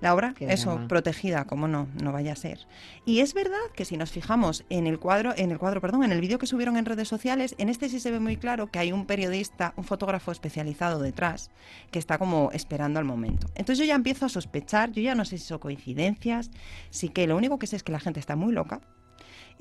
La 0.01 0.15
obra, 0.15 0.35
Qué 0.37 0.53
eso, 0.53 0.71
drama. 0.73 0.89
protegida, 0.89 1.45
como 1.45 1.69
no, 1.69 1.89
no 2.03 2.13
vaya 2.13 2.33
a 2.33 2.37
ser. 2.37 2.67
Y 3.05 3.21
es 3.21 3.35
verdad 3.35 3.59
que 3.75 3.85
si 3.85 3.97
nos 3.97 4.11
fijamos 4.11 4.65
en 4.69 4.87
el 4.87 4.99
cuadro, 4.99 5.33
en 5.37 5.53
el 5.53 5.59
cuadro, 5.59 5.81
perdón, 5.81 6.03
en 6.03 6.13
el 6.13 6.21
vídeo 6.21 6.39
que 6.39 6.47
subieron 6.47 6.77
en 6.77 6.85
redes 6.85 7.09
sociales, 7.09 7.55
en 7.59 7.69
este 7.69 7.89
sí 7.89 8.01
se 8.01 8.11
ve 8.11 8.19
muy 8.19 8.37
claro 8.37 8.67
que 8.69 8.79
hay 8.79 8.91
un 8.91 9.07
periodista, 9.07 9.75
un 9.77 9.85
fotógrafo 9.85 10.33
especializado 10.33 11.01
detrás, 11.01 11.51
que 11.91 11.99
está 11.99 12.19
como 12.19 12.51
esperando 12.53 12.99
al 12.99 13.05
momento. 13.05 13.47
Entonces 13.55 13.79
yo 13.79 13.85
ya 13.85 13.95
empiezo 13.95 14.27
a 14.27 14.29
sospechar, 14.29 14.91
yo 14.91 15.03
ya 15.03 15.15
no 15.15 15.25
sé 15.25 15.39
si 15.39 15.45
son 15.45 15.59
coincidencias, 15.59 16.51
sí 16.91 17.09
que 17.09 17.27
lo 17.27 17.37
único 17.37 17.59
que 17.59 17.67
sé 17.67 17.77
es 17.77 17.83
que 17.83 17.93
la 17.93 18.01
gente 18.01 18.19
está 18.19 18.35
muy 18.35 18.53
loca 18.53 18.81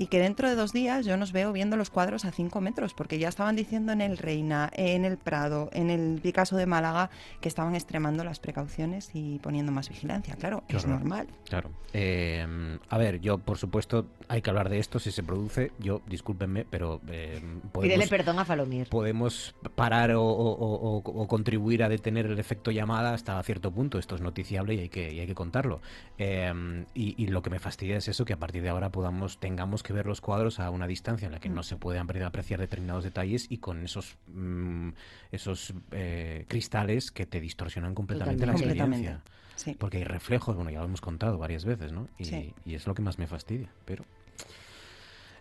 y 0.02 0.08
que 0.08 0.18
dentro 0.18 0.50
de 0.50 0.56
dos 0.56 0.74
días 0.74 1.06
yo 1.06 1.16
nos 1.16 1.32
veo 1.32 1.54
viendo 1.54 1.78
los 1.78 1.92
cuadros 1.92 2.26
a 2.26 2.32
cinco 2.32 2.60
metros, 2.60 2.96
porque 2.96 3.20
ya 3.20 3.30
estaban 3.30 3.56
diciendo 3.56 3.92
en 3.92 4.02
el 4.02 4.18
Reina, 4.18 4.72
en 4.74 5.06
el 5.06 5.20
Prado, 5.20 5.70
en 5.74 5.92
el 5.92 6.20
Picasso 6.20 6.58
de 6.58 6.66
Málaga, 6.66 7.12
que 7.40 7.48
estaban 7.48 7.76
extremando 7.76 8.24
las 8.24 8.40
precauciones 8.40 9.12
y 9.14 9.38
poniendo 9.44 9.72
más 9.72 9.90
vigilancia. 9.90 10.36
Claro, 10.38 10.64
es 10.68 10.88
normal. 10.88 11.28
Claro. 11.48 11.70
Eh, 11.94 12.80
a 12.90 12.98
ver, 12.98 13.20
yo 13.20 13.38
por 13.38 13.60
supuesto 13.60 14.08
hay 14.32 14.42
que 14.42 14.50
hablar 14.50 14.70
de 14.70 14.80
esto 14.80 14.98
si 15.00 15.12
se 15.12 15.24
produce. 15.24 15.72
Yo, 15.80 16.02
discúlpenme, 16.08 16.66
pero 16.70 17.02
eh, 17.10 17.40
Pídele 17.42 17.70
podemos, 17.72 18.10
perdón 18.10 18.40
a 18.40 18.46
Falomir. 18.46 18.88
podemos 18.90 19.54
parar 19.76 20.12
o, 20.14 20.24
o- 20.24 20.54
o- 20.54 20.98
o- 20.98 21.28
contribuir 21.28 21.84
a 21.84 21.90
detener 21.90 22.26
el 22.28 22.40
efecto 22.40 22.72
llamada 22.72 23.14
hasta 23.14 23.42
cierto 23.44 23.72
punto. 23.72 24.00
Esto 24.00 24.16
es 24.16 24.22
noticiable 24.22 24.76
y 24.76 24.80
hay 24.80 24.90
que, 24.90 25.12
y 25.14 25.20
hay 25.20 25.28
que 25.28 25.36
contarlo. 25.36 25.82
Eh, 26.18 26.86
y, 26.94 27.22
y 27.22 27.28
lo 27.28 27.42
que 27.42 27.50
me 27.50 27.60
fastidia 27.60 27.98
es 27.98 28.08
eso, 28.08 28.24
que 28.26 28.34
a 28.34 28.40
partir 28.40 28.62
de 28.64 28.70
ahora 28.70 28.90
podamos, 28.90 29.40
tengamos 29.40 29.84
que 29.84 29.94
ver 29.94 30.06
los 30.06 30.22
cuadros 30.22 30.60
a 30.60 30.70
una 30.70 30.88
distancia 30.88 31.26
en 31.26 31.34
la 31.34 31.40
que 31.40 31.50
no 31.50 31.62
se 31.64 31.76
pueden 31.76 32.08
apre- 32.08 32.24
apreciar 32.26 32.60
determinados 32.60 33.04
detalles 33.04 33.48
y 33.50 33.58
con 33.58 33.84
esos, 33.84 34.18
mm, 34.28 34.90
esos 35.32 35.74
eh, 35.92 36.46
cristales 36.48 37.12
que 37.12 37.26
te 37.26 37.42
distorsionan 37.42 37.94
completamente 37.96 38.46
la 38.46 38.54
Totalmente. 38.54 38.80
experiencia. 38.80 39.12
Completamente, 39.22 39.32
sí. 39.56 39.76
Porque 39.78 39.98
hay 39.98 40.04
reflejos, 40.06 40.56
bueno, 40.56 40.72
ya 40.72 40.80
lo 40.80 40.86
hemos 40.86 41.02
contado 41.02 41.38
varias 41.38 41.66
veces, 41.66 41.92
¿no? 41.92 42.08
Y, 42.18 42.26
Sí. 42.26 42.54
y 42.66 42.76
es 42.76 42.88
lo 42.88 42.94
que 42.96 43.02
más 43.02 43.20
me 43.20 43.28
fastidia, 43.28 43.70
pero... 43.86 44.06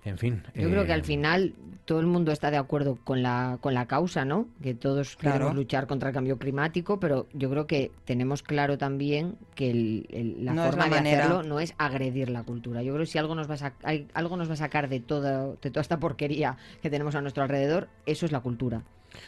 En 0.05 0.17
fin. 0.17 0.43
Yo 0.55 0.71
creo 0.71 0.85
que 0.85 0.93
eh, 0.93 0.95
al 0.95 1.05
final 1.05 1.53
todo 1.85 2.01
el 2.01 2.07
mundo 2.07 2.33
está 2.33 2.51
de 2.51 2.57
acuerdo 2.57 2.97
con 3.05 3.23
la, 3.23 3.59
con 3.61 3.75
la 3.75 3.87
causa, 3.87 4.25
¿no? 4.25 4.49
Que 4.63 4.73
todos 4.75 5.17
Claro. 5.17 5.35
queremos 5.37 5.57
luchar 5.57 5.87
contra 5.87 6.09
el 6.09 6.15
cambio 6.15 6.39
climático, 6.39 6.99
pero 6.99 7.27
yo 7.35 7.51
creo 7.51 7.67
que 7.67 7.91
tenemos 8.07 8.43
claro 8.43 8.79
también 8.79 9.37
que 9.55 9.71
el- 9.71 10.07
el- 10.11 10.45
la 10.45 10.55
No 10.55 10.65
forma 10.65 10.85
la 10.85 10.91
de 10.91 10.97
manera. 10.97 11.25
hacerlo 11.25 11.43
no 11.43 11.61
es 11.61 11.75
agredir 11.77 12.31
la 12.31 12.45
cultura. 12.45 12.83
Yo 12.83 12.95
creo 12.95 13.05
que 13.05 13.11
si 13.11 13.19
algo 13.19 13.35
nos 13.35 13.51
va 13.51 13.55
a, 13.55 13.59
sac- 13.59 13.75
hay- 13.83 14.09
algo 14.15 14.39
nos 14.39 14.49
va 14.49 14.55
a 14.55 14.57
sacar 14.57 14.89
de 14.89 15.01
toda, 15.01 15.49
de 15.49 15.71
toda 15.71 15.83
esta 15.83 15.99
porquería 15.99 16.57
que 16.81 16.89
tenemos 16.89 17.15
a 17.15 17.21
nuestro 17.21 17.43
alrededor, 17.43 17.89
eso 18.07 18.25
es 18.25 18.33
la 18.33 18.41
cultura. 18.41 18.83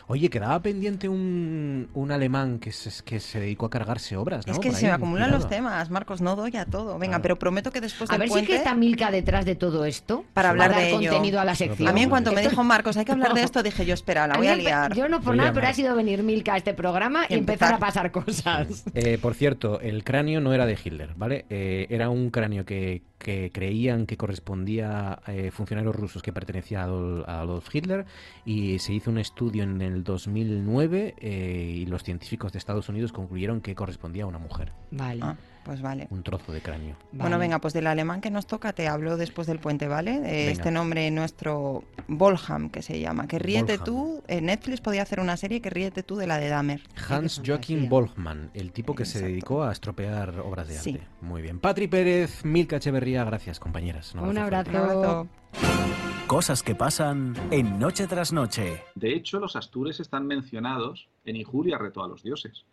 Oye, 0.07 0.29
quedaba 0.31 0.61
pendiente 0.61 1.09
un, 1.09 1.89
un 1.95 2.13
alemán 2.13 2.59
que 2.59 2.73
se, 2.73 3.03
que 3.05 3.21
se 3.21 3.41
dedicó 3.41 3.67
a 3.67 3.71
cargarse 3.71 4.17
obras, 4.17 4.47
¿no? 4.47 4.53
Es 4.53 4.59
que 4.59 4.69
Por 4.69 4.79
se 4.79 4.87
ahí, 4.87 4.91
me 4.91 4.97
acumulan 4.97 5.31
los 5.31 5.49
temas, 5.49 5.91
Marcos, 5.91 6.21
no 6.21 6.37
doy 6.37 6.57
a 6.57 6.65
todo. 6.67 6.99
Venga, 6.99 7.13
Claro. 7.13 7.23
pero 7.23 7.39
prometo 7.39 7.71
que 7.71 7.81
después 7.81 8.11
A 8.11 8.15
del 8.19 8.29
ver 8.29 8.41
si 8.41 8.47
que 8.47 8.57
está 8.57 8.75
Milka 8.75 9.11
detrás 9.11 9.45
de 9.45 9.55
todo 9.55 9.85
esto 9.85 10.25
para 10.33 10.51
hablar 10.51 10.75
de 10.75 10.89
ello. 10.91 11.11
contenido 11.11 11.41
a 11.41 11.45
la 11.45 11.55
sección. 11.55 11.89
A 11.89 11.93
mí 11.93 12.03
en 12.03 12.11
cuanto 12.11 12.33
me 12.33 12.43
dijo 12.43 12.63
Marcos, 12.65 12.97
hay 12.97 13.05
que 13.05 13.13
hablar 13.13 13.35
de 13.35 13.43
esto, 13.45 13.63
dije 13.63 13.85
yo, 13.87 13.95
espera, 13.95 14.27
la 14.27 14.35
A 14.35 14.39
voy 14.39 14.47
a 14.49 14.57
liar. 14.57 14.95
Yo 14.95 15.09
no 15.09 15.19
por 15.21 15.33
Voy 15.35 15.39
a 15.39 15.43
nada, 15.43 15.53
pero 15.53 15.67
ha 15.69 15.73
sido 15.73 15.95
venir 15.97 16.23
Milka 16.23 16.55
a 16.55 16.57
este 16.57 16.75
programa 16.75 17.25
y, 17.29 17.35
Y 17.35 17.39
empezar 17.39 17.75
a 17.75 17.79
pasar 17.79 18.11
cosas. 18.11 18.85
Eh, 18.95 19.19
por 19.21 19.35
cierto, 19.35 19.81
el 19.81 20.05
cráneo 20.05 20.41
no 20.41 20.53
era 20.53 20.67
de 20.67 20.79
Hitler, 20.83 21.15
¿vale? 21.17 21.47
Eh, 21.51 21.87
era 21.91 22.09
un 22.11 22.31
cráneo 22.31 22.65
que, 22.65 23.03
que 23.19 23.51
creían 23.53 24.07
que 24.07 24.17
correspondía 24.17 25.19
a 25.25 25.33
eh, 25.33 25.51
funcionarios 25.51 25.95
rusos 25.97 26.23
que 26.23 26.33
pertenecía 26.33 26.83
a 26.83 26.85
a 26.85 27.41
Adolf 27.41 27.75
Hitler 27.75 28.05
y 28.45 28.79
se 28.81 28.93
hizo 28.93 29.11
un 29.11 29.19
estudio 29.19 29.63
en 29.63 29.72
el 29.81 30.05
2009 30.05 31.15
eh, 31.19 31.75
y 31.79 31.87
los 31.87 32.03
científicos 32.03 32.53
de 32.53 32.59
Estados 32.59 32.89
Unidos 32.89 33.13
concluyeron 33.13 33.61
que 33.61 33.75
correspondía 33.75 34.25
a 34.25 34.27
una 34.27 34.39
mujer. 34.39 34.73
Vale. 34.91 35.21
Ah, 35.23 35.37
pues 35.65 35.81
vale. 35.81 36.09
Un 36.11 36.25
trozo 36.25 36.53
de 36.53 36.61
cráneo. 36.61 36.97
Bueno, 37.13 37.39
venga, 37.39 37.61
pues 37.61 37.73
del 37.73 37.87
alemán 37.87 38.21
que 38.21 38.31
nos 38.31 38.47
toca 38.49 38.73
te 38.73 38.89
hablo 38.89 39.17
después 39.17 39.47
del 39.47 39.61
puente, 39.61 39.87
¿vale? 39.87 40.15
De 40.21 40.21
Venga. 40.21 40.51
este 40.51 40.71
nombre 40.73 41.09
nuestro, 41.13 41.85
Bolham, 42.09 42.69
que 42.69 42.83
se 42.83 42.99
llama. 42.99 43.29
Que 43.29 43.39
ríete 43.39 43.79
Bolham. 43.79 43.85
tú, 43.85 44.23
en 44.27 44.47
Netflix 44.47 44.81
podía 44.81 45.03
hacer 45.03 45.21
una 45.21 45.37
serie 45.37 45.61
que 45.61 45.71
ríete 45.71 46.03
tú 46.03 46.17
de 46.17 46.27
la 46.27 46.39
de 46.39 46.49
Dahmer. 46.49 46.83
Hans 47.09 47.41
Joachim 47.47 47.89
Bolchmann, 47.89 48.51
el 48.55 48.73
tipo 48.73 48.95
que 48.97 49.05
se 49.05 49.23
dedicó 49.23 49.63
a 49.63 49.71
estropear 49.73 50.41
obras 50.41 50.67
de 50.67 50.75
Sí. 50.75 50.91
arte. 50.95 51.07
Muy 51.21 51.41
bien. 51.43 51.61
Patri 51.61 51.87
Pérez, 51.87 52.45
Milka 52.45 52.77
Echeverría, 52.77 53.23
gracias, 53.25 53.61
compañeras. 53.61 54.15
Un 54.17 54.37
abrazo. 54.39 55.29
fuerte. 55.53 56.02
Cosas 56.33 56.63
que 56.63 56.75
pasan 56.75 57.35
en 57.51 57.79
Noche 57.79 58.07
tras 58.07 58.33
Noche. 58.33 58.83
De 58.95 59.15
hecho, 59.15 59.39
los 59.39 59.55
astures 59.55 60.01
están 60.01 60.27
mencionados 60.27 61.07
en 61.27 61.37
Injuria 61.37 61.77
Reto 61.77 62.03
a 62.03 62.09
los 62.09 62.23
Dioses. 62.23 62.65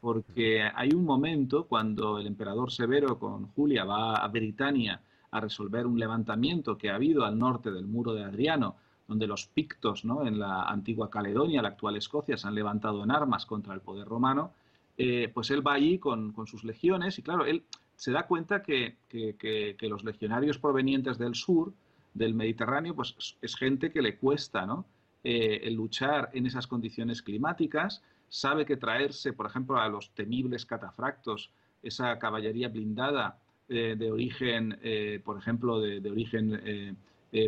Porque 0.00 0.62
hay 0.62 0.90
un 0.94 1.04
momento 1.04 1.64
cuando 1.66 2.20
el 2.20 2.28
emperador 2.28 2.70
Severo 2.70 3.18
con 3.18 3.48
Julia 3.48 3.84
va 3.84 4.14
a 4.18 4.28
Britania 4.28 5.00
a 5.32 5.40
resolver 5.40 5.84
un 5.88 5.98
levantamiento 5.98 6.78
que 6.78 6.90
ha 6.90 6.94
habido 6.94 7.24
al 7.24 7.36
norte 7.36 7.72
del 7.72 7.88
muro 7.88 8.14
de 8.14 8.22
Adriano, 8.22 8.76
donde 9.08 9.26
los 9.26 9.46
pictos 9.46 10.04
¿no? 10.04 10.24
en 10.24 10.38
la 10.38 10.62
antigua 10.62 11.10
Caledonia, 11.10 11.60
la 11.60 11.70
actual 11.70 11.96
Escocia, 11.96 12.36
se 12.38 12.46
han 12.46 12.54
levantado 12.54 13.02
en 13.02 13.10
armas 13.10 13.46
contra 13.46 13.74
el 13.74 13.80
poder 13.80 14.06
romano, 14.06 14.52
eh, 14.96 15.28
pues 15.34 15.50
él 15.50 15.66
va 15.66 15.72
allí 15.72 15.98
con, 15.98 16.30
con 16.30 16.46
sus 16.46 16.62
legiones 16.62 17.18
y 17.18 17.22
claro, 17.22 17.46
él 17.46 17.64
se 17.96 18.12
da 18.12 18.28
cuenta 18.28 18.62
que, 18.62 18.98
que- 19.08 19.34
que- 19.34 19.74
que 19.76 19.88
los 19.88 20.04
legionarios 20.04 20.58
provenientes 20.58 21.18
del 21.18 21.34
sur, 21.34 21.72
del 22.14 22.34
Mediterráneo, 22.34 22.94
pues 22.94 23.36
es- 23.40 23.56
gente 23.56 23.90
que 23.92 24.02
le 24.02 24.16
cuesta 24.18 24.66
¿no? 24.66 24.86
Eh, 25.24 25.68
luchar 25.72 26.30
en 26.32 26.46
esas 26.46 26.66
condiciones 26.66 27.22
climáticas, 27.22 28.02
sabe 28.28 28.64
que 28.64 28.76
traerse, 28.76 29.32
por 29.32 29.46
ejemplo, 29.46 29.78
a 29.78 29.88
los 29.88 30.10
temibles 30.10 30.64
catafractos, 30.64 31.50
esa 31.82 32.18
caballería 32.18 32.68
blindada 32.68 33.38
eh, 33.68 33.96
de 33.98 34.10
origen, 34.12 34.78
eh, 34.82 35.20
por 35.24 35.38
ejemplo, 35.38 35.80
de, 35.80 36.00
de 36.00 36.10
origen 36.10 36.96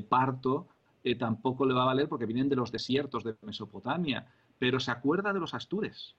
parto, 0.09 0.67
tampoco 1.19 1.65
le 1.65 1.73
va 1.73 1.83
a 1.85 1.87
valer 1.87 2.07
porque 2.07 2.27
vienen 2.27 2.51
de 2.51 2.57
los 2.57 2.71
desiertos 2.71 3.25
de 3.25 3.35
Mesopotamia, 3.41 4.27
pero 4.59 4.79
se 4.79 4.91
acuerda 4.91 5.33
de 5.33 5.41
los 5.41 5.55
astures 5.55 6.15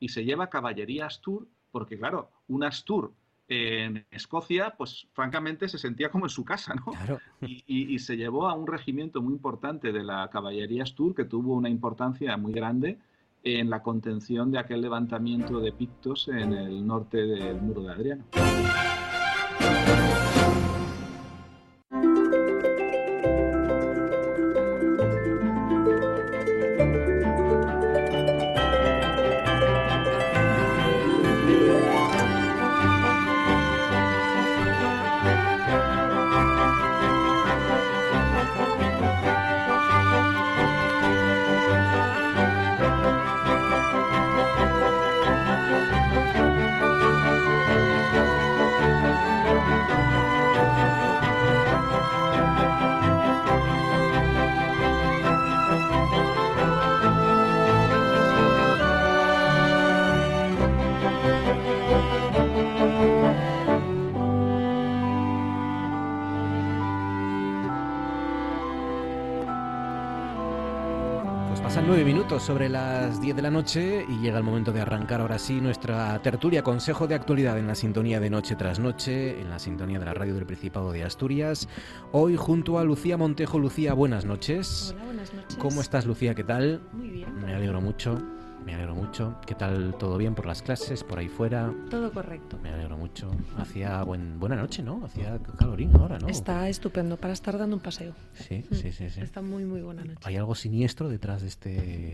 y 0.00 0.08
se 0.08 0.24
lleva 0.24 0.50
caballería 0.50 1.06
astur 1.06 1.46
porque, 1.70 1.96
claro, 1.96 2.30
un 2.48 2.64
astur 2.64 3.12
en 3.48 4.06
Escocia, 4.10 4.74
pues 4.76 5.06
francamente 5.12 5.68
se 5.68 5.78
sentía 5.78 6.10
como 6.10 6.24
en 6.26 6.30
su 6.30 6.44
casa, 6.44 6.74
¿no? 6.74 6.92
Y, 7.42 7.62
y- 7.66 7.94
y 7.94 7.98
se 7.98 8.16
llevó 8.16 8.48
a 8.48 8.54
un 8.54 8.66
regimiento 8.66 9.20
muy 9.20 9.34
importante 9.34 9.92
de 9.92 10.02
la 10.02 10.28
caballería 10.30 10.82
astur 10.84 11.14
que 11.14 11.24
tuvo 11.24 11.54
una 11.54 11.68
importancia 11.68 12.36
muy 12.36 12.52
grande 12.52 12.98
en 13.42 13.68
la 13.68 13.82
contención 13.82 14.50
de 14.50 14.58
aquel 14.58 14.80
levantamiento 14.80 15.60
de 15.60 15.72
pictos 15.72 16.28
en 16.28 16.54
el 16.54 16.86
norte 16.86 17.18
del 17.26 17.60
muro 17.60 17.82
de 17.82 17.92
Adriano. 17.92 18.24
Minutos 72.34 72.46
sobre 72.46 72.68
las 72.68 73.20
10 73.20 73.36
de 73.36 73.42
la 73.42 73.50
noche 73.50 74.04
y 74.08 74.18
llega 74.18 74.38
el 74.38 74.44
momento 74.44 74.72
de 74.72 74.80
arrancar 74.80 75.20
ahora 75.20 75.38
sí 75.38 75.60
nuestra 75.60 76.20
tertulia 76.20 76.62
Consejo 76.62 77.06
de 77.06 77.14
Actualidad 77.14 77.58
en 77.58 77.66
la 77.66 77.74
sintonía 77.74 78.18
de 78.18 78.28
Noche 78.28 78.56
tras 78.56 78.80
Noche, 78.80 79.40
en 79.40 79.50
la 79.50 79.58
sintonía 79.58 79.98
de 80.00 80.04
la 80.04 80.14
radio 80.14 80.34
del 80.34 80.44
Principado 80.44 80.90
de 80.90 81.04
Asturias. 81.04 81.68
Hoy 82.12 82.36
junto 82.36 82.78
a 82.78 82.84
Lucía 82.84 83.16
Montejo. 83.16 83.58
Lucía, 83.58 83.94
buenas 83.94 84.24
noches. 84.24 84.94
Hola, 84.94 85.04
buenas 85.04 85.32
noches. 85.32 85.56
¿Cómo 85.58 85.80
estás, 85.80 86.06
Lucía? 86.06 86.34
¿Qué 86.34 86.44
tal? 86.44 86.82
Muy 86.92 87.08
bien. 87.10 87.34
Me 87.40 87.54
alegro 87.54 87.80
mucho. 87.80 88.18
Me 88.64 88.72
alegro 88.74 88.94
mucho. 88.94 89.36
¿Qué 89.46 89.54
tal? 89.54 89.94
¿Todo 89.98 90.16
bien 90.16 90.34
por 90.34 90.46
las 90.46 90.62
clases, 90.62 91.04
por 91.04 91.18
ahí 91.18 91.28
fuera? 91.28 91.70
Todo 91.90 92.10
correcto. 92.10 92.58
Me 92.62 92.70
alegro 92.70 92.96
mucho. 92.96 93.30
Hacía 93.58 94.02
buen, 94.04 94.40
buena 94.40 94.56
noche, 94.56 94.82
¿no? 94.82 95.04
Hacía 95.04 95.38
calorín 95.58 95.94
ahora, 95.94 96.18
¿no? 96.18 96.28
Está 96.28 96.66
estupendo 96.70 97.18
para 97.18 97.34
estar 97.34 97.58
dando 97.58 97.76
un 97.76 97.82
paseo. 97.82 98.14
Sí, 98.32 98.64
Mm. 98.70 98.74
sí, 98.74 98.92
sí, 98.92 99.10
sí. 99.10 99.20
Está 99.20 99.42
muy, 99.42 99.64
muy 99.66 99.82
buena 99.82 100.02
noche. 100.04 100.18
Hay 100.24 100.36
algo 100.36 100.54
siniestro 100.54 101.10
detrás 101.10 101.42
de 101.42 101.48
este, 101.48 101.70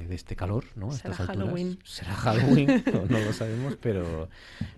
de 0.09 0.15
este 0.15 0.35
calor, 0.35 0.65
¿no? 0.75 0.89
A 0.89 0.93
Será 0.93 1.11
estas 1.13 1.29
alturas. 1.29 1.49
Halloween. 1.51 1.79
Será 1.85 2.15
Halloween, 2.15 2.85
no, 2.93 3.07
no 3.07 3.25
lo 3.25 3.33
sabemos, 3.33 3.77
pero, 3.81 4.29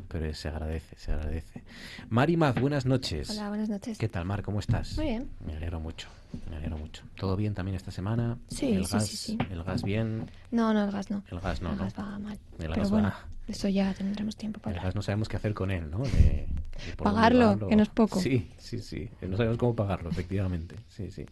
pero 0.09 0.35
se 0.35 0.49
agradece, 0.49 0.97
se 0.99 1.13
agradece. 1.13 1.63
Mari 2.11 2.37
Maz, 2.37 2.61
buenas 2.61 2.85
noches. 2.85 3.31
Hola, 3.31 3.49
buenas 3.49 3.71
noches. 3.71 3.97
¿Qué 3.97 4.09
tal, 4.11 4.27
Mar? 4.27 4.43
¿Cómo 4.43 4.61
estás? 4.61 4.97
Muy 4.99 5.07
bien. 5.07 5.31
Me 5.47 5.57
alegro 5.57 5.81
mucho, 5.81 6.09
me 6.51 6.57
alegro 6.57 6.79
mucho. 6.79 7.03
¿Todo 7.17 7.37
bien 7.37 7.55
también 7.55 7.75
esta 7.77 7.91
semana? 7.91 8.39
Sí, 8.49 8.73
el 8.73 8.85
sí, 8.87 8.93
gas, 8.93 9.07
sí, 9.07 9.17
sí. 9.17 9.39
El 9.51 9.63
gas 9.65 9.83
bien, 9.83 10.31
No, 10.51 10.73
no, 10.75 10.85
el 10.85 10.91
gas 10.91 11.11
no. 11.11 11.23
el 11.31 11.41
gas 11.41 11.63
no, 11.63 11.71
el 11.73 11.77
¿no? 11.79 11.85
gas 11.85 11.95
va 11.99 12.19
mal. 12.19 12.33
El 12.35 12.57
Pero 12.59 12.75
gas 12.75 12.91
bueno, 12.91 13.09
va- 13.09 13.27
eso 13.49 13.69
ya 13.69 13.93
tendremos 13.95 14.37
tiempo 14.37 14.61
para 14.61 14.73
El 14.73 14.79
hablar. 14.79 14.89
gas 14.91 14.95
no 14.97 15.03
sabemos 15.03 15.29
qué 15.29 15.37
hacer 15.37 15.55
con 15.55 15.71
él, 15.71 15.91
¿no? 15.91 15.99
De- 15.99 16.47
de 16.87 16.97
Pagarlo, 16.97 17.69
que 17.69 17.77
no 17.77 17.83
es 17.83 17.89
poco. 17.89 18.19
Sí, 18.21 18.51
sí, 18.59 18.81
sí. 18.81 19.09
No 19.23 19.37
sabemos 19.37 19.59
cómo 19.59 19.75
pagarlo, 19.77 20.11
efectivamente. 20.11 20.77
Sí, 20.89 21.11
sí. 21.11 21.27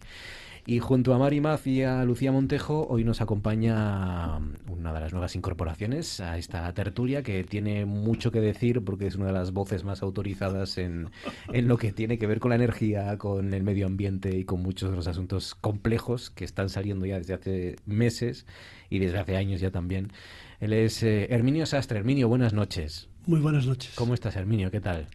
Y 0.70 0.78
junto 0.78 1.12
a 1.12 1.18
Mari 1.18 1.40
Maz 1.40 1.66
y 1.66 1.82
a 1.82 2.04
Lucía 2.04 2.30
Montejo, 2.30 2.86
hoy 2.88 3.02
nos 3.02 3.20
acompaña 3.20 4.36
una 4.68 4.92
de 4.92 5.00
las 5.00 5.10
nuevas 5.10 5.34
incorporaciones 5.34 6.20
a 6.20 6.38
esta 6.38 6.72
tertulia 6.74 7.24
que 7.24 7.42
tiene 7.42 7.86
mucho 7.86 8.30
que 8.30 8.40
decir 8.40 8.84
porque 8.84 9.08
es 9.08 9.16
una 9.16 9.26
de 9.26 9.32
las 9.32 9.50
voces 9.50 9.82
más 9.82 10.00
autorizadas 10.00 10.78
en, 10.78 11.10
en 11.52 11.66
lo 11.66 11.76
que 11.76 11.90
tiene 11.92 12.18
que 12.18 12.28
ver 12.28 12.38
con 12.38 12.50
la 12.50 12.54
energía, 12.54 13.18
con 13.18 13.52
el 13.52 13.64
medio 13.64 13.84
ambiente 13.86 14.36
y 14.38 14.44
con 14.44 14.62
muchos 14.62 14.90
de 14.90 14.96
los 14.96 15.08
asuntos 15.08 15.56
complejos 15.56 16.30
que 16.30 16.44
están 16.44 16.68
saliendo 16.68 17.04
ya 17.04 17.18
desde 17.18 17.34
hace 17.34 17.76
meses 17.84 18.46
y 18.90 19.00
desde 19.00 19.18
hace 19.18 19.36
años 19.36 19.60
ya 19.60 19.72
también. 19.72 20.12
Él 20.60 20.72
es 20.72 21.02
eh, 21.02 21.26
Herminio 21.30 21.66
Sastre. 21.66 21.98
Herminio, 21.98 22.28
buenas 22.28 22.52
noches. 22.52 23.08
Muy 23.26 23.40
buenas 23.40 23.66
noches. 23.66 23.90
¿Cómo 23.96 24.14
estás, 24.14 24.36
Herminio? 24.36 24.70
¿Qué 24.70 24.80
tal? 24.80 25.08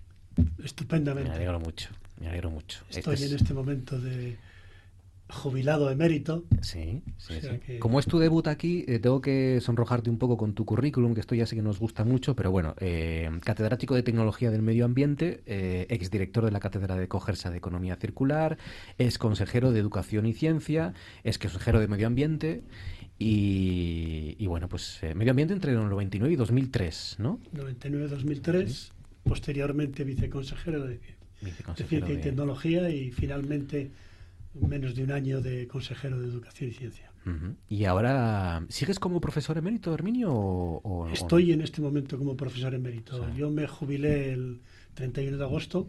Estupendamente. 0.61 1.29
Me 1.29 1.35
alegro 1.37 1.61
mucho, 1.61 1.91
me 2.19 2.27
alegro 2.27 2.49
mucho. 2.49 2.79
Estoy 2.89 3.13
Este 3.13 3.25
es- 3.27 3.31
en 3.31 3.37
este 3.37 3.53
momento 3.53 3.97
de 4.01 4.35
jubilado 5.29 5.89
emérito. 5.89 6.45
Sí, 6.61 7.01
sí, 7.17 7.33
O 7.37 7.41
sea 7.41 7.53
sí. 7.53 7.59
que- 7.59 7.79
Como 7.79 7.99
es 7.99 8.05
tu 8.05 8.19
debut 8.19 8.45
aquí, 8.47 8.85
eh, 8.87 8.99
tengo 8.99 9.21
que 9.21 9.59
sonrojarte 9.61 10.09
un 10.09 10.17
poco 10.19 10.37
con 10.37 10.53
tu 10.53 10.65
currículum, 10.65 11.13
que 11.15 11.19
esto 11.21 11.33
ya 11.35 11.45
sé 11.47 11.55
que 11.55 11.61
nos 11.63 11.79
gusta 11.79 12.03
mucho, 12.03 12.35
pero 12.35 12.51
bueno, 12.51 12.75
eh, 12.79 13.29
catedrático 13.43 13.95
de 13.95 14.03
Tecnología 14.03 14.51
del 14.51 14.61
Medio 14.61 14.85
Ambiente, 14.85 15.41
eh, 15.47 15.87
exdirector 15.89 16.45
de 16.45 16.51
la 16.51 16.59
Cátedra 16.59 16.95
de 16.95 17.07
Cogersa 17.07 17.49
de 17.49 17.57
Economía 17.57 17.95
Circular, 17.95 18.57
es 18.99 19.17
consejero 19.17 19.71
de 19.71 19.79
Educación 19.79 20.25
y 20.27 20.33
Ciencia, 20.33 20.93
es 21.23 21.39
consejero 21.39 21.79
de 21.79 21.87
Medio 21.87 22.05
Ambiente 22.07 22.61
y, 23.17 24.35
y 24.37 24.47
bueno, 24.47 24.69
pues 24.69 24.99
eh, 25.01 25.15
Medio 25.15 25.31
Ambiente 25.31 25.53
entre 25.55 25.71
el 25.71 25.77
99 25.79 26.33
y 26.33 26.35
2003, 26.37 27.15
¿no? 27.19 27.39
99-2003, 27.53 28.91
posteriormente 29.23 30.03
viceconsejero 30.03 30.83
de, 30.83 30.95
de 30.99 31.01
Viceconsejero 31.41 31.89
Ciencia 32.05 32.13
y 32.13 32.17
de- 32.17 32.23
Tecnología 32.23 32.89
y 32.89 33.11
finalmente 33.11 33.89
menos 34.61 34.95
de 34.95 35.03
un 35.03 35.11
año 35.11 35.41
de 35.41 35.67
consejero 35.67 36.19
de 36.19 36.27
Educación 36.27 36.69
y 36.69 36.73
Ciencia. 36.73 37.11
Y 37.67 37.85
ahora, 37.85 38.63
¿sigues 38.69 38.99
como 38.99 39.19
profesor 39.19 39.57
emérito, 39.57 39.93
Herminio? 39.93 40.31
O, 40.31 40.77
o- 40.83 41.03
o? 41.05 41.09
Estoy 41.09 41.51
en 41.53 41.61
este 41.61 41.81
momento 41.81 42.17
como 42.19 42.37
profesor 42.37 42.73
emérito. 42.75 43.33
Yo 43.33 43.49
me 43.49 43.67
jubilé 43.67 44.31
el 44.33 44.61
31 44.93 45.37
de 45.37 45.43
agosto 45.43 45.87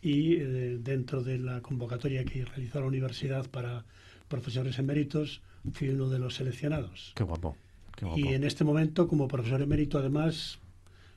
y 0.00 0.34
eh, 0.36 0.78
dentro 0.80 1.22
de 1.22 1.38
la 1.38 1.60
convocatoria 1.62 2.24
que 2.24 2.44
realizó 2.44 2.80
la 2.80 2.86
universidad 2.86 3.48
para 3.50 3.84
profesores 4.28 4.78
eméritos 4.78 5.42
fui 5.72 5.88
uno 5.88 6.08
de 6.08 6.20
los 6.20 6.34
seleccionados. 6.36 7.12
Qué 7.16 7.24
guapo, 7.24 7.56
qué 7.96 8.04
guapo. 8.04 8.20
Y 8.20 8.28
en 8.34 8.44
este 8.44 8.62
momento, 8.62 9.08
como 9.08 9.26
profesor 9.26 9.60
emérito, 9.62 9.98
además, 9.98 10.60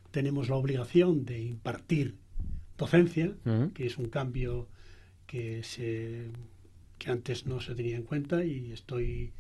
tenemos 0.10 0.50
la 0.50 0.56
obligación 0.56 1.24
de 1.26 1.40
impartir 1.40 2.16
docencia, 2.80 3.32
que 3.76 3.86
es 3.86 3.98
un 4.00 4.10
cambio 4.10 4.68
que, 5.30 5.62
se, 5.64 6.32
que 6.98 7.12
antes 7.12 7.46
no 7.46 7.62
se 7.62 7.76
tenía 7.76 7.96
en 7.96 8.04
cuenta 8.04 8.44
y 8.44 8.72
estoy 8.72 9.32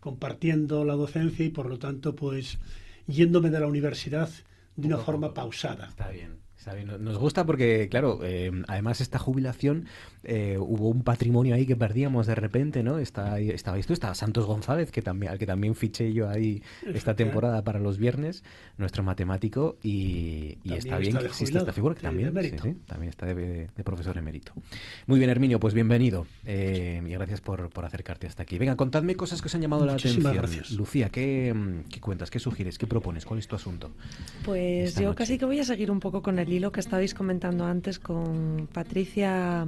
compartiendo 0.00 0.84
la 0.84 0.94
docencia 0.94 1.44
y, 1.46 1.50
por 1.50 1.66
lo 1.66 1.78
tanto, 1.78 2.16
pues 2.16 2.58
yéndome 3.06 3.50
de 3.50 3.60
la 3.60 3.68
universidad 3.68 4.28
de 4.74 4.88
una 4.88 4.98
forma 4.98 5.34
pausada. 5.34 5.86
Está 5.86 6.08
bien. 6.10 6.47
Está 6.68 6.76
bien. 6.76 7.02
Nos 7.02 7.16
gusta 7.16 7.46
porque, 7.46 7.88
claro, 7.90 8.20
eh, 8.22 8.50
además 8.68 9.00
esta 9.00 9.18
jubilación 9.18 9.86
eh, 10.22 10.58
hubo 10.58 10.90
un 10.90 11.02
patrimonio 11.02 11.54
ahí 11.54 11.64
que 11.64 11.76
perdíamos 11.76 12.26
de 12.26 12.34
repente, 12.34 12.82
¿no? 12.82 12.98
Está, 12.98 13.40
estabais 13.40 13.86
tú, 13.86 13.94
estaba 13.94 14.14
Santos 14.14 14.44
González, 14.44 14.90
que 14.90 15.00
también, 15.00 15.32
al 15.32 15.38
que 15.38 15.46
también 15.46 15.74
fiché 15.74 16.12
yo 16.12 16.28
ahí 16.28 16.62
esta 16.92 17.16
temporada 17.16 17.62
para 17.64 17.78
los 17.78 17.96
viernes, 17.96 18.44
nuestro 18.76 19.02
matemático, 19.02 19.78
y, 19.82 20.58
y 20.62 20.74
está 20.74 20.98
bien 20.98 21.12
está 21.16 21.20
que 21.20 21.26
exista 21.28 21.58
esta 21.60 21.72
figura 21.72 21.94
que 21.94 22.02
también, 22.02 22.34
sí, 22.42 22.50
sí, 22.62 22.76
también 22.86 23.08
está 23.08 23.24
de, 23.24 23.34
de 23.74 23.84
profesor 23.84 24.18
emérito. 24.18 24.52
Muy 25.06 25.18
bien, 25.18 25.30
Herminio, 25.30 25.58
pues 25.58 25.72
bienvenido 25.72 26.26
eh, 26.44 27.02
y 27.02 27.10
gracias 27.12 27.40
por, 27.40 27.70
por 27.70 27.86
acercarte 27.86 28.26
hasta 28.26 28.42
aquí. 28.42 28.58
Venga, 28.58 28.76
contadme 28.76 29.14
cosas 29.16 29.40
que 29.40 29.46
os 29.46 29.54
han 29.54 29.62
llamado 29.62 29.86
Muchísimas 29.86 30.22
la 30.22 30.30
atención. 30.30 30.56
gracias. 30.58 30.78
Lucía, 30.78 31.08
¿qué, 31.08 31.54
¿qué 31.90 32.00
cuentas? 32.00 32.30
¿Qué 32.30 32.38
sugieres? 32.38 32.76
¿Qué 32.76 32.86
propones? 32.86 33.24
¿Cuál 33.24 33.38
es 33.38 33.48
tu 33.48 33.56
asunto? 33.56 33.90
Pues 34.44 34.94
yo 34.96 35.04
noche. 35.06 35.16
casi 35.16 35.38
que 35.38 35.46
voy 35.46 35.60
a 35.60 35.64
seguir 35.64 35.90
un 35.90 36.00
poco 36.00 36.20
con 36.20 36.38
el 36.38 36.57
hilo 36.58 36.72
que 36.72 36.80
estabais 36.80 37.14
comentando 37.14 37.64
antes 37.64 37.98
con 38.00 38.68
Patricia 38.72 39.66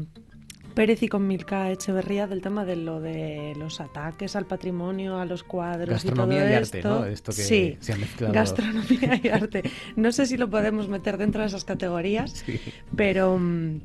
Pérez 0.75 1.03
y 1.05 1.09
con 1.09 1.27
Milka 1.27 1.71
Echeverría 1.71 2.27
del 2.27 2.43
tema 2.43 2.65
de 2.65 2.75
lo 2.77 3.01
de 3.01 3.55
los 3.57 3.81
ataques 3.81 4.35
al 4.35 4.47
patrimonio, 4.47 5.19
a 5.19 5.25
los 5.25 5.45
cuadros 5.45 5.89
Gastronomía 5.89 6.39
y 6.39 6.41
todo 6.43 6.51
y 6.51 6.55
arte, 6.55 6.79
esto. 6.79 6.89
¿no? 7.01 7.05
Esto 7.07 7.33
que 7.33 7.43
sí, 7.43 7.77
se 7.81 7.93
ha 7.93 7.97
mezclado. 7.97 8.35
gastronomía 8.35 9.21
y 9.23 9.29
arte. 9.29 9.63
No 9.97 10.11
sé 10.11 10.27
si 10.27 10.37
lo 10.37 10.51
podemos 10.51 10.89
meter 10.89 11.17
dentro 11.17 11.41
de 11.43 11.47
esas 11.47 11.65
categorías, 11.65 12.31
Sí. 12.45 12.61
pero 12.97 13.39
mm, 13.39 13.81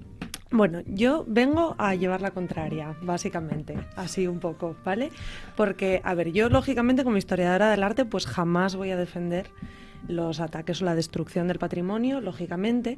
bueno, 0.52 0.82
yo 0.88 1.26
vengo 1.28 1.76
a 1.78 1.94
llevar 1.96 2.22
la 2.22 2.32
contraria, 2.32 2.96
básicamente, 3.02 3.76
así 3.96 4.26
un 4.28 4.40
poco, 4.40 4.76
¿vale? 4.84 5.12
Porque, 5.56 6.02
a 6.04 6.14
ver, 6.16 6.32
yo 6.32 6.50
lógicamente 6.50 7.04
como 7.04 7.18
historiadora 7.18 7.70
del 7.70 7.84
arte, 7.84 8.06
pues 8.06 8.26
jamás 8.26 8.76
voy 8.76 8.90
a 8.92 8.98
defender 8.98 9.48
los 10.08 10.40
ataques 10.40 10.82
o 10.82 10.86
la 10.86 10.96
destrucción 10.96 11.48
del 11.48 11.60
patrimonio, 11.60 12.22
lógicamente, 12.22 12.98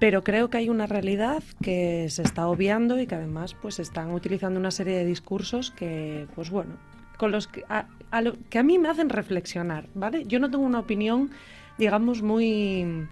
pero 0.00 0.22
creo 0.22 0.48
que 0.48 0.58
hay 0.58 0.68
una 0.68 0.86
realidad 0.86 1.42
que 1.62 2.08
se 2.10 2.22
está 2.22 2.46
obviando 2.46 3.00
y 3.00 3.06
que 3.06 3.16
además 3.16 3.54
pues 3.60 3.78
están 3.78 4.12
utilizando 4.12 4.60
una 4.60 4.70
serie 4.70 4.96
de 4.96 5.04
discursos 5.04 5.70
que, 5.70 6.26
pues 6.34 6.50
bueno, 6.50 6.76
con 7.16 7.32
los 7.32 7.48
que 7.48 7.64
a 7.68 8.62
mí 8.62 8.78
me 8.78 8.88
hacen 8.88 9.08
reflexionar, 9.08 9.88
¿vale? 9.94 10.24
Yo 10.26 10.38
no 10.38 10.50
tengo 10.50 10.64
una 10.64 10.78
opinión, 10.78 11.30
digamos, 11.78 12.22
muy 12.22 13.08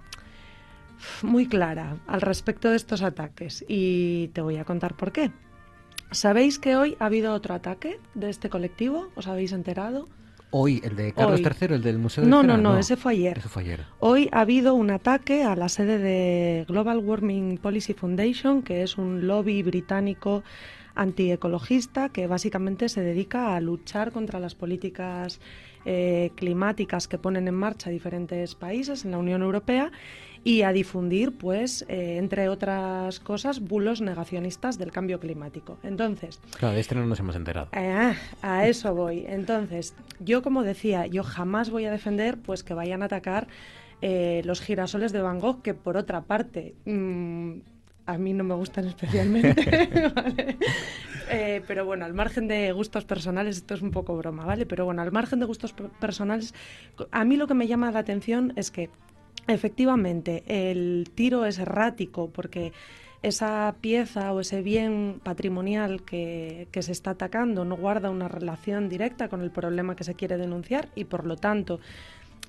muy 1.22 1.46
clara 1.46 1.98
al 2.06 2.20
respecto 2.22 2.70
de 2.70 2.76
estos 2.76 3.02
ataques 3.02 3.64
y 3.68 4.28
te 4.28 4.40
voy 4.40 4.56
a 4.56 4.64
contar 4.64 4.94
por 4.94 5.12
qué. 5.12 5.30
¿Sabéis 6.12 6.58
que 6.58 6.76
hoy 6.76 6.96
ha 7.00 7.06
habido 7.06 7.34
otro 7.34 7.52
ataque 7.52 7.98
de 8.14 8.30
este 8.30 8.48
colectivo? 8.48 9.08
¿Os 9.16 9.26
habéis 9.26 9.52
enterado? 9.52 10.08
Hoy, 10.58 10.80
el 10.82 10.96
de 10.96 11.12
Carlos 11.12 11.40
Hoy. 11.40 11.52
III, 11.60 11.74
el 11.74 11.82
del 11.82 11.98
Museo 11.98 12.24
de 12.24 12.30
No, 12.30 12.42
no, 12.42 12.54
Cera, 12.54 12.62
no, 12.62 12.78
ese 12.78 12.96
fue 12.96 13.12
ayer. 13.12 13.36
Ese 13.36 13.48
fue 13.48 13.62
ayer. 13.62 13.84
Hoy 14.00 14.30
ha 14.32 14.40
habido 14.40 14.74
un 14.74 14.90
ataque 14.90 15.44
a 15.44 15.54
la 15.54 15.68
sede 15.68 15.98
de 15.98 16.64
Global 16.66 16.98
Warming 16.98 17.58
Policy 17.58 17.92
Foundation, 17.92 18.62
que 18.62 18.82
es 18.82 18.96
un 18.96 19.26
lobby 19.26 19.62
británico 19.62 20.42
antiecologista 20.94 22.08
que 22.08 22.26
básicamente 22.26 22.88
se 22.88 23.02
dedica 23.02 23.54
a 23.54 23.60
luchar 23.60 24.12
contra 24.12 24.40
las 24.40 24.54
políticas 24.54 25.40
eh, 25.84 26.30
climáticas 26.36 27.06
que 27.06 27.18
ponen 27.18 27.46
en 27.48 27.54
marcha 27.54 27.90
diferentes 27.90 28.54
países 28.54 29.04
en 29.04 29.10
la 29.10 29.18
Unión 29.18 29.42
Europea 29.42 29.92
y 30.46 30.62
a 30.62 30.72
difundir, 30.72 31.36
pues, 31.36 31.84
eh, 31.88 32.18
entre 32.18 32.48
otras 32.48 33.18
cosas, 33.18 33.58
bulos 33.58 34.00
negacionistas 34.00 34.78
del 34.78 34.92
cambio 34.92 35.18
climático. 35.18 35.76
Entonces, 35.82 36.38
Claro, 36.56 36.74
de 36.74 36.80
este 36.80 36.94
no 36.94 37.04
nos 37.04 37.18
hemos 37.18 37.34
enterado. 37.34 37.66
Ah, 37.72 38.14
a 38.42 38.68
eso 38.68 38.94
voy. 38.94 39.24
Entonces, 39.26 39.96
yo 40.20 40.42
como 40.42 40.62
decía, 40.62 41.06
yo 41.06 41.24
jamás 41.24 41.70
voy 41.70 41.84
a 41.86 41.90
defender 41.90 42.38
pues 42.38 42.62
que 42.62 42.74
vayan 42.74 43.02
a 43.02 43.06
atacar 43.06 43.48
eh, 44.02 44.42
los 44.44 44.60
girasoles 44.60 45.10
de 45.12 45.20
Van 45.20 45.40
Gogh, 45.40 45.62
que 45.62 45.74
por 45.74 45.96
otra 45.96 46.20
parte 46.22 46.76
mm, 46.84 47.52
a 48.06 48.16
mí 48.16 48.32
no 48.32 48.44
me 48.44 48.54
gustan 48.54 48.84
especialmente, 48.92 50.12
¿vale? 50.14 50.58
Eh, 51.28 51.60
pero 51.66 51.84
bueno, 51.84 52.04
al 52.04 52.14
margen 52.14 52.46
de 52.46 52.70
gustos 52.70 53.04
personales, 53.04 53.56
esto 53.56 53.74
es 53.74 53.82
un 53.82 53.90
poco 53.90 54.16
broma, 54.16 54.44
¿vale? 54.44 54.64
Pero 54.64 54.84
bueno, 54.84 55.02
al 55.02 55.10
margen 55.10 55.40
de 55.40 55.46
gustos 55.46 55.72
per- 55.72 55.88
personales, 55.88 56.54
a 57.10 57.24
mí 57.24 57.36
lo 57.36 57.48
que 57.48 57.54
me 57.54 57.66
llama 57.66 57.90
la 57.90 57.98
atención 57.98 58.52
es 58.54 58.70
que 58.70 58.90
efectivamente 59.46 60.42
el 60.46 61.10
tiro 61.14 61.44
es 61.46 61.58
errático 61.58 62.30
porque 62.30 62.72
esa 63.22 63.74
pieza 63.80 64.32
o 64.32 64.40
ese 64.40 64.62
bien 64.62 65.20
patrimonial 65.22 66.02
que, 66.02 66.68
se 66.72 66.92
está 66.92 67.10
atacando 67.10 67.64
no 67.64 67.76
guarda 67.76 68.10
una 68.10 68.28
relación 68.28 68.88
directa 68.88 69.28
con 69.28 69.42
el 69.42 69.50
problema 69.50 69.96
que 69.96 70.04
se 70.04 70.14
quiere 70.14 70.36
denunciar 70.36 70.88
y 70.94 71.04
por 71.04 71.26
lo 71.26 71.36
tanto 71.36 71.80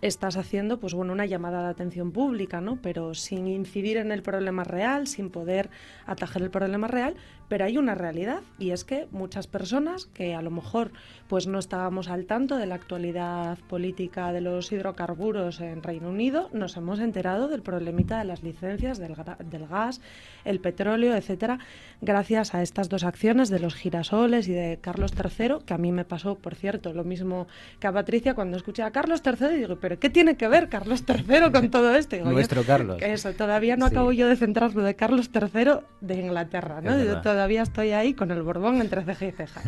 estás 0.02 0.38
haciendo 0.38 0.80
pues 0.80 0.94
bueno 0.94 1.14
una 1.14 1.26
llamada 1.26 1.64
de 1.64 1.69
atención 1.69 2.11
pública 2.11 2.61
no 2.61 2.78
pero 2.82 3.14
sin 3.14 3.48
incidir 3.48 3.98
en 3.98 4.11
el 4.11 4.22
problema 4.22 4.64
real 4.64 5.07
sin 5.07 5.30
poder 5.30 5.69
atajar 6.06 6.44
el 6.44 6.52
problema 6.52 6.88
real 6.88 7.15
pero 7.49 7.65
hay 7.65 7.78
una 7.78 7.95
realidad 7.95 8.41
y 8.60 8.72
es 8.72 8.84
que 8.84 9.07
muchas 9.11 9.48
personas 9.48 10.06
que 10.06 10.36
a 10.36 10.41
lo 10.41 10.52
mejor 10.52 10.91
pues 11.28 11.48
no 11.48 11.60
estábamos 11.60 12.10
al 12.10 12.26
tanto 12.26 12.57
de 12.57 12.65
la 12.65 12.76
actualidad 12.76 13.57
política 13.69 14.32
de 14.34 14.41
los 14.41 14.72
hidrocarburos 14.72 15.61
en 15.61 15.82
Reino 15.82 16.10
Unido 16.10 16.49
nos 16.53 16.78
hemos 16.78 16.99
enterado 16.99 17.48
del 17.48 17.61
problemita 17.61 18.19
de 18.19 18.26
las 18.26 18.44
licencias 18.44 18.99
del, 18.99 19.15
del 19.45 19.68
gas 19.68 20.02
el 20.45 20.60
petróleo 20.60 21.15
etcétera 21.15 21.60
gracias 22.02 22.53
a 22.53 22.61
estas 22.61 22.90
dos 22.90 23.03
acciones 23.03 23.49
de 23.49 23.60
los 23.60 23.76
girasoles 23.76 24.48
y 24.48 24.53
de 24.53 24.78
Carlos 24.82 25.14
III 25.14 25.65
que 25.65 25.74
a 25.74 25.78
mí 25.78 25.91
me 25.91 26.06
pasó 26.06 26.36
por 26.36 26.53
cierto 26.53 26.94
lo 26.94 27.03
mismo 27.03 27.48
que 27.80 27.88
a 27.88 27.94
Patricia 27.94 28.36
cuando 28.36 28.57
escuché 28.57 28.84
a 28.84 28.91
Carlos 28.91 29.22
III 29.26 29.56
y 29.56 29.57
digo 29.60 29.80
pero 29.88 29.99
qué 30.01 30.09
tiene 30.09 30.35
que 30.35 30.49
ver 30.49 30.68
Carlos 30.68 31.03
III 31.07 31.49
con 31.53 31.69
todo 31.72 31.95
esto 31.95 32.15
Digo, 32.18 32.27
yo- 32.27 32.34
Nuestro 32.34 32.64
Carlos. 32.64 33.01
eso 33.01 33.31
todavía 33.34 33.77
no 33.77 33.88
Sí. 33.88 33.93
acabo 33.93 34.11
yo 34.11 34.27
de 34.27 34.35
centrarlo 34.35 34.84
de 34.84 34.95
Carlos 34.95 35.30
III 35.34 35.80
de 36.01 36.15
Inglaterra 36.15 36.81
¿no? 36.81 37.01
Yo 37.01 37.22
todavía 37.22 37.61
estoy 37.61 37.91
ahí 37.91 38.14
con 38.14 38.31
el 38.31 38.41
Borbón 38.41 38.81
entre 38.81 39.03
ceja 39.05 39.26
y 39.26 39.31
ceja 39.31 39.61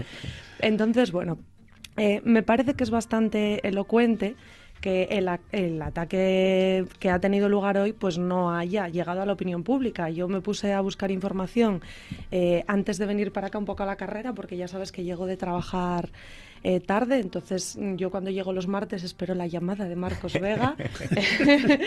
entonces 0.59 1.11
bueno 1.13 1.37
eh, 1.95 2.21
me 2.25 2.43
parece 2.43 2.73
que 2.73 2.83
es 2.83 2.89
bastante 2.89 3.65
elocuente 3.67 4.35
que 4.81 5.03
el 5.51 5.81
ataque 5.81 6.85
que 6.99 7.09
ha 7.09 7.19
tenido 7.19 7.49
lugar 7.49 7.77
hoy 7.77 7.91
pues 7.91 8.17
no 8.17 8.55
haya 8.55 8.87
llegado 8.87 9.21
a 9.21 9.25
la 9.25 9.33
opinión 9.33 9.63
pública. 9.65 10.09
Yo 10.09 10.29
me 10.29 10.39
puse 10.39 10.71
a 10.71 10.79
buscar 10.79 11.11
información 11.11 11.81
eh, 12.31 12.63
antes 12.67 12.97
de 12.97 13.05
venir 13.05 13.33
para 13.33 13.47
acá 13.47 13.57
un 13.57 13.65
poco 13.65 13.83
a 13.83 13.85
la 13.85 13.97
carrera 13.97 14.31
porque 14.33 14.55
ya 14.55 14.69
sabes 14.69 14.93
que 14.93 15.03
llego 15.03 15.25
de 15.25 15.35
trabajar 15.35 16.07
eh, 16.63 16.79
tarde, 16.79 17.19
entonces 17.19 17.77
mm, 17.79 17.95
yo 17.95 18.11
cuando 18.11 18.31
llego 18.31 18.53
los 18.53 18.67
martes 18.67 19.03
espero 19.03 19.35
la 19.35 19.47
llamada 19.47 19.87
de 19.87 19.95
Marcos 19.95 20.33
Vega 20.33 20.75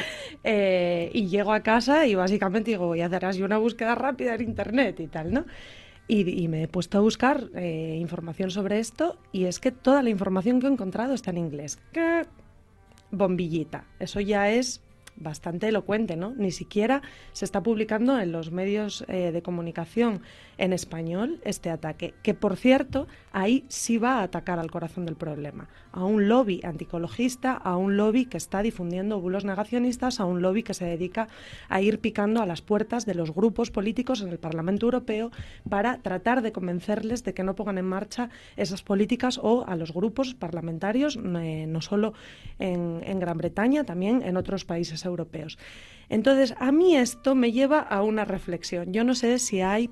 Eh, 0.44 1.10
y 1.12 1.28
llego 1.28 1.52
a 1.52 1.60
casa 1.60 2.06
y 2.06 2.14
básicamente 2.14 2.72
digo 2.72 2.86
voy 2.86 3.00
a 3.00 3.06
hacer 3.06 3.24
así 3.24 3.42
una 3.42 3.58
búsqueda 3.58 3.94
rápida 3.94 4.34
en 4.34 4.42
internet 4.42 4.98
y 5.00 5.06
tal, 5.06 5.32
¿no? 5.32 5.44
Y, 6.08 6.42
y 6.42 6.48
me 6.48 6.64
he 6.64 6.68
puesto 6.68 6.98
a 6.98 7.00
buscar 7.00 7.48
eh, 7.54 7.96
información 8.00 8.50
sobre 8.50 8.80
esto 8.80 9.18
y 9.30 9.44
es 9.44 9.60
que 9.60 9.70
toda 9.70 10.02
la 10.02 10.10
información 10.10 10.60
que 10.60 10.66
he 10.66 10.70
encontrado 10.70 11.14
está 11.14 11.30
en 11.30 11.38
inglés. 11.38 11.78
¿Qué? 11.92 12.22
Bombillita. 13.10 13.84
Eso 14.00 14.20
ya 14.20 14.50
es 14.50 14.82
bastante 15.16 15.68
elocuente, 15.68 16.16
¿no? 16.16 16.34
Ni 16.36 16.50
siquiera 16.50 17.02
se 17.32 17.44
está 17.44 17.62
publicando 17.62 18.18
en 18.18 18.32
los 18.32 18.50
medios 18.50 19.04
eh, 19.08 19.30
de 19.32 19.42
comunicación 19.42 20.22
en 20.62 20.72
español 20.72 21.40
este 21.44 21.70
ataque, 21.70 22.14
que 22.22 22.34
por 22.34 22.56
cierto, 22.56 23.08
ahí 23.32 23.64
sí 23.66 23.98
va 23.98 24.20
a 24.20 24.22
atacar 24.22 24.60
al 24.60 24.70
corazón 24.70 25.04
del 25.04 25.16
problema, 25.16 25.68
a 25.90 26.04
un 26.04 26.28
lobby 26.28 26.60
anticologista, 26.62 27.54
a 27.54 27.76
un 27.76 27.96
lobby 27.96 28.26
que 28.26 28.36
está 28.36 28.62
difundiendo 28.62 29.20
bulos 29.20 29.44
negacionistas, 29.44 30.20
a 30.20 30.24
un 30.24 30.40
lobby 30.40 30.62
que 30.62 30.72
se 30.72 30.84
dedica 30.84 31.26
a 31.68 31.80
ir 31.80 31.98
picando 31.98 32.40
a 32.40 32.46
las 32.46 32.62
puertas 32.62 33.06
de 33.06 33.16
los 33.16 33.34
grupos 33.34 33.72
políticos 33.72 34.22
en 34.22 34.28
el 34.28 34.38
Parlamento 34.38 34.86
Europeo 34.86 35.32
para 35.68 35.98
tratar 35.98 36.42
de 36.42 36.52
convencerles 36.52 37.24
de 37.24 37.34
que 37.34 37.42
no 37.42 37.56
pongan 37.56 37.78
en 37.78 37.86
marcha 37.86 38.30
esas 38.56 38.84
políticas 38.84 39.40
o 39.42 39.66
a 39.66 39.74
los 39.74 39.92
grupos 39.92 40.34
parlamentarios, 40.34 41.16
eh, 41.16 41.66
no 41.66 41.80
solo 41.80 42.12
en, 42.60 43.00
en 43.04 43.18
Gran 43.18 43.36
Bretaña, 43.36 43.82
también 43.82 44.22
en 44.22 44.36
otros 44.36 44.64
países 44.64 45.04
europeos. 45.04 45.58
Entonces, 46.08 46.54
a 46.60 46.70
mí 46.70 46.94
esto 46.94 47.34
me 47.34 47.50
lleva 47.50 47.80
a 47.80 48.04
una 48.04 48.24
reflexión. 48.24 48.92
Yo 48.92 49.02
no 49.02 49.16
sé 49.16 49.40
si 49.40 49.60
hay 49.60 49.90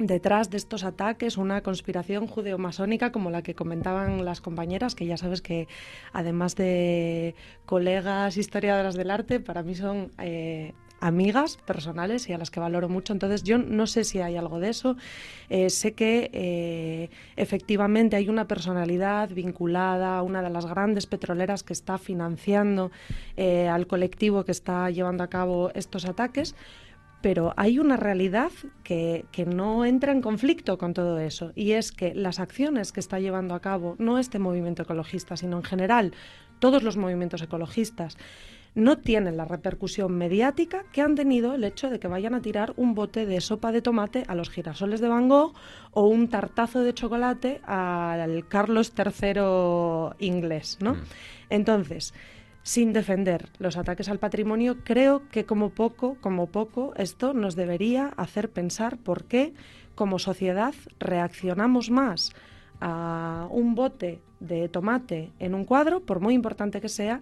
detrás 0.00 0.50
de 0.50 0.56
estos 0.56 0.82
ataques 0.82 1.36
una 1.36 1.62
conspiración 1.62 2.26
judeomasónica 2.26 3.12
como 3.12 3.30
la 3.30 3.42
que 3.42 3.54
comentaban 3.54 4.24
las 4.24 4.40
compañeras, 4.40 4.94
que 4.94 5.06
ya 5.06 5.16
sabes 5.16 5.42
que 5.42 5.68
además 6.12 6.56
de 6.56 7.34
colegas 7.66 8.36
historiadoras 8.36 8.94
del 8.94 9.10
arte, 9.10 9.40
para 9.40 9.62
mí 9.62 9.74
son 9.74 10.10
eh, 10.18 10.72
amigas 11.00 11.58
personales 11.58 12.28
y 12.28 12.32
a 12.32 12.38
las 12.38 12.50
que 12.50 12.60
valoro 12.60 12.88
mucho. 12.88 13.12
Entonces 13.12 13.42
yo 13.42 13.58
no 13.58 13.86
sé 13.86 14.04
si 14.04 14.20
hay 14.20 14.36
algo 14.36 14.58
de 14.58 14.70
eso. 14.70 14.96
Eh, 15.50 15.68
sé 15.68 15.92
que 15.92 16.30
eh, 16.32 17.10
efectivamente 17.36 18.16
hay 18.16 18.28
una 18.28 18.48
personalidad 18.48 19.28
vinculada 19.30 20.16
a 20.16 20.22
una 20.22 20.42
de 20.42 20.50
las 20.50 20.64
grandes 20.64 21.06
petroleras 21.06 21.62
que 21.62 21.74
está 21.74 21.98
financiando 21.98 22.90
al 23.36 23.86
colectivo 23.86 24.44
que 24.44 24.52
está 24.52 24.90
llevando 24.90 25.24
a 25.24 25.28
cabo 25.28 25.70
estos 25.74 26.04
ataques 26.04 26.54
pero 27.20 27.52
hay 27.56 27.78
una 27.78 27.96
realidad 27.96 28.50
que, 28.82 29.26
que, 29.32 29.44
no 29.44 29.84
entra 29.84 30.12
en 30.12 30.22
conflicto 30.22 30.78
con 30.78 30.94
todo 30.94 31.18
eso, 31.18 31.52
y 31.54 31.72
es 31.72 31.92
que 31.92 32.14
las 32.14 32.40
acciones 32.40 32.92
que 32.92 33.00
está 33.00 33.20
llevando 33.20 33.54
a 33.54 33.60
cabo 33.60 33.96
no 33.98 34.18
este 34.18 34.38
movimiento 34.38 34.82
ecologista, 34.82 35.36
sino 35.36 35.56
en 35.58 35.64
general 35.64 36.12
todos 36.58 36.82
los 36.82 36.96
movimientos 36.96 37.42
ecologistas, 37.42 38.16
no 38.74 38.98
tienen 38.98 39.36
la 39.36 39.44
repercusión 39.44 40.12
mediática 40.16 40.84
que 40.92 41.02
han 41.02 41.14
tenido 41.14 41.54
el 41.54 41.64
hecho 41.64 41.90
de 41.90 41.98
que 41.98 42.08
vayan 42.08 42.34
a 42.34 42.42
tirar 42.42 42.72
un 42.76 42.94
bote 42.94 43.26
de 43.26 43.40
sopa 43.40 43.72
de 43.72 43.82
tomate 43.82 44.24
a 44.28 44.34
los 44.34 44.50
girasoles 44.50 45.00
de 45.00 45.08
Van 45.08 45.28
Gogh 45.28 45.54
o 45.90 46.06
un 46.06 46.28
tartazo 46.28 46.82
de 46.82 46.94
chocolate 46.94 47.60
al 47.64 48.46
Carlos 48.46 48.92
III 48.96 50.24
inglés, 50.24 50.78
¿no? 50.80 50.94
Mm. 50.94 51.02
Entonces, 51.50 52.14
sin 52.62 52.92
defender 52.92 53.48
los 53.58 53.76
ataques 53.76 54.08
al 54.08 54.18
patrimonio, 54.18 54.78
creo 54.84 55.28
que 55.30 55.46
como 55.46 55.70
poco, 55.70 56.16
como 56.20 56.46
poco, 56.46 56.92
esto 56.96 57.32
nos 57.32 57.56
debería 57.56 58.08
hacer 58.16 58.50
pensar 58.50 58.98
por 58.98 59.24
qué 59.24 59.54
como 59.94 60.18
sociedad 60.18 60.74
reaccionamos 60.98 61.90
más 61.90 62.32
a 62.80 63.46
un 63.50 63.74
bote 63.74 64.20
de 64.40 64.68
tomate 64.68 65.32
en 65.38 65.54
un 65.54 65.64
cuadro, 65.64 66.00
por 66.00 66.20
muy 66.20 66.34
importante 66.34 66.80
que 66.80 66.88
sea, 66.88 67.20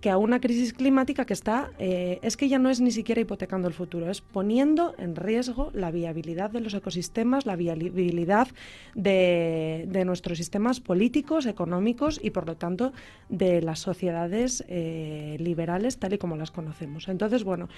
que 0.00 0.10
a 0.10 0.18
una 0.18 0.40
crisis 0.40 0.72
climática 0.72 1.24
que 1.24 1.32
está, 1.32 1.70
eh, 1.78 2.18
es 2.22 2.36
que 2.36 2.48
ya 2.48 2.58
no 2.58 2.68
es 2.68 2.80
ni 2.80 2.90
siquiera 2.90 3.20
hipotecando 3.20 3.66
el 3.66 3.74
futuro, 3.74 4.10
es 4.10 4.20
poniendo 4.20 4.94
en 4.98 5.16
riesgo 5.16 5.70
la 5.72 5.90
viabilidad 5.90 6.50
de 6.50 6.60
los 6.60 6.74
ecosistemas, 6.74 7.46
la 7.46 7.56
viabilidad 7.56 8.48
de, 8.94 9.86
de 9.88 10.04
nuestros 10.04 10.38
sistemas 10.38 10.80
políticos, 10.80 11.46
económicos 11.46 12.20
y, 12.22 12.30
por 12.30 12.46
lo 12.46 12.56
tanto, 12.56 12.92
de 13.28 13.62
las 13.62 13.80
sociedades 13.80 14.64
eh, 14.68 15.36
liberales 15.40 15.98
tal 15.98 16.12
y 16.12 16.18
como 16.18 16.36
las 16.36 16.50
conocemos. 16.50 17.08
Entonces, 17.08 17.44
bueno, 17.44 17.68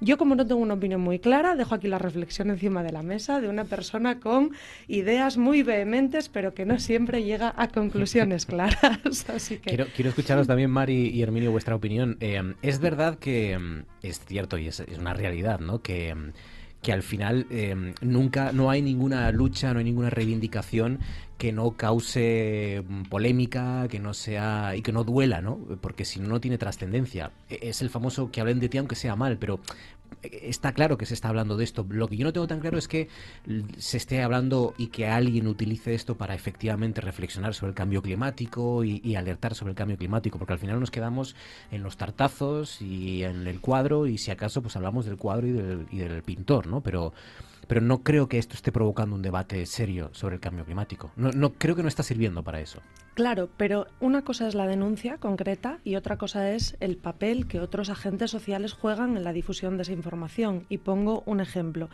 yo 0.00 0.18
como 0.18 0.34
no 0.34 0.46
tengo 0.46 0.60
una 0.60 0.74
opinión 0.74 1.00
muy 1.00 1.18
clara, 1.18 1.54
dejo 1.54 1.74
aquí 1.74 1.88
la 1.88 1.98
reflexión 1.98 2.50
encima 2.50 2.82
de 2.82 2.92
la 2.92 3.02
mesa 3.02 3.40
de 3.40 3.48
una 3.48 3.64
persona 3.64 4.20
con 4.20 4.52
ideas 4.88 5.36
muy 5.36 5.62
vehementes, 5.62 6.28
pero 6.28 6.54
que 6.54 6.66
no 6.66 6.78
siempre 6.78 7.22
llega 7.22 7.54
a 7.56 7.68
conclusiones 7.68 8.46
claras. 8.46 9.28
Así 9.30 9.58
que... 9.58 9.70
quiero, 9.70 9.86
quiero 9.94 10.10
escucharos 10.10 10.46
también, 10.46 10.70
Mari 10.70 11.08
y 11.08 11.22
Herminio, 11.22 11.50
vuestra 11.50 11.74
opinión. 11.78 12.16
Eh, 12.20 12.54
es 12.62 12.78
verdad 12.78 13.18
que 13.18 13.54
eh, 13.54 13.84
es 14.02 14.20
cierto 14.20 14.58
y 14.58 14.68
es, 14.68 14.82
una 14.98 15.14
realidad, 15.14 15.60
¿no? 15.60 15.82
Que, 15.82 16.14
que 16.82 16.92
al 16.92 17.02
final 17.02 17.46
nunca 18.00 18.52
no 18.52 18.70
hay 18.70 18.82
ninguna 18.82 19.32
lucha, 19.32 19.72
no 19.72 19.80
hay 19.80 19.84
ninguna 19.84 20.10
reivindicación 20.10 21.00
que 21.36 21.52
no 21.52 21.72
cause 21.72 22.84
polémica, 23.08 23.86
que 23.88 23.98
no 23.98 24.14
sea 24.14 24.76
y 24.76 24.82
que 24.82 24.92
no 24.92 25.02
duela, 25.02 25.40
¿no? 25.40 25.58
Porque 25.80 26.04
si 26.04 26.20
no 26.20 26.28
no 26.28 26.40
tiene 26.40 26.56
trascendencia. 26.56 27.32
Es 27.48 27.82
el 27.82 27.90
famoso 27.90 28.30
que 28.30 28.40
hablen 28.40 28.60
de 28.60 28.68
ti 28.68 28.78
aunque 28.78 28.94
sea 28.94 29.16
mal, 29.16 29.38
pero 29.38 29.60
está 30.22 30.72
claro 30.72 30.98
que 30.98 31.06
se 31.06 31.14
está 31.14 31.28
hablando 31.28 31.56
de 31.56 31.64
esto. 31.64 31.86
Lo 31.88 32.08
que 32.08 32.16
yo 32.16 32.24
no 32.24 32.32
tengo 32.32 32.46
tan 32.46 32.60
claro 32.60 32.78
es 32.78 32.88
que 32.88 33.08
se 33.76 33.96
esté 33.96 34.22
hablando 34.22 34.74
y 34.78 34.88
que 34.88 35.06
alguien 35.06 35.46
utilice 35.46 35.94
esto 35.94 36.16
para 36.16 36.34
efectivamente 36.34 37.00
reflexionar 37.00 37.54
sobre 37.54 37.70
el 37.70 37.74
cambio 37.74 38.02
climático 38.02 38.84
y, 38.84 39.16
alertar 39.18 39.54
sobre 39.54 39.70
el 39.70 39.76
cambio 39.76 39.96
climático, 39.96 40.38
porque 40.38 40.52
al 40.52 40.58
final 40.60 40.78
nos 40.78 40.92
quedamos 40.92 41.34
en 41.72 41.82
los 41.82 41.96
tartazos 41.96 42.80
y 42.80 43.24
en 43.24 43.46
el 43.48 43.60
cuadro 43.60 44.06
y 44.06 44.16
si 44.16 44.30
acaso 44.30 44.62
pues 44.62 44.76
hablamos 44.76 45.06
del 45.06 45.16
cuadro 45.16 45.48
y 45.48 45.52
del, 45.52 45.86
y 45.90 45.98
del 45.98 46.22
pintor, 46.22 46.68
¿no? 46.68 46.80
Pero 46.80 47.12
pero 47.68 47.82
no 47.82 48.02
creo 48.02 48.28
que 48.28 48.38
esto 48.38 48.54
esté 48.54 48.72
provocando 48.72 49.14
un 49.14 49.22
debate 49.22 49.64
serio 49.66 50.08
sobre 50.12 50.36
el 50.36 50.40
cambio 50.40 50.64
climático. 50.64 51.12
No, 51.16 51.30
no, 51.32 51.52
creo 51.52 51.76
que 51.76 51.82
no 51.82 51.88
está 51.88 52.02
sirviendo 52.02 52.42
para 52.42 52.60
eso. 52.60 52.80
Claro, 53.18 53.48
pero 53.56 53.88
una 53.98 54.22
cosa 54.22 54.46
es 54.46 54.54
la 54.54 54.68
denuncia 54.68 55.16
concreta 55.16 55.80
y 55.82 55.96
otra 55.96 56.18
cosa 56.18 56.52
es 56.52 56.76
el 56.78 56.96
papel 56.96 57.48
que 57.48 57.58
otros 57.58 57.90
agentes 57.90 58.30
sociales 58.30 58.74
juegan 58.74 59.16
en 59.16 59.24
la 59.24 59.32
difusión 59.32 59.76
de 59.76 59.82
esa 59.82 59.90
información. 59.92 60.66
Y 60.68 60.78
pongo 60.78 61.24
un 61.26 61.40
ejemplo. 61.40 61.90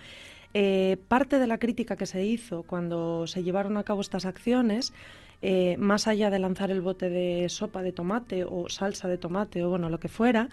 Eh, 0.53 0.99
parte 1.09 1.39
de 1.39 1.47
la 1.47 1.57
crítica 1.57 1.97
que 1.97 2.05
se 2.05 2.27
hizo 2.27 2.63
cuando 2.65 3.27
se 3.27 3.43
llevaron 3.43 3.79
a 3.79 3.85
cabo 3.85 4.03
estas 4.03 4.27
acciones, 4.27 4.93
eh, 5.41 5.79
más 5.79 6.09
allá 6.09 6.29
de 6.29 6.39
lanzar 6.39 6.71
el 6.71 6.83
bote 6.83 7.09
de 7.09 7.49
sopa 7.49 7.83
de 7.83 7.93
tomate 7.93 8.45
o 8.45 8.69
salsa 8.69 9.09
de 9.09 9.17
tomate 9.17 9.65
o 9.65 9.71
bueno, 9.71 9.89
lo 9.89 10.01
que 10.01 10.09
fuera, 10.09 10.51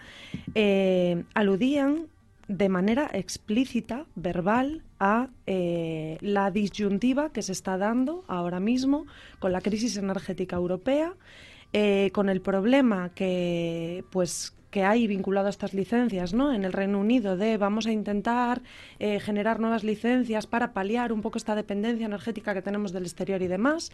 eh, 0.54 1.22
aludían 1.34 2.06
de 2.48 2.68
manera 2.68 3.08
explícita, 3.12 4.06
verbal, 4.14 4.82
a 4.98 5.28
eh, 5.46 6.18
la 6.20 6.50
disyuntiva 6.50 7.32
que 7.32 7.42
se 7.42 7.52
está 7.52 7.78
dando 7.78 8.24
ahora 8.28 8.60
mismo 8.60 9.06
con 9.38 9.52
la 9.52 9.60
crisis 9.60 9.96
energética 9.96 10.56
europea, 10.56 11.14
eh, 11.72 12.10
con 12.12 12.28
el 12.28 12.40
problema 12.40 13.10
que, 13.14 14.04
pues, 14.10 14.54
que 14.70 14.84
hay 14.84 15.06
vinculado 15.06 15.48
a 15.48 15.50
estas 15.50 15.74
licencias, 15.74 16.34
¿no? 16.34 16.52
En 16.52 16.64
el 16.64 16.72
Reino 16.72 16.98
Unido 16.98 17.36
de 17.36 17.58
vamos 17.58 17.86
a 17.86 17.92
intentar 17.92 18.62
eh, 18.98 19.20
generar 19.20 19.60
nuevas 19.60 19.84
licencias 19.84 20.46
para 20.46 20.72
paliar 20.72 21.12
un 21.12 21.20
poco 21.20 21.38
esta 21.38 21.54
dependencia 21.54 22.06
energética 22.06 22.54
que 22.54 22.62
tenemos 22.62 22.92
del 22.92 23.04
exterior 23.04 23.42
y 23.42 23.48
demás. 23.48 23.92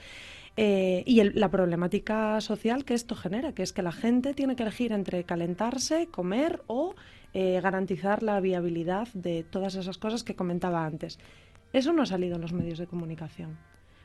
Y 0.56 1.22
la 1.22 1.50
problemática 1.52 2.40
social 2.40 2.84
que 2.84 2.94
esto 2.94 3.14
genera, 3.14 3.52
que 3.52 3.62
es 3.62 3.72
que 3.72 3.80
la 3.80 3.92
gente 3.92 4.34
tiene 4.34 4.56
que 4.56 4.64
elegir 4.64 4.90
entre 4.90 5.22
calentarse, 5.22 6.08
comer 6.08 6.62
o 6.66 6.96
eh, 7.34 7.60
garantizar 7.62 8.22
la 8.22 8.40
viabilidad 8.40 9.08
de 9.14 9.44
todas 9.44 9.74
esas 9.74 9.98
cosas 9.98 10.24
que 10.24 10.36
comentaba 10.36 10.84
antes. 10.84 11.18
Eso 11.72 11.92
no 11.92 12.02
ha 12.02 12.06
salido 12.06 12.36
en 12.36 12.42
los 12.42 12.52
medios 12.52 12.78
de 12.78 12.86
comunicación. 12.86 13.58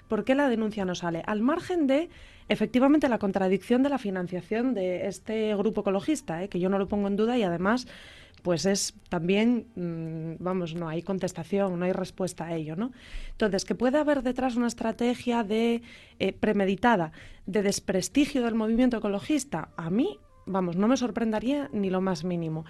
¿Por 0.08 0.26
qué 0.26 0.36
la 0.36 0.50
denuncia 0.50 0.86
no 0.86 0.96
sale? 0.96 1.24
Al 1.26 1.42
margen 1.42 1.88
de, 1.88 2.10
efectivamente, 2.50 3.10
la 3.10 3.20
contradicción 3.20 3.84
de 3.84 3.90
la 3.90 3.98
financiación 3.98 4.74
de 4.74 5.08
este 5.08 5.56
grupo 5.56 5.82
ecologista, 5.82 6.44
¿eh? 6.44 6.50
que 6.50 6.60
yo 6.60 6.70
no 6.70 6.78
lo 6.78 6.88
pongo 6.88 7.08
en 7.08 7.16
duda 7.16 7.38
y 7.38 7.44
además, 7.44 7.88
pues 8.44 8.66
es 8.66 8.94
también, 9.10 9.68
mm, 9.76 10.44
vamos, 10.44 10.76
no 10.76 10.90
hay 10.90 11.02
contestación, 11.02 11.80
no 11.80 11.86
hay 11.86 11.94
respuesta 11.94 12.46
a 12.46 12.54
ello, 12.54 12.76
¿no? 12.76 12.92
Entonces, 13.32 13.64
que 13.64 13.74
puede 13.74 13.98
haber 13.98 14.22
detrás 14.22 14.56
una 14.58 14.68
estrategia 14.68 15.44
de 15.44 15.82
eh, 16.20 16.34
premeditada 16.34 17.14
de 17.46 17.64
desprestigio 17.64 18.44
del 18.44 18.56
movimiento 18.56 18.98
ecologista, 18.98 19.70
a 19.78 19.90
mí, 19.90 20.20
vamos, 20.46 20.76
no 20.76 20.88
me 20.88 20.98
sorprendería 20.98 21.70
ni 21.72 21.90
lo 21.90 22.02
más 22.02 22.24
mínimo. 22.24 22.66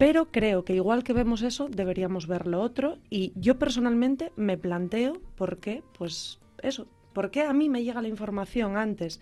Pero 0.00 0.30
creo 0.30 0.64
que 0.64 0.74
igual 0.74 1.04
que 1.04 1.12
vemos 1.12 1.42
eso, 1.42 1.68
deberíamos 1.68 2.26
ver 2.26 2.46
lo 2.46 2.62
otro. 2.62 2.96
Y 3.10 3.34
yo 3.36 3.58
personalmente 3.58 4.32
me 4.34 4.56
planteo 4.56 5.20
por 5.36 5.58
qué, 5.58 5.82
pues 5.98 6.40
eso, 6.62 6.86
por 7.12 7.30
qué 7.30 7.42
a 7.42 7.52
mí 7.52 7.68
me 7.68 7.84
llega 7.84 8.00
la 8.00 8.08
información 8.08 8.78
antes 8.78 9.20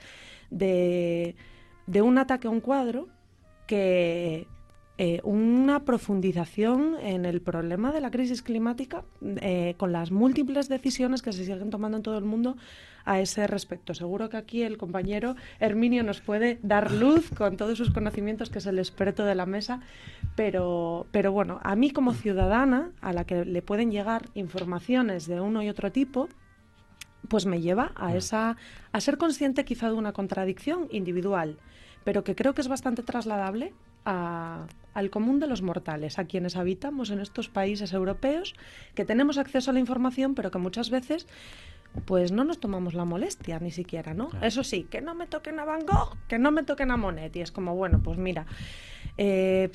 de, 0.51 1.35
de 1.89 2.01
un 2.01 2.17
ataque 2.17 2.47
a 2.47 2.51
un 2.51 2.61
cuadro 2.61 3.09
que 3.67 4.47
eh, 5.01 5.21
una 5.23 5.85
profundización 5.85 6.97
en 7.01 7.25
el 7.25 7.41
problema 7.41 7.93
de 7.93 8.01
la 8.01 8.11
crisis 8.11 8.43
climática 8.43 9.05
eh, 9.23 9.75
con 9.77 9.93
las 9.93 10.11
múltiples 10.11 10.69
decisiones 10.69 11.23
que 11.23 11.33
se 11.33 11.45
siguen 11.45 11.71
tomando 11.71 11.99
en 11.99 12.03
todo 12.03 12.19
el 12.19 12.25
mundo 12.25 12.57
a 13.05 13.21
ese 13.21 13.47
respecto. 13.47 13.95
Seguro 13.95 14.29
que 14.29 14.39
aquí 14.39 14.65
el 14.65 14.77
compañero 14.77 15.37
Herminio 15.61 16.03
nos 16.03 16.21
puede 16.21 16.59
dar 16.65 16.91
luz 16.91 17.31
con 17.31 17.57
todos 17.57 17.79
sus 17.79 17.93
conocimientos, 17.93 18.51
que 18.51 18.59
es 18.59 18.67
el 18.67 18.81
experto 18.81 19.25
de 19.25 19.37
la 19.37 19.47
mesa, 19.47 19.83
pero, 20.39 21.09
pero 21.11 21.33
bueno, 21.33 21.59
a 21.65 21.75
mí 21.75 21.91
como 21.91 22.15
ciudadana, 22.15 22.93
a 23.01 23.13
la 23.13 23.25
que 23.25 23.45
le 23.45 23.61
pueden 23.61 23.91
llegar 23.91 24.27
informaciones 24.35 25.27
de 25.27 25.41
uno 25.41 25.65
y 25.65 25.69
otro 25.69 25.91
tipo, 25.91 26.29
pues 27.27 27.45
me 27.45 27.61
lleva 27.61 27.91
a 27.97 28.15
esa 28.15 28.57
a 28.93 29.01
ser 29.01 29.19
consciente 29.19 29.65
quizá 29.65 29.89
de 29.89 29.95
una 29.95 30.13
contradicción 30.13 30.87
individual, 30.93 31.59
pero 32.05 32.23
que 32.23 32.37
creo 32.37 32.55
que 32.55 32.61
es 32.61 32.69
bastante 32.69 33.03
trasladable 33.03 33.75
a- 34.05 34.69
al 34.95 35.11
común 35.11 35.41
de 35.41 35.49
los 35.49 35.61
mortales, 35.61 36.21
a 36.21 36.25
quienes 36.27 36.55
habitamos 36.55 37.11
en 37.11 37.19
estos 37.19 37.49
países 37.49 37.93
europeos, 37.93 38.55
que 38.95 39.05
tenemos 39.05 39.39
acceso 39.39 39.73
a 39.73 39.75
la 39.75 39.81
información, 39.81 40.37
pero 40.37 40.53
que 40.53 40.59
muchas 40.59 40.89
veces 40.89 41.27
pues 42.05 42.33
no 42.33 42.45
nos 42.45 42.61
tomamos 42.61 42.95
la 42.95 43.05
molestia 43.05 43.59
ni 43.59 43.71
siquiera, 43.71 44.15
¿no? 44.15 44.31
Eso 44.43 44.65
sí, 44.65 44.85
que 44.85 45.01
no 45.01 45.15
me 45.15 45.27
toquen 45.27 45.59
a 45.59 45.65
Van 45.65 45.85
Gogh, 45.87 46.17
que 46.29 46.39
no 46.39 46.51
me 46.51 46.63
toquen 46.63 46.91
a 46.91 46.97
Monet. 46.97 47.35
Y 47.37 47.41
es 47.41 47.53
como, 47.53 47.75
bueno, 47.75 48.01
pues 48.03 48.19
mira, 48.19 48.47
eh, 49.17 49.71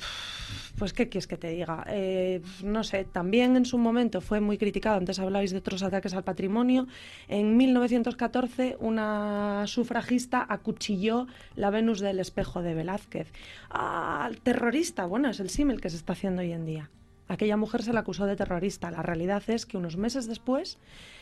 pues 0.78 0.92
qué 0.92 1.08
quieres 1.08 1.26
que 1.26 1.36
te 1.36 1.48
diga. 1.50 1.84
Eh, 1.88 2.40
no 2.62 2.82
sé, 2.82 3.04
también 3.04 3.56
en 3.56 3.64
su 3.64 3.78
momento 3.78 4.20
fue 4.20 4.40
muy 4.40 4.58
criticado, 4.58 4.96
antes 4.96 5.18
hablabais 5.18 5.52
de 5.52 5.58
otros 5.58 5.82
ataques 5.82 6.14
al 6.14 6.24
patrimonio. 6.24 6.86
En 7.28 7.56
1914 7.56 8.76
una 8.80 9.64
sufragista 9.66 10.44
acuchilló 10.48 11.26
la 11.54 11.70
Venus 11.70 12.00
del 12.00 12.18
espejo 12.20 12.62
de 12.62 12.74
Velázquez. 12.74 13.32
Ah, 13.70 14.30
terrorista, 14.42 15.06
bueno, 15.06 15.28
es 15.28 15.40
el 15.40 15.50
símil 15.50 15.80
que 15.80 15.90
se 15.90 15.96
está 15.96 16.14
haciendo 16.14 16.42
hoy 16.42 16.52
en 16.52 16.64
día. 16.64 16.90
Aquella 17.28 17.56
mujer 17.56 17.82
se 17.82 17.92
la 17.92 18.00
acusó 18.00 18.26
de 18.26 18.36
terrorista. 18.36 18.90
La 18.90 19.02
realidad 19.02 19.42
es 19.48 19.64
que 19.64 19.76
unos 19.76 19.96
meses 19.96 20.26
después, 20.26 20.78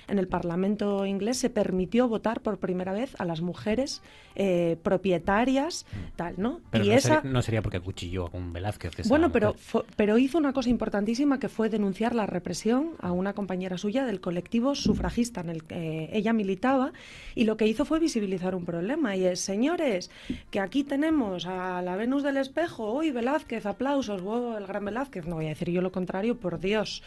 en 0.09 0.19
el 0.19 0.29
Parlamento 0.29 1.07
inglés 1.07 1.39
se 1.39 1.51
permitió 1.51 2.09
votar 2.09 2.41
por 2.41 2.59
primera 2.59 2.93
vez 2.93 3.15
a 3.19 3.25
las 3.25 3.41
mujeres 3.41 4.03
eh, 4.35 4.77
propietarias, 4.83 5.87
tal, 6.17 6.35
¿no? 6.39 6.61
Pero 6.71 6.85
y 6.85 6.89
no, 6.89 6.95
esa, 6.95 7.17
sería, 7.17 7.31
no 7.33 7.43
sería 7.43 7.63
porque 7.63 7.77
acuchilló 7.79 8.27
a 8.33 8.37
un 8.37 8.53
Velázquez. 8.53 8.99
esa 8.99 9.09
bueno, 9.09 9.31
pero, 9.31 9.55
fue- 9.55 9.85
pero 9.97 10.19
hizo 10.19 10.39
una 10.39 10.53
cosa 10.53 10.71
importantísima 10.71 11.39
que 11.39 11.49
fue 11.49 11.69
denunciar 11.69 12.15
la 12.15 12.27
represión 12.27 12.91
a 13.01 13.13
una 13.13 13.33
compañera 13.35 13.77
suya 13.79 14.05
del 14.07 14.21
colectivo 14.21 14.75
sufragista 14.75 15.41
en 15.43 15.51
el 15.51 15.65
que 15.65 16.09
ella 16.13 16.33
militaba 16.33 16.93
y 17.35 17.45
lo 17.45 17.57
que 17.57 17.67
hizo 17.67 17.85
fue 17.85 17.99
visibilizar 18.01 18.55
un 18.55 18.65
problema 18.65 19.17
y 19.17 19.25
es, 19.25 19.41
señores, 19.41 20.11
que 20.51 20.61
aquí 20.61 20.85
tenemos 20.85 21.47
a 21.47 21.83
la 21.83 21.97
Venus 21.97 22.23
del 22.23 22.37
espejo, 22.39 22.93
uy, 22.93 23.11
Velázquez, 23.11 23.67
aplausos, 23.67 24.23
wow, 24.23 24.57
el 24.57 24.67
gran 24.67 24.85
Velázquez, 24.85 25.27
no 25.27 25.37
voy 25.37 25.47
a 25.47 25.51
decir 25.51 25.71
yo 25.71 25.83
lo 25.83 25.93
contrario, 25.93 26.37
por 26.39 26.59
Dios. 26.59 27.03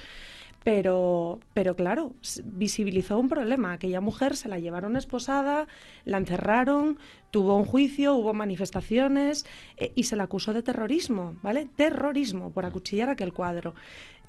Pero, 0.66 1.42
pero 1.54 1.76
claro, 1.76 2.16
visibilizó 2.44 3.20
un 3.20 3.30
problema. 3.30 3.74
Aquella 3.74 4.02
mujer 4.02 4.36
se 4.36 4.50
la 4.50 4.58
llevaron 4.58 4.98
esposada, 4.98 5.68
la 6.06 6.18
encerraron, 6.18 6.98
tuvo 7.30 7.56
un 7.56 7.66
juicio, 7.66 8.16
hubo 8.16 8.34
manifestaciones 8.34 9.46
eh, 9.78 9.92
y 9.94 10.06
se 10.06 10.16
la 10.16 10.24
acusó 10.24 10.54
de 10.54 10.64
terrorismo, 10.64 11.36
¿vale? 11.44 11.68
Terrorismo 11.76 12.52
por 12.52 12.66
acuchillar 12.66 13.12
aquel 13.12 13.32
cuadro. 13.32 13.76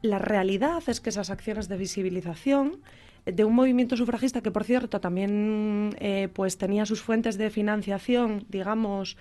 La 0.02 0.18
realidad 0.18 0.82
es 0.88 1.00
que 1.00 1.08
esas 1.08 1.30
acciones 1.30 1.68
de 1.70 1.78
visibilización 1.78 2.82
de 3.24 3.44
un 3.46 3.54
movimiento 3.54 3.96
sufragista 3.96 4.42
que, 4.42 4.50
por 4.50 4.64
cierto, 4.64 5.00
también 5.00 5.96
eh, 6.00 6.28
pues 6.34 6.58
tenía 6.58 6.84
sus 6.84 7.00
fuentes 7.00 7.38
de 7.38 7.48
financiación, 7.48 8.44
digamos, 8.50 9.16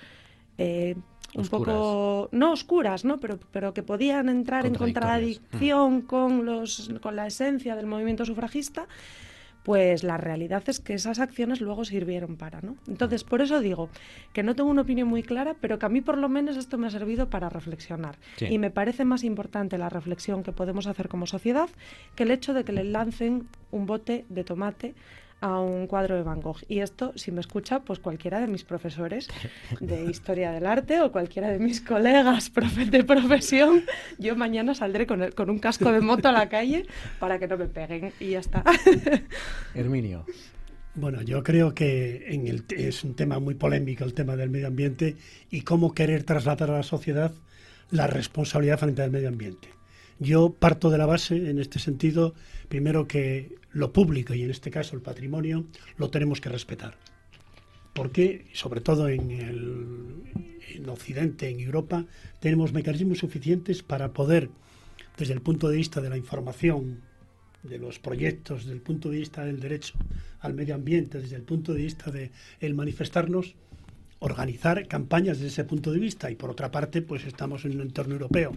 eh, 0.57 0.97
un 1.35 1.47
poco 1.47 2.29
no 2.31 2.51
oscuras, 2.51 3.05
¿no? 3.05 3.19
Pero, 3.19 3.39
pero 3.51 3.73
que 3.73 3.83
podían 3.83 4.29
entrar 4.29 4.65
en 4.65 4.75
contradicción 4.75 6.01
con 6.01 6.45
los 6.45 6.91
con 7.01 7.15
la 7.15 7.27
esencia 7.27 7.75
del 7.75 7.85
movimiento 7.85 8.25
sufragista, 8.25 8.87
pues 9.65 10.03
la 10.03 10.17
realidad 10.17 10.61
es 10.67 10.79
que 10.79 10.93
esas 10.93 11.19
acciones 11.19 11.59
luego 11.59 11.85
sirvieron 11.85 12.37
para, 12.37 12.61
¿no? 12.61 12.75
Entonces, 12.87 13.23
por 13.23 13.41
eso 13.41 13.59
digo 13.61 13.89
que 14.31 14.43
no 14.43 14.55
tengo 14.55 14.69
una 14.69 14.83
opinión 14.83 15.07
muy 15.07 15.23
clara, 15.23 15.55
pero 15.59 15.79
que 15.79 15.87
a 15.87 15.89
mí 15.89 16.01
por 16.01 16.19
lo 16.19 16.29
menos 16.29 16.55
esto 16.55 16.77
me 16.77 16.85
ha 16.85 16.91
servido 16.91 17.31
para 17.31 17.49
reflexionar. 17.49 18.19
Sí. 18.37 18.45
Y 18.45 18.59
me 18.59 18.69
parece 18.69 19.05
más 19.05 19.23
importante 19.23 19.79
la 19.79 19.89
reflexión 19.89 20.43
que 20.43 20.51
podemos 20.51 20.85
hacer 20.85 21.09
como 21.09 21.25
sociedad 21.25 21.67
que 22.13 22.23
el 22.23 22.31
hecho 22.31 22.53
de 22.53 22.63
que 22.63 22.73
le 22.73 22.83
lancen 22.83 23.47
un 23.71 23.87
bote 23.87 24.25
de 24.29 24.43
tomate 24.43 24.93
a 25.41 25.59
un 25.59 25.85
cuadro 25.87 26.15
de 26.15 26.23
Van 26.23 26.41
Gogh. 26.41 26.57
Y 26.67 26.79
esto, 26.79 27.11
si 27.15 27.31
me 27.31 27.39
escucha, 27.41 27.81
pues 27.81 27.99
cualquiera 27.99 28.39
de 28.39 28.47
mis 28.47 28.63
profesores 28.63 29.27
de 29.79 30.05
historia 30.09 30.51
del 30.51 30.65
arte 30.65 31.01
o 31.01 31.11
cualquiera 31.11 31.49
de 31.49 31.59
mis 31.59 31.81
colegas 31.81 32.51
profe- 32.53 32.89
de 32.89 33.03
profesión, 33.03 33.83
yo 34.17 34.35
mañana 34.35 34.73
saldré 34.73 35.05
con, 35.05 35.21
el- 35.21 35.35
con 35.35 35.49
un 35.49 35.59
casco 35.59 35.91
de 35.91 35.99
moto 36.01 36.29
a 36.29 36.31
la 36.31 36.49
calle 36.49 36.85
para 37.19 37.37
que 37.37 37.47
no 37.47 37.57
me 37.57 37.67
peguen 37.67 38.11
y 38.19 38.29
ya 38.31 38.39
está. 38.39 38.63
Herminio. 39.75 40.25
Bueno, 40.95 41.21
yo 41.21 41.43
creo 41.43 41.73
que 41.75 42.25
en 42.29 42.47
el, 42.47 42.63
es 42.77 43.03
un 43.03 43.15
tema 43.15 43.39
muy 43.39 43.53
polémico 43.55 44.05
el 44.05 44.13
tema 44.13 44.35
del 44.37 44.49
medio 44.49 44.67
ambiente 44.67 45.17
y 45.51 45.61
cómo 45.61 45.93
querer 45.93 46.23
trasladar 46.23 46.69
a 46.71 46.77
la 46.77 46.83
sociedad 46.83 47.33
la 47.91 48.07
responsabilidad 48.07 48.79
frente 48.79 49.01
al 49.03 49.11
medio 49.11 49.27
ambiente. 49.27 49.67
Yo 50.19 50.53
parto 50.53 50.89
de 50.89 50.97
la 50.97 51.05
base, 51.05 51.49
en 51.49 51.59
este 51.59 51.79
sentido, 51.79 52.33
primero 52.69 53.07
que 53.07 53.55
lo 53.71 53.91
público, 53.91 54.33
y 54.33 54.43
en 54.43 54.51
este 54.51 54.71
caso 54.71 54.95
el 54.95 55.01
patrimonio, 55.01 55.65
lo 55.97 56.09
tenemos 56.09 56.39
que 56.39 56.49
respetar. 56.49 56.95
Porque, 57.93 58.45
sobre 58.53 58.81
todo 58.81 59.09
en, 59.09 59.31
el, 59.31 60.23
en 60.73 60.89
Occidente, 60.89 61.49
en 61.49 61.59
Europa, 61.59 62.05
tenemos 62.39 62.73
mecanismos 62.73 63.19
suficientes 63.19 63.83
para 63.83 64.13
poder, 64.13 64.49
desde 65.17 65.33
el 65.33 65.41
punto 65.41 65.69
de 65.69 65.77
vista 65.77 66.01
de 66.01 66.09
la 66.09 66.17
información, 66.17 67.01
de 67.63 67.77
los 67.77 67.99
proyectos, 67.99 68.63
desde 68.63 68.73
el 68.73 68.81
punto 68.81 69.09
de 69.09 69.17
vista 69.17 69.43
del 69.43 69.59
derecho 69.59 69.95
al 70.39 70.53
medio 70.53 70.75
ambiente, 70.75 71.19
desde 71.19 71.35
el 71.35 71.41
punto 71.41 71.73
de 71.73 71.81
vista 71.81 72.11
de 72.11 72.31
el 72.59 72.73
manifestarnos, 72.73 73.55
organizar 74.19 74.87
campañas 74.87 75.37
desde 75.37 75.49
ese 75.49 75.63
punto 75.63 75.91
de 75.91 75.99
vista. 75.99 76.31
Y 76.31 76.35
por 76.35 76.49
otra 76.49 76.71
parte, 76.71 77.01
pues 77.01 77.25
estamos 77.25 77.65
en 77.65 77.75
un 77.75 77.81
entorno 77.81 78.13
europeo, 78.13 78.53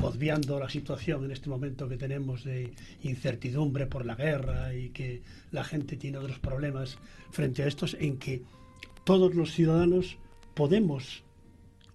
obviando 0.00 0.58
la 0.58 0.68
situación 0.68 1.24
en 1.24 1.30
este 1.30 1.48
momento 1.48 1.88
que 1.88 1.96
tenemos 1.96 2.44
de 2.44 2.72
incertidumbre 3.02 3.86
por 3.86 4.04
la 4.04 4.14
guerra 4.14 4.74
y 4.74 4.90
que 4.90 5.22
la 5.52 5.64
gente 5.64 5.96
tiene 5.96 6.18
otros 6.18 6.38
problemas 6.38 6.98
frente 7.30 7.62
a 7.62 7.66
estos, 7.66 7.96
en 8.00 8.18
que 8.18 8.42
todos 9.04 9.34
los 9.34 9.52
ciudadanos 9.52 10.18
podemos 10.54 11.22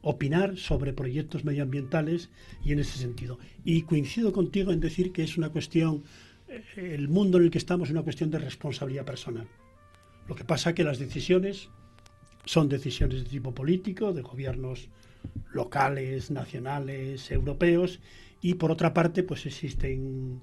opinar 0.02 0.58
sobre 0.58 0.94
proyectos 0.94 1.44
medioambientales 1.44 2.30
y 2.64 2.72
en 2.72 2.80
ese 2.80 2.98
sentido. 2.98 3.38
Y 3.66 3.82
coincido 3.84 4.32
contigo 4.32 4.72
en 4.72 4.80
decir 4.80 5.12
que 5.12 5.24
es 5.24 5.38
una 5.38 5.50
cuestión, 5.50 6.04
eh, 6.48 6.64
el 6.78 7.10
mundo 7.10 7.38
en 7.38 7.46
el 7.46 7.52
que 7.52 7.58
estamos 7.58 7.90
es 7.90 7.94
una 7.94 8.04
cuestión 8.04 8.32
de 8.32 8.40
responsabilidad 8.40 9.06
personal. 9.06 9.48
Lo 10.28 10.36
que 10.36 10.46
pasa 10.46 10.74
que 10.74 10.84
las 10.84 11.00
decisiones 11.00 11.70
son 12.46 12.70
decisiones 12.70 13.24
de 13.24 13.30
tipo 13.30 13.54
político, 13.54 14.14
de 14.14 14.22
gobiernos 14.22 14.88
locales, 15.52 16.32
nacionales, 16.32 17.32
europeos, 17.32 18.00
y 18.42 18.56
por 18.56 18.72
otra 18.72 18.94
parte, 18.94 19.24
pues 19.24 19.46
existen 19.46 20.42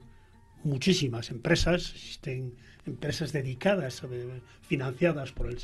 muchísimas 0.65 1.31
empresas, 1.31 1.93
existen 1.95 2.55
empresas 2.87 3.33
dedicadas, 3.33 4.03
eh, 4.05 4.41
financiadas 4.63 5.33
por 5.33 5.49
el, 5.49 5.57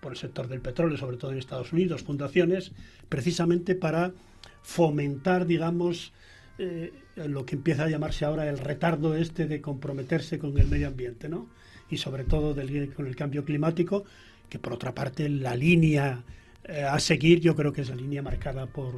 por 0.00 0.12
el 0.12 0.18
sector 0.18 0.48
del 0.48 0.60
petróleo, 0.60 0.96
sobre 0.96 1.16
todo 1.16 1.32
en 1.32 1.38
Estados 1.38 1.72
Unidos, 1.72 2.02
fundaciones, 2.02 2.72
precisamente 3.08 3.74
para 3.74 4.12
fomentar, 4.62 5.46
digamos, 5.46 6.12
eh, 6.58 6.92
lo 7.16 7.44
que 7.44 7.56
empieza 7.56 7.84
a 7.84 7.88
llamarse 7.88 8.24
ahora 8.24 8.48
el 8.48 8.58
retardo 8.58 9.16
este 9.16 9.46
de 9.46 9.60
comprometerse 9.60 10.38
con 10.38 10.56
el 10.58 10.66
medio 10.66 10.88
ambiente, 10.88 11.28
¿no? 11.28 11.48
Y 11.90 11.96
sobre 11.96 12.24
todo 12.24 12.54
con 12.94 13.06
el 13.06 13.16
cambio 13.16 13.44
climático, 13.44 14.04
que 14.48 14.58
por 14.58 14.72
otra 14.72 14.94
parte 14.94 15.28
la 15.28 15.56
línea 15.56 16.22
eh, 16.64 16.82
a 16.84 16.98
seguir 16.98 17.40
yo 17.40 17.54
creo 17.56 17.72
que 17.72 17.80
es 17.82 17.88
la 17.90 17.96
línea 17.96 18.22
marcada 18.22 18.66
por 18.66 18.94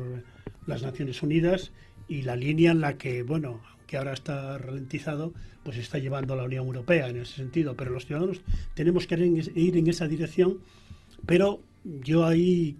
las 0.66 0.82
Naciones 0.82 1.22
Unidas 1.22 1.72
y 2.08 2.22
la 2.22 2.36
línea 2.36 2.72
en 2.72 2.80
la 2.80 2.98
que, 2.98 3.22
bueno, 3.22 3.60
aunque 3.78 3.96
ahora 3.96 4.12
está 4.12 4.58
ralentizado, 4.58 5.32
pues 5.64 5.76
está 5.78 5.98
llevando 5.98 6.34
la 6.36 6.44
Unión 6.44 6.66
Europea 6.66 7.08
en 7.08 7.16
ese 7.18 7.34
sentido. 7.36 7.76
Pero 7.76 7.90
los 7.92 8.06
ciudadanos 8.06 8.40
tenemos 8.74 9.06
que 9.06 9.14
ir 9.14 9.22
en, 9.22 9.36
es- 9.38 9.50
ir 9.54 9.76
en 9.76 9.86
esa 9.88 10.08
dirección, 10.08 10.58
pero 11.26 11.60
yo 11.84 12.26
ahí 12.26 12.76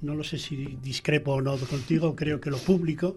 no 0.00 0.14
lo 0.14 0.22
sé 0.24 0.38
si 0.38 0.78
discrepo 0.82 1.32
o 1.32 1.42
no 1.42 1.56
contigo, 1.56 2.14
creo 2.14 2.40
que 2.40 2.50
lo 2.50 2.58
público 2.58 3.16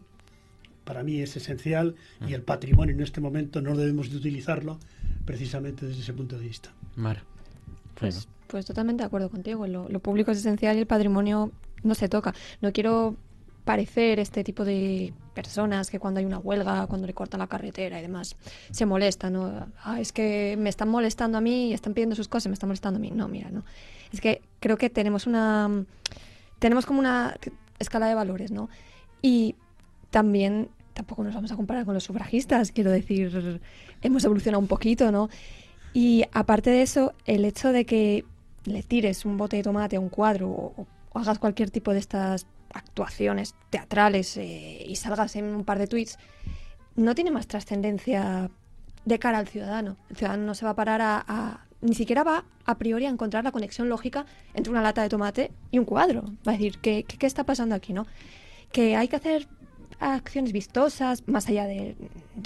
para 0.83 1.03
mí 1.03 1.19
es 1.21 1.35
esencial 1.37 1.95
y 2.27 2.33
el 2.33 2.41
patrimonio 2.41 2.95
en 2.95 3.01
este 3.01 3.21
momento 3.21 3.61
no 3.61 3.75
debemos 3.77 4.09
de 4.09 4.17
utilizarlo 4.17 4.79
precisamente 5.25 5.85
desde 5.85 6.01
ese 6.01 6.13
punto 6.13 6.37
de 6.39 6.47
vista. 6.47 6.73
Mar. 6.95 7.21
Pues, 7.95 8.27
pues 8.51 8.65
totalmente 8.65 9.03
de 9.03 9.07
acuerdo 9.07 9.29
contigo. 9.29 9.65
Lo, 9.65 9.99
público 10.01 10.31
es 10.31 10.39
esencial 10.39 10.75
y 10.75 10.79
el 10.79 10.85
patrimonio 10.85 11.51
no 11.83 11.95
se 11.95 12.09
toca. 12.09 12.35
No 12.61 12.73
quiero 12.73 13.15
parecer 13.63 14.19
este 14.19 14.43
tipo 14.43 14.65
de 14.65 15.13
personas 15.33 15.89
que 15.89 15.99
cuando 15.99 16.19
hay 16.19 16.25
una 16.25 16.39
huelga, 16.39 16.85
cuando 16.87 17.07
le 17.07 17.13
cortan 17.13 17.39
la 17.39 17.47
carretera 17.47 17.97
y 17.97 18.01
demás, 18.01 18.35
se 18.71 18.85
molestan. 18.85 19.33
¿no? 19.33 19.67
Ah, 19.81 20.01
es 20.01 20.11
que 20.11 20.57
me 20.59 20.69
están 20.69 20.89
molestando 20.89 21.37
a 21.37 21.41
mí 21.41 21.73
están 21.73 21.93
pidiendo 21.93 22.15
sus 22.15 22.27
cosas, 22.27 22.47
me 22.49 22.53
están 22.55 22.67
molestando 22.67 22.97
a 22.97 22.99
mí. 22.99 23.09
No, 23.11 23.29
mira, 23.29 23.49
no. 23.49 23.63
Es 24.11 24.19
que 24.19 24.41
creo 24.59 24.77
que 24.77 24.89
tenemos 24.89 25.27
una. 25.27 25.85
Tenemos 26.59 26.85
como 26.85 26.99
una 26.99 27.37
escala 27.79 28.07
de 28.07 28.15
valores, 28.15 28.51
¿no? 28.51 28.69
Y 29.21 29.55
también 30.09 30.69
tampoco 30.93 31.23
nos 31.23 31.33
vamos 31.33 31.53
a 31.53 31.55
comparar 31.55 31.85
con 31.85 31.93
los 31.93 32.03
sufragistas, 32.03 32.73
quiero 32.73 32.91
decir, 32.91 33.61
hemos 34.01 34.25
evolucionado 34.25 34.59
un 34.59 34.67
poquito, 34.67 35.09
¿no? 35.09 35.29
Y 35.93 36.25
aparte 36.31 36.69
de 36.69 36.81
eso, 36.81 37.13
el 37.25 37.45
hecho 37.45 37.71
de 37.71 37.85
que 37.85 38.25
le 38.65 38.83
tires 38.83 39.25
un 39.25 39.37
bote 39.37 39.57
de 39.57 39.63
tomate 39.63 39.95
a 39.95 39.99
un 39.99 40.09
cuadro 40.09 40.49
o, 40.49 40.87
hagas 41.13 41.39
cualquier 41.39 41.69
tipo 41.71 41.91
de 41.93 41.99
estas 41.99 42.45
actuaciones 42.73 43.55
teatrales 43.69 44.37
eh, 44.37 44.85
y 44.87 44.95
salgas 44.95 45.35
en 45.35 45.45
un 45.45 45.65
par 45.65 45.77
de 45.77 45.87
tweets, 45.87 46.17
no 46.95 47.15
tiene 47.15 47.31
más 47.31 47.47
trascendencia 47.47 48.49
de 49.03 49.19
cara 49.19 49.39
al 49.39 49.47
ciudadano. 49.47 49.97
El 50.09 50.15
ciudadano 50.15 50.45
no 50.45 50.53
se 50.55 50.63
va 50.65 50.71
a 50.71 50.75
parar 50.75 51.01
a, 51.01 51.25
a- 51.27 51.65
ni 51.81 51.95
siquiera 51.95 52.23
va 52.23 52.45
a 52.65 52.77
priori 52.77 53.07
a 53.07 53.09
encontrar 53.09 53.43
la 53.43 53.51
conexión 53.51 53.89
lógica 53.89 54.25
entre 54.53 54.71
una 54.71 54.81
lata 54.83 55.01
de 55.01 55.09
tomate 55.09 55.51
y 55.71 55.79
un 55.79 55.85
cuadro. 55.85 56.23
Va 56.47 56.51
a 56.51 56.57
decir, 56.57 56.77
¿qué, 56.79 57.03
qué, 57.03 57.17
qué 57.17 57.25
está 57.25 57.43
pasando 57.43 57.73
aquí, 57.75 57.91
no? 57.91 58.05
Que 58.71 58.95
hay 58.95 59.07
que 59.07 59.15
hacer 59.15 59.47
acciones 60.01 60.51
vistosas, 60.51 61.27
más 61.27 61.47
allá 61.47 61.65
de, 61.67 61.95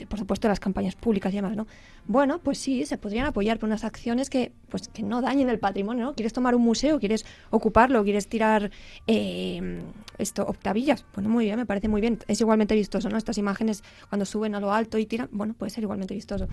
por 0.10 0.20
supuesto, 0.20 0.48
las 0.50 0.60
campañas 0.60 0.96
públicas 0.96 1.32
y 1.32 1.38
demás, 1.38 1.56
¿no? 1.56 1.68
Bueno, 2.06 2.40
pues 2.40 2.58
sí, 2.58 2.86
se 2.86 2.98
podrían 2.98 3.26
apoyar 3.26 3.60
por 3.60 3.68
unas 3.68 3.86
acciones 3.86 4.30
que, 4.30 4.52
pues, 4.70 4.90
que 4.90 5.04
no 5.04 5.22
dañen 5.22 5.50
el 5.50 5.58
patrimonio, 5.58 6.04
¿no? 6.04 6.16
¿Quieres 6.16 6.34
tomar 6.34 6.54
un 6.54 6.62
museo? 6.62 7.00
¿Quieres 7.00 7.26
ocuparlo? 7.50 8.04
¿Quieres 8.04 8.28
tirar 8.28 8.72
eh, 9.08 9.82
esto, 10.18 10.44
octavillas? 10.44 11.06
Bueno, 11.14 11.30
muy 11.30 11.46
bien, 11.46 11.58
me 11.58 11.66
parece 11.66 11.88
muy 11.88 12.02
bien. 12.02 12.20
Es 12.28 12.42
igualmente 12.42 12.76
vistoso, 12.76 13.10
¿no? 13.10 13.18
Estas 13.18 13.38
imágenes 13.38 13.84
cuando 14.10 14.26
suben 14.26 14.54
a 14.54 14.60
lo 14.60 14.74
alto 14.74 14.98
y 14.98 15.06
tiran, 15.06 15.30
bueno, 15.32 15.54
puede 15.54 15.70
ser 15.70 15.84
igualmente 15.84 16.14
vistoso. 16.14 16.48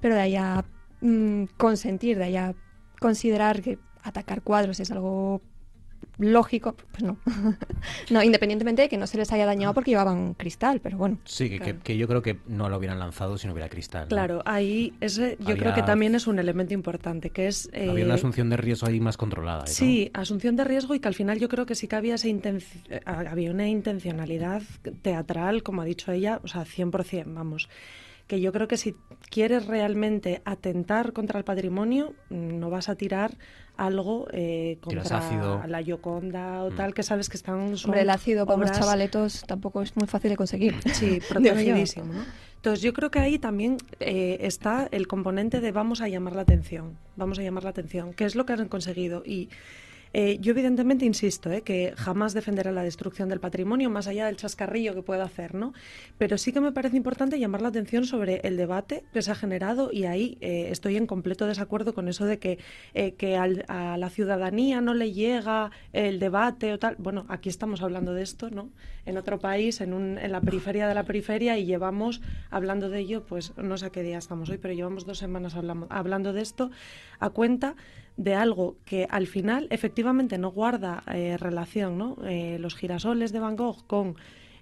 Pero 0.00 0.14
de 0.14 0.20
ahí 0.20 0.36
a 0.36 0.64
mm, 1.00 1.44
consentir, 1.56 2.16
de 2.16 2.24
ahí 2.24 2.36
a 2.36 2.54
considerar 3.00 3.60
que 3.60 3.78
atacar 4.04 4.42
cuadros 4.42 4.78
es 4.78 4.90
algo 4.92 5.40
lógico, 6.18 6.76
pues 6.92 7.02
no. 7.02 7.16
no, 8.10 8.22
independientemente 8.22 8.82
de 8.82 8.88
que 8.88 8.96
no 8.96 9.06
se 9.06 9.16
les 9.18 9.32
haya 9.32 9.46
dañado 9.46 9.74
porque 9.74 9.90
llevaban 9.90 10.34
cristal, 10.34 10.80
pero 10.80 10.96
bueno. 10.98 11.18
Sí, 11.24 11.48
que, 11.50 11.58
que- 11.58 11.76
que 11.78 11.96
yo 11.96 12.06
creo 12.08 12.22
que 12.22 12.38
no 12.46 12.68
lo 12.68 12.76
hubieran 12.78 12.98
lanzado 12.98 13.36
si 13.38 13.46
no 13.46 13.52
hubiera 13.52 13.68
cristal. 13.68 14.02
¿no? 14.04 14.08
Claro, 14.08 14.42
ahí 14.44 14.92
ese 15.00 15.36
yo 15.40 15.50
Había- 15.50 15.56
creo 15.62 15.74
que 15.74 15.82
también 15.82 16.14
es 16.14 16.26
un 16.26 16.38
elemento 16.38 16.74
importante, 16.74 17.30
que 17.30 17.48
es... 17.48 17.68
eh, 17.72 17.88
Había 17.90 18.04
una 18.04 18.14
asunción 18.14 18.48
de 18.50 18.56
riesgo 18.56 18.86
ahí 18.86 19.00
más 19.00 19.16
controlada. 19.16 19.60
¿no? 19.62 19.66
Sí, 19.66 20.10
asunción 20.14 20.56
de 20.56 20.64
riesgo 20.64 20.94
y 20.94 21.00
que 21.00 21.08
al 21.08 21.14
final 21.14 21.38
yo 21.38 21.48
creo 21.48 21.66
que 21.66 21.74
sí 21.74 21.88
que 21.88 21.96
había, 21.96 22.14
esa 22.14 22.28
intenci- 22.28 22.82
eh, 22.90 23.00
había 23.06 23.50
una 23.50 23.68
intencionalidad 23.68 24.62
teatral, 25.02 25.62
como 25.62 25.82
ha 25.82 25.84
dicho 25.84 26.12
ella, 26.12 26.40
o 26.42 26.48
sea, 26.48 26.64
100%, 26.64 27.24
vamos. 27.34 27.68
Que 28.26 28.40
yo 28.40 28.52
creo 28.52 28.68
que 28.68 28.76
si 28.78 28.96
quieres 29.30 29.66
realmente 29.66 30.40
atentar 30.46 31.12
contra 31.12 31.38
el 31.38 31.44
patrimonio, 31.44 32.14
mm, 32.30 32.58
no 32.58 32.70
vas 32.70 32.88
a 32.88 32.94
tirar 32.94 33.36
algo 33.76 34.28
eh, 34.32 34.78
contra 34.80 35.18
ácido. 35.18 35.62
la 35.66 35.80
Yoconda 35.82 36.64
o 36.64 36.70
Mm. 36.70 36.76
tal, 36.76 36.94
que 36.94 37.02
sabes 37.02 37.28
que 37.28 37.36
están... 37.36 37.76
son 37.76 37.90
Hombre, 37.90 38.02
el 38.02 38.10
ácido 38.10 38.46
para 38.46 38.56
obras- 38.58 38.78
chavaletos 38.78 39.42
tampoco 39.46 39.82
es 39.82 39.94
muy 39.96 40.06
fácil 40.06 40.30
de 40.30 40.36
conseguir. 40.36 40.74
Sí, 40.94 41.20
protegidísimo. 41.28 42.12
¿no? 42.12 42.24
Entonces 42.56 42.80
yo 42.82 42.94
creo 42.94 43.10
que 43.10 43.18
ahí 43.18 43.38
también 43.38 43.76
eh, 44.00 44.38
está 44.40 44.88
el 44.90 45.06
componente 45.06 45.60
de 45.60 45.70
vamos 45.70 46.00
a 46.00 46.08
llamar 46.08 46.34
la 46.34 46.42
atención, 46.42 46.96
vamos 47.16 47.38
a 47.38 47.42
llamar 47.42 47.64
la 47.64 47.70
atención, 47.70 48.14
qué 48.14 48.24
es 48.24 48.36
lo 48.36 48.46
que 48.46 48.54
han 48.54 48.68
conseguido. 48.68 49.22
Y 49.26 49.50
eh, 50.14 50.38
yo 50.40 50.52
evidentemente 50.52 51.04
insisto, 51.04 51.50
eh, 51.52 51.60
que 51.60 51.92
jamás 51.96 52.32
defenderé 52.32 52.72
la 52.72 52.82
destrucción 52.82 53.28
del 53.28 53.40
patrimonio, 53.40 53.90
más 53.90 54.06
allá 54.06 54.24
del 54.26 54.36
chascarrillo 54.36 54.94
que 54.94 55.02
pueda 55.02 55.24
hacer, 55.24 55.54
¿no? 55.54 55.74
Pero 56.16 56.38
sí 56.38 56.52
que 56.52 56.60
me 56.60 56.72
parece 56.72 56.96
importante 56.96 57.38
llamar 57.38 57.60
la 57.60 57.68
atención 57.68 58.04
sobre 58.06 58.40
el 58.44 58.56
debate 58.56 59.04
que 59.12 59.20
se 59.20 59.30
ha 59.30 59.34
generado 59.34 59.90
y 59.92 60.04
ahí 60.04 60.38
eh, 60.40 60.68
estoy 60.70 60.96
en 60.96 61.06
completo 61.06 61.46
desacuerdo 61.46 61.92
con 61.92 62.08
eso 62.08 62.24
de 62.24 62.38
que, 62.38 62.58
que 63.18 63.36
al- 63.36 63.64
a 63.68 63.98
la 63.98 64.08
ciudadanía 64.08 64.80
no 64.80 64.94
le 64.94 65.12
llega 65.12 65.70
el 65.92 66.18
debate 66.18 66.72
o 66.72 66.78
tal. 66.78 66.96
Bueno, 66.98 67.26
aquí 67.28 67.48
estamos 67.48 67.82
hablando 67.82 68.14
de 68.14 68.22
esto, 68.22 68.48
¿no? 68.50 68.70
En 69.06 69.18
otro 69.18 69.38
país, 69.38 69.80
en, 69.80 69.92
un, 69.92 70.16
en 70.18 70.32
la 70.32 70.40
periferia 70.40 70.88
de 70.88 70.94
la 70.94 71.02
periferia 71.04 71.58
y 71.58 71.66
llevamos 71.66 72.22
hablando 72.50 72.88
de 72.88 73.00
ello, 73.00 73.24
pues 73.26 73.52
no 73.56 73.76
sé 73.76 73.86
a 73.86 73.90
qué 73.90 74.02
día 74.02 74.18
estamos 74.18 74.48
hoy, 74.48 74.58
pero 74.58 74.72
llevamos 74.74 75.04
dos 75.04 75.18
semanas 75.18 75.56
hablamos- 75.56 75.88
hablando 75.90 76.32
de 76.32 76.40
esto 76.42 76.70
a 77.18 77.30
cuenta 77.30 77.74
de 78.16 78.34
algo 78.34 78.76
que 78.84 79.06
al 79.10 79.26
final 79.26 79.66
efectivamente 79.70 80.38
no 80.38 80.50
guarda 80.50 81.02
eh, 81.12 81.36
relación. 81.36 82.16
Eh, 82.24 82.58
los 82.60 82.74
girasoles 82.74 83.32
de 83.32 83.40
Van 83.40 83.56
Gogh 83.56 83.86
con 83.86 84.16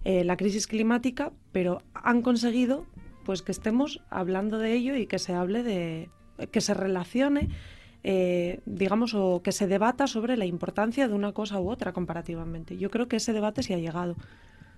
eh, 0.05 0.25
la 0.25 0.37
crisis 0.37 0.67
climática, 0.67 1.33
pero 1.53 1.83
han 1.95 2.23
conseguido 2.23 2.87
pues 3.25 3.43
que 3.43 3.53
estemos 3.53 4.01
hablando 4.11 4.59
de 4.59 4.73
ello 4.73 4.97
y 4.97 5.07
que 5.07 5.19
se 5.19 5.33
hable 5.35 5.63
de 5.63 6.11
que 6.51 6.61
se 6.61 6.75
relacione 6.75 7.51
digamos 8.67 9.15
o 9.15 9.43
que 9.45 9.53
se 9.53 9.69
debata 9.69 10.09
sobre 10.09 10.37
la 10.37 10.45
importancia 10.45 11.07
de 11.07 11.15
una 11.15 11.31
cosa 11.31 11.61
u 11.61 11.71
otra 11.71 11.93
comparativamente. 11.93 12.77
Yo 12.77 12.91
creo 12.91 13.07
que 13.07 13.15
ese 13.15 13.33
debate 13.33 13.63
sí 13.63 13.75
ha 13.75 13.79
llegado. 13.79 14.17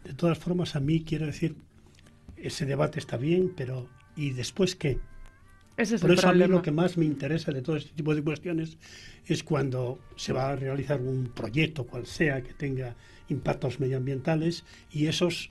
De 0.05 0.12
todas 0.12 0.36
formas, 0.36 0.76
a 0.76 0.80
mí 0.80 1.02
quiero 1.05 1.24
decir, 1.24 1.56
ese 2.36 2.66
debate 2.66 2.98
está 2.98 3.16
bien, 3.16 3.55
pero 3.56 3.88
¿y 4.14 4.32
después 4.32 4.76
qué? 4.76 4.98
Ese 5.76 5.96
es 5.96 6.01
Por 6.01 6.12
el 6.12 6.18
eso 6.18 6.28
a 6.28 6.32
mí 6.32 6.46
lo 6.46 6.62
que 6.62 6.70
más 6.70 6.96
me 6.96 7.05
interesa 7.05 7.51
de 7.51 7.60
todo 7.60 7.76
este 7.76 7.92
tipo 7.94 8.14
de 8.14 8.22
cuestiones 8.22 8.78
es 9.26 9.42
cuando 9.42 9.98
se 10.14 10.32
va 10.32 10.51
a 10.51 10.56
realizar 10.56 11.01
un 11.01 11.32
proyecto, 11.34 11.84
cual 11.84 12.06
sea, 12.06 12.42
que 12.42 12.52
tenga 12.52 12.94
impactos 13.28 13.80
medioambientales 13.80 14.64
y 14.92 15.06
esos, 15.06 15.51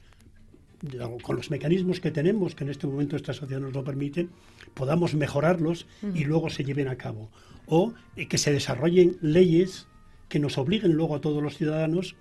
con 1.22 1.36
los 1.36 1.52
mecanismos 1.52 2.00
que 2.00 2.12
tenemos, 2.12 2.56
que 2.56 2.64
en 2.64 2.70
este 2.70 2.88
momento 2.88 3.18
esta 3.18 3.34
sociedad 3.34 3.62
nos 3.62 3.74
lo 3.74 3.84
permite, 3.84 4.30
podamos 4.74 5.14
mejorarlos 5.14 5.88
y 6.14 6.24
luego 6.24 6.50
se 6.50 6.64
lleven 6.64 6.88
a 6.88 6.96
cabo. 6.96 7.30
O 7.66 7.94
eh, 8.16 8.28
que 8.28 8.38
se 8.38 8.52
desarrollen 8.52 9.18
leyes 9.22 9.88
que 10.30 10.40
nos 10.40 10.58
obliguen 10.58 10.94
luego 10.94 11.16
a 11.16 11.22
todos 11.22 11.44
los 11.44 11.58
ciudadanos 11.58 12.16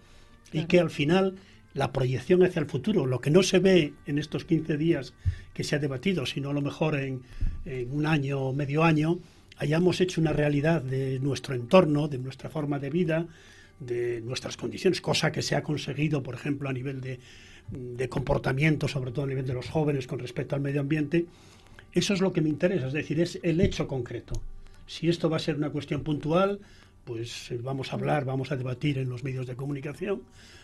y 0.53 0.65
que 0.65 0.81
al 0.81 0.91
final 0.91 1.37
la 1.75 1.93
proyección 1.93 2.43
hacia 2.43 2.61
el 2.61 2.67
futuro, 2.67 3.07
lo 3.07 3.21
que 3.21 3.31
no 3.31 3.43
se 3.43 3.59
ve 3.59 3.95
en 4.07 4.19
estos 4.19 4.45
15 4.45 4.77
días 4.77 5.15
que 5.55 5.65
se 5.65 5.77
ha 5.77 5.79
debatido, 5.79 6.27
sino 6.27 6.51
a 6.51 6.53
lo 6.53 6.61
mejor 6.61 6.97
en, 6.97 7.23
en 7.65 7.93
un 7.93 8.07
año 8.07 8.41
o 8.41 8.53
medio 8.53 8.85
año, 8.85 9.19
hayamos 9.59 10.01
hecho 10.01 10.21
una 10.21 10.33
realidad 10.33 10.83
de 10.83 11.19
nuestro 11.21 11.55
entorno, 11.55 12.09
de 12.09 12.19
nuestra 12.19 12.51
forma 12.51 12.79
de 12.79 12.91
vida, 12.91 13.27
de 13.81 14.21
nuestras 14.21 14.57
condiciones, 14.57 15.01
cosa 15.01 15.33
que 15.33 15.43
se 15.43 15.57
ha 15.57 15.63
conseguido, 15.63 16.23
por 16.23 16.35
ejemplo, 16.35 16.69
a 16.69 16.73
nivel 16.73 17.01
de, 17.01 17.21
de 17.71 18.09
comportamiento, 18.09 18.89
sobre 18.89 19.13
todo 19.13 19.25
a 19.25 19.29
nivel 19.29 19.47
de 19.47 19.55
los 19.55 19.69
jóvenes 19.69 20.07
con 20.07 20.19
respecto 20.19 20.55
al 20.55 20.61
medio 20.61 20.81
ambiente. 20.81 21.27
Eso 21.93 22.15
es 22.15 22.21
lo 22.21 22.33
que 22.33 22.41
me 22.41 22.49
interesa, 22.49 22.87
es 22.87 22.93
decir, 22.93 23.21
es 23.21 23.39
el 23.43 23.61
hecho 23.61 23.87
concreto. 23.87 24.41
Si 24.87 25.09
esto 25.09 25.31
va 25.31 25.37
a 25.37 25.41
ser 25.41 25.57
una 25.57 25.71
cuestión 25.71 26.03
puntual, 26.03 26.61
pues 27.05 27.51
eh, 27.51 27.59
vamos 27.63 27.93
a 27.93 27.97
hablar, 27.97 28.25
vamos 28.25 28.53
a 28.53 28.57
debatir 28.57 28.99
en 28.99 29.09
los 29.09 29.25
medios 29.25 29.47
de 29.47 29.57
comunicación, 29.57 30.23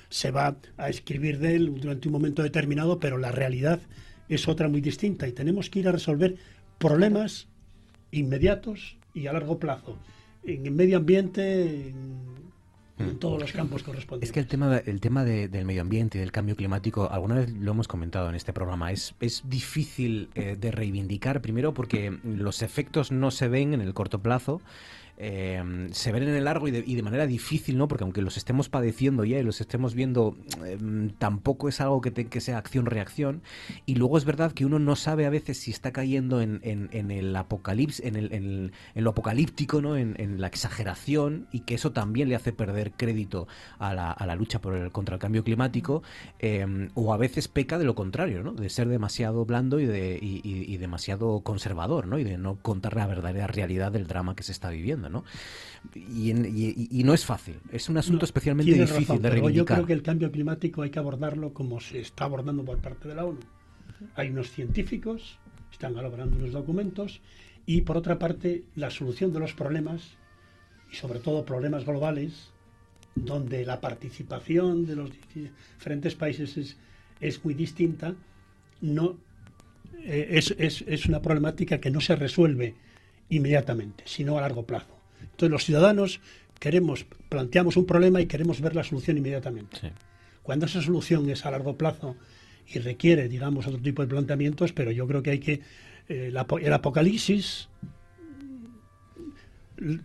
se 0.09 0.31
va 0.31 0.57
a 0.77 0.89
escribir 0.89 1.39
de 1.39 1.57
él 1.57 1.75
durante 1.81 2.09
un 2.09 2.13
momento 2.13 2.43
determinado, 2.43 2.99
pero 2.99 3.19
la 3.19 3.31
realidad 3.31 3.81
es 4.29 4.49
otra 4.49 4.69
muy 4.69 4.81
distinta 4.81 5.27
y 5.27 5.33
tenemos 5.33 5.71
que 5.71 5.81
ir 5.81 5.89
a 5.89 5.93
resolver 5.93 6.37
problemas 6.79 7.49
inmediatos 8.11 8.97
y 9.15 9.27
a 9.27 9.33
largo 9.33 9.59
plazo, 9.59 9.99
en 10.45 10.67
el 10.67 10.73
medio 10.73 10.97
ambiente, 10.99 11.89
en, 11.89 12.39
en 12.99 13.19
todos 13.19 13.41
los 13.41 13.53
campos 13.53 13.83
correspondientes. 13.83 14.29
Es 14.31 14.33
que 14.33 14.41
el 14.41 14.47
tema, 14.47 14.77
el 14.79 15.01
tema 15.01 15.25
de- 15.25 15.49
del 15.49 15.65
medio 15.65 15.83
ambiente 15.83 16.19
y 16.19 16.21
del 16.21 16.33
cambio 16.33 16.57
climático, 16.57 17.09
alguna 17.11 17.37
vez 17.37 17.53
lo 17.53 17.73
hemos 17.73 17.87
comentado 17.89 18.29
en 18.29 18.35
este 18.35 18.53
programa, 18.53 18.91
es, 18.93 19.15
es 19.21 19.43
difícil 19.49 20.31
eh, 20.35 20.57
de 20.59 20.71
reivindicar, 20.71 21.41
primero 21.43 21.75
porque 21.75 22.19
los 22.25 22.63
efectos 22.63 23.13
no 23.13 23.31
se 23.31 23.49
ven 23.49 23.75
en 23.75 23.81
el 23.81 23.95
corto 23.95 24.21
plazo. 24.21 24.61
Eh, 25.21 25.89
se 25.93 26.13
ven 26.13 26.23
en 26.23 26.35
el 26.35 26.45
largo 26.45 26.69
y 26.69 26.71
de, 26.71 26.85
y 26.87 26.95
de 26.95 27.03
manera 27.03 27.27
difícil, 27.27 27.77
¿no? 27.77 27.89
Porque 27.89 28.05
aunque 28.05 28.23
los 28.23 28.37
estemos 28.37 28.69
padeciendo 28.69 29.25
ya 29.25 29.39
y 29.39 29.43
los 29.43 29.61
estemos 29.61 29.95
viendo, 29.95 30.37
eh, 30.65 30.79
tampoco 31.19 31.69
es 31.69 31.81
algo 31.81 32.01
que, 32.01 32.11
te- 32.11 32.27
que 32.29 32.41
sea 32.41 32.59
acción-reacción. 32.59 33.43
Y 33.87 33.97
luego 33.97 34.17
es 34.19 34.25
verdad 34.25 34.53
que 34.53 34.65
uno 34.65 34.79
no 34.79 34.97
sabe 34.97 35.27
a 35.27 35.31
veces 35.31 35.59
si 35.59 35.71
está 35.71 35.93
cayendo 35.93 36.41
en, 36.41 36.61
en- 36.63 36.89
en 36.93 37.11
el 37.11 37.35
apocalipsis, 37.37 38.05
en, 38.05 38.17
el, 38.17 38.33
en, 38.33 38.73
lo 38.95 39.11
apocalíptico, 39.11 39.81
¿no? 39.83 39.97
En, 39.97 40.17
la 40.41 40.47
exageración 40.47 41.47
y 41.53 41.61
que 41.61 41.75
eso 41.75 41.93
también 41.93 42.29
le 42.29 42.37
hace 42.37 42.53
perder 42.53 42.93
crédito 42.93 43.49
a 43.79 43.95
la, 43.95 44.35
lucha 44.37 44.61
por 44.61 44.75
el, 44.75 44.93
contra 44.93 45.15
el 45.17 45.21
cambio 45.21 45.43
climático. 45.45 46.03
eh, 46.39 46.89
o 46.95 47.13
a 47.13 47.17
veces 47.17 47.49
peca 47.49 47.79
de 47.79 47.85
lo 47.85 47.95
contrario, 47.95 48.43
¿no? 48.43 48.53
De 48.53 48.69
ser 48.69 48.89
demasiado 48.89 49.45
blando 49.45 49.81
y, 49.81 49.87
de, 49.87 50.19
y- 50.21 50.41
y 50.45 50.77
demasiado 50.77 51.41
conservador, 51.41 52.07
¿no? 52.07 52.19
Y 52.19 52.25
de 52.25 52.39
no 52.39 52.57
contar 52.57 52.95
la 52.97 53.07
verdadera 53.07 53.47
realidad 53.47 53.93
del 53.93 54.07
drama 54.07 54.35
que 54.37 54.43
se 54.43 54.53
está 54.53 54.71
viviendo, 54.71 55.08
¿no? 55.09 55.25
Y, 55.95 56.31
en- 56.31 56.45
y- 56.47 56.89
y 56.91 57.05
no 57.05 57.15
es 57.15 57.25
fácil. 57.25 57.57
Es 57.73 57.89
un 57.89 57.97
asunto 57.99 58.23
No, 58.23 58.25
especialmente 58.27 58.71
difícil 58.73 59.01
razón, 59.01 59.17
de 59.17 59.23
pero 59.23 59.35
reivindicar. 59.35 59.77
Yo 59.79 59.83
creo 59.83 59.87
que 59.87 59.93
el 59.93 60.03
cambio 60.03 60.31
climático 60.33 60.83
hay 60.83 60.91
que 60.91 60.99
abordarlo 60.99 61.53
como 61.53 61.81
se 61.81 62.01
está 62.01 62.25
abordando 62.25 62.65
por 62.65 62.79
parte 62.79 63.09
de 63.09 63.15
la 63.15 63.25
ONU. 63.25 63.41
Hay 64.15 64.31
unos 64.31 64.51
científicos, 64.51 65.39
están 65.73 65.97
elaborando 65.99 66.37
unos 66.37 66.53
documentos, 66.53 67.21
y 67.67 67.83
por 67.83 67.97
otra 67.97 68.19
parte, 68.19 68.65
la 68.77 68.91
solución 68.91 69.33
de 69.33 69.41
los 69.41 69.53
problemas, 69.55 70.17
y 70.93 70.97
sobre 70.97 71.19
todo 71.21 71.45
problemas 71.45 71.85
globales, 71.85 72.51
donde 73.15 73.65
la 73.65 73.81
participación 73.81 74.87
de 74.87 74.97
los 74.97 75.11
diferentes 75.35 76.15
países 76.15 76.57
es, 76.57 76.77
es 77.21 77.45
muy 77.45 77.55
distinta, 77.55 78.15
no, 78.81 79.17
eh, 80.05 80.29
es, 80.33 80.55
es- 80.59 80.85
es 80.87 81.07
una 81.07 81.21
problemática 81.21 81.79
que 81.81 81.91
no 81.91 82.01
se 82.01 82.15
resuelve 82.17 82.75
inmediatamente, 83.29 84.05
sino 84.07 84.39
a 84.39 84.41
largo 84.41 84.65
plazo. 84.65 84.98
Entonces 85.39 85.53
los 85.53 85.65
ciudadanos 85.65 86.21
queremos, 86.59 87.07
planteamos 87.29 87.77
un 87.77 87.87
problema 87.87 88.21
y 88.21 88.27
queremos 88.27 88.61
ver 88.61 88.75
la 88.75 88.83
solución 88.83 89.19
inmediatamente. 89.19 89.93
Cuando 90.43 90.67
esa 90.67 90.83
solución 90.83 91.31
es 91.31 91.47
a 91.47 91.53
largo 91.53 91.77
plazo 91.79 92.17
y 92.67 92.81
requiere, 92.81 93.29
digamos, 93.29 93.69
otro 93.69 93.81
tipo 93.81 94.03
de 94.03 94.09
planteamientos, 94.09 94.73
pero 94.73 94.91
yo 94.91 95.07
creo 95.07 95.23
que 95.23 95.31
hay 95.31 95.39
que, 95.39 95.61
eh, 96.09 96.31
la 96.33 96.45
el 96.61 96.73
apocalipsis, 96.73 97.69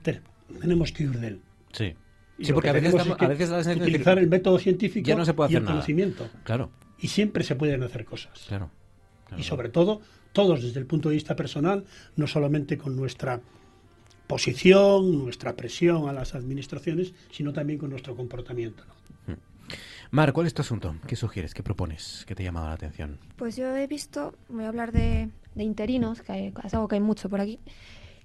te- 0.03 0.21
tenemos 0.61 0.91
que 0.91 1.07
huir 1.07 1.19
de 1.19 1.27
él. 1.29 1.41
Sí. 1.71 1.95
Y 2.37 2.45
Sí, 2.45 2.53
porque 2.53 2.67
que 2.67 2.69
a 2.69 2.73
veces, 2.73 2.91
tenemos 2.91 3.07
damos- 3.07 3.13
es 3.31 3.37
que 3.37 3.43
a 3.53 3.57
veces 3.57 3.77
utilizar 3.77 4.19
el 4.19 4.27
método 4.29 4.59
científico 4.59 5.07
ya 5.07 5.15
no 5.15 5.25
se 5.25 5.33
puede 5.33 5.49
y 5.49 5.53
hacer 5.53 5.57
el 5.61 5.63
nada. 5.63 5.73
conocimiento. 5.77 6.29
Claro. 6.43 6.69
Y 6.99 7.07
siempre 7.07 7.43
se 7.43 7.55
pueden 7.55 7.81
hacer 7.81 8.05
cosas. 8.05 8.45
Claro. 8.47 8.69
Y 9.35 9.41
sobre 9.41 9.69
todo, 9.69 9.99
todos 10.31 10.61
desde 10.61 10.79
el 10.79 10.85
punto 10.85 11.09
de 11.09 11.15
vista 11.15 11.35
personal, 11.35 11.85
no 12.17 12.27
solamente 12.27 12.77
con 12.77 12.95
nuestra 12.95 13.41
posición, 14.27 15.23
nuestra 15.23 15.55
presión 15.55 16.07
a 16.09 16.13
las 16.13 16.35
administraciones, 16.35 17.13
sino 17.31 17.53
también 17.53 17.79
con 17.79 17.89
nuestro 17.89 18.15
comportamiento. 18.15 18.83
¿no? 19.27 19.35
Mar, 20.11 20.31
¿cuál 20.33 20.45
es 20.47 20.53
tu 20.53 20.61
asunto? 20.61 20.95
¿Qué 21.07 21.15
sugieres? 21.15 21.53
¿Qué 21.53 21.63
propones? 21.63 22.23
¿Qué 22.27 22.35
te 22.35 22.43
ha 22.43 22.45
llamado 22.45 22.67
la 22.67 22.73
atención? 22.73 23.17
Pues 23.35 23.55
yo 23.55 23.75
he 23.75 23.87
visto, 23.87 24.35
voy 24.49 24.63
a 24.65 24.67
hablar 24.67 24.91
de, 24.91 25.29
de 25.55 25.63
interinos, 25.63 26.21
que 26.21 26.31
hay- 26.31 26.53
es 26.63 26.73
algo 26.73 26.87
que 26.87 26.95
hay 26.95 27.01
mucho 27.01 27.29
por 27.29 27.41
aquí, 27.41 27.59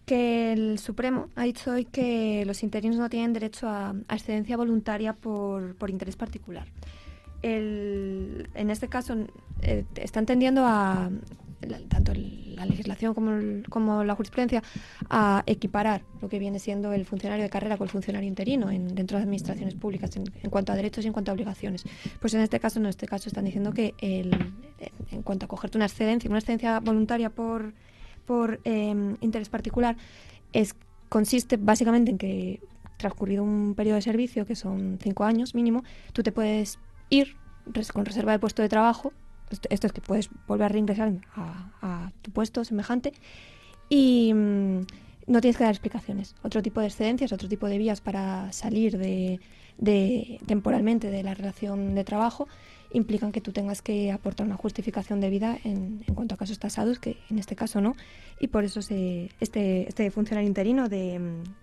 que 0.04 0.52
el 0.52 0.78
Supremo 0.78 1.28
ha 1.34 1.44
dicho 1.44 1.70
hoy 1.72 1.84
que 1.86 2.44
los 2.46 2.62
interinos 2.62 2.96
no 2.98 3.08
tienen 3.08 3.32
derecho 3.32 3.68
a, 3.68 3.94
a 4.08 4.14
excedencia 4.14 4.56
voluntaria 4.56 5.14
por, 5.14 5.74
por 5.76 5.88
interés 5.90 6.16
particular. 6.16 6.66
El- 7.42 8.48
en 8.54 8.70
este 8.70 8.88
caso, 8.88 9.14
eh, 9.62 9.84
está 9.96 10.20
entendiendo 10.20 10.64
a 10.66 11.10
tanto 11.88 12.12
la 12.14 12.66
legislación 12.66 13.14
como, 13.14 13.32
el- 13.32 13.64
como 13.68 14.04
la 14.04 14.14
jurisprudencia 14.14 14.62
a 15.10 15.42
equiparar 15.46 16.02
lo 16.22 16.28
que 16.28 16.38
viene 16.38 16.58
siendo 16.58 16.92
el 16.92 17.04
funcionario 17.04 17.42
de 17.42 17.50
carrera 17.50 17.76
con 17.76 17.86
el 17.86 17.90
funcionario 17.90 18.28
interino 18.28 18.70
en, 18.70 18.94
dentro 18.94 19.16
de 19.16 19.20
las 19.20 19.26
administraciones 19.26 19.74
públicas 19.74 20.10
en, 20.16 20.50
cuanto 20.50 20.72
a 20.72 20.76
derechos 20.76 21.04
y 21.04 21.08
en 21.08 21.12
cuanto 21.12 21.30
a 21.30 21.34
obligaciones. 21.34 21.84
Pues 22.20 22.34
en 22.34 22.40
este 22.40 22.60
caso, 22.60 22.78
en 22.78 22.86
este 22.86 23.06
caso 23.06 23.28
están 23.28 23.44
diciendo 23.44 23.72
que 23.72 23.94
el, 23.98 24.30
en 25.10 25.22
cuanto 25.22 25.46
a 25.46 25.48
cogerte 25.48 25.78
una 25.78 25.86
excedencia, 25.86 26.30
una 26.30 26.38
excedencia 26.38 26.78
voluntaria 26.80 27.30
por, 27.30 27.72
por 28.26 28.60
eh, 28.64 29.16
interés 29.20 29.48
particular, 29.48 29.96
es, 30.52 30.74
consiste 31.08 31.56
básicamente 31.56 32.10
en 32.12 32.18
que 32.18 32.60
transcurrido 32.98 33.42
un 33.44 33.74
periodo 33.76 33.96
de 33.96 34.02
servicio, 34.02 34.46
que 34.46 34.54
son 34.56 34.98
cinco 35.02 35.24
años 35.24 35.54
mínimo, 35.54 35.84
tú 36.12 36.22
te 36.22 36.32
puedes 36.32 36.78
ir 37.10 37.36
res- 37.66 37.92
con 37.92 38.04
reserva 38.04 38.32
de 38.32 38.38
puesto 38.38 38.62
de 38.62 38.68
trabajo. 38.68 39.12
Esto, 39.50 39.86
es 39.86 39.92
que 39.92 40.00
puedes 40.00 40.28
volver 40.46 40.66
a 40.66 40.68
reingresar 40.68 41.12
a, 41.34 41.70
a 41.82 42.12
tu 42.22 42.30
puesto 42.30 42.64
semejante 42.64 43.12
y 43.88 44.32
mm, 44.34 44.78
no 45.26 45.40
tienes 45.40 45.56
que 45.56 45.64
dar 45.64 45.72
explicaciones. 45.72 46.34
Otro 46.42 46.62
tipo 46.62 46.80
de 46.80 46.86
excedencias, 46.86 47.32
otro 47.32 47.48
tipo 47.48 47.66
de 47.66 47.78
vías 47.78 48.00
para 48.00 48.52
salir 48.52 48.98
de, 48.98 49.40
de- 49.78 50.40
temporalmente 50.46 51.10
de 51.10 51.22
la 51.22 51.34
relación 51.34 51.94
de 51.94 52.04
trabajo 52.04 52.48
implican 52.92 53.32
que 53.32 53.40
tú 53.40 53.52
tengas 53.52 53.82
que 53.82 54.10
aportar 54.12 54.46
una 54.46 54.56
justificación 54.56 55.20
debida 55.20 55.58
en, 55.64 56.02
en 56.06 56.14
cuanto 56.14 56.34
a 56.34 56.38
casos 56.38 56.58
tasados, 56.58 56.98
que 56.98 57.16
en 57.30 57.38
este 57.38 57.54
caso 57.54 57.80
no. 57.80 57.94
Y 58.40 58.48
por 58.48 58.64
eso 58.64 58.80
se, 58.82 59.30
este, 59.40 59.88
este 59.88 60.10
funcionario 60.10 60.48
interino 60.48 60.88
de, 60.88 61.20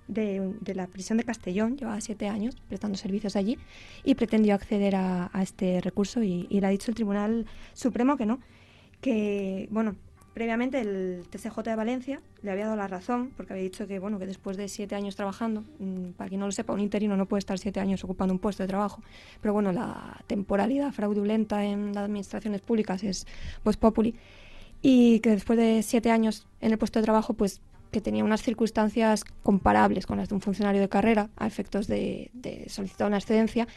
de- 0.07 0.53
de 0.61 0.75
la 0.75 0.87
prisión 0.87 1.17
de 1.17 1.23
Castellón 1.23 1.77
llevaba 1.77 1.99
siete 2.01 2.27
años 2.27 2.55
prestando 2.67 2.97
servicios 2.97 3.35
allí 3.35 3.57
y 4.03 4.15
pretendió 4.15 4.53
acceder 4.55 4.95
a, 4.95 5.29
a 5.33 5.41
este 5.41 5.81
recurso 5.81 6.21
y, 6.21 6.47
y 6.49 6.59
le 6.61 6.67
ha 6.67 6.69
dicho 6.69 6.91
el 6.91 6.95
Tribunal 6.95 7.45
Supremo 7.73 8.17
que 8.17 8.25
no, 8.25 8.39
que, 9.01 9.67
bueno, 9.71 9.95
previamente 10.35 10.81
el 10.81 11.23
TCJ 11.29 11.63
de 11.63 11.75
Valencia 11.75 12.21
le 12.43 12.51
había 12.51 12.65
dado 12.65 12.75
la 12.75 12.89
razón 12.89 13.31
porque 13.37 13.53
había 13.53 13.63
dicho 13.63 13.87
que, 13.87 13.99
bueno, 13.99 14.19
que 14.19 14.25
después 14.25 14.57
de 14.57 14.67
siete 14.67 14.93
años 14.93 15.15
trabajando, 15.15 15.63
mm, 15.79 16.09
para 16.17 16.27
quien 16.27 16.41
no 16.41 16.45
lo 16.45 16.51
sepa, 16.51 16.73
un 16.73 16.81
interino 16.81 17.15
no 17.15 17.25
puede 17.25 17.39
estar 17.39 17.57
siete 17.57 17.79
años 17.79 18.03
ocupando 18.03 18.33
un 18.33 18.39
puesto 18.39 18.61
de 18.61 18.67
trabajo, 18.67 19.01
pero 19.41 19.53
bueno, 19.53 19.71
la 19.71 20.21
temporalidad 20.27 20.91
fraudulenta 20.91 21.63
en 21.63 21.95
las 21.95 22.03
administraciones 22.03 22.59
públicas 22.59 23.01
es 23.05 23.25
pues 23.63 23.77
populi. 23.77 24.13
Y 24.81 25.21
que 25.21 25.29
después 25.29 25.57
de 25.57 25.81
siete 25.83 26.11
años 26.11 26.45
en 26.59 26.73
el 26.73 26.77
puesto 26.77 26.99
de 26.99 27.03
trabajo, 27.03 27.33
pues 27.33 27.61
que 27.91 28.01
tenía 28.01 28.25
unas 28.25 28.41
circunstancias 28.43 29.23
comparables 29.41 30.05
con 30.05 30.17
las 30.17 30.27
de 30.27 30.35
un 30.35 30.41
funcionario 30.41 30.81
de 30.81 30.89
carrera 30.89 31.29
a 31.37 31.47
efectos 31.47 31.87
de, 31.87 32.29
de 32.33 32.67
solicitar 32.67 33.07
una 33.07 33.17
excedencia 33.19 33.69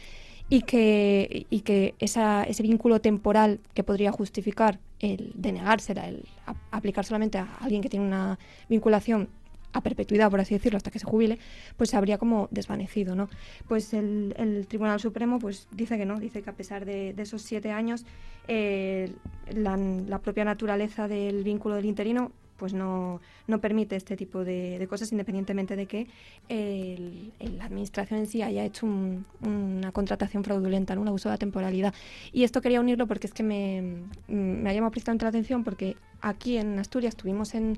y 0.49 0.61
que, 0.63 1.45
y 1.49 1.61
que 1.61 1.95
esa, 1.99 2.43
ese 2.43 2.63
vínculo 2.63 2.99
temporal 2.99 3.59
que 3.73 3.83
podría 3.83 4.11
justificar 4.11 4.79
el 4.99 5.31
denegársela, 5.35 6.07
el 6.07 6.25
aplicar 6.71 7.05
solamente 7.05 7.37
a 7.37 7.47
alguien 7.61 7.81
que 7.81 7.89
tiene 7.89 8.05
una 8.05 8.39
vinculación 8.67 9.29
a 9.71 9.81
perpetuidad, 9.81 10.31
por 10.31 10.39
así 10.39 10.55
decirlo, 10.55 10.77
hasta 10.77 10.89
que 10.89 10.97
se 10.97 11.05
jubile, 11.05 11.37
pues 11.77 11.91
se 11.91 11.97
habría 11.97 12.17
como 12.17 12.47
desvanecido, 12.49 13.15
¿no? 13.15 13.29
Pues 13.67 13.93
el, 13.93 14.33
el 14.37 14.65
Tribunal 14.67 14.99
Supremo 14.99 15.37
pues 15.37 15.67
dice 15.71 15.97
que 15.97 16.05
no, 16.05 16.19
dice 16.19 16.41
que 16.41 16.49
a 16.49 16.53
pesar 16.53 16.85
de, 16.85 17.13
esos 17.17 17.43
siete 17.43 17.71
años, 17.71 18.03
eh, 18.47 19.11
la 19.53 20.19
propia 20.19 20.43
naturaleza 20.43 21.07
del 21.07 21.43
vínculo 21.43 21.75
del 21.75 21.85
interino 21.85 22.31
pues 22.59 22.73
no, 22.73 23.19
no 23.47 23.59
permite 23.61 23.95
este 23.95 24.15
tipo 24.15 24.43
de, 24.43 24.85
cosas 24.89 25.11
independientemente 25.11 25.75
de 25.75 25.85
que 25.87 26.07
el- 26.49 27.31
la 27.57 27.65
administración 27.65 28.19
en 28.19 28.27
sí 28.27 28.41
haya 28.43 28.63
hecho 28.65 28.85
un- 28.85 29.25
una 29.41 29.91
contratación 29.91 30.43
fraudulenta, 30.43 30.99
un 30.99 31.07
abuso 31.07 31.29
de 31.29 31.33
la 31.33 31.37
temporalidad. 31.39 31.93
Y 32.33 32.43
esto 32.43 32.61
quería 32.61 32.79
unirlo 32.79 33.07
porque 33.07 33.25
es 33.27 33.33
que 33.33 33.41
me, 33.43 34.03
me 34.27 34.69
ha 34.69 34.73
llamado 34.73 34.91
precisamente 34.91 35.25
la 35.25 35.29
atención 35.29 35.63
porque 35.63 35.95
aquí 36.21 36.57
en 36.57 36.77
Asturias 36.77 37.15
tuvimos 37.15 37.55
en 37.55 37.77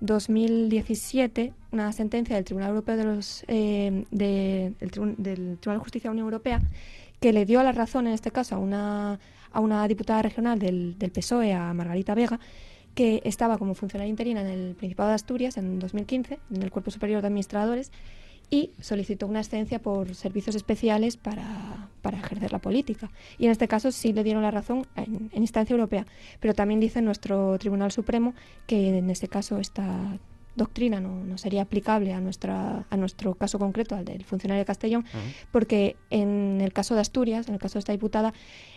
2017 0.00 1.52
una 1.72 1.92
sentencia 1.92 2.36
del 2.36 2.44
Tribunal 2.44 2.70
Europeo 2.70 2.96
de 2.96 3.04
los 3.04 3.44
eh, 3.48 4.04
de- 4.10 4.72
del, 4.80 4.90
Tribun- 4.90 5.16
del 5.16 5.58
Tribunal 5.60 5.80
Justicia 5.82 6.08
de 6.10 6.14
la 6.16 6.22
Unión 6.22 6.26
Europea 6.26 6.60
que 7.20 7.32
le 7.32 7.44
dio 7.46 7.62
la 7.62 7.72
razón 7.72 8.06
en 8.06 8.12
este 8.14 8.30
caso 8.30 8.54
a 8.56 8.58
una, 8.58 9.18
a 9.52 9.60
una 9.60 9.86
diputada 9.88 10.20
regional 10.22 10.58
del, 10.58 10.98
del 10.98 11.10
PSOE, 11.10 11.52
a 11.54 11.72
Margarita 11.72 12.14
Vega, 12.14 12.38
que 12.94 13.20
estaba 13.24 13.58
como 13.58 13.74
funcionaria 13.74 14.10
interina 14.10 14.40
en 14.40 14.46
el 14.46 14.74
Principado 14.74 15.08
de 15.08 15.16
Asturias 15.16 15.56
en 15.56 15.78
2015, 15.78 16.38
en 16.54 16.62
el 16.62 16.70
Cuerpo 16.70 16.90
Superior 16.90 17.20
de 17.20 17.28
Administradores, 17.28 17.90
y 18.50 18.70
solicitó 18.80 19.26
una 19.26 19.40
excedencia 19.40 19.80
por 19.80 20.14
servicios 20.14 20.54
especiales 20.54 21.16
para, 21.16 21.88
para 22.02 22.18
ejercer 22.18 22.52
la 22.52 22.60
política. 22.60 23.10
Y 23.38 23.46
en 23.46 23.50
este 23.50 23.68
caso 23.68 23.90
sí 23.90 24.12
le 24.12 24.22
dieron 24.22 24.42
la 24.42 24.50
razón 24.50 24.86
en, 24.96 25.30
en 25.32 25.42
instancia 25.42 25.74
europea, 25.74 26.06
pero 26.40 26.54
también 26.54 26.78
dice 26.78 27.02
nuestro 27.02 27.58
Tribunal 27.58 27.90
Supremo 27.90 28.34
que 28.66 28.98
en 28.98 29.10
este 29.10 29.28
caso 29.28 29.58
esta 29.58 30.18
doctrina 30.56 31.00
no, 31.00 31.24
no 31.24 31.38
sería 31.38 31.62
aplicable 31.62 32.12
a, 32.12 32.20
nuestra, 32.20 32.86
a 32.88 32.96
nuestro 32.96 33.34
caso 33.34 33.58
concreto, 33.58 33.96
al 33.96 34.04
del 34.04 34.24
funcionario 34.24 34.60
de 34.60 34.66
Castellón, 34.66 35.04
porque 35.50 35.96
en 36.10 36.60
el 36.60 36.72
caso 36.72 36.94
de 36.94 37.00
Asturias, 37.00 37.48
en 37.48 37.54
el 37.54 37.60
caso 37.60 37.74
de 37.74 37.80
esta 37.80 37.92
diputada, 37.92 38.32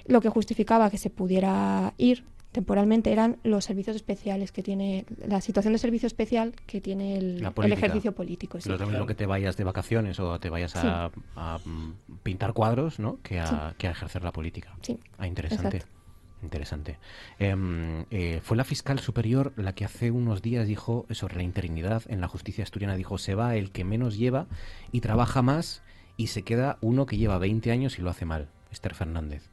lo 0.06 0.22
que 0.22 0.30
justificaba 0.30 0.90
que 0.90 0.98
se 0.98 1.10
pudiera 1.10 1.94
ir 1.98 2.24
temporalmente 2.58 3.12
eran 3.12 3.38
los 3.44 3.66
servicios 3.66 3.96
especiales 3.96 4.52
que 4.52 4.64
tiene, 4.64 5.06
la 5.28 5.42
situación 5.42 5.74
de 5.74 5.78
servicio 5.78 6.08
especial 6.08 6.56
que 6.66 6.82
tiene 6.82 7.16
el, 7.16 7.46
ejercicio 7.72 8.16
político. 8.16 8.60
sí. 8.60 8.68
Lo 8.68 9.06
que 9.06 9.14
te 9.14 9.28
vayas 9.28 9.58
de 9.58 9.64
vacaciones 9.64 10.20
o 10.20 10.40
te 10.40 10.50
vayas 10.50 10.76
a, 10.76 11.12
a, 11.36 11.60
mm, 11.64 11.94
pintar 12.24 12.54
cuadros, 12.54 12.98
¿no? 12.98 13.20
Que 13.22 13.40
a, 13.40 13.46
Sí. 13.46 13.56
que 13.78 13.88
a 13.88 13.92
ejercer 13.92 14.24
la 14.24 14.32
política. 14.32 14.76
Sí, 14.82 15.00
Ah, 15.20 15.28
interesante. 15.28 15.78
exacto. 15.78 15.96
Interesante. 16.42 16.98
Em, 17.38 18.06
eh, 18.10 18.40
fue 18.42 18.58
la 18.58 18.64
fiscal 18.64 18.98
superior 18.98 19.54
la 19.56 19.74
que 19.76 19.86
hace 19.86 20.10
unos 20.10 20.42
días 20.42 20.66
dijo 20.66 21.06
sobre 21.12 21.36
la 21.36 21.44
interinidad 21.44 22.02
en 22.08 22.22
la 22.22 22.28
justicia 22.28 22.64
asturiana. 22.64 22.96
Dijo, 22.96 23.20
se 23.20 23.36
va 23.36 23.56
el 23.56 23.70
que 23.70 23.84
menos 23.84 24.18
lleva 24.18 24.48
y 24.92 25.02
trabaja 25.02 25.44
más 25.44 25.84
y 26.16 26.28
se 26.28 26.42
queda 26.42 26.80
uno 26.82 27.06
que 27.06 27.18
lleva 27.18 27.38
20 27.38 27.72
años 27.72 28.00
y 28.00 28.02
lo 28.02 28.10
hace 28.10 28.26
mal. 28.26 28.50
Esther 28.72 28.96
Fernández, 28.96 29.50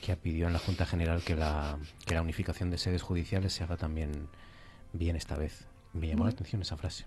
que 0.00 0.16
pidió 0.16 0.46
en 0.46 0.52
la 0.52 0.58
Junta 0.58 0.86
General 0.86 1.20
que 1.22 1.34
la, 1.36 1.78
que 2.06 2.14
la 2.14 2.22
unificación 2.22 2.70
de 2.70 2.78
sedes 2.78 3.02
judiciales 3.02 3.52
se 3.52 3.64
haga 3.64 3.76
también 3.76 4.10
bien 4.92 5.16
esta 5.16 5.36
vez. 5.36 5.66
Me 5.92 6.08
llamó 6.08 6.24
la 6.24 6.30
atención 6.30 6.62
esa 6.62 6.76
frase. 6.76 7.04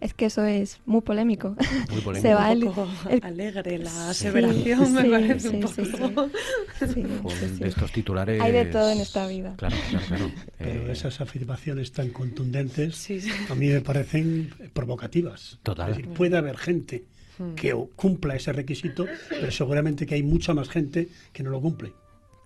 Es 0.00 0.14
que 0.14 0.26
eso 0.26 0.44
es 0.44 0.80
muy 0.86 1.00
polémico. 1.00 1.56
Muy 1.90 2.00
polémico. 2.02 2.28
Se 2.28 2.34
va 2.34 2.52
el, 2.52 2.62
Un 2.64 2.72
poco 2.72 2.88
el- 3.10 3.24
alegre 3.24 3.78
la 3.78 3.90
Sí, 3.90 4.26
aseveración, 4.28 4.92
me 4.92 5.02
sí, 5.02 5.08
parece 5.08 5.48
un 5.48 5.54
sí, 5.68 5.82
poco. 5.92 6.28
sí, 6.28 6.86
sí. 6.86 6.94
Sí, 6.94 7.02
Fue 7.22 7.32
sí, 7.36 7.44
un 7.44 7.54
sí. 7.56 7.62
de 7.64 7.68
estos 7.68 7.90
titulares. 7.92 8.40
Hay 8.40 8.52
de 8.52 8.64
todo 8.66 8.90
en 8.92 9.00
esta 9.00 9.26
vida. 9.26 9.54
Claro, 9.56 9.76
claro, 9.90 10.06
claro. 10.06 10.30
Pero 10.58 10.86
Eh, 10.88 10.92
esas 10.92 11.20
afirmaciones 11.20 11.90
tan 11.90 12.10
contundentes 12.10 12.94
Sí, 12.96 13.20
sí. 13.20 13.30
a 13.50 13.54
mí 13.56 13.68
me 13.68 13.80
parecen 13.80 14.54
provocativas. 14.72 15.58
Total. 15.64 15.90
Es 15.90 15.96
decir, 15.96 16.12
puede 16.12 16.36
haber 16.36 16.56
gente 16.58 17.04
Mm. 17.38 17.54
que 17.54 17.74
cumpla 17.96 18.36
ese 18.36 18.52
requisito, 18.52 19.06
pero 19.30 19.50
seguramente 19.50 20.04
que 20.04 20.14
hay 20.16 20.22
mucha 20.22 20.52
más 20.52 20.68
gente 20.68 21.08
que 21.32 21.42
no 21.42 21.48
lo 21.50 21.62
cumple. 21.62 21.94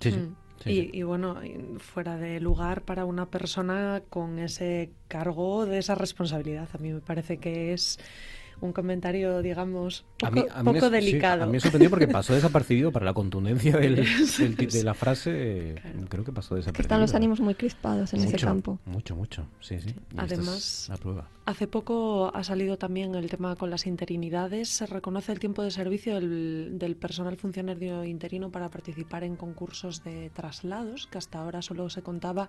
Sí, 0.00 0.12
sí. 0.12 0.20
Mm. 0.20 0.36
sí, 0.62 0.90
y, 0.92 0.98
y 1.00 1.02
bueno, 1.02 1.36
fuera 1.78 2.16
de 2.16 2.40
lugar 2.40 2.82
para 2.82 3.04
una 3.04 3.26
persona 3.30 4.02
con 4.10 4.38
ese 4.38 4.90
cargo 5.08 5.66
de 5.66 5.78
esa 5.78 5.94
responsabilidad. 5.94 6.68
A 6.72 6.78
mí 6.78 6.92
me 6.92 7.00
parece 7.00 7.38
que 7.38 7.72
es 7.72 7.98
un 8.60 8.72
comentario, 8.72 9.42
digamos, 9.42 10.04
A 10.22 10.30
poco, 10.30 10.32
mí, 10.42 10.46
a 10.50 10.62
mí 10.62 10.64
poco 10.64 10.90
me, 10.90 11.00
sí, 11.00 11.06
delicado. 11.06 11.42
a 11.42 11.46
mí 11.46 11.52
me 11.52 11.60
sorprendió 11.60 11.90
porque 11.90 12.08
pasó 12.08 12.34
desapercibido 12.34 12.90
para 12.92 13.04
la 13.04 13.12
contundencia 13.12 13.76
del, 13.76 13.96
del 13.96 14.56
de 14.56 14.84
la 14.84 14.94
frase. 14.94 15.30
eh, 15.34 15.74
Creo 16.08 16.24
que 16.24 16.32
pasó 16.32 16.54
desapercibido. 16.54 16.82
están 16.82 17.00
los 17.00 17.14
ánimos 17.14 17.40
muy 17.40 17.54
crispados 17.54 18.14
en 18.14 18.20
ese 18.24 18.36
campo. 18.38 18.78
Mucho, 18.86 19.14
mucho. 19.14 19.46
Sí, 19.60 19.78
sí. 19.80 19.90
Es 19.90 19.96
Además- 20.18 20.86
la 20.88 20.96
prueba. 20.96 21.28
Hace 21.44 21.66
poco 21.68 22.32
ha 22.34 22.42
salido 22.42 22.76
también 22.76 23.14
el 23.14 23.30
tema 23.30 23.54
con 23.56 23.70
las 23.70 23.86
interinidades. 23.86 24.68
Se 24.68 24.86
reconoce 24.86 25.30
el 25.32 25.38
tiempo 25.38 25.62
de 25.62 25.70
servicio 25.70 26.14
del, 26.16 26.78
del 26.78 26.96
personal 26.96 27.36
funcionario 27.36 28.04
interino 28.04 28.50
para 28.50 28.68
participar 28.70 29.22
en 29.22 29.36
concursos 29.36 30.02
de 30.02 30.30
traslados, 30.30 31.06
que 31.06 31.18
hasta 31.18 31.38
ahora 31.40 31.62
solo 31.62 31.88
se 31.90 32.02
contaba 32.02 32.48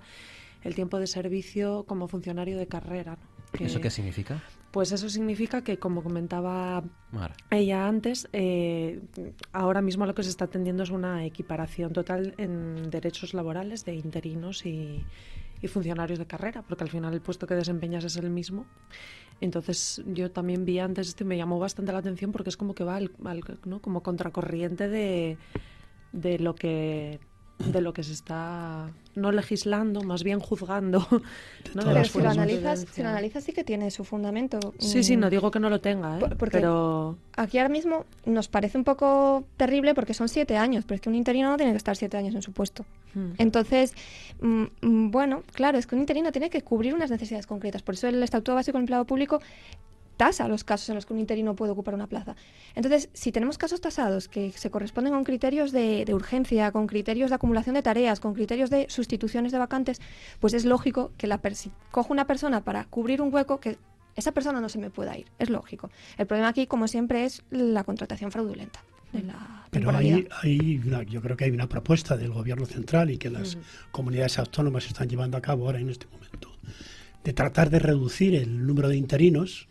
el 0.64 0.74
tiempo 0.74 0.98
de 1.00 1.06
servicio 1.08 1.84
como 1.88 2.08
funcionario 2.08 2.58
de 2.58 2.66
carrera. 2.68 3.18
¿no? 3.20 3.52
Que- 3.60 3.66
¿Eso 3.66 3.80
qué 3.82 3.90
significa? 3.92 4.42
Pues 4.78 4.92
eso 4.92 5.10
significa 5.10 5.64
que, 5.64 5.80
como 5.80 6.04
comentaba 6.04 6.84
ella 7.50 7.88
antes, 7.88 8.30
eh, 8.32 9.02
ahora 9.52 9.82
mismo 9.82 10.06
lo 10.06 10.14
que 10.14 10.22
se 10.22 10.30
está 10.30 10.46
atendiendo 10.46 10.84
es 10.84 10.92
una 10.92 11.26
equiparación 11.26 11.94
total 11.94 12.36
en 12.38 12.92
derechos 12.92 13.34
laborales 13.34 13.86
de 13.86 13.96
interinos 13.96 14.68
y, 14.68 15.04
y 15.64 15.68
funcionarios 15.68 16.20
de 16.20 16.28
carrera, 16.28 16.62
porque 16.62 16.84
al 16.84 16.92
final 16.92 17.12
el 17.16 17.22
puesto 17.22 17.48
que 17.48 17.56
desempeñas 17.56 18.04
es 18.04 18.18
el 18.18 18.30
mismo. 18.30 18.68
Entonces 19.42 20.04
yo 20.14 20.30
también 20.30 20.64
vi 20.64 20.78
antes 20.78 21.08
esto 21.08 21.24
y 21.24 21.28
me 21.28 21.38
llamó 21.38 21.58
bastante 21.58 21.92
la 21.92 21.98
atención 21.98 22.32
porque 22.32 22.52
es 22.52 22.58
como 22.58 22.76
que 22.76 22.84
va 22.84 22.98
al, 22.98 23.10
al- 23.26 23.42
¿no? 23.66 23.82
como 23.82 24.04
contracorriente 24.04 24.88
de, 24.88 25.40
de 26.12 26.38
lo 26.38 26.54
que 26.54 27.20
de 27.60 27.82
lo 27.82 27.92
que 27.94 28.04
se 28.04 28.14
está 28.14 28.90
no 29.16 29.32
legislando, 29.32 30.04
más 30.04 30.24
bien 30.24 30.40
juzgando. 30.40 31.06
Pero 31.74 32.04
si 32.06 32.22
lo, 32.22 32.30
analizas, 32.30 32.86
si 32.92 33.02
lo 33.02 33.10
analizas 33.10 33.44
sí 33.44 33.52
que 33.52 33.64
tiene 33.64 33.90
su 33.92 34.04
fundamento. 34.04 34.60
Sí, 34.78 35.04
sí, 35.04 35.18
Mm, 35.18 35.20
no 35.22 35.30
digo 35.32 35.50
que 35.52 35.60
no 35.60 35.70
lo 35.70 35.82
tenga, 35.82 36.18
¿eh? 36.18 36.20
Por- 36.20 36.38
porque- 36.38 36.58
pero 36.58 37.18
Aquí 37.36 37.58
ahora 37.60 37.70
mismo 37.70 38.06
nos 38.26 38.48
parece 38.48 38.78
un 38.78 38.84
poco 38.84 39.44
terrible 39.58 39.94
porque 39.96 40.14
son 40.14 40.28
siete 40.30 40.58
años, 40.58 40.86
pero 40.86 40.96
es 40.96 41.02
que 41.02 41.10
un 41.10 41.16
interino 41.16 41.50
no 41.52 41.58
tiene 41.58 41.72
que 41.72 41.78
estar 41.78 41.96
siete 41.96 42.18
años 42.18 42.34
en 42.36 42.42
su 42.42 42.52
puesto. 42.52 42.86
Mm. 43.16 43.32
Entonces, 43.38 43.94
mm, 44.42 44.64
mm, 44.82 45.12
bueno, 45.12 45.44
claro, 45.54 45.78
es 45.78 45.86
que 45.88 45.96
un 45.96 46.02
interino 46.02 46.32
tiene 46.32 46.50
que 46.50 46.62
cubrir 46.62 46.94
unas 46.94 47.10
necesidades 47.12 47.46
concretas. 47.48 47.82
Por 47.84 47.96
eso 47.96 48.08
el 48.08 48.22
Estatuto 48.24 48.54
Básico 48.56 48.78
del 48.78 48.84
Empleado 48.84 49.06
Público 49.06 49.40
tasa 50.18 50.48
los 50.48 50.64
casos 50.64 50.90
en 50.90 50.96
los 50.96 51.06
que 51.06 51.14
un 51.14 51.20
interino 51.20 51.56
puede 51.56 51.72
ocupar 51.72 51.94
una 51.94 52.08
plaza. 52.08 52.36
Entonces, 52.76 53.10
si 53.14 53.32
tenemos 53.32 53.58
casos 53.58 53.80
tasados 53.82 54.28
que 54.28 54.52
se 54.52 54.70
corresponden 54.70 55.14
con 55.14 55.24
criterios 55.24 55.72
de, 55.72 56.04
de 56.06 56.14
urgencia, 56.14 56.72
con 56.72 56.88
criterios 56.88 57.30
de 57.30 57.36
acumulación 57.36 57.76
de 57.76 57.84
tareas, 57.84 58.20
con 58.20 58.34
criterios 58.34 58.70
de 58.70 58.88
sustituciones 58.90 59.52
de 59.52 59.60
vacantes, 59.60 60.02
pues 60.40 60.54
es 60.54 60.66
lógico 60.66 61.12
que 61.18 61.28
la 61.28 61.40
si 61.54 61.72
cojo 61.92 62.12
una 62.12 62.26
persona 62.28 62.62
para 62.64 62.84
cubrir 62.86 63.22
un 63.22 63.34
hueco 63.34 63.60
que 63.60 63.78
esa 64.16 64.32
persona 64.32 64.60
no 64.60 64.68
se 64.68 64.80
me 64.80 64.90
pueda 64.90 65.16
ir. 65.18 65.28
Es 65.40 65.50
lógico. 65.50 65.90
El 66.18 66.26
problema 66.28 66.50
aquí, 66.50 66.66
como 66.68 66.88
siempre, 66.88 67.24
es 67.24 67.44
la 67.52 67.84
contratación 67.84 68.32
fraudulenta. 68.32 68.82
de 69.14 69.24
la 69.24 69.64
Pero 69.72 69.90
hay, 69.96 70.28
hay 70.44 70.82
una- 70.86 71.04
yo 71.04 71.22
creo 71.22 71.38
que 71.38 71.46
hay 71.46 71.52
una 71.52 71.70
propuesta 71.70 72.18
del 72.18 72.32
gobierno 72.34 72.66
central 72.66 73.10
y 73.10 73.18
que 73.18 73.30
las 73.30 73.56
Ujú. 73.56 73.64
comunidades 73.92 74.38
autónomas 74.38 74.86
están 74.88 75.08
llevando 75.08 75.38
a 75.38 75.42
cabo 75.42 75.66
ahora 75.66 75.80
en 75.80 75.90
este 75.90 76.08
momento, 76.08 76.52
de 77.24 77.32
tratar 77.32 77.70
de 77.70 77.80
reducir 77.80 78.36
el 78.36 78.66
número 78.68 78.90
de 78.90 78.98
interinos, 78.98 79.70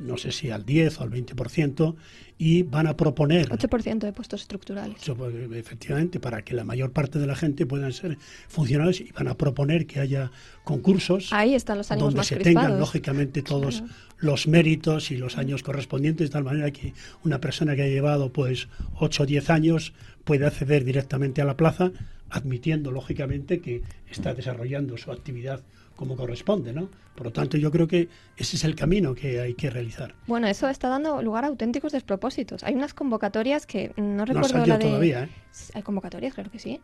no 0.00 0.16
sé 0.16 0.32
si 0.32 0.50
al 0.50 0.64
10 0.64 1.00
o 1.00 1.02
al 1.04 1.10
20%, 1.10 1.94
y 2.36 2.64
van 2.64 2.88
a 2.88 2.96
proponer 2.96 3.48
8% 3.48 3.98
de 4.00 4.12
puestos 4.12 4.42
estructurales. 4.42 4.96
Pues, 5.16 5.34
efectivamente, 5.52 6.18
para 6.18 6.42
que 6.42 6.52
la 6.54 6.64
mayor 6.64 6.90
parte 6.92 7.18
de 7.20 7.26
la 7.28 7.36
gente 7.36 7.64
puedan 7.64 7.92
ser 7.92 8.18
funcionarios 8.48 9.00
y 9.00 9.12
van 9.12 9.28
a 9.28 9.34
proponer 9.36 9.86
que 9.86 10.00
haya 10.00 10.32
concursos 10.64 11.32
Ahí 11.32 11.54
están 11.54 11.78
los 11.78 11.90
ánimos 11.92 12.08
donde 12.08 12.18
más 12.18 12.26
se 12.26 12.34
crispados. 12.36 12.62
tengan 12.66 12.80
lógicamente 12.80 13.42
todos 13.42 13.78
Claro. 13.80 13.94
los 14.18 14.48
méritos 14.48 15.10
y 15.12 15.16
los 15.16 15.38
años 15.38 15.62
correspondientes, 15.62 16.28
de 16.28 16.32
tal 16.32 16.44
manera 16.44 16.70
que 16.72 16.92
una 17.24 17.40
persona 17.40 17.76
que 17.76 17.82
ha 17.82 17.88
llevado 17.88 18.32
pues 18.32 18.66
8 18.98 19.22
o 19.22 19.26
10 19.26 19.50
años 19.50 19.92
puede 20.24 20.44
acceder 20.46 20.84
directamente 20.84 21.40
a 21.40 21.44
la 21.44 21.56
plaza, 21.56 21.92
admitiendo 22.30 22.90
lógicamente 22.90 23.60
que 23.60 23.82
está 24.10 24.34
desarrollando 24.34 24.96
su 24.96 25.12
actividad 25.12 25.60
como 25.96 26.16
corresponde, 26.16 26.72
¿no? 26.72 26.88
Por 27.14 27.26
lo 27.26 27.32
tanto, 27.32 27.56
yo 27.56 27.70
creo 27.70 27.86
que 27.86 28.08
ese 28.36 28.56
es 28.56 28.64
el 28.64 28.74
camino 28.74 29.14
que 29.14 29.40
hay 29.40 29.54
que 29.54 29.70
realizar. 29.70 30.14
Bueno, 30.26 30.48
eso 30.48 30.68
está 30.68 30.88
dando 30.88 31.22
lugar 31.22 31.44
a 31.44 31.48
auténticos 31.48 31.92
despropósitos. 31.92 32.64
Hay 32.64 32.74
unas 32.74 32.94
convocatorias 32.94 33.66
que 33.66 33.92
no 33.96 34.04
No 34.16 34.22
ha 34.22 34.26
recuerdo 34.26 34.48
salido 34.48 34.66
la 34.66 34.78
de... 34.78 34.84
todavía, 34.86 35.24
¿eh? 35.24 35.28
Hay 35.74 35.82
convocatorias, 35.82 36.34
claro 36.34 36.50
que 36.50 36.58
sí. 36.58 36.80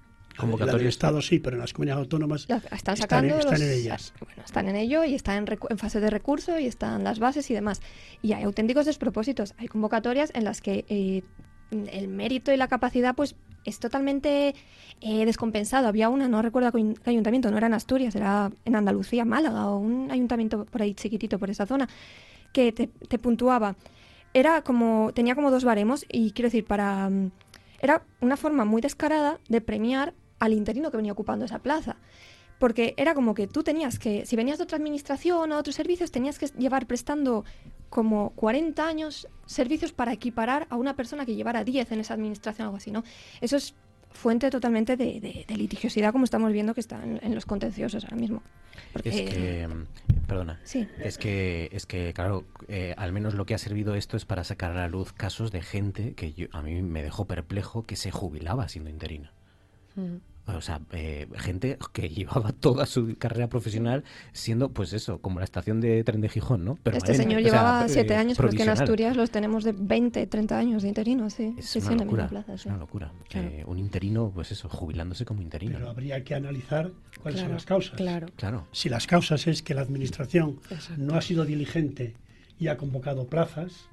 La 0.58 0.66
del 0.72 0.86
Estado 0.86 1.20
sí, 1.20 1.38
pero 1.38 1.56
en 1.56 1.60
las 1.60 1.72
comunidades 1.72 2.02
autónomas 2.04 2.46
La- 2.48 2.56
están 2.58 2.76
están, 2.78 2.96
sacando 2.96 3.36
están 3.38 3.52
los- 3.52 3.60
en 3.62 3.70
ellas. 3.72 4.14
Bueno, 4.20 4.42
están 4.44 4.68
en 4.68 4.76
ello 4.76 5.04
y 5.04 5.14
están 5.14 5.44
en 5.68 5.76
fase 5.78 6.00
de 6.00 6.08
recurso 6.08 6.58
y 6.58 6.66
están 6.66 7.04
las 7.04 7.18
bases 7.18 7.50
y 7.50 7.54
demás. 7.54 7.82
Y 8.22 8.32
hay 8.32 8.44
auténticos 8.44 8.86
despropósitos. 8.86 9.54
Hay 9.58 9.66
convocatorias 9.68 10.30
en 10.34 10.44
las 10.44 10.62
que 10.62 10.86
eh, 10.88 11.22
el 11.72 12.08
mérito 12.08 12.52
y 12.52 12.56
la 12.56 12.68
capacidad 12.68 13.14
pues 13.14 13.34
es 13.64 13.78
totalmente 13.78 14.54
eh, 15.00 15.24
descompensado. 15.24 15.88
Había 15.88 16.08
una, 16.08 16.28
no 16.28 16.42
recuerdo 16.42 16.72
qué 16.72 17.10
ayuntamiento, 17.10 17.50
no 17.50 17.58
era 17.58 17.66
en 17.66 17.74
Asturias, 17.74 18.14
era 18.14 18.50
en 18.64 18.76
Andalucía, 18.76 19.24
Málaga 19.24 19.68
o 19.68 19.78
un 19.78 20.10
ayuntamiento 20.10 20.64
por 20.64 20.82
ahí 20.82 20.94
chiquitito 20.94 21.38
por 21.38 21.50
esa 21.50 21.66
zona, 21.66 21.88
que 22.52 22.72
te, 22.72 22.86
te 22.86 23.18
puntuaba. 23.18 23.76
Era 24.34 24.62
como, 24.62 25.12
tenía 25.14 25.34
como 25.34 25.50
dos 25.50 25.64
baremos 25.64 26.04
y 26.08 26.32
quiero 26.32 26.46
decir, 26.46 26.64
para... 26.64 27.08
mm, 27.10 27.30
Era 27.82 28.02
una 28.20 28.36
forma 28.36 28.64
muy 28.64 28.80
descarada 28.82 29.38
de 29.48 29.60
premiar 29.60 30.12
al 30.38 30.52
interino 30.52 30.90
que 30.90 30.96
venía 30.96 31.12
ocupando 31.12 31.44
esa 31.44 31.58
plaza. 31.58 31.96
Porque 32.60 32.94
era 32.96 33.14
como 33.14 33.34
que 33.34 33.48
tú 33.48 33.64
tenías 33.64 33.98
que, 33.98 34.24
si 34.26 34.36
venías 34.36 34.58
de 34.58 34.64
otra 34.64 34.76
administración 34.76 35.50
o 35.50 35.56
otros 35.58 35.74
servicios, 35.74 36.12
tenías 36.12 36.38
que 36.38 36.46
llevar 36.58 36.86
prestando 36.86 37.44
como 37.88 38.30
40 38.36 38.86
años 38.86 39.26
servicios 39.46 39.92
para 39.92 40.12
equiparar 40.12 40.68
a 40.70 40.76
una 40.76 40.94
persona 40.94 41.26
que 41.26 41.34
llevara 41.34 41.64
10 41.64 41.90
en 41.90 42.00
esa 42.00 42.14
administración 42.14 42.66
o 42.66 42.68
algo 42.68 42.76
así, 42.76 42.92
¿no? 42.92 43.02
Eso 43.40 43.56
es 43.56 43.74
fuente 44.12 44.50
totalmente 44.50 44.96
de, 44.96 45.20
de- 45.20 45.44
de 45.48 45.56
litigiosidad, 45.56 46.12
como 46.12 46.24
estamos 46.24 46.52
viendo 46.52 46.74
que 46.74 46.80
está 46.80 47.02
en, 47.02 47.18
en 47.22 47.34
los 47.34 47.46
contenciosos 47.46 48.04
ahora 48.04 48.16
mismo. 48.16 48.42
Porque- 48.92 49.08
Es 49.08 49.34
que, 49.34 49.68
mm, 49.68 50.26
perdona, 50.26 50.60
Sí. 50.64 50.86
es 51.02 51.16
que, 51.16 51.68
es 51.72 51.86
que 51.86 52.12
claro, 52.12 52.44
eh, 52.68 52.94
al 52.98 53.12
menos 53.12 53.34
lo 53.34 53.46
que 53.46 53.54
ha 53.54 53.58
servido 53.58 53.94
esto 53.94 54.16
es 54.16 54.24
para 54.26 54.44
sacar 54.44 54.72
a 54.72 54.74
la 54.74 54.88
luz 54.88 55.12
casos 55.12 55.50
de 55.50 55.62
gente 55.62 56.12
que 56.14 56.32
yo, 56.34 56.48
a 56.52 56.60
mí 56.60 56.82
me 56.82 57.02
dejó 57.02 57.24
perplejo 57.24 57.86
que 57.86 57.96
se 57.96 58.10
jubilaba 58.10 58.68
siendo 58.68 58.90
interina. 58.90 59.32
O 60.46 60.60
sea, 60.60 60.80
eh, 60.92 61.28
gente 61.36 61.78
que 61.92 62.08
llevaba 62.08 62.52
toda 62.60 62.86
su 62.86 63.16
carrera 63.18 63.48
profesional 63.48 64.04
siendo, 64.32 64.70
pues 64.70 64.92
eso, 64.92 65.20
como 65.20 65.38
la 65.38 65.44
estación 65.44 65.80
de 65.80 66.02
tren 66.04 66.20
de 66.20 66.28
Gijón, 66.28 66.64
¿no? 66.64 66.78
Este 66.84 67.14
señor 67.14 67.40
o 67.40 67.42
sea, 67.42 67.50
llevaba 67.50 67.86
eh, 67.86 67.88
7 67.88 68.14
años, 68.14 68.36
pero 68.36 68.48
es 68.48 68.54
que 68.56 68.62
en. 68.62 68.70
Asturias 68.70 69.16
los 69.16 69.30
tenemos 69.30 69.64
de 69.64 69.72
20, 69.72 70.26
30 70.26 70.58
años 70.58 70.82
de 70.82 70.88
interino, 70.88 71.30
sí. 71.30 71.54
Es 71.58 71.66
sí, 71.66 71.78
una 71.78 71.88
sí, 71.88 71.94
locura, 71.96 72.28
plaza, 72.28 72.54
es 72.54 72.62
sí. 72.62 72.68
una 72.68 72.78
locura. 72.78 73.12
Claro. 73.28 73.48
Eh, 73.48 73.64
un 73.66 73.78
interino, 73.78 74.30
pues 74.34 74.52
eso, 74.52 74.68
jubilándose 74.68 75.24
como 75.24 75.42
interino. 75.42 75.74
Pero 75.74 75.90
habría 75.90 76.22
que 76.24 76.34
analizar 76.34 76.90
cuáles 77.22 77.40
son 77.40 77.52
las 77.52 77.64
causas. 77.64 77.96
Claro. 77.96 78.28
Claro. 78.36 78.66
Si 78.72 78.88
las 78.88 79.06
causas 79.06 79.46
es 79.46 79.62
que 79.62 79.74
la 79.74 79.82
administración 79.82 80.60
Exacto. 80.70 81.02
no 81.02 81.14
ha 81.14 81.22
sido 81.22 81.44
diligente 81.44 82.14
y 82.58 82.68
ha 82.68 82.76
convocado 82.76 83.26
plazas, 83.26 83.88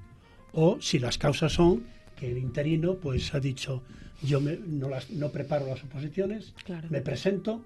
o 0.52 0.78
si 0.80 0.98
las 0.98 1.18
causas 1.18 1.52
son 1.52 1.84
que 2.16 2.30
el 2.30 2.38
interino 2.38 2.96
pues 2.96 3.34
ha 3.34 3.40
dicho 3.40 3.82
yo 4.22 4.40
me- 4.40 4.58
no, 4.66 4.88
las, 4.88 5.10
no 5.10 5.30
preparo 5.30 5.66
las 5.66 5.82
oposiciones, 5.84 6.52
Claro. 6.64 6.88
me 6.90 7.00
presento 7.00 7.62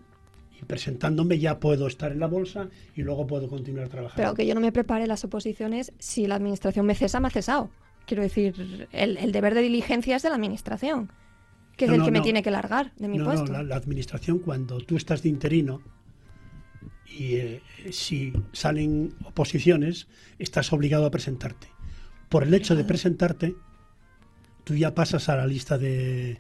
y 0.61 0.65
presentándome 0.65 1.39
ya 1.39 1.59
puedo 1.59 1.87
estar 1.87 2.13
en 2.13 2.21
la 2.21 2.27
bolsa 2.27 2.69
y 2.95 3.03
luego 3.03 3.27
puedo 3.27 3.49
continuar 3.49 3.89
trabajando. 3.89 4.17
Pero 4.17 4.29
aunque 4.29 4.47
yo 4.47 4.55
no 4.55 4.61
me 4.61 4.73
prepare 4.73 5.07
las 5.07 5.25
oposiciones, 5.25 5.93
si 5.99 6.27
la 6.27 6.35
administración 6.37 6.87
me 6.87 6.95
cesa, 6.95 7.21
me 7.21 7.29
ha 7.29 7.31
cesado. 7.31 7.71
Quiero 8.07 8.23
decir, 8.23 8.89
el, 8.93 9.17
el 9.17 9.33
deber 9.33 9.55
de 9.55 9.63
diligencia 9.63 10.17
es 10.17 10.23
de 10.23 10.29
la 10.29 10.35
administración. 10.35 11.11
Que 11.77 11.87
es 11.87 11.89
No, 11.89 11.95
el 11.95 12.01
no, 12.01 12.05
que 12.05 12.11
me 12.11 12.19
no. 12.19 12.25
tiene 12.25 12.43
que 12.43 12.51
largar 12.51 12.93
de 12.97 13.09
mi 13.09 13.19
puesto. 13.19 13.47
No, 13.47 13.53
la, 13.53 13.63
la 13.63 13.77
administración, 13.77 14.39
cuando 14.41 14.79
tú 14.79 14.97
estás 14.97 15.23
de 15.23 15.31
interino 15.31 15.81
y 17.07 17.35
eh, 17.37 17.63
si 17.91 18.33
salen 18.53 19.15
oposiciones, 19.25 20.07
estás 20.39 20.73
obligado 20.73 21.07
a 21.07 21.11
presentarte. 21.11 21.69
Por 22.29 22.43
el 22.43 22.53
hecho 22.55 22.75
de 22.75 22.85
presentarte, 22.85 23.55
tú 24.65 24.75
ya 24.75 24.95
pasas 24.95 25.29
a 25.29 25.37
la 25.37 25.47
lista 25.47 25.79
de 25.79 26.39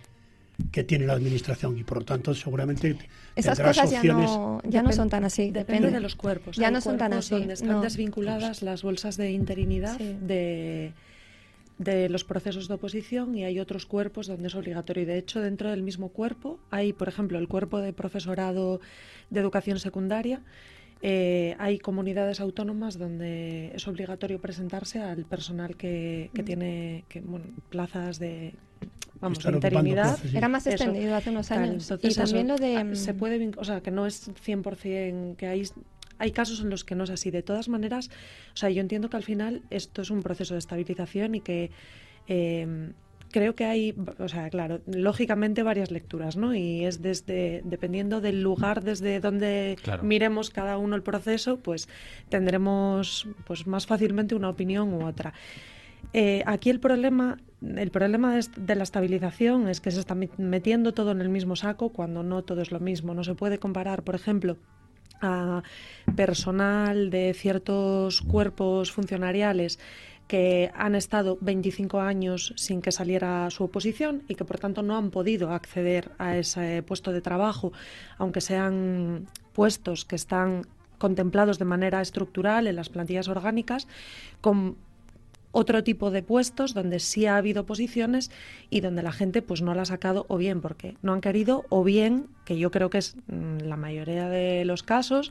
que 0.70 0.84
tiene 0.84 1.06
la 1.06 1.14
administración 1.14 1.76
y 1.78 1.82
por 1.82 1.98
lo 1.98 2.04
tanto 2.04 2.34
seguramente 2.34 2.96
Esas 3.34 3.58
cosas 3.58 3.90
ya 3.90 3.98
opciones. 3.98 4.30
no, 4.30 4.60
ya 4.64 4.82
no 4.82 4.92
son 4.92 5.08
tan 5.08 5.24
así. 5.24 5.50
Depende 5.50 5.90
de 5.90 6.00
los 6.00 6.14
cuerpos. 6.14 6.56
Ya 6.56 6.68
Hay 6.68 6.72
no 6.74 6.80
son 6.80 6.98
tan 6.98 7.12
así. 7.14 7.34
Donde 7.34 7.54
están 7.54 7.68
no. 7.70 7.80
desvinculadas 7.80 8.62
las 8.62 8.82
bolsas 8.82 9.16
de 9.16 9.32
interinidad 9.32 9.98
de, 9.98 10.92
de 11.78 12.08
los 12.08 12.24
procesos 12.24 12.68
de 12.68 12.74
oposición 12.74 13.34
y 13.36 13.44
hay 13.44 13.58
otros 13.58 13.86
cuerpos 13.86 14.26
donde 14.26 14.48
es 14.48 14.54
obligatorio. 14.54 15.02
Y 15.02 15.06
de 15.06 15.18
hecho, 15.18 15.40
dentro 15.40 15.70
del 15.70 15.82
mismo 15.82 16.10
cuerpo 16.10 16.60
hay, 16.70 16.92
por 16.92 17.08
ejemplo, 17.08 17.38
el 17.38 17.48
cuerpo 17.48 17.78
de 17.80 17.92
profesorado 17.92 18.80
de 19.30 19.40
educación 19.40 19.78
secundaria. 19.80 20.42
Eh, 21.02 21.56
hay 21.58 21.78
comunidades 21.80 22.40
autónomas 22.40 22.96
donde 22.96 23.72
es 23.74 23.88
obligatorio 23.88 24.40
presentarse 24.40 25.00
al 25.00 25.24
personal 25.24 25.76
que, 25.76 26.30
que 26.32 26.42
tiene 26.44 27.04
que, 27.08 27.20
bueno, 27.20 27.46
plazas 27.70 28.20
de 28.20 28.54
vamos, 29.20 29.44
interinidad. 29.44 30.14
plazas, 30.14 30.30
sí. 30.30 30.36
Era 30.36 30.48
más 30.48 30.66
Eso. 30.66 30.84
extendido 30.84 31.16
hace 31.16 31.30
unos 31.30 31.50
años. 31.50 31.90
entonces 31.90 32.12
y 32.12 32.14
también 32.14 32.50
eso, 32.50 32.56
lo 32.56 32.66
de... 32.66 32.76
ah, 32.76 32.94
Se 32.94 33.12
mm, 33.12 33.16
puede, 33.16 33.50
o 33.56 33.64
sea, 33.64 33.80
que 33.80 33.90
no 33.90 34.06
es 34.06 34.30
100% 34.30 35.36
que 35.36 35.46
hay... 35.46 35.62
Hay 36.18 36.30
casos 36.30 36.60
en 36.60 36.70
los 36.70 36.84
que 36.84 36.94
no 36.94 37.02
es 37.02 37.10
así. 37.10 37.32
De 37.32 37.42
todas 37.42 37.68
maneras, 37.68 38.08
o 38.54 38.56
sea, 38.56 38.70
yo 38.70 38.80
entiendo 38.80 39.10
que 39.10 39.16
al 39.16 39.24
final 39.24 39.62
esto 39.70 40.02
es 40.02 40.10
un 40.10 40.22
proceso 40.22 40.54
de 40.54 40.58
estabilización 40.58 41.34
y 41.34 41.40
que 41.40 41.72
eh, 42.28 42.92
creo 43.32 43.54
que 43.54 43.64
hay, 43.64 43.94
o 44.18 44.28
sea, 44.28 44.48
claro, 44.50 44.80
lógicamente 44.86 45.62
varias 45.62 45.90
lecturas, 45.90 46.36
¿no? 46.36 46.54
Y 46.54 46.84
es 46.84 47.02
desde, 47.02 47.62
dependiendo 47.64 48.20
del 48.20 48.42
lugar 48.42 48.84
desde 48.84 49.18
donde 49.18 49.76
Claro. 49.82 50.04
miremos 50.04 50.50
cada 50.50 50.78
uno 50.78 50.94
el 50.94 51.02
proceso, 51.02 51.58
pues 51.58 51.88
tendremos 52.28 53.26
pues 53.46 53.66
más 53.66 53.86
fácilmente 53.86 54.34
una 54.34 54.48
opinión 54.50 54.92
u 54.94 55.04
otra. 55.06 55.32
Eh, 56.12 56.42
aquí 56.46 56.68
el 56.70 56.78
problema, 56.78 57.38
el 57.62 57.90
problema 57.90 58.38
de, 58.56 58.74
la 58.74 58.82
estabilización 58.82 59.68
es 59.68 59.80
que 59.80 59.90
se 59.90 60.00
está 60.00 60.14
met- 60.14 60.36
metiendo 60.36 60.92
todo 60.92 61.10
en 61.12 61.20
el 61.20 61.28
mismo 61.28 61.56
saco 61.56 61.90
cuando 61.90 62.22
no 62.22 62.42
todo 62.42 62.60
es 62.60 62.70
lo 62.70 62.80
mismo. 62.80 63.14
No 63.14 63.24
se 63.24 63.34
puede 63.34 63.58
comparar, 63.58 64.02
por 64.02 64.14
ejemplo, 64.14 64.58
a 65.20 65.62
personal 66.16 67.10
de 67.10 67.32
ciertos 67.34 68.20
cuerpos 68.22 68.90
funcionariales 68.90 69.78
que 70.26 70.70
han 70.74 70.94
estado 70.94 71.38
25 71.40 72.00
años 72.00 72.54
sin 72.56 72.80
que 72.80 72.92
saliera 72.92 73.50
su 73.50 73.64
oposición 73.64 74.22
y 74.28 74.34
que 74.34 74.44
por 74.44 74.58
tanto 74.58 74.82
no 74.82 74.96
han 74.96 75.10
podido 75.10 75.50
acceder 75.50 76.10
a 76.18 76.36
ese 76.36 76.82
puesto 76.82 77.12
de 77.12 77.20
trabajo, 77.20 77.72
aunque 78.18 78.40
sean 78.40 79.26
puestos 79.52 80.04
que 80.04 80.16
están 80.16 80.66
contemplados 80.98 81.58
de 81.58 81.64
manera 81.64 82.00
estructural 82.00 82.66
en 82.66 82.76
las 82.76 82.88
plantillas 82.88 83.28
orgánicas, 83.28 83.88
con 84.40 84.76
otro 85.52 85.84
tipo 85.84 86.10
de 86.10 86.22
puestos 86.22 86.74
donde 86.74 86.98
sí 86.98 87.26
ha 87.26 87.36
habido 87.36 87.66
posiciones 87.66 88.30
y 88.70 88.80
donde 88.80 89.02
la 89.02 89.12
gente 89.12 89.42
pues 89.42 89.62
no 89.62 89.74
la 89.74 89.82
ha 89.82 89.86
sacado 89.86 90.24
o 90.28 90.38
bien 90.38 90.60
porque 90.60 90.96
no 91.02 91.12
han 91.12 91.20
querido 91.20 91.64
o 91.68 91.84
bien, 91.84 92.26
que 92.44 92.58
yo 92.58 92.70
creo 92.70 92.90
que 92.90 92.98
es 92.98 93.16
mm, 93.26 93.58
la 93.64 93.76
mayoría 93.76 94.28
de 94.28 94.64
los 94.64 94.82
casos, 94.82 95.30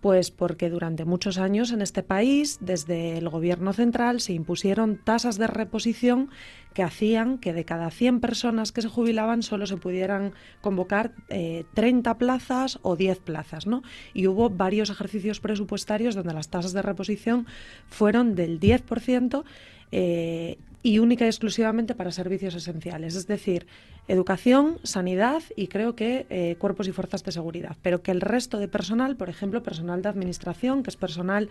pues 0.00 0.30
porque 0.30 0.70
durante 0.70 1.04
muchos 1.04 1.38
años 1.38 1.72
en 1.72 1.82
este 1.82 2.02
país, 2.02 2.58
desde 2.60 3.18
el 3.18 3.28
gobierno 3.28 3.72
central, 3.72 4.20
se 4.20 4.32
impusieron 4.32 4.98
tasas 5.02 5.38
de 5.38 5.46
reposición 5.46 6.30
que 6.74 6.82
hacían 6.82 7.38
que 7.38 7.54
de 7.54 7.64
cada 7.64 7.90
100 7.90 8.20
personas 8.20 8.70
que 8.70 8.82
se 8.82 8.88
jubilaban 8.88 9.42
solo 9.42 9.66
se 9.66 9.78
pudieran 9.78 10.34
convocar 10.60 11.12
eh, 11.28 11.64
30 11.74 12.18
plazas 12.18 12.78
o 12.82 12.96
10 12.96 13.20
plazas, 13.20 13.66
¿no? 13.66 13.82
Y 14.12 14.26
hubo 14.26 14.50
varios 14.50 14.90
ejercicios 14.90 15.40
presupuestarios 15.40 16.14
donde 16.14 16.34
las 16.34 16.50
tasas 16.50 16.74
de 16.74 16.82
reposición 16.82 17.46
fueron 17.88 18.34
del 18.34 18.60
10% 18.60 19.44
eh, 19.92 20.58
y 20.82 20.98
única 20.98 21.24
y 21.24 21.28
exclusivamente 21.28 21.94
para 21.94 22.12
servicios 22.12 22.54
esenciales, 22.54 23.16
es 23.16 23.26
decir, 23.26 23.66
educación, 24.08 24.78
sanidad 24.82 25.42
y 25.56 25.68
creo 25.68 25.96
que 25.96 26.26
eh, 26.30 26.56
cuerpos 26.58 26.88
y 26.88 26.92
fuerzas 26.92 27.24
de 27.24 27.32
seguridad, 27.32 27.76
pero 27.82 28.02
que 28.02 28.12
el 28.12 28.20
resto 28.20 28.58
de 28.58 28.68
personal, 28.68 29.16
por 29.16 29.28
ejemplo, 29.28 29.62
personal 29.62 30.02
de 30.02 30.08
administración, 30.08 30.82
que 30.82 30.90
es 30.90 30.96
personal 30.96 31.48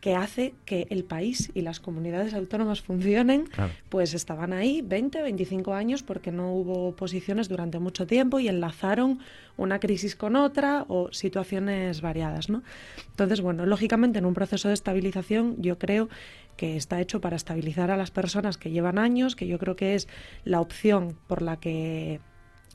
que 0.00 0.14
hace 0.16 0.54
que 0.64 0.86
el 0.90 1.04
país 1.04 1.50
y 1.54 1.60
las 1.60 1.78
comunidades 1.78 2.32
autónomas 2.34 2.80
funcionen, 2.80 3.44
Claro. 3.44 3.72
pues 3.90 4.14
estaban 4.14 4.52
ahí 4.52 4.80
20, 4.82 5.20
25 5.20 5.74
años 5.74 6.02
porque 6.02 6.32
no 6.32 6.54
hubo 6.54 6.96
posiciones 6.96 7.48
durante 7.48 7.78
mucho 7.78 8.06
tiempo 8.06 8.40
y 8.40 8.48
enlazaron 8.48 9.18
una 9.58 9.78
crisis 9.78 10.16
con 10.16 10.36
otra 10.36 10.86
o 10.88 11.12
situaciones 11.12 12.00
variadas, 12.00 12.48
¿no? 12.48 12.62
Entonces, 13.10 13.42
bueno, 13.42 13.66
lógicamente 13.66 14.18
en 14.18 14.24
un 14.24 14.32
proceso 14.34 14.68
de 14.68 14.74
estabilización 14.74 15.56
yo 15.60 15.78
creo 15.78 16.08
que 16.56 16.76
está 16.76 17.00
hecho 17.00 17.20
para 17.20 17.36
estabilizar 17.36 17.90
a 17.90 17.96
las 17.96 18.10
personas 18.10 18.56
que 18.56 18.70
llevan 18.70 18.98
años, 18.98 19.36
que 19.36 19.46
yo 19.46 19.58
creo 19.58 19.76
que 19.76 19.94
es 19.94 20.08
la 20.44 20.60
opción 20.60 21.16
por 21.26 21.42
la 21.42 21.58
que 21.58 22.20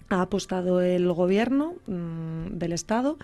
ha 0.09 0.21
apostado 0.21 0.81
el 0.81 1.11
gobierno 1.11 1.73
mm, 1.87 2.57
del 2.57 2.73
Estado 2.73 3.17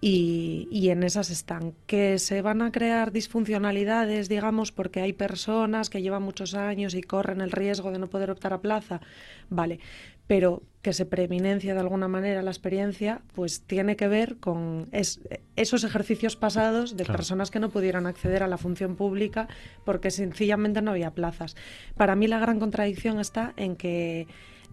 y, 0.00 0.68
y 0.70 0.90
en 0.90 1.02
esas 1.02 1.30
están. 1.30 1.72
Que 1.86 2.18
se 2.18 2.42
van 2.42 2.62
a 2.62 2.72
crear 2.72 3.12
disfuncionalidades, 3.12 4.28
digamos, 4.28 4.72
porque 4.72 5.00
hay 5.00 5.12
personas 5.12 5.90
que 5.90 6.02
llevan 6.02 6.22
muchos 6.22 6.54
años 6.54 6.94
y 6.94 7.02
corren 7.02 7.40
el 7.40 7.50
riesgo 7.52 7.90
de 7.90 7.98
no 7.98 8.08
poder 8.08 8.30
optar 8.30 8.52
a 8.52 8.60
plaza, 8.60 9.00
vale, 9.48 9.80
pero 10.26 10.62
que 10.82 10.92
se 10.92 11.06
preeminencia 11.06 11.72
de 11.74 11.80
alguna 11.80 12.08
manera 12.08 12.42
la 12.42 12.50
experiencia, 12.50 13.20
pues 13.34 13.60
tiene 13.62 13.96
que 13.96 14.08
ver 14.08 14.36
con 14.38 14.88
es- 14.92 15.20
esos 15.54 15.84
ejercicios 15.84 16.36
pasados 16.36 16.96
de 16.96 17.04
Claro. 17.04 17.18
personas 17.18 17.50
que 17.50 17.60
no 17.60 17.70
pudieron 17.70 18.06
acceder 18.06 18.42
a 18.42 18.48
la 18.48 18.58
función 18.58 18.96
pública 18.96 19.48
porque 19.84 20.10
sencillamente 20.10 20.82
no 20.82 20.90
había 20.92 21.12
plazas. 21.12 21.56
Para 21.96 22.16
mí 22.16 22.26
la 22.26 22.38
gran 22.40 22.58
contradicción 22.60 23.20
está 23.20 23.52
en 23.56 23.76
que 23.76 24.26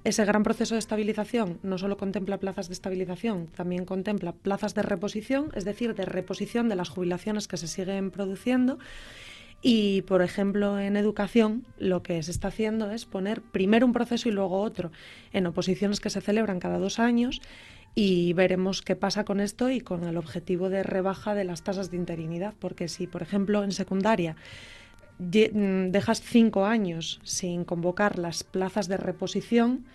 ese 0.03 0.25
gran 0.25 0.43
proceso 0.43 0.75
de 0.75 0.79
estabilización 0.79 1.59
no 1.63 1.77
solo 1.77 1.97
contempla 1.97 2.37
plazas 2.37 2.67
de 2.67 2.73
estabilización, 2.73 3.47
también 3.47 3.85
contempla 3.85 4.33
plazas 4.33 4.73
de 4.73 4.81
reposición, 4.81 5.49
es 5.55 5.65
decir, 5.65 5.95
de 5.95 6.05
reposición 6.05 6.69
de 6.69 6.75
las 6.75 6.89
jubilaciones 6.89 7.47
que 7.47 7.57
se 7.57 7.67
siguen 7.67 8.11
produciendo. 8.11 8.79
Y, 9.61 10.01
por 10.01 10.21
ejemplo, 10.21 10.77
en 10.77 10.97
educación 10.97 11.65
lo 11.77 12.03
que 12.03 12.21
se 12.21 12.31
está 12.31 12.49
haciendo 12.49 12.91
es 12.91 13.05
poner 13.05 13.41
primero 13.41 13.85
un 13.85 13.93
proceso 13.93 14.27
y 14.27 14.33
luego 14.33 14.61
otro 14.61 14.91
en 15.31 15.47
oposiciones 15.47 16.01
que 16.01 16.09
se 16.09 16.19
celebran 16.19 16.59
cada 16.59 16.79
dos 16.79 16.99
años 16.99 17.41
y 17.95 18.33
veremos 18.33 18.81
qué 18.81 18.97
pasa 18.97 19.23
con 19.23 19.39
esto 19.39 19.69
y 19.69 19.79
con 19.79 20.03
el 20.03 20.17
objetivo 20.17 20.69
de 20.69 20.83
rebaja 20.83 21.33
de 21.33 21.45
las 21.45 21.63
tasas 21.63 21.91
de 21.91 21.97
interinidad. 21.97 22.53
Porque 22.59 22.89
si, 22.89 23.07
por 23.07 23.21
ejemplo, 23.21 23.63
en 23.63 23.71
secundaria 23.71 24.35
dejas 25.19 26.21
cinco 26.21 26.65
años 26.65 27.19
sin 27.23 27.63
convocar 27.65 28.19
las 28.19 28.43
plazas 28.43 28.87
de 28.87 28.97
reposición, 28.97 29.85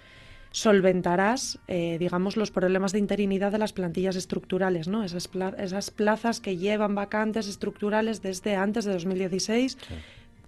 solventarás, 0.51 1.59
eh, 1.69 1.97
digamos, 1.99 2.37
los 2.37 2.51
problemas 2.51 2.93
de 2.93 2.99
interinidad 2.99 3.53
de 3.53 3.59
las 3.59 3.73
plantillas 3.73 4.17
estructurales, 4.17 4.89
¿no? 4.89 5.05
Esas, 5.05 5.29
esas 5.59 5.91
plazas 5.91 6.41
que 6.41 6.57
llevan 6.57 6.95
vacantes 6.95 7.49
estructurales 7.49 8.23
desde 8.23 8.57
antes 8.57 8.85
de 8.85 8.93
2016, 8.93 9.79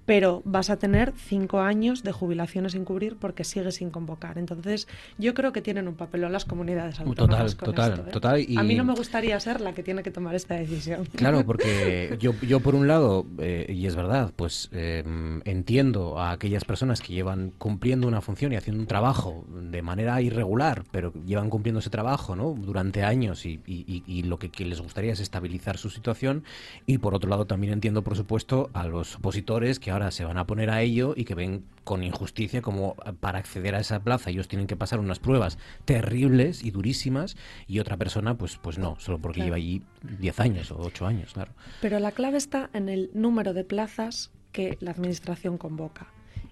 pero 0.07 0.43
vas 0.45 0.71
a 0.71 0.77
tener 0.77 1.13
cinco 1.17 1.61
años 1.61 2.03
de 2.03 2.13
jubilaciones 2.13 2.73
sin 2.73 2.85
cubrir 2.85 3.17
porque 3.17 3.45
sigues 3.45 3.77
sin 3.77 3.91
convocar. 3.91 4.39
Entonces, 4.39 4.89
yo 5.19 5.35
creo 5.35 5.53
que 5.53 5.63
tienen 5.63 5.87
un 5.89 5.95
papelón 5.95 6.33
las 6.33 6.45
comunidades 6.45 6.99
autónomas. 7.01 7.57
Total, 7.57 7.57
con 7.57 7.67
total, 7.75 7.93
esto, 7.93 8.09
¿eh? 8.09 8.13
total, 8.13 8.41
y- 8.41 8.57
A 8.59 8.63
mí 8.63 8.75
no 8.75 8.85
me 8.85 8.95
gustaría 8.95 9.39
ser 9.41 9.61
la 9.61 9.73
que 9.75 9.83
tiene 9.83 10.03
que 10.03 10.11
tomar 10.11 10.35
esta 10.35 10.55
decisión. 10.55 11.05
Claro, 11.15 11.45
porque 11.47 12.17
yo, 12.21 12.35
yo 12.43 12.61
por 12.61 12.75
un 12.75 12.89
lado, 12.89 13.27
eh, 13.39 13.67
y 13.69 13.87
es 13.87 13.95
verdad, 13.97 14.33
pues 14.35 14.69
eh, 14.73 15.05
entiendo 15.45 16.19
a 16.19 16.33
aquellas 16.33 16.65
personas 16.65 17.01
que 17.01 17.13
llevan 17.13 17.53
cumpliendo 17.59 18.07
una 18.09 18.21
función 18.21 18.53
y 18.53 18.57
haciendo 18.57 18.81
un 18.83 18.87
trabajo 18.87 19.45
de 19.49 19.83
manera 19.83 20.21
irregular, 20.23 20.85
pero 20.91 21.13
llevan 21.27 21.51
cumpliendo 21.51 21.81
ese 21.81 21.91
trabajo 21.91 22.37
¿no? 22.37 22.55
durante 22.59 23.03
años 23.05 23.47
y, 23.47 23.61
y- 23.67 23.85
y- 23.87 24.03
y 24.07 24.23
lo 24.25 24.39
que, 24.39 24.51
que 24.51 24.65
les 24.65 24.81
gustaría 24.81 25.13
es 25.13 25.21
estabilizar 25.21 25.79
su 25.79 25.91
situación. 25.91 26.45
Y 26.87 26.99
por 26.99 27.15
otro 27.15 27.31
lado 27.31 27.47
también 27.47 27.73
entiendo, 27.73 28.03
por 28.03 28.17
supuesto, 28.17 28.71
a 28.73 28.87
los 28.87 29.17
opositores 29.17 29.79
que 29.79 29.90
ahora 29.91 30.11
se 30.11 30.25
van 30.25 30.39
a 30.39 30.47
poner 30.47 30.71
a 30.71 30.83
ello 30.83 31.15
y 31.17 31.25
que 31.25 31.35
ven 31.35 31.65
con 31.85 32.03
injusticia 32.03 32.63
como 32.63 32.95
para 33.21 33.39
acceder 33.39 33.75
a 33.75 33.81
esa 33.81 34.01
plaza 34.01 34.31
ellos 34.31 34.49
tienen 34.49 34.67
que 34.67 34.77
pasar 34.77 35.01
unas 35.01 35.19
pruebas 35.19 35.59
terribles 35.85 36.65
y 36.65 36.71
durísimas 36.71 37.37
y 37.67 37.79
otra 37.81 37.97
persona 37.97 38.37
pues 38.37 38.57
pues 38.59 38.79
no, 38.79 38.97
solo 39.01 39.19
porque 39.19 39.37
Claro. 39.41 39.47
lleva 39.47 39.57
allí 39.57 39.83
10 40.19 40.41
años 40.41 40.71
o 40.71 40.79
8 40.79 41.07
años, 41.07 41.33
claro. 41.33 41.53
Pero 41.81 41.99
la 41.99 42.13
clave 42.13 42.39
está 42.39 42.71
en 42.73 42.89
el 42.89 43.11
número 43.15 43.53
de 43.55 43.65
plazas 43.65 44.31
que 44.53 44.77
la 44.81 44.91
Administración 44.93 45.59
convoca. 45.59 46.09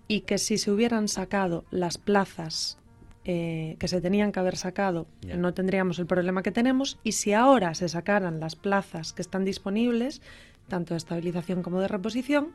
Y 0.07 0.23
que 0.23 0.39
si 0.39 0.57
se 0.59 0.71
hubieran 0.71 1.09
sacado 1.09 1.65
las 1.71 1.99
plazas 1.99 2.79
eh, 3.25 3.77
que 3.79 3.89
se 3.89 4.01
tenían 4.01 4.33
que 4.33 4.41
haber 4.41 4.57
sacado, 4.57 5.07
no 5.37 5.53
tendríamos 5.53 5.99
el 5.99 6.07
problema 6.07 6.43
que 6.43 6.51
tenemos. 6.53 6.99
Y 7.05 7.13
si 7.13 7.35
ahora 7.35 7.75
se 7.75 7.89
sacaran 7.89 8.41
las 8.41 8.57
plazas 8.57 9.13
que 9.13 9.21
están 9.21 9.45
disponibles, 9.45 10.23
tanto 10.69 10.95
de 10.95 10.99
estabilización 10.99 11.63
como 11.63 11.81
de 11.81 11.89
reposición, 11.89 12.53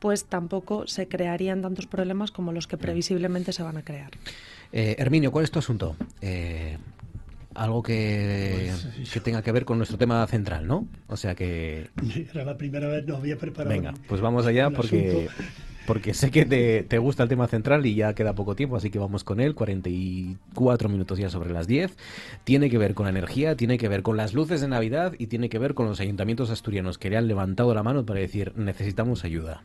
pues 0.00 0.24
tampoco 0.24 0.86
se 0.86 1.06
crearían 1.06 1.62
tantos 1.62 1.86
problemas 1.86 2.30
como 2.30 2.52
los 2.52 2.66
que 2.66 2.76
previsiblemente 2.76 3.52
se 3.52 3.62
van 3.62 3.76
a 3.76 3.82
crear. 3.82 4.10
Eh, 4.72 4.96
Herminio, 4.98 5.30
¿cuál 5.30 5.44
es 5.44 5.50
tu 5.50 5.58
asunto? 5.58 5.96
Eh, 6.20 6.78
algo 7.54 7.82
que, 7.82 8.72
Pues, 8.96 9.10
que 9.10 9.20
tenga 9.20 9.42
que 9.42 9.52
ver 9.52 9.64
con 9.64 9.76
nuestro 9.76 9.98
tema 9.98 10.26
central, 10.26 10.66
¿no? 10.66 10.86
O 11.08 11.16
sea 11.16 11.34
que... 11.34 11.90
Era 12.32 12.44
la 12.44 12.56
primera 12.56 12.88
vez, 12.88 13.06
no 13.06 13.16
había 13.16 13.36
preparado. 13.36 13.74
Venga, 13.74 13.94
pues 14.08 14.20
vamos 14.20 14.46
allá 14.46 14.70
porque, 14.70 15.26
asunto. 15.26 15.44
porque 15.86 16.14
sé 16.14 16.30
que 16.30 16.46
te, 16.46 16.84
te 16.84 16.98
gusta 16.98 17.24
el 17.24 17.28
tema 17.28 17.48
central 17.48 17.84
y 17.84 17.96
ya 17.96 18.14
queda 18.14 18.34
poco 18.34 18.54
tiempo, 18.54 18.76
así 18.76 18.90
que 18.90 19.00
vamos 19.00 19.24
con 19.24 19.40
él. 19.40 19.54
44 19.56 20.88
minutos 20.88 21.18
ya 21.18 21.28
sobre 21.28 21.50
las 21.50 21.66
10. 21.66 21.96
Tiene 22.44 22.70
que 22.70 22.78
ver 22.78 22.94
con 22.94 23.04
la 23.04 23.10
energía, 23.10 23.56
tiene 23.56 23.76
que 23.78 23.88
ver 23.88 24.02
con 24.02 24.16
las 24.16 24.32
luces 24.32 24.60
de 24.60 24.68
Navidad 24.68 25.14
y 25.18 25.26
tiene 25.26 25.48
que 25.48 25.58
ver 25.58 25.74
con 25.74 25.86
los 25.86 26.00
ayuntamientos 26.00 26.50
asturianos 26.50 26.98
que 26.98 27.10
le 27.10 27.16
han 27.16 27.26
levantado 27.26 27.74
la 27.74 27.82
mano 27.82 28.06
para 28.06 28.20
decir 28.20 28.52
necesitamos 28.56 29.24
ayuda. 29.24 29.64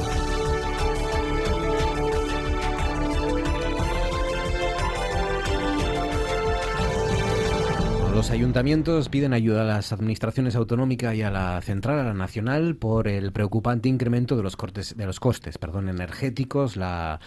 Los 8.21 8.29
ayuntamientos 8.29 9.09
piden 9.09 9.33
ayuda 9.33 9.63
a 9.63 9.65
las 9.65 9.91
administraciones 9.91 10.55
autonómicas 10.55 11.15
y 11.15 11.23
a 11.23 11.31
la 11.31 11.59
central, 11.61 11.97
a 11.97 12.03
la 12.03 12.13
nacional, 12.13 12.75
por 12.75 13.07
el 13.07 13.31
preocupante 13.31 13.89
incremento 13.89 14.37
de 14.37 14.43
los, 14.43 14.55
cortes, 14.55 14.95
de 14.95 15.07
los 15.07 15.19
costes 15.19 15.57
perdón, 15.57 15.89
energéticos. 15.89 16.77
La, 16.77 17.19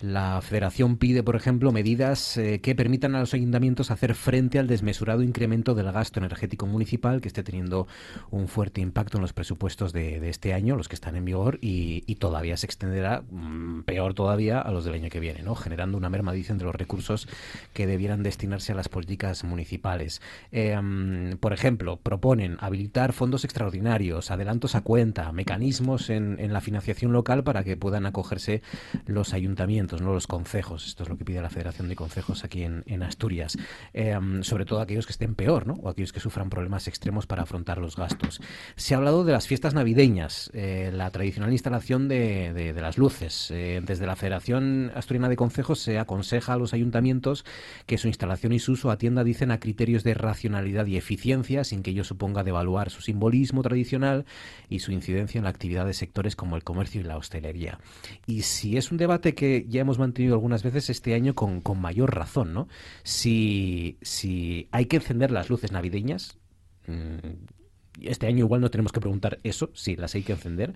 la 0.00 0.40
federación 0.40 0.96
pide, 0.96 1.22
por 1.22 1.36
ejemplo, 1.36 1.72
medidas 1.72 2.36
eh, 2.38 2.60
que 2.60 2.74
permitan 2.74 3.14
a 3.14 3.20
los 3.20 3.34
ayuntamientos 3.34 3.90
hacer 3.90 4.14
frente 4.14 4.58
al 4.58 4.66
desmesurado 4.66 5.22
incremento 5.22 5.74
del 5.74 5.92
gasto 5.92 6.20
energético 6.20 6.66
municipal 6.66 7.20
que 7.20 7.28
esté 7.28 7.42
teniendo 7.42 7.86
un 8.30 8.48
fuerte 8.48 8.80
impacto 8.80 9.18
en 9.18 9.22
los 9.22 9.32
presupuestos 9.34 9.92
de, 9.92 10.28
este 10.28 10.54
año, 10.54 10.76
los 10.76 10.88
que 10.88 10.94
están 10.94 11.16
en 11.16 11.24
vigor, 11.24 11.58
y, 11.60 12.00
todavía 12.20 12.56
se 12.58 12.66
extenderá, 12.66 13.22
mm, 13.30 13.82
peor 13.84 14.12
todavía, 14.12 14.60
a 14.60 14.70
los 14.72 14.84
del 14.84 14.94
año 14.94 15.08
que 15.08 15.20
viene, 15.20 15.42
¿no? 15.42 15.54
generando 15.54 15.96
una 15.96 16.10
merma, 16.10 16.32
dicen, 16.32 16.58
de 16.58 16.64
los 16.64 16.74
recursos 16.74 17.28
que 17.72 17.86
debieran 17.86 18.22
destinarse 18.22 18.72
a 18.72 18.74
las 18.74 18.90
políticas 18.90 19.42
municipales. 19.44 20.20
Eh, 20.52 20.78
mm, 20.78 21.38
por 21.38 21.54
ejemplo, 21.54 21.96
proponen 21.96 22.58
habilitar 22.60 23.14
fondos 23.14 23.44
extraordinarios, 23.44 24.30
adelantos 24.30 24.74
a 24.74 24.82
cuenta, 24.82 25.32
mecanismos 25.32 26.10
en 26.10 26.52
la 26.52 26.60
financiación 26.60 27.12
local 27.12 27.42
para 27.42 27.64
que 27.64 27.76
puedan 27.76 28.04
acogerse 28.04 28.62
los 29.06 29.32
ayuntamientos, 29.32 29.89
no 29.98 30.12
los 30.12 30.26
concejos. 30.26 30.86
Esto 30.86 31.02
es 31.02 31.08
lo 31.08 31.16
que 31.16 31.24
pide 31.24 31.42
la 31.42 31.50
Federación 31.50 31.88
de 31.88 31.96
Concejos 31.96 32.44
aquí 32.44 32.62
en, 32.62 33.02
Asturias. 33.02 33.56
Mm, 33.94 34.42
sobre 34.42 34.64
todo 34.64 34.80
aquellos 34.80 35.06
que 35.06 35.12
estén 35.12 35.34
peor, 35.34 35.66
¿no? 35.66 35.74
O 35.74 35.88
aquellos 35.88 36.12
que 36.12 36.20
sufran 36.20 36.50
problemas 36.50 36.86
extremos 36.88 37.26
para 37.26 37.42
afrontar 37.42 37.78
los 37.78 37.96
gastos. 37.96 38.40
Se 38.76 38.94
ha 38.94 38.98
hablado 38.98 39.24
de 39.24 39.32
las 39.32 39.46
fiestas 39.46 39.74
navideñas, 39.74 40.50
eh, 40.54 40.90
la 40.92 41.10
tradicional 41.10 41.52
instalación 41.52 42.08
de 42.08 42.74
las 42.80 42.98
luces. 42.98 43.50
Eh, 43.50 43.80
desde 43.84 44.06
la 44.06 44.16
Federación 44.16 44.92
Asturiana 44.94 45.28
de 45.28 45.36
Concejos 45.36 45.80
se 45.80 45.98
aconseja 45.98 46.54
a 46.54 46.56
los 46.56 46.74
ayuntamientos 46.74 47.44
que 47.86 47.98
su 47.98 48.08
instalación 48.08 48.52
y 48.52 48.58
su 48.58 48.72
uso 48.72 48.90
atienda, 48.90 49.24
dicen, 49.24 49.50
a 49.50 49.60
criterios 49.60 50.04
de 50.04 50.14
racionalidad 50.14 50.86
y 50.86 50.96
eficiencia, 50.96 51.64
sin 51.64 51.82
que 51.82 51.90
ello 51.90 52.04
suponga 52.04 52.44
devaluar 52.44 52.90
su 52.90 53.02
simbolismo 53.02 53.62
tradicional 53.62 54.24
y 54.68 54.80
su 54.80 54.92
incidencia 54.92 55.38
en 55.38 55.44
la 55.44 55.50
actividad 55.50 55.86
de 55.86 55.94
sectores 55.94 56.36
como 56.36 56.56
el 56.56 56.64
comercio 56.64 57.00
y 57.00 57.04
la 57.04 57.16
hostelería. 57.16 57.78
Y 58.26 58.42
si 58.42 58.76
es 58.76 58.90
un 58.90 58.98
debate 58.98 59.34
que 59.34 59.66
ya 59.68 59.79
hemos 59.80 59.98
mantenido 59.98 60.34
algunas 60.34 60.62
veces 60.62 60.90
este 60.90 61.14
año 61.14 61.34
con, 61.34 61.60
con 61.60 61.80
mayor 61.80 62.14
razón, 62.14 62.52
¿no? 62.52 62.68
Si, 63.02 63.98
si 64.02 64.68
hay 64.70 64.86
que 64.86 64.96
encender 64.96 65.30
las 65.30 65.50
luces 65.50 65.72
navideñas, 65.72 66.38
mm, 66.86 67.59
este 68.00 68.26
año 68.26 68.44
igual 68.44 68.60
no 68.60 68.70
tenemos 68.70 68.92
que 68.92 69.00
preguntar 69.00 69.38
eso, 69.42 69.70
si 69.74 69.96
las 69.96 70.14
hay 70.14 70.22
que 70.22 70.32
encender, 70.32 70.74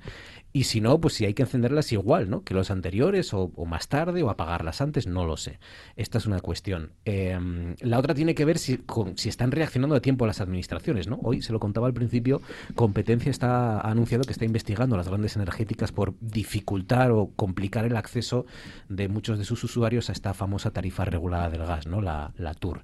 y 0.53 0.65
si 0.65 0.81
no, 0.81 1.01
pues 1.01 1.15
si 1.15 1.25
hay 1.25 1.35
que 1.35 1.43
encenderlas 1.43 1.93
igual, 1.93 2.31
¿no? 2.31 2.43
Que 2.43 2.55
los 2.55 2.71
anteriores, 2.71 3.33
o, 3.33 3.51
más 3.67 3.89
tarde, 3.89 4.23
o 4.23 4.31
apagarlas 4.31 4.81
antes, 4.81 5.07
no 5.07 5.25
lo 5.25 5.37
sé. 5.37 5.59
Esta 5.97 6.19
es 6.19 6.27
una 6.27 6.41
cuestión. 6.41 6.93
Eh, 7.05 7.39
la 7.81 7.99
otra 7.99 8.15
tiene 8.15 8.35
que 8.35 8.45
ver 8.45 8.59
si, 8.59 8.81
si 9.17 9.29
están 9.29 9.53
reaccionando 9.53 9.95
a 9.95 10.01
tiempo 10.01 10.27
las 10.27 10.41
administraciones, 10.41 11.09
¿no? 11.09 11.19
Hoy 11.23 11.43
se 11.43 11.53
lo 11.53 11.61
contaba 11.61 11.87
al 11.87 11.95
principio, 11.95 12.43
Competencia 12.75 13.31
está 13.31 13.81
ha 13.81 13.91
anunciado 13.91 14.25
que 14.25 14.33
está 14.33 14.45
investigando 14.45 14.97
las 14.97 15.09
grandes 15.09 15.37
energéticas 15.37 15.93
por 15.93 16.15
dificultar 16.21 17.11
o 17.11 17.31
complicar 17.37 17.85
el 17.85 17.97
acceso 17.97 18.47
de 18.89 19.09
muchos 19.09 19.39
de 19.39 19.45
sus 19.45 19.63
usuarios 19.65 20.09
a 20.09 20.13
esta 20.13 20.35
famosa 20.35 20.73
tarifa 20.73 21.05
regulada 21.05 21.51
del 21.51 21.65
gas, 21.65 21.87
¿no? 21.87 22.01
La, 22.01 22.33
la 22.37 22.55
TUR. 22.55 22.81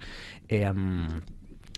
Eh, 0.48 0.72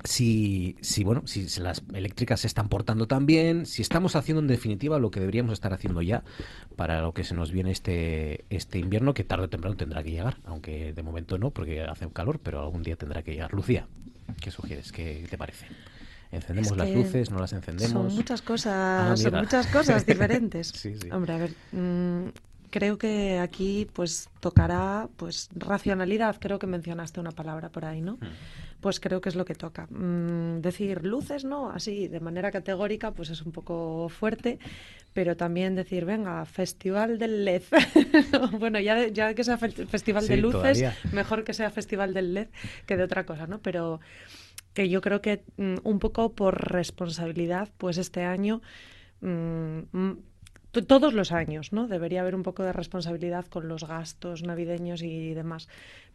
si, 0.04 0.76
si 0.80 1.04
bueno, 1.04 1.22
si 1.26 1.46
las 1.60 1.82
eléctricas 1.94 2.40
se 2.40 2.46
están 2.46 2.68
portando 2.68 3.06
tan 3.06 3.26
bien, 3.26 3.66
si 3.66 3.82
estamos 3.82 4.16
haciendo 4.16 4.40
en 4.40 4.48
definitiva 4.48 4.98
lo 4.98 5.10
que 5.10 5.20
deberíamos 5.20 5.52
estar 5.52 5.72
haciendo 5.72 6.02
ya 6.02 6.24
para 6.76 7.00
lo 7.02 7.12
que 7.12 7.24
se 7.24 7.34
nos 7.34 7.52
viene 7.52 7.70
este, 7.70 8.44
este 8.50 8.78
invierno, 8.78 9.14
que 9.14 9.24
tarde 9.24 9.44
o 9.44 9.48
temprano 9.48 9.76
tendrá 9.76 10.02
que 10.02 10.10
llegar, 10.10 10.38
aunque 10.44 10.92
de 10.92 11.02
momento 11.02 11.38
no, 11.38 11.50
porque 11.50 11.82
hace 11.82 12.08
calor, 12.10 12.40
pero 12.42 12.60
algún 12.60 12.82
día 12.82 12.96
tendrá 12.96 13.22
que 13.22 13.32
llegar. 13.32 13.52
Lucía, 13.52 13.86
¿qué 14.40 14.50
sugieres? 14.50 14.92
¿Qué 14.92 15.26
te 15.28 15.38
parece? 15.38 15.66
¿Encendemos 16.32 16.72
Es 16.72 16.76
las 16.78 16.90
luces? 16.90 17.30
¿No 17.30 17.38
las 17.38 17.52
encendemos? 17.52 17.92
Son 17.92 18.14
muchas 18.14 18.42
cosas, 18.42 18.72
Ah, 18.74 19.16
son 19.16 19.34
muchas 19.34 19.66
cosas 19.66 20.06
diferentes. 20.06 20.68
Sí, 20.68 20.94
sí. 21.00 21.10
Hombre, 21.10 21.34
a 21.34 21.36
ver, 21.36 21.54
mm, 21.72 22.28
creo 22.70 22.96
que 22.96 23.38
aquí 23.38 23.86
pues 23.92 24.30
tocará 24.40 25.08
pues 25.16 25.50
racionalidad, 25.54 26.36
creo 26.40 26.58
que 26.58 26.66
mencionaste 26.66 27.20
una 27.20 27.32
palabra 27.32 27.68
por 27.68 27.84
ahí, 27.84 28.00
¿no? 28.00 28.18
Pues 28.82 29.00
creo 29.00 29.20
que 29.20 29.28
es 29.30 29.36
lo 29.36 29.44
que 29.46 29.54
toca. 29.54 29.86
Mm, 29.90 30.60
decir 30.60 31.06
luces, 31.06 31.44
¿no? 31.44 31.70
Así, 31.70 32.08
de 32.08 32.20
manera 32.20 32.50
categórica, 32.50 33.12
pues 33.12 33.30
es 33.30 33.40
un 33.42 33.52
poco 33.52 34.08
fuerte, 34.10 34.58
pero 35.14 35.36
también 35.36 35.76
decir, 35.76 36.04
venga, 36.04 36.44
festival 36.44 37.18
del 37.18 37.44
LED. 37.44 37.62
bueno, 38.58 38.80
ya, 38.80 39.06
ya 39.08 39.34
que 39.34 39.44
sea 39.44 39.56
fe- 39.56 39.86
festival 39.86 40.26
de 40.26 40.36
luces, 40.36 40.80
todavía. 40.82 40.96
mejor 41.12 41.44
que 41.44 41.54
sea 41.54 41.70
festival 41.70 42.12
del 42.12 42.34
LED 42.34 42.48
que 42.84 42.96
de 42.96 43.04
otra 43.04 43.24
cosa, 43.24 43.46
¿no? 43.46 43.60
Pero 43.60 44.00
que 44.74 44.88
yo 44.88 45.00
creo 45.00 45.20
que 45.22 45.44
mm, 45.58 45.76
un 45.84 45.98
poco 46.00 46.32
por 46.32 46.72
responsabilidad, 46.72 47.68
pues 47.78 47.98
este 47.98 48.24
año, 48.24 48.62
mm, 49.20 50.10
to- 50.72 50.84
todos 50.84 51.12
los 51.14 51.30
años, 51.30 51.72
¿no? 51.72 51.86
Debería 51.86 52.22
haber 52.22 52.34
un 52.34 52.42
poco 52.42 52.62
de 52.64 52.72
responsabilidad 52.72 53.46
con 53.46 53.68
los 53.68 53.86
gastos 53.86 54.42
navideños 54.42 55.02
y 55.02 55.34
demás. 55.34 55.68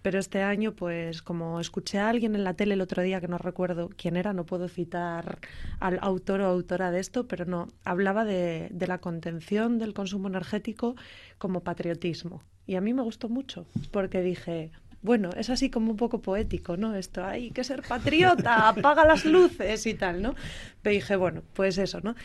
Pero 0.07 0.19
este 0.19 0.41
año, 0.41 0.73
pues 0.73 1.21
como 1.21 1.59
escuché 1.59 1.99
a 1.99 2.07
alguien 2.07 2.33
en 2.33 2.45
la 2.45 2.53
tele 2.53 2.75
el 2.75 2.79
otro 2.79 3.03
día, 3.03 3.19
que 3.19 3.27
no 3.27 3.37
recuerdo 3.37 3.89
quién 3.97 4.15
era, 4.15 4.31
no 4.31 4.45
puedo 4.45 4.69
citar 4.69 5.39
al 5.81 5.99
autor 6.01 6.39
o 6.39 6.45
autora 6.45 6.91
de 6.91 7.01
esto, 7.01 7.27
pero 7.27 7.43
no, 7.43 7.67
hablaba 7.83 8.23
de, 8.23 8.69
de 8.71 8.87
la 8.87 8.99
contención 8.99 9.79
del 9.79 9.93
consumo 9.93 10.29
energético 10.29 10.95
como 11.37 11.59
patriotismo. 11.59 12.41
Y 12.65 12.75
a 12.75 12.81
mí 12.81 12.93
me 12.93 13.01
gustó 13.01 13.27
mucho, 13.27 13.65
porque 13.91 14.21
dije, 14.21 14.71
bueno, 15.01 15.31
es 15.35 15.49
así 15.49 15.69
como 15.69 15.91
un 15.91 15.97
poco 15.97 16.21
poético, 16.21 16.77
¿no? 16.77 16.95
Esto, 16.95 17.25
hay 17.25 17.51
que 17.51 17.65
ser 17.65 17.81
patriota, 17.81 18.69
apaga 18.69 19.03
las 19.03 19.25
luces 19.25 19.85
y 19.87 19.93
tal, 19.93 20.21
¿no? 20.21 20.35
Pero 20.81 20.93
dije, 20.93 21.17
bueno, 21.17 21.41
pues 21.51 21.77
eso, 21.79 21.99
¿no? 21.99 22.15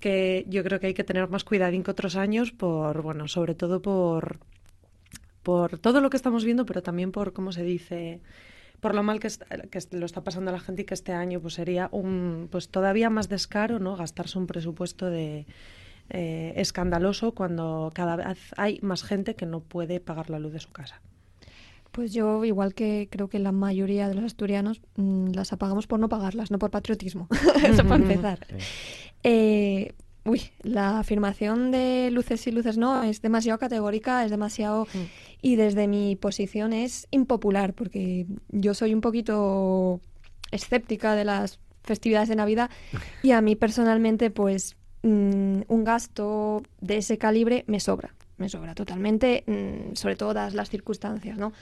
Que 0.00 0.46
yo 0.48 0.64
creo 0.64 0.80
que 0.80 0.88
hay 0.88 0.94
que 0.94 1.04
tener 1.04 1.28
más 1.28 1.44
cuidadín 1.44 1.84
que 1.84 1.92
otros 1.92 2.16
años 2.16 2.50
por, 2.50 3.02
bueno, 3.02 3.28
sobre 3.28 3.54
todo 3.54 3.80
por, 3.80 4.40
por 5.44 5.78
todo 5.78 6.00
lo 6.00 6.10
que 6.10 6.16
estamos 6.16 6.44
viendo, 6.44 6.66
pero 6.66 6.82
también 6.82 7.12
por, 7.12 7.32
¿cómo 7.32 7.52
se 7.52 7.62
dice? 7.62 8.20
por 8.80 8.94
lo 8.94 9.02
mal 9.02 9.18
que, 9.18 9.28
está- 9.28 9.46
que 9.70 9.78
est- 9.78 9.94
lo 9.94 10.04
está 10.04 10.22
pasando 10.24 10.50
a 10.50 10.52
la 10.52 10.60
gente 10.60 10.82
y 10.82 10.84
que 10.84 10.92
este 10.92 11.12
año 11.12 11.40
pues 11.40 11.54
sería 11.54 11.88
un 11.90 12.48
pues 12.50 12.68
todavía 12.68 13.08
más 13.08 13.30
descaro 13.30 13.78
no 13.78 13.96
gastarse 13.96 14.38
un 14.38 14.46
presupuesto 14.46 15.06
de 15.08 15.46
eh, 16.10 16.52
escandaloso 16.56 17.32
cuando 17.32 17.90
cada 17.94 18.16
vez 18.16 18.38
hay 18.58 18.80
más 18.82 19.02
gente 19.02 19.36
que 19.36 19.46
no 19.46 19.60
puede 19.60 20.00
pagar 20.00 20.28
la 20.28 20.38
luz 20.38 20.52
de 20.52 20.60
su 20.60 20.70
casa 20.70 21.00
Pues 21.92 22.12
yo, 22.12 22.44
igual 22.44 22.74
que 22.74 23.08
creo 23.10 23.28
que 23.28 23.38
la 23.38 23.52
mayoría 23.52 24.06
de 24.08 24.14
los 24.16 24.24
asturianos, 24.24 24.82
mm, 24.96 25.30
las 25.32 25.52
apagamos 25.54 25.86
por 25.86 25.98
no 25.98 26.08
pagarlas, 26.10 26.50
no 26.50 26.58
por 26.58 26.70
patriotismo. 26.70 27.28
Eso 27.64 27.84
para 27.84 28.02
empezar. 28.02 28.40
Eh, 29.22 29.92
uy, 30.26 30.42
la 30.62 30.98
afirmación 30.98 31.70
de 31.70 32.10
luces 32.10 32.46
y 32.46 32.50
luces 32.52 32.76
no 32.78 33.02
es 33.02 33.22
demasiado 33.22 33.58
categórica, 33.58 34.24
es 34.24 34.30
demasiado... 34.30 34.86
Y 35.44 35.56
desde 35.56 35.88
mi 35.88 36.16
posición 36.16 36.72
es 36.72 37.06
impopular, 37.10 37.74
porque 37.74 38.24
yo 38.48 38.72
soy 38.72 38.94
un 38.94 39.02
poquito 39.02 40.00
escéptica 40.50 41.14
de 41.14 41.26
las 41.26 41.60
festividades 41.82 42.30
de 42.30 42.36
Navidad 42.36 42.70
y 43.22 43.32
a 43.32 43.42
mí 43.42 43.54
personalmente, 43.54 44.30
pues 44.30 44.74
mm, 45.02 45.60
un 45.68 45.84
gasto 45.84 46.62
de 46.80 46.96
ese 46.96 47.18
calibre 47.18 47.64
me 47.66 47.78
sobra, 47.78 48.14
me 48.38 48.48
sobra 48.48 48.74
totalmente, 48.74 49.44
mm, 49.46 49.96
sobre 49.96 50.16
todo 50.16 50.32
dadas 50.32 50.54
las 50.54 50.70
circunstancias, 50.70 51.36
¿no? 51.36 51.52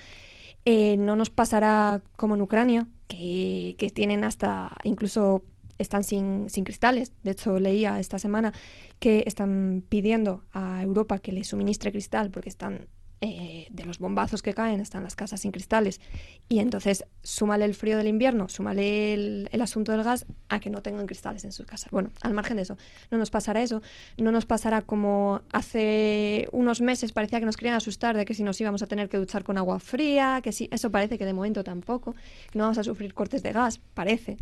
Eh, 0.65 0.97
no 0.97 1.17
nos 1.17 1.31
pasará 1.31 2.03
como 2.15 2.37
en 2.37 2.43
Ucrania, 2.43 2.87
que, 3.09 3.75
que 3.79 3.91
tienen 3.91 4.23
hasta 4.23 4.77
incluso 4.85 5.43
están 5.79 6.05
sin, 6.05 6.49
sin, 6.51 6.63
cristales. 6.63 7.15
De 7.25 7.33
hecho, 7.33 7.59
leía 7.59 7.99
esta 7.99 8.21
semana 8.21 8.53
que 9.01 9.25
están 9.27 9.83
pidiendo 9.89 10.45
a 10.53 10.81
Europa 10.85 11.19
que 11.19 11.33
les 11.33 11.49
suministre 11.49 11.91
cristal 11.91 12.31
porque 12.31 12.49
están 12.49 12.87
eh, 13.25 13.69
de 13.71 13.85
los 13.85 14.01
bombazos 14.01 14.43
que 14.43 14.53
caen, 14.53 14.81
están 14.81 15.05
las 15.05 15.15
casas 15.15 15.41
sin 15.41 15.53
cristales. 15.53 16.01
Y 16.49 16.59
entonces, 16.59 17.05
súmale 17.23 17.65
el 17.65 17.75
frío 17.75 17.97
del 17.97 18.09
invierno, 18.09 18.49
súmale 18.49 19.15
el, 19.15 19.63
asunto 19.63 19.93
del 19.93 20.03
gas 20.03 20.27
a 20.49 20.59
que 20.59 20.71
no 20.71 20.83
tengan 20.83 21.07
cristales 21.07 21.45
en 21.45 21.53
sus 21.53 21.65
casas. 21.65 21.89
Bueno, 21.93 22.11
al 22.23 22.35
margen 22.35 22.57
de 22.57 22.65
eso, 22.65 22.77
no 23.13 23.19
nos 23.19 23.31
pasará 23.31 23.63
eso. 23.63 23.81
No 24.19 24.33
nos 24.33 24.45
pasará 24.45 24.83
como 24.83 25.41
hace 25.53 26.49
unos 26.51 26.81
meses 26.81 27.13
parecía 27.13 27.39
que 27.39 27.47
nos 27.47 27.57
querían 27.57 27.77
asustar 27.77 28.17
de 28.17 28.25
que 28.25 28.35
si 28.35 28.43
nos 28.43 28.61
íbamos 28.61 28.83
a 28.83 28.89
tener 28.89 29.09
que 29.09 29.19
duchar 29.19 29.45
con 29.45 29.57
agua 29.57 29.79
fría, 29.79 30.41
que 30.43 30.51
sí, 30.51 30.69
eso 30.73 30.91
parece 30.91 31.17
que 31.17 31.25
de 31.25 31.33
momento 31.33 31.63
tampoco. 31.63 32.17
No 32.55 32.65
vamos 32.65 32.79
a 32.79 32.83
sufrir 32.83 33.15
cortes 33.15 33.45
de 33.45 33.53
gas, 33.53 33.79
parece. 33.95 34.37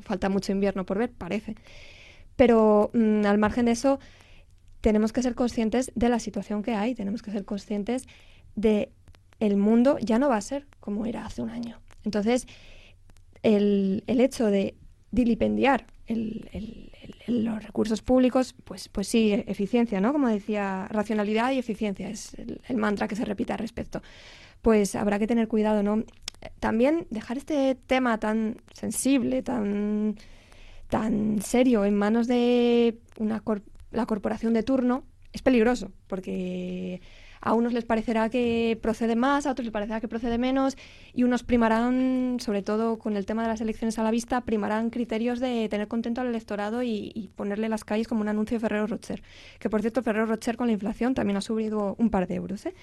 Falta 0.00 0.30
mucho 0.30 0.52
invierno 0.52 0.86
por 0.86 0.96
ver, 0.96 1.12
parece. 1.12 1.56
Pero 2.36 2.90
mmm, 2.94 3.26
al 3.26 3.36
margen 3.36 3.66
de 3.66 3.72
eso, 3.72 4.00
tenemos 4.88 5.12
que 5.12 5.20
ser 5.20 5.34
conscientes 5.34 5.92
de 5.96 6.08
la 6.08 6.18
situación 6.18 6.62
que 6.62 6.72
hay, 6.72 6.94
tenemos 6.94 7.20
que 7.20 7.30
ser 7.30 7.44
conscientes 7.44 8.08
de 8.56 8.90
el 9.38 9.58
mundo 9.58 9.98
ya 10.00 10.18
no 10.18 10.30
va 10.30 10.38
a 10.38 10.40
ser 10.40 10.66
como 10.80 11.04
era 11.04 11.26
hace 11.26 11.42
un 11.42 11.50
año. 11.50 11.78
Entonces, 12.06 12.46
el, 13.42 14.02
el 14.06 14.22
hecho 14.22 14.46
de 14.46 14.76
dilipendiar 15.10 15.84
los 17.26 17.62
recursos 17.62 18.00
públicos, 18.00 18.54
pues, 18.64 18.88
pues 18.88 19.08
sí, 19.08 19.30
eficiencia, 19.46 20.00
¿no? 20.00 20.10
Como 20.14 20.26
decía, 20.26 20.88
racionalidad 20.88 21.52
y 21.52 21.58
eficiencia 21.58 22.08
es 22.08 22.32
el, 22.38 22.76
mantra 22.78 23.08
que 23.08 23.14
se 23.14 23.26
repite 23.26 23.52
al 23.52 23.58
respecto. 23.58 24.00
Pues 24.62 24.94
habrá 24.94 25.18
que 25.18 25.26
tener 25.26 25.48
cuidado, 25.48 25.82
¿no? 25.82 26.02
También 26.60 27.06
dejar 27.10 27.36
este 27.36 27.74
tema 27.74 28.16
tan 28.16 28.56
sensible, 28.72 29.42
tan, 29.42 30.16
tan 30.88 31.42
serio 31.42 31.84
en 31.84 31.94
manos 31.94 32.26
de 32.26 32.96
una 33.18 33.40
corporación 33.40 33.77
la 33.90 34.06
corporación 34.06 34.52
de 34.52 34.62
turno 34.62 35.04
es 35.32 35.42
peligroso, 35.42 35.92
porque 36.06 37.00
a 37.40 37.54
unos 37.54 37.72
les 37.72 37.84
parecerá 37.84 38.28
que 38.30 38.78
procede 38.80 39.16
más, 39.16 39.46
a 39.46 39.52
otros 39.52 39.66
les 39.66 39.72
parecerá 39.72 40.00
que 40.00 40.08
procede 40.08 40.38
menos, 40.38 40.76
y 41.14 41.22
unos 41.22 41.42
primarán, 41.42 42.38
sobre 42.40 42.62
todo 42.62 42.98
con 42.98 43.16
el 43.16 43.26
tema 43.26 43.42
de 43.42 43.48
las 43.48 43.60
elecciones 43.60 43.98
a 43.98 44.02
la 44.02 44.10
vista, 44.10 44.40
primarán 44.42 44.90
criterios 44.90 45.40
de 45.40 45.68
tener 45.68 45.88
contento 45.88 46.20
al 46.20 46.28
electorado 46.28 46.82
y, 46.82 47.30
ponerle 47.36 47.68
las 47.68 47.84
calles 47.84 48.08
como 48.08 48.22
un 48.22 48.28
anuncio 48.28 48.56
de 48.56 48.60
Ferrero 48.60 48.86
Rocher. 48.86 49.22
Que 49.58 49.70
por 49.70 49.80
cierto, 49.80 50.02
Ferrero 50.02 50.26
Rocher 50.26 50.56
con 50.56 50.66
la 50.66 50.72
inflación 50.72 51.14
también 51.14 51.36
ha 51.36 51.40
subido 51.40 51.94
un 51.98 52.10
par 52.10 52.26
de 52.26 52.34
euros. 52.34 52.66
¿eh? 52.66 52.74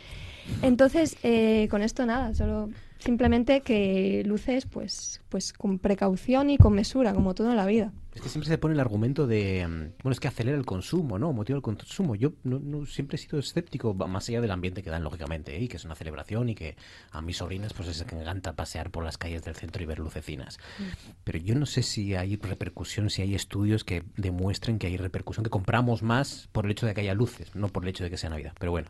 Entonces, 0.61 1.17
eh, 1.23 1.67
con 1.69 1.81
esto 1.81 2.05
nada, 2.05 2.33
solo 2.33 2.69
simplemente 2.99 3.61
que 3.61 4.23
luces 4.25 4.65
pues, 4.65 5.21
pues 5.35 5.51
con 5.51 5.79
precaución 5.79 6.49
y 6.49 6.57
con 6.57 6.71
mesura, 6.71 7.13
como 7.13 7.35
todo 7.35 7.49
en 7.49 7.57
la 7.57 7.65
vida. 7.65 7.91
Es 8.13 8.21
que 8.21 8.29
siempre 8.29 8.47
se 8.47 8.57
pone 8.57 8.73
el 8.73 8.79
argumento 8.79 9.27
de, 9.27 9.67
bueno, 10.01 10.13
es 10.13 10.21
que 10.21 10.29
acelera 10.29 10.57
el 10.57 10.65
consumo, 10.65 11.19
¿no? 11.19 11.33
Motiva 11.33 11.57
el 11.57 11.61
consumo. 11.61 12.15
Yo 12.15 12.31
no, 12.45 12.57
no, 12.57 12.85
siempre 12.85 13.17
he 13.17 13.17
sido 13.17 13.37
escéptico, 13.37 13.93
más 13.93 14.29
allá 14.29 14.39
del 14.39 14.51
ambiente 14.51 14.81
que 14.81 14.89
dan, 14.89 15.03
lógicamente, 15.03 15.57
¿eh? 15.57 15.63
y 15.63 15.67
que 15.67 15.75
es 15.75 15.83
una 15.83 15.95
celebración 15.95 16.47
y 16.47 16.55
que 16.55 16.77
a 17.11 17.21
mis 17.21 17.35
sobrinas 17.35 17.73
pues 17.73 17.89
les 17.89 17.99
encanta 17.99 18.53
pasear 18.53 18.91
por 18.91 19.03
las 19.03 19.17
calles 19.17 19.43
del 19.43 19.55
centro 19.55 19.83
y 19.83 19.85
ver 19.85 19.99
lucecinas. 19.99 20.57
Mm. 20.79 20.83
Pero 21.25 21.39
yo 21.39 21.55
no 21.55 21.65
sé 21.65 21.83
si 21.83 22.15
hay 22.15 22.37
repercusión, 22.37 23.09
si 23.09 23.21
hay 23.21 23.35
estudios 23.35 23.83
que 23.83 24.03
demuestren 24.15 24.79
que 24.79 24.87
hay 24.87 24.95
repercusión, 24.95 25.43
que 25.43 25.49
compramos 25.49 26.01
más 26.01 26.47
por 26.53 26.63
el 26.63 26.71
hecho 26.71 26.85
de 26.85 26.93
que 26.93 27.01
haya 27.01 27.13
luces, 27.13 27.53
no 27.55 27.67
por 27.67 27.83
el 27.83 27.89
hecho 27.89 28.05
de 28.05 28.09
que 28.09 28.15
sea 28.15 28.29
Navidad. 28.29 28.53
Pero 28.57 28.71
bueno, 28.71 28.87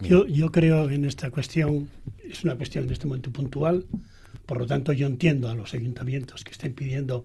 yo, 0.00 0.26
yo 0.26 0.50
creo 0.50 0.88
en 0.88 1.04
esta 1.04 1.30
cuestión, 1.30 1.90
es 2.22 2.42
una 2.42 2.56
cuestión 2.56 2.86
de 2.86 2.94
este 2.94 3.06
momento 3.06 3.30
puntual, 3.30 3.84
por 4.46 4.58
lo 4.58 4.66
tanto 4.66 4.92
yo 4.92 5.06
entiendo 5.06 5.48
a 5.48 5.54
los 5.54 5.74
ayuntamientos 5.74 6.44
que 6.44 6.52
estén 6.52 6.74
pidiendo 6.74 7.24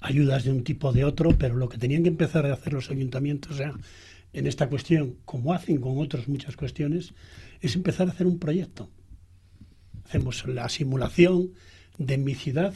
ayudas 0.00 0.44
de 0.44 0.52
un 0.52 0.62
tipo 0.62 0.88
o 0.88 0.92
de 0.92 1.04
otro, 1.04 1.36
pero 1.38 1.56
lo 1.56 1.68
que 1.68 1.78
tenían 1.78 2.02
que 2.02 2.08
empezar 2.08 2.46
a 2.46 2.52
hacer 2.52 2.72
los 2.72 2.90
ayuntamientos 2.90 3.60
en 4.32 4.46
esta 4.46 4.68
cuestión, 4.68 5.16
como 5.24 5.52
hacen 5.52 5.80
con 5.80 5.98
otras 5.98 6.28
muchas 6.28 6.56
cuestiones, 6.56 7.14
es 7.60 7.74
empezar 7.74 8.06
a 8.08 8.12
hacer 8.12 8.26
un 8.26 8.38
proyecto. 8.38 8.90
Hacemos 10.04 10.46
la 10.46 10.68
simulación 10.68 11.52
de 11.98 12.18
mi 12.18 12.34
ciudad 12.34 12.74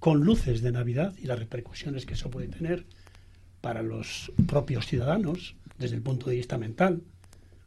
con 0.00 0.24
luces 0.24 0.62
de 0.62 0.72
Navidad 0.72 1.14
y 1.22 1.26
las 1.26 1.38
repercusiones 1.38 2.06
que 2.06 2.14
eso 2.14 2.30
puede 2.30 2.48
tener 2.48 2.86
para 3.60 3.82
los 3.82 4.32
propios 4.48 4.86
ciudadanos 4.86 5.54
desde 5.78 5.96
el 5.96 6.02
punto 6.02 6.28
de 6.28 6.36
vista 6.36 6.58
mental. 6.58 7.02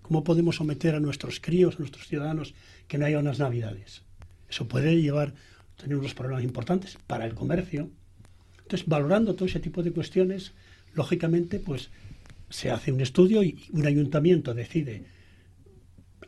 ¿Cómo 0.02 0.24
podemos 0.24 0.58
someter 0.58 0.96
a 0.96 1.00
nuestros 1.00 1.40
críos, 1.40 1.76
a 1.76 1.80
nuestros 1.80 2.08
ciudadanos, 2.08 2.54
que 2.88 2.98
no 2.98 3.06
haya 3.06 3.20
unas 3.20 3.40
Navidades? 3.40 4.05
Eso 4.50 4.68
puede 4.68 5.02
llevar 5.02 5.34
a 5.74 5.82
tener 5.82 5.98
unos 5.98 6.14
problemas 6.14 6.44
importantes 6.44 6.98
para 7.08 7.26
el 7.26 7.34
comercio, 7.34 7.90
entonces, 8.66 8.88
valorando 8.88 9.36
todo 9.36 9.46
ese 9.46 9.60
tipo 9.60 9.84
de 9.84 9.92
cuestiones, 9.92 10.54
lógicamente, 10.96 11.60
pues 11.60 11.92
se 12.50 12.72
hace 12.72 12.92
un 12.92 13.00
estudio 13.00 13.44
y 13.44 13.60
un 13.72 13.86
ayuntamiento 13.86 14.56
decide 14.56 15.06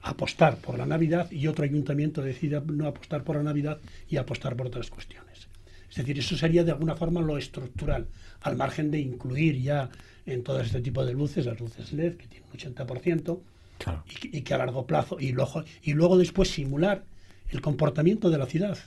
apostar 0.04 0.58
por 0.58 0.78
la 0.78 0.86
Navidad 0.86 1.32
y 1.32 1.48
otro 1.48 1.66
ayuntamiento 1.66 2.22
decide 2.22 2.62
no 2.62 2.86
apostar 2.86 3.24
por 3.24 3.38
la 3.38 3.44
Navidad 3.44 3.80
y 4.08 4.18
apostar 4.18 4.56
por 4.56 4.68
otras 4.68 4.92
cuestiones. 4.92 5.48
Es 5.90 5.96
decir, 5.96 6.20
eso 6.20 6.38
sería 6.38 6.64
de 6.64 6.72
alguna 6.72 6.96
forma 6.96 7.22
lo 7.22 7.40
estructural, 7.40 8.08
al 8.42 8.56
margen 8.56 8.92
de 8.92 9.00
incluir 9.00 9.60
ya 9.60 9.90
en 10.28 10.44
todo 10.44 10.62
este 10.62 10.82
tipo 10.82 11.04
de 11.04 11.14
luces, 11.14 11.48
las 11.48 11.60
luces 11.60 11.92
LED, 11.92 12.18
que 12.18 12.28
tienen 12.28 12.50
un 12.52 12.60
80%, 12.60 13.40
claro. 13.80 14.04
y, 14.22 14.38
y, 14.38 14.42
que 14.42 14.54
a 14.54 14.60
largo 14.60 14.86
plazo, 14.86 15.18
y 15.20 15.32
luego, 15.32 15.64
y 15.82 15.94
luego 15.94 16.20
después 16.20 16.50
simular 16.50 17.06
el 17.50 17.62
comportamiento 17.62 18.30
de 18.30 18.38
la 18.38 18.46
ciudad. 18.46 18.78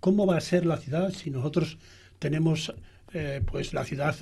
¿Cómo 0.00 0.26
va 0.26 0.36
a 0.36 0.40
ser 0.40 0.64
la 0.64 0.76
ciudad 0.76 1.12
si 1.12 1.30
nosotros 1.30 1.78
tenemos 2.18 2.74
eh, 3.12 3.42
pues 3.44 3.72
la 3.72 3.84
ciudad 3.84 4.14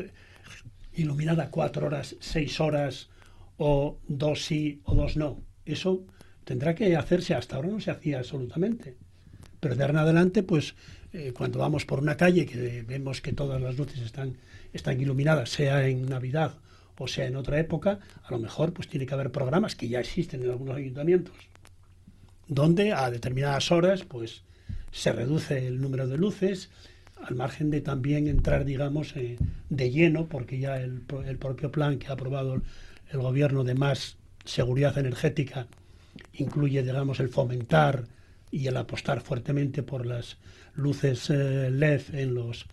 iluminada 0.95 1.51
cuatro 1.51 1.87
horas, 1.87 2.17
seis 2.21 2.61
horas, 2.61 3.11
o 3.59 3.99
dos 4.07 4.45
sí 4.45 4.81
o 4.85 4.95
dos 4.95 5.17
no. 5.17 5.43
Eso 5.65 6.05
tendrá 6.45 6.75
que 6.75 6.97
hacerse, 6.97 7.35
hasta 7.35 7.57
ahora 7.57 7.69
no 7.69 7.81
se 7.81 7.91
hacía 7.91 8.19
absolutamente. 8.19 8.97
Pero 9.61 9.75
de 9.75 9.83
ahora 9.83 9.95
en 9.95 9.99
adelante, 9.99 10.43
pues 10.43 10.75
eh, 11.13 11.33
cuando 11.37 11.59
vamos 11.59 11.85
por 11.85 11.99
una 11.99 12.17
calle 12.17 12.47
que 12.47 12.83
vemos 12.83 13.21
que 13.21 13.33
todas 13.33 13.61
las 13.61 13.77
luces 13.77 14.01
están, 14.01 14.37
están 14.73 15.01
iluminadas, 15.01 15.51
sea 15.51 15.87
en 15.87 16.07
Navidad 16.09 16.59
o 16.99 17.09
sea 17.09 17.27
en 17.27 17.37
otra 17.37 17.59
época, 17.59 17.99
a 18.25 18.31
lo 18.31 18.39
mejor 18.39 18.73
pues 18.73 18.89
tiene 18.89 19.07
que 19.07 19.15
haber 19.15 19.31
programas 19.31 19.77
que 19.77 19.89
ya 19.89 20.01
existen 20.01 20.43
en 20.43 20.51
algunos 20.51 20.77
ayuntamientos, 20.77 21.35
donde 22.49 22.93
a 22.93 23.11
determinadas 23.11 23.71
horas 23.73 24.05
pues 24.05 24.43
se 24.93 25.13
reduce 25.13 25.67
el 25.67 25.81
número 25.81 26.07
de 26.07 26.17
luces, 26.17 26.71
al 27.23 27.35
margen 27.35 27.71
de 27.71 27.81
también 27.81 28.29
entrar, 28.29 28.65
digamos, 28.65 29.17
eh, 29.17 29.37
de 29.69 29.91
lleno, 29.91 30.27
porque 30.27 30.59
ya 30.59 30.81
el, 30.81 31.03
el, 31.27 31.39
propio 31.39 31.71
plan 31.71 31.99
que 31.99 32.09
ha 32.09 32.13
aprobado 32.13 32.63
el 33.11 33.21
gobierno 33.21 33.65
de 33.65 33.75
más 33.75 34.17
seguridad 34.45 34.97
energética 34.99 35.67
incluye, 36.35 36.83
digamos, 36.83 37.21
el 37.21 37.29
fomentar 37.29 38.05
y 38.51 38.67
el 38.67 38.77
apostar 38.77 39.21
fuertemente 39.21 39.83
por 39.83 40.07
las 40.07 40.37
luces 40.75 41.31
eh, 41.31 41.71
LED 41.71 42.03
en 42.15 42.35
los, 42.35 42.67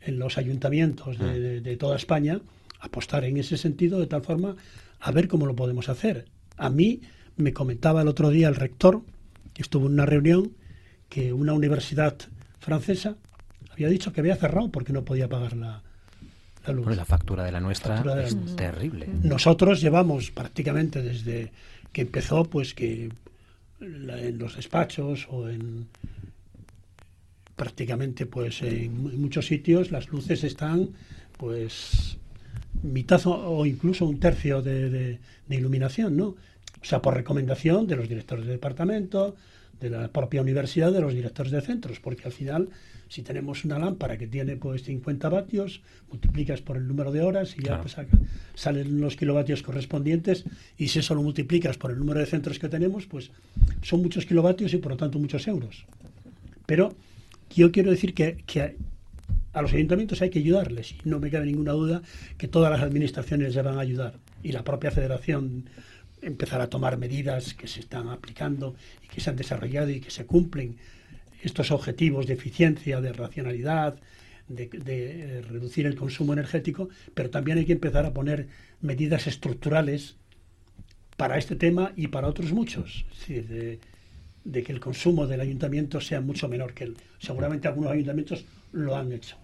en 0.00 0.18
los 0.18 0.38
ayuntamientos 0.38 1.18
de, 1.18 1.40
de, 1.40 1.60
de, 1.60 1.76
toda 1.76 1.96
España, 1.96 2.40
apostar 2.80 3.24
en 3.24 3.36
ese 3.36 3.56
sentido 3.56 3.98
de 3.98 4.06
tal 4.06 4.22
forma 4.22 4.56
a 5.00 5.10
ver 5.10 5.28
cómo 5.28 5.46
lo 5.46 5.56
podemos 5.56 5.88
hacer. 5.88 6.26
A 6.56 6.70
mí 6.70 7.00
me 7.38 7.52
comentaba 7.52 8.02
el 8.02 8.08
otro 8.08 8.30
día 8.30 8.48
el 8.48 8.56
rector, 8.56 9.02
que 9.54 9.62
estuvo 9.62 9.86
en 9.86 9.94
una 9.94 10.06
reunión, 10.06 10.52
que 11.08 11.32
una 11.32 11.54
universidad 11.54 12.16
francesa 12.58 13.16
había 13.70 13.88
dicho 13.88 14.12
que 14.12 14.20
había 14.20 14.36
cerrado 14.36 14.70
porque 14.70 14.92
no 14.92 15.04
podía 15.04 15.28
pagar 15.28 15.56
la, 15.56 15.82
la 16.66 16.72
luz. 16.72 16.84
Bueno, 16.84 16.96
la 16.98 17.04
factura 17.04 17.44
de 17.44 17.52
la 17.52 17.60
nuestra 17.60 17.94
factura 17.94 18.16
de 18.16 18.22
la 18.22 18.28
es 18.28 18.34
luz. 18.34 18.56
terrible. 18.56 19.08
Nosotros 19.22 19.80
llevamos 19.80 20.30
prácticamente 20.30 21.02
desde 21.02 21.52
que 21.92 22.02
empezó, 22.02 22.44
pues 22.44 22.74
que 22.74 23.10
la, 23.80 24.20
en 24.20 24.38
los 24.38 24.56
despachos 24.56 25.26
o 25.30 25.48
en 25.48 25.86
prácticamente 27.56 28.26
pues 28.26 28.62
en 28.62 29.20
muchos 29.20 29.46
sitios 29.46 29.90
las 29.90 30.08
luces 30.08 30.44
están 30.44 30.90
pues 31.36 32.16
mitad 32.82 33.24
o, 33.26 33.58
o 33.58 33.66
incluso 33.66 34.04
un 34.06 34.20
tercio 34.20 34.62
de, 34.62 34.90
de, 34.90 35.18
de, 35.48 35.56
iluminación, 35.56 36.16
¿no? 36.16 36.36
O 36.80 36.84
sea, 36.84 37.02
por 37.02 37.14
recomendación 37.14 37.86
de 37.86 37.96
los 37.96 38.08
directores 38.08 38.46
de 38.46 38.52
departamento, 38.52 39.36
de 39.80 39.90
la 39.90 40.08
propia 40.08 40.42
universidad, 40.42 40.92
de 40.92 41.00
los 41.00 41.14
directores 41.14 41.52
de 41.52 41.60
centros, 41.60 42.00
porque 42.00 42.24
al 42.24 42.32
final 42.32 42.68
si 43.08 43.22
tenemos 43.22 43.64
una 43.64 43.78
lámpara 43.78 44.18
que 44.18 44.26
tiene 44.26 44.56
pues 44.56 44.82
50 44.84 45.28
vatios, 45.28 45.80
multiplicas 46.10 46.60
por 46.60 46.76
el 46.76 46.86
número 46.86 47.10
de 47.10 47.22
horas 47.22 47.54
y 47.56 47.62
ya 47.62 47.80
pues, 47.80 47.96
salen 48.54 49.00
los 49.00 49.16
kilovatios 49.16 49.62
correspondientes 49.62 50.44
y 50.76 50.88
si 50.88 50.98
eso 50.98 51.14
lo 51.14 51.22
multiplicas 51.22 51.78
por 51.78 51.90
el 51.90 51.98
número 51.98 52.20
de 52.20 52.26
centros 52.26 52.58
que 52.58 52.68
tenemos, 52.68 53.06
pues 53.06 53.30
son 53.82 54.02
muchos 54.02 54.26
kilovatios 54.26 54.74
y 54.74 54.76
por 54.76 54.92
lo 54.92 54.98
tanto 54.98 55.18
muchos 55.18 55.48
euros. 55.48 55.86
Pero 56.66 56.94
yo 57.54 57.72
quiero 57.72 57.90
decir 57.90 58.12
que, 58.12 58.44
que 58.46 58.76
a 59.54 59.62
los 59.62 59.72
ayuntamientos 59.72 60.20
hay 60.20 60.28
que 60.28 60.40
ayudarles 60.40 60.92
y 60.92 61.08
no 61.08 61.18
me 61.18 61.30
cabe 61.30 61.46
ninguna 61.46 61.72
duda 61.72 62.02
que 62.36 62.46
todas 62.46 62.70
las 62.70 62.82
administraciones 62.82 63.54
ya 63.54 63.62
van 63.62 63.78
a 63.78 63.80
ayudar 63.80 64.14
y 64.42 64.52
la 64.52 64.64
propia 64.64 64.90
federación 64.90 65.64
empezará 66.22 66.64
a 66.64 66.70
tomar 66.70 66.98
medidas 66.98 67.54
que 67.54 67.68
se 67.68 67.80
están 67.80 68.08
aplicando 68.08 68.74
y 69.02 69.08
que 69.08 69.20
se 69.20 69.30
han 69.30 69.36
desarrollado 69.36 69.90
y 69.90 70.00
que 70.00 70.10
se 70.10 70.26
cumplen 70.26 70.76
estos 71.42 71.70
objetivos 71.70 72.26
de 72.26 72.34
eficiencia, 72.34 73.00
de 73.00 73.12
racionalidad, 73.12 73.98
de, 74.48 74.66
de, 74.68 75.38
eh, 75.38 75.42
reducir 75.42 75.86
el 75.86 75.94
consumo 75.94 76.32
energético, 76.32 76.88
pero 77.14 77.30
también 77.30 77.58
hay 77.58 77.66
que 77.66 77.72
empezar 77.72 78.06
a 78.06 78.12
poner 78.12 78.48
medidas 78.80 79.26
estructurales 79.26 80.16
para 81.16 81.38
este 81.38 81.56
tema 81.56 81.92
y 81.96 82.08
para 82.08 82.28
otros 82.28 82.52
muchos. 82.52 83.04
Es 83.12 83.18
decir, 83.18 83.48
de, 83.48 83.80
de 84.44 84.62
que 84.62 84.72
el 84.72 84.80
consumo 84.80 85.26
del 85.26 85.40
ayuntamiento 85.40 86.00
sea 86.00 86.20
mucho 86.20 86.48
menor 86.48 86.72
que 86.74 86.84
el. 86.84 86.96
Seguramente 87.18 87.68
algunos 87.68 87.92
ayuntamientos 87.92 88.44
lo 88.72 88.96
han 88.96 89.12
hecho. 89.12 89.36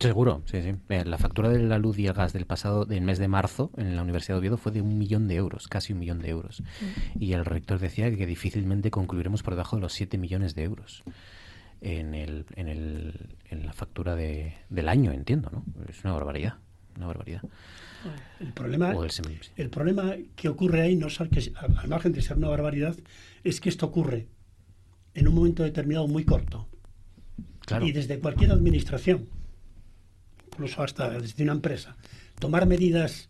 Seguro, 0.00 0.42
sí, 0.46 0.62
sí. 0.62 0.74
Eh, 0.88 1.04
La 1.04 1.18
factura 1.18 1.48
de 1.48 1.60
la 1.60 1.78
luz 1.78 1.98
y 1.98 2.06
el 2.06 2.12
gas 2.12 2.32
del 2.32 2.46
pasado, 2.46 2.84
del 2.84 3.02
mes 3.02 3.18
de 3.18 3.28
marzo, 3.28 3.70
en 3.76 3.94
la 3.94 4.02
Universidad 4.02 4.36
de 4.36 4.40
Oviedo 4.40 4.56
fue 4.56 4.72
de 4.72 4.80
un 4.80 4.98
millón 4.98 5.28
de 5.28 5.36
euros, 5.36 5.68
casi 5.68 5.92
un 5.92 6.00
millón 6.00 6.20
de 6.20 6.30
euros. 6.30 6.62
Y 7.18 7.32
el 7.32 7.44
rector 7.44 7.78
decía 7.78 8.14
que 8.14 8.26
difícilmente 8.26 8.90
concluiremos 8.90 9.42
por 9.42 9.54
debajo 9.54 9.76
de 9.76 9.82
los 9.82 9.92
7 9.92 10.18
millones 10.18 10.54
de 10.54 10.64
euros 10.64 11.04
en, 11.82 12.14
el, 12.14 12.46
en, 12.54 12.68
el, 12.68 13.36
en 13.50 13.66
la 13.66 13.72
factura 13.72 14.14
de, 14.14 14.54
del 14.70 14.88
año, 14.88 15.12
entiendo, 15.12 15.50
¿no? 15.50 15.64
Es 15.88 16.02
una 16.04 16.14
barbaridad, 16.14 16.54
una 16.96 17.06
barbaridad. 17.06 17.42
El 18.40 18.52
problema, 18.52 18.94
el 19.56 19.70
problema 19.70 20.16
que 20.34 20.48
ocurre 20.48 20.82
ahí, 20.82 20.96
no 20.96 21.06
que, 21.08 21.52
al 21.56 21.78
al 21.78 21.88
margen 21.88 22.12
de 22.12 22.22
ser 22.22 22.36
una 22.36 22.48
barbaridad, 22.48 22.96
es 23.44 23.60
que 23.60 23.68
esto 23.68 23.86
ocurre 23.86 24.26
en 25.14 25.28
un 25.28 25.34
momento 25.34 25.62
determinado 25.62 26.08
muy 26.08 26.24
corto. 26.24 26.68
Claro. 27.60 27.86
Y 27.86 27.92
desde 27.92 28.18
cualquier 28.18 28.50
administración, 28.50 29.28
incluso 30.52 30.82
hasta 30.82 31.10
desde 31.10 31.42
una 31.42 31.52
empresa, 31.52 31.96
tomar 32.38 32.66
medidas 32.66 33.28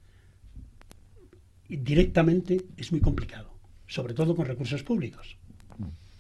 directamente 1.68 2.64
es 2.76 2.92
muy 2.92 3.00
complicado, 3.00 3.50
sobre 3.86 4.14
todo 4.14 4.34
con 4.34 4.46
recursos 4.46 4.82
públicos. 4.82 5.36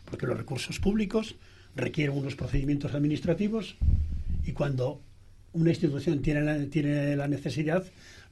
Porque 0.06 0.26
los 0.26 0.36
recursos 0.36 0.78
públicos 0.78 1.36
requieren 1.74 2.16
unos 2.16 2.36
procedimientos 2.36 2.94
administrativos 2.94 3.76
y 4.44 4.52
cuando 4.52 5.00
una 5.52 5.70
institución 5.70 6.22
tiene 6.22 6.42
la, 6.42 6.64
tiene 6.66 7.16
la 7.16 7.28
necesidad, 7.28 7.84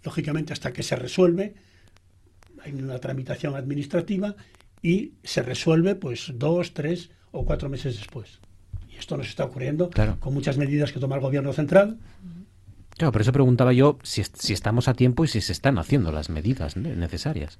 lógicamente 0.04 0.52
hasta 0.52 0.72
que 0.72 0.82
se 0.82 0.96
resuelve, 0.96 1.54
hay 2.62 2.72
una 2.72 2.98
tramitación 2.98 3.54
administrativa 3.54 4.36
y 4.82 5.12
se 5.22 5.42
resuelve 5.42 5.94
pues 5.94 6.32
dos, 6.34 6.72
tres 6.72 7.10
o 7.32 7.44
cuatro 7.44 7.68
meses 7.68 7.96
después. 7.96 8.38
Y 8.90 8.96
esto 8.96 9.16
nos 9.16 9.28
está 9.28 9.44
ocurriendo 9.44 9.90
con 10.18 10.34
muchas 10.34 10.56
medidas 10.58 10.92
que 10.92 11.00
toma 11.00 11.16
el 11.16 11.22
gobierno 11.22 11.52
central. 11.52 11.98
Claro, 13.00 13.12
por 13.12 13.22
eso 13.22 13.32
preguntaba 13.32 13.72
yo 13.72 13.98
si, 14.02 14.22
si 14.24 14.52
estamos 14.52 14.86
a 14.86 14.92
tiempo 14.92 15.24
y 15.24 15.28
si 15.28 15.40
se 15.40 15.52
están 15.52 15.78
haciendo 15.78 16.12
las 16.12 16.28
medidas 16.28 16.76
ne- 16.76 16.94
necesarias. 16.96 17.58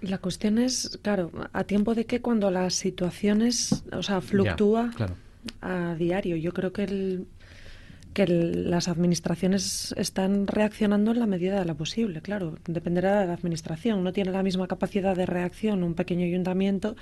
La 0.00 0.16
cuestión 0.16 0.56
es, 0.56 0.98
claro, 1.02 1.30
a 1.52 1.64
tiempo 1.64 1.94
de 1.94 2.06
que 2.06 2.22
cuando 2.22 2.50
las 2.50 2.72
situaciones, 2.72 3.84
o 3.92 4.02
sea, 4.02 4.22
fluctúa 4.22 4.90
claro. 4.96 5.16
a 5.60 5.94
diario. 5.98 6.36
Yo 6.36 6.54
creo 6.54 6.72
que 6.72 6.84
el, 6.84 7.26
que 8.14 8.22
el- 8.22 8.70
las 8.70 8.88
administraciones 8.88 9.92
están 9.98 10.46
reaccionando 10.46 11.10
en 11.10 11.18
la 11.18 11.26
medida 11.26 11.58
de 11.58 11.66
lo 11.66 11.76
posible, 11.76 12.22
claro. 12.22 12.56
Dependerá 12.66 13.20
de 13.20 13.26
la 13.26 13.34
administración. 13.34 14.02
No 14.02 14.14
tiene 14.14 14.30
la 14.30 14.42
misma 14.42 14.66
capacidad 14.66 15.14
de 15.14 15.26
reacción 15.26 15.82
un 15.82 15.92
pequeño 15.92 16.24
ayuntamiento 16.24 16.96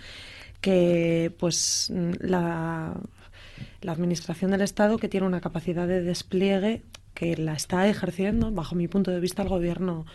que 0.60 1.32
pues 1.38 1.92
la, 2.18 3.00
la 3.82 3.92
administración 3.92 4.50
del 4.50 4.62
Estado 4.62 4.98
que 4.98 5.08
tiene 5.08 5.28
una 5.28 5.40
capacidad 5.40 5.86
de 5.86 6.02
despliegue 6.02 6.82
que 7.18 7.36
la 7.36 7.54
está 7.54 7.88
ejerciendo, 7.88 8.52
bajo 8.52 8.74
mi 8.76 8.86
punto 8.86 9.10
de 9.10 9.18
vista, 9.20 9.42
el 9.42 9.48
gobierno 9.48 10.06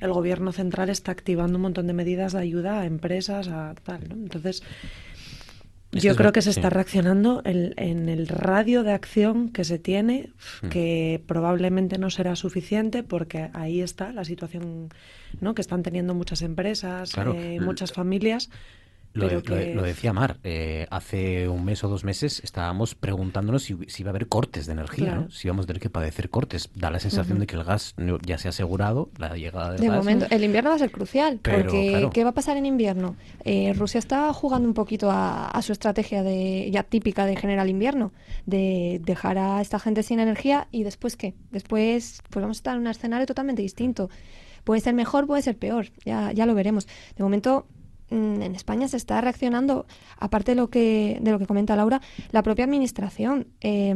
el 0.00 0.12
gobierno 0.12 0.50
central 0.52 0.88
está 0.90 1.12
activando 1.12 1.56
un 1.58 1.62
montón 1.62 1.86
de 1.86 1.92
medidas 1.92 2.32
de 2.32 2.40
ayuda 2.40 2.80
a 2.80 2.86
empresas, 2.86 3.46
a 3.48 3.74
tal, 3.84 4.00
¿no? 4.08 4.14
Entonces, 4.16 4.62
Esto 5.92 6.08
yo 6.08 6.16
creo 6.16 6.32
que 6.32 6.42
se 6.42 6.52
sí. 6.52 6.58
está 6.58 6.70
reaccionando 6.70 7.40
en, 7.44 7.72
en 7.76 8.08
el 8.08 8.26
radio 8.26 8.82
de 8.82 8.92
acción 8.92 9.50
que 9.50 9.62
se 9.64 9.78
tiene, 9.78 10.30
Mm. 10.62 10.68
que 10.70 11.22
probablemente 11.26 11.98
no 11.98 12.10
será 12.10 12.34
suficiente 12.34 13.02
porque 13.04 13.50
ahí 13.52 13.80
está 13.80 14.12
la 14.12 14.24
situación 14.24 14.88
¿no? 15.40 15.54
que 15.54 15.60
están 15.62 15.82
teniendo 15.84 16.14
muchas 16.14 16.42
empresas, 16.42 17.12
Claro. 17.12 17.34
eh, 17.34 17.60
muchas 17.60 17.92
familias. 17.92 18.50
Lo, 19.14 19.28
de- 19.28 19.42
que- 19.42 19.74
decía 19.74 20.12
Mar, 20.12 20.38
eh, 20.42 20.86
hace 20.90 21.48
un 21.48 21.64
mes 21.64 21.84
o 21.84 21.88
dos 21.88 22.02
meses 22.04 22.40
estábamos 22.44 22.94
preguntándonos 22.94 23.62
si, 23.64 23.76
si 23.88 24.02
iba 24.02 24.08
a 24.08 24.12
haber 24.12 24.26
cortes 24.28 24.66
de 24.66 24.72
energía, 24.72 25.04
Claro. 25.06 25.20
¿no? 25.22 25.30
si 25.30 25.48
íbamos 25.48 25.64
a 25.64 25.66
tener 25.66 25.82
que 25.82 25.90
padecer 25.90 26.30
cortes. 26.30 26.70
Da 26.74 26.90
la 26.90 26.98
sensación 26.98 27.38
de 27.38 27.46
que 27.46 27.56
el 27.56 27.64
gas 27.64 27.94
ya 28.24 28.38
se 28.38 28.48
ha 28.48 28.50
asegurado, 28.50 29.10
la 29.18 29.36
llegada 29.36 29.72
del 29.72 29.80
De 29.80 29.88
gas. 29.88 29.96
momento, 29.98 30.26
el 30.30 30.44
invierno 30.44 30.70
va 30.70 30.76
a 30.76 30.78
ser 30.78 30.90
crucial, 30.90 31.40
Pero, 31.42 31.58
porque 31.64 31.88
claro. 31.90 32.10
¿qué 32.10 32.24
va 32.24 32.30
a 32.30 32.34
pasar 32.34 32.56
en 32.56 32.64
invierno? 32.66 33.16
Eh, 33.44 33.74
Rusia 33.74 33.98
está 33.98 34.32
jugando 34.32 34.66
un 34.66 34.74
poquito 34.74 35.10
a, 35.10 35.48
a 35.48 35.62
su 35.62 35.72
estrategia 35.72 36.22
de 36.22 36.70
ya 36.70 36.82
típica 36.82 37.26
de 37.26 37.36
general 37.36 37.68
invierno, 37.68 38.12
de 38.46 39.00
dejar 39.04 39.36
a 39.38 39.60
esta 39.60 39.78
gente 39.78 40.02
sin 40.02 40.20
energía 40.20 40.68
y 40.70 40.84
después 40.84 41.16
qué? 41.16 41.34
Después 41.50 42.22
pues 42.30 42.42
vamos 42.42 42.56
a 42.56 42.60
estar 42.60 42.74
en 42.76 42.80
un 42.82 42.86
escenario 42.86 43.26
totalmente 43.26 43.62
distinto. 43.62 44.08
Puede 44.64 44.80
ser 44.80 44.94
mejor, 44.94 45.26
puede 45.26 45.42
ser 45.42 45.56
peor, 45.56 45.86
ya, 46.04 46.30
ya 46.32 46.46
lo 46.46 46.54
veremos. 46.54 46.86
De 47.16 47.24
momento 47.24 47.66
en 48.12 48.54
España 48.54 48.88
se 48.88 48.96
está 48.96 49.20
reaccionando, 49.20 49.86
aparte 50.18 50.52
de 50.52 50.56
lo 50.56 50.70
que, 50.70 51.18
de 51.20 51.30
lo 51.30 51.38
que 51.38 51.46
comenta 51.46 51.76
Laura, 51.76 52.00
la 52.30 52.42
propia 52.42 52.64
administración, 52.64 53.48
eh, 53.60 53.94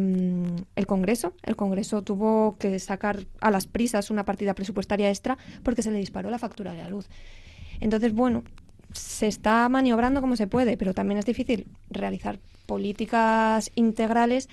el 0.74 0.86
Congreso. 0.86 1.34
El 1.43 1.56
Congreso 1.56 2.02
tuvo 2.02 2.56
que 2.59 2.78
sacar 2.78 3.26
a 3.40 3.51
las 3.51 3.66
prisas 3.66 4.10
una 4.10 4.24
partida 4.24 4.55
presupuestaria 4.55 5.09
extra 5.09 5.36
porque 5.62 5.82
se 5.82 5.90
le 5.90 5.98
disparó 5.98 6.30
la 6.30 6.38
factura 6.38 6.72
de 6.72 6.82
la 6.82 6.88
luz. 6.88 7.09
Entonces, 7.80 8.14
bueno, 8.14 8.43
se 8.93 9.26
está 9.26 9.68
maniobrando 9.68 10.20
como 10.20 10.36
se 10.36 10.47
puede, 10.47 10.76
pero 10.76 10.94
también 10.94 11.18
es 11.18 11.26
difícil 11.26 11.66
realizar 11.90 12.38
políticas 12.66 13.70
integrales 13.74 14.48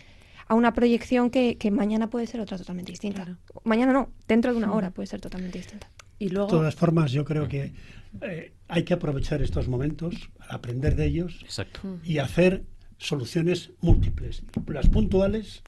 a 0.47 0.55
una 0.55 0.73
proyección 0.73 1.29
que, 1.29 1.57
que 1.57 1.71
mañana 1.71 2.09
puede 2.09 2.27
ser 2.27 2.41
otra 2.41 2.57
totalmente 2.57 2.91
distinta. 2.91 3.37
Mañana 3.63 3.93
no, 3.93 4.09
dentro 4.27 4.51
de 4.51 4.57
una 4.57 4.73
hora 4.73 4.91
puede 4.91 5.07
ser 5.07 5.21
totalmente 5.21 5.57
distinta. 5.57 5.89
Y 6.19 6.29
De 6.29 6.35
todas 6.35 6.75
formas, 6.75 7.11
yo 7.11 7.25
creo 7.25 7.47
que 7.47 7.73
eh, 8.21 8.53
hay 8.73 8.83
que 8.85 8.95
aprovechar 8.95 9.43
estos 9.43 9.67
momentos, 9.67 10.31
aprender 10.49 10.95
de 10.95 11.05
ellos 11.05 11.41
Exacto. 11.43 11.99
y 12.03 12.17
hacer 12.17 12.63
soluciones 12.97 13.69
múltiples, 13.81 14.41
las 14.65 14.89
puntuales 14.89 15.61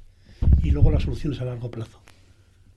y 0.64 0.72
luego 0.72 0.90
las 0.90 1.03
soluciones 1.03 1.40
a 1.40 1.45
largo 1.45 1.69
plazo, 1.69 2.02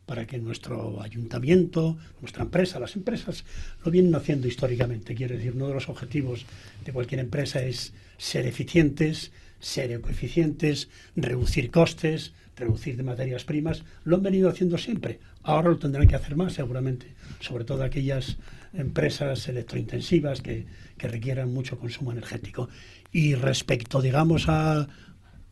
para 0.04 0.26
que 0.26 0.36
nuestro 0.38 1.00
ayuntamiento, 1.00 1.96
nuestra 2.20 2.42
empresa, 2.42 2.78
las 2.78 2.94
empresas 2.94 3.46
lo 3.82 3.90
vienen 3.90 4.14
haciendo 4.14 4.48
históricamente. 4.48 5.14
Quiero 5.14 5.34
decir, 5.34 5.54
uno 5.54 5.68
de 5.68 5.74
los 5.74 5.88
objetivos 5.88 6.44
de 6.84 6.92
cualquier 6.92 7.20
empresa 7.20 7.62
es 7.62 7.94
ser 8.18 8.46
eficientes, 8.46 9.32
ser 9.60 9.92
ecoeficientes, 9.92 10.90
reducir 11.16 11.70
costes, 11.70 12.34
reducir 12.54 12.98
de 12.98 13.02
materias 13.02 13.44
primas. 13.44 13.82
Lo 14.04 14.16
han 14.16 14.22
venido 14.22 14.50
haciendo 14.50 14.76
siempre. 14.76 15.20
Ahora 15.42 15.70
lo 15.70 15.78
tendrán 15.78 16.06
que 16.06 16.16
hacer 16.16 16.36
más, 16.36 16.52
seguramente, 16.52 17.14
sobre 17.40 17.64
todo 17.64 17.82
aquellas 17.82 18.36
empresas 18.72 19.48
electrointensivas 19.48 20.40
que, 20.40 20.66
que 20.96 21.08
requieran 21.08 21.52
mucho 21.52 21.78
consumo 21.78 22.12
energético. 22.12 22.68
Y 23.12 23.34
respecto, 23.34 24.00
digamos, 24.02 24.48
a, 24.48 24.86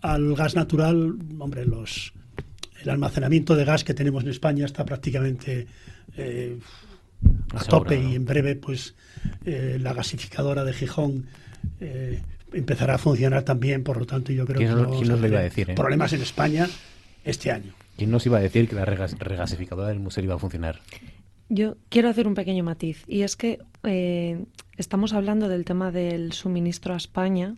al 0.02 0.34
gas 0.34 0.54
natural, 0.54 1.16
hombre, 1.38 1.64
los, 1.66 2.12
el 2.82 2.90
almacenamiento 2.90 3.56
de 3.56 3.64
gas 3.64 3.84
que 3.84 3.94
tenemos 3.94 4.22
en 4.24 4.30
España 4.30 4.64
está 4.66 4.84
prácticamente 4.84 5.66
eh, 6.16 6.58
a 7.54 7.64
tope 7.64 7.98
y 7.98 8.14
en 8.14 8.24
breve, 8.24 8.56
pues 8.56 8.94
eh, 9.44 9.78
la 9.80 9.94
gasificadora 9.94 10.64
de 10.64 10.72
Gijón 10.74 11.26
eh, 11.80 12.20
empezará 12.52 12.96
a 12.96 12.98
funcionar 12.98 13.42
también. 13.42 13.82
Por 13.82 13.96
lo 13.96 14.06
tanto, 14.06 14.32
yo 14.32 14.44
creo 14.44 14.58
¿Quién 14.58 14.70
que 14.70 14.76
no 14.76 14.82
nos 14.82 15.00
lo 15.00 15.04
iba 15.06 15.14
a 15.14 15.20
tener 15.20 15.42
decir, 15.42 15.70
eh? 15.70 15.74
problemas 15.74 16.12
en 16.12 16.22
España 16.22 16.68
este 17.24 17.50
año. 17.50 17.72
¿Quién 17.96 18.10
nos 18.10 18.26
iba 18.26 18.36
a 18.36 18.42
decir 18.42 18.68
que 18.68 18.76
la 18.76 18.84
regas- 18.84 19.18
regasificadora 19.18 19.88
del 19.88 19.98
museo 20.00 20.22
iba 20.22 20.34
a 20.34 20.38
funcionar? 20.38 20.80
Yo 21.48 21.76
quiero 21.88 22.08
hacer 22.08 22.26
un 22.26 22.34
pequeño 22.34 22.64
matiz 22.64 23.04
y 23.06 23.22
es 23.22 23.36
que 23.36 23.60
eh, 23.84 24.44
estamos 24.76 25.12
hablando 25.12 25.48
del 25.48 25.64
tema 25.64 25.92
del 25.92 26.32
suministro 26.32 26.94
a 26.94 26.96
España 26.96 27.54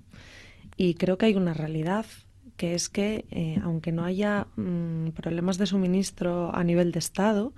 y 0.77 0.95
creo 0.95 1.17
que 1.17 1.27
hay 1.27 1.35
una 1.35 1.55
realidad 1.55 2.05
que 2.57 2.75
es 2.75 2.91
que 2.91 3.25
eh, 3.31 3.59
aunque 3.63 3.93
no 3.93 4.05
haya 4.05 4.47
mm, 4.57 5.11
problemas 5.11 5.57
de 5.57 5.67
suministro 5.67 6.55
a 6.55 6.65
nivel 6.65 6.93
de 6.93 6.99
Estado, 6.99 7.55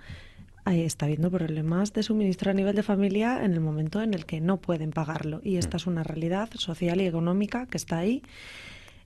eh, 0.66 0.84
está 0.84 1.06
habiendo 1.06 1.30
problemas 1.30 1.92
de 1.94 2.04
suministro 2.04 2.52
a 2.52 2.54
nivel 2.54 2.76
de 2.76 2.84
familia 2.84 3.44
en 3.44 3.52
el 3.52 3.60
momento 3.60 4.00
en 4.00 4.14
el 4.14 4.24
que 4.24 4.40
no 4.40 4.58
pueden 4.58 4.90
pagarlo 4.90 5.40
y 5.42 5.56
esta 5.56 5.78
es 5.78 5.86
una 5.86 6.04
realidad 6.04 6.50
social 6.54 7.00
y 7.00 7.06
económica 7.06 7.66
que 7.66 7.76
está 7.76 7.98
ahí. 7.98 8.22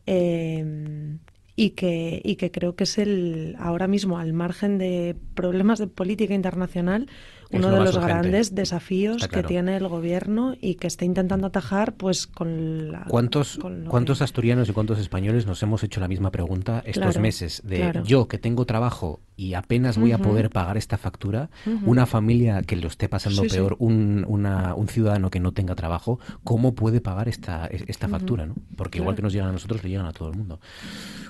Eh, 0.06 1.16
y 1.56 1.70
que, 1.70 2.20
y 2.24 2.36
que 2.36 2.50
creo 2.50 2.74
que 2.74 2.84
es 2.84 2.98
el 2.98 3.56
ahora 3.58 3.86
mismo, 3.86 4.18
al 4.18 4.32
margen 4.32 4.78
de 4.78 5.16
problemas 5.34 5.78
de 5.78 5.86
política 5.86 6.34
internacional, 6.34 7.08
uno 7.52 7.70
lo 7.70 7.76
de 7.76 7.84
los 7.84 7.94
urgente. 7.96 8.08
grandes 8.14 8.54
desafíos 8.56 9.28
que 9.28 9.44
tiene 9.44 9.76
el 9.76 9.86
gobierno 9.86 10.54
y 10.60 10.74
que 10.74 10.88
está 10.88 11.04
intentando 11.04 11.46
atajar 11.46 11.92
pues 11.94 12.26
con 12.26 12.90
la... 12.90 13.04
¿Cuántos, 13.04 13.58
con 13.58 13.84
¿Cuántos 13.84 14.22
asturianos 14.22 14.68
y 14.68 14.72
cuántos 14.72 14.98
españoles 14.98 15.46
nos 15.46 15.62
hemos 15.62 15.84
hecho 15.84 16.00
la 16.00 16.08
misma 16.08 16.32
pregunta 16.32 16.82
estos 16.84 17.02
Claro, 17.04 17.20
meses? 17.20 17.62
De 17.64 17.76
claro. 17.76 18.02
yo 18.04 18.26
que 18.26 18.38
tengo 18.38 18.64
trabajo 18.66 19.20
y 19.36 19.54
apenas 19.54 19.98
voy 19.98 20.12
a 20.12 20.18
poder 20.18 20.50
pagar 20.50 20.76
esta 20.76 20.96
factura, 20.96 21.50
una 21.84 22.06
familia 22.06 22.62
que 22.62 22.76
lo 22.76 22.88
esté 22.88 23.08
pasando 23.08 23.42
Sí, 23.42 23.48
sí. 23.50 23.56
peor, 23.56 23.76
Un, 23.78 24.24
una- 24.28 24.74
un 24.74 24.88
ciudadano 24.88 25.30
que 25.30 25.40
no 25.40 25.52
tenga 25.52 25.74
trabajo, 25.74 26.20
¿cómo 26.44 26.74
puede 26.74 27.00
pagar 27.00 27.28
esta, 27.28 27.66
esta 27.66 28.08
factura? 28.08 28.46
¿no? 28.46 28.54
Porque 28.76 28.98
igual 28.98 29.16
que 29.16 29.22
nos 29.22 29.32
llegan 29.32 29.48
a 29.48 29.52
nosotros, 29.52 29.82
le 29.82 29.90
llegan 29.90 30.06
a 30.06 30.12
todo 30.12 30.28
el 30.30 30.36
mundo. 30.36 30.60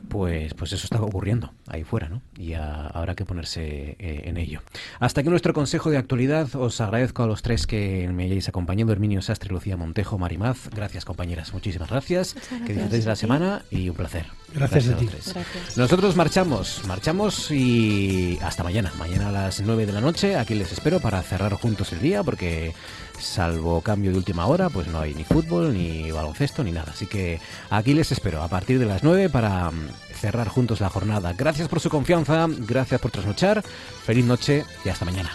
Pues, 0.08 0.52
pues 0.54 0.72
eso 0.72 0.84
está 0.84 1.00
ocurriendo 1.00 1.52
ahí 1.66 1.82
fuera, 1.82 2.08
¿no? 2.08 2.20
Y 2.36 2.52
a- 2.54 2.86
habrá 2.88 3.14
que 3.14 3.24
ponerse 3.24 3.96
eh, 3.98 4.22
en 4.24 4.36
ello. 4.36 4.60
Hasta 5.00 5.20
aquí 5.22 5.30
nuestro 5.30 5.54
consejo 5.54 5.90
de 5.90 5.96
actualidad. 5.96 6.54
Os 6.56 6.80
agradezco 6.80 7.22
a 7.22 7.26
los 7.26 7.42
tres 7.42 7.66
que 7.66 8.08
me 8.12 8.24
hayáis 8.24 8.48
acompañado, 8.48 8.92
Herminio 8.92 9.22
Sastre, 9.22 9.50
Lucía 9.50 9.76
Montejo, 9.76 10.18
Marimaz. 10.18 10.68
Gracias, 10.74 11.04
compañeras. 11.04 11.52
Muchísimas 11.54 11.88
gracias. 11.88 12.34
Muchas 12.34 12.48
Que 12.48 12.54
gracias 12.56 12.76
disfrutéis 12.76 13.04
de 13.04 13.10
la 13.10 13.16
semana 13.16 13.62
y 13.70 13.88
un 13.88 13.96
placer. 13.96 14.26
Gracias 14.54 14.86
a 14.86 14.90
los 14.92 15.00
ti. 15.00 15.06
Gracias. 15.06 15.76
Nosotros 15.76 16.16
marchamos, 16.16 16.82
marchamos 16.86 17.50
y 17.50 18.38
hasta 18.42 18.62
mañana. 18.62 18.92
Mañana 18.98 19.28
a 19.28 19.32
las 19.32 19.60
9 19.60 19.86
de 19.86 19.92
la 19.92 20.00
noche. 20.00 20.36
Aquí 20.36 20.54
les 20.54 20.72
espero 20.72 21.00
para 21.00 21.22
cerrar 21.22 21.52
juntos 21.54 21.92
el 21.92 22.00
día 22.00 22.22
porque 22.22 22.72
salvo 23.18 23.80
cambio 23.80 24.12
de 24.12 24.18
última 24.18 24.46
hora, 24.46 24.68
pues 24.70 24.86
no 24.86 25.00
hay 25.00 25.14
ni 25.14 25.24
fútbol, 25.24 25.74
ni 25.74 26.10
baloncesto, 26.10 26.62
ni 26.62 26.72
nada. 26.72 26.92
Así 26.92 27.06
que 27.06 27.40
aquí 27.70 27.94
les 27.94 28.12
espero 28.12 28.42
a 28.42 28.48
partir 28.48 28.78
de 28.78 28.86
las 28.86 29.02
9 29.02 29.28
para 29.28 29.70
mm, 29.70 29.88
cerrar 30.20 30.48
juntos 30.48 30.80
la 30.80 30.88
jornada. 30.88 31.32
Gracias 31.32 31.68
por 31.68 31.80
su 31.80 31.90
confianza, 31.90 32.46
gracias 32.48 33.00
por 33.00 33.10
trasnochar. 33.10 33.62
Feliz 34.04 34.24
noche 34.24 34.64
y 34.84 34.88
hasta 34.88 35.04
mañana. 35.04 35.30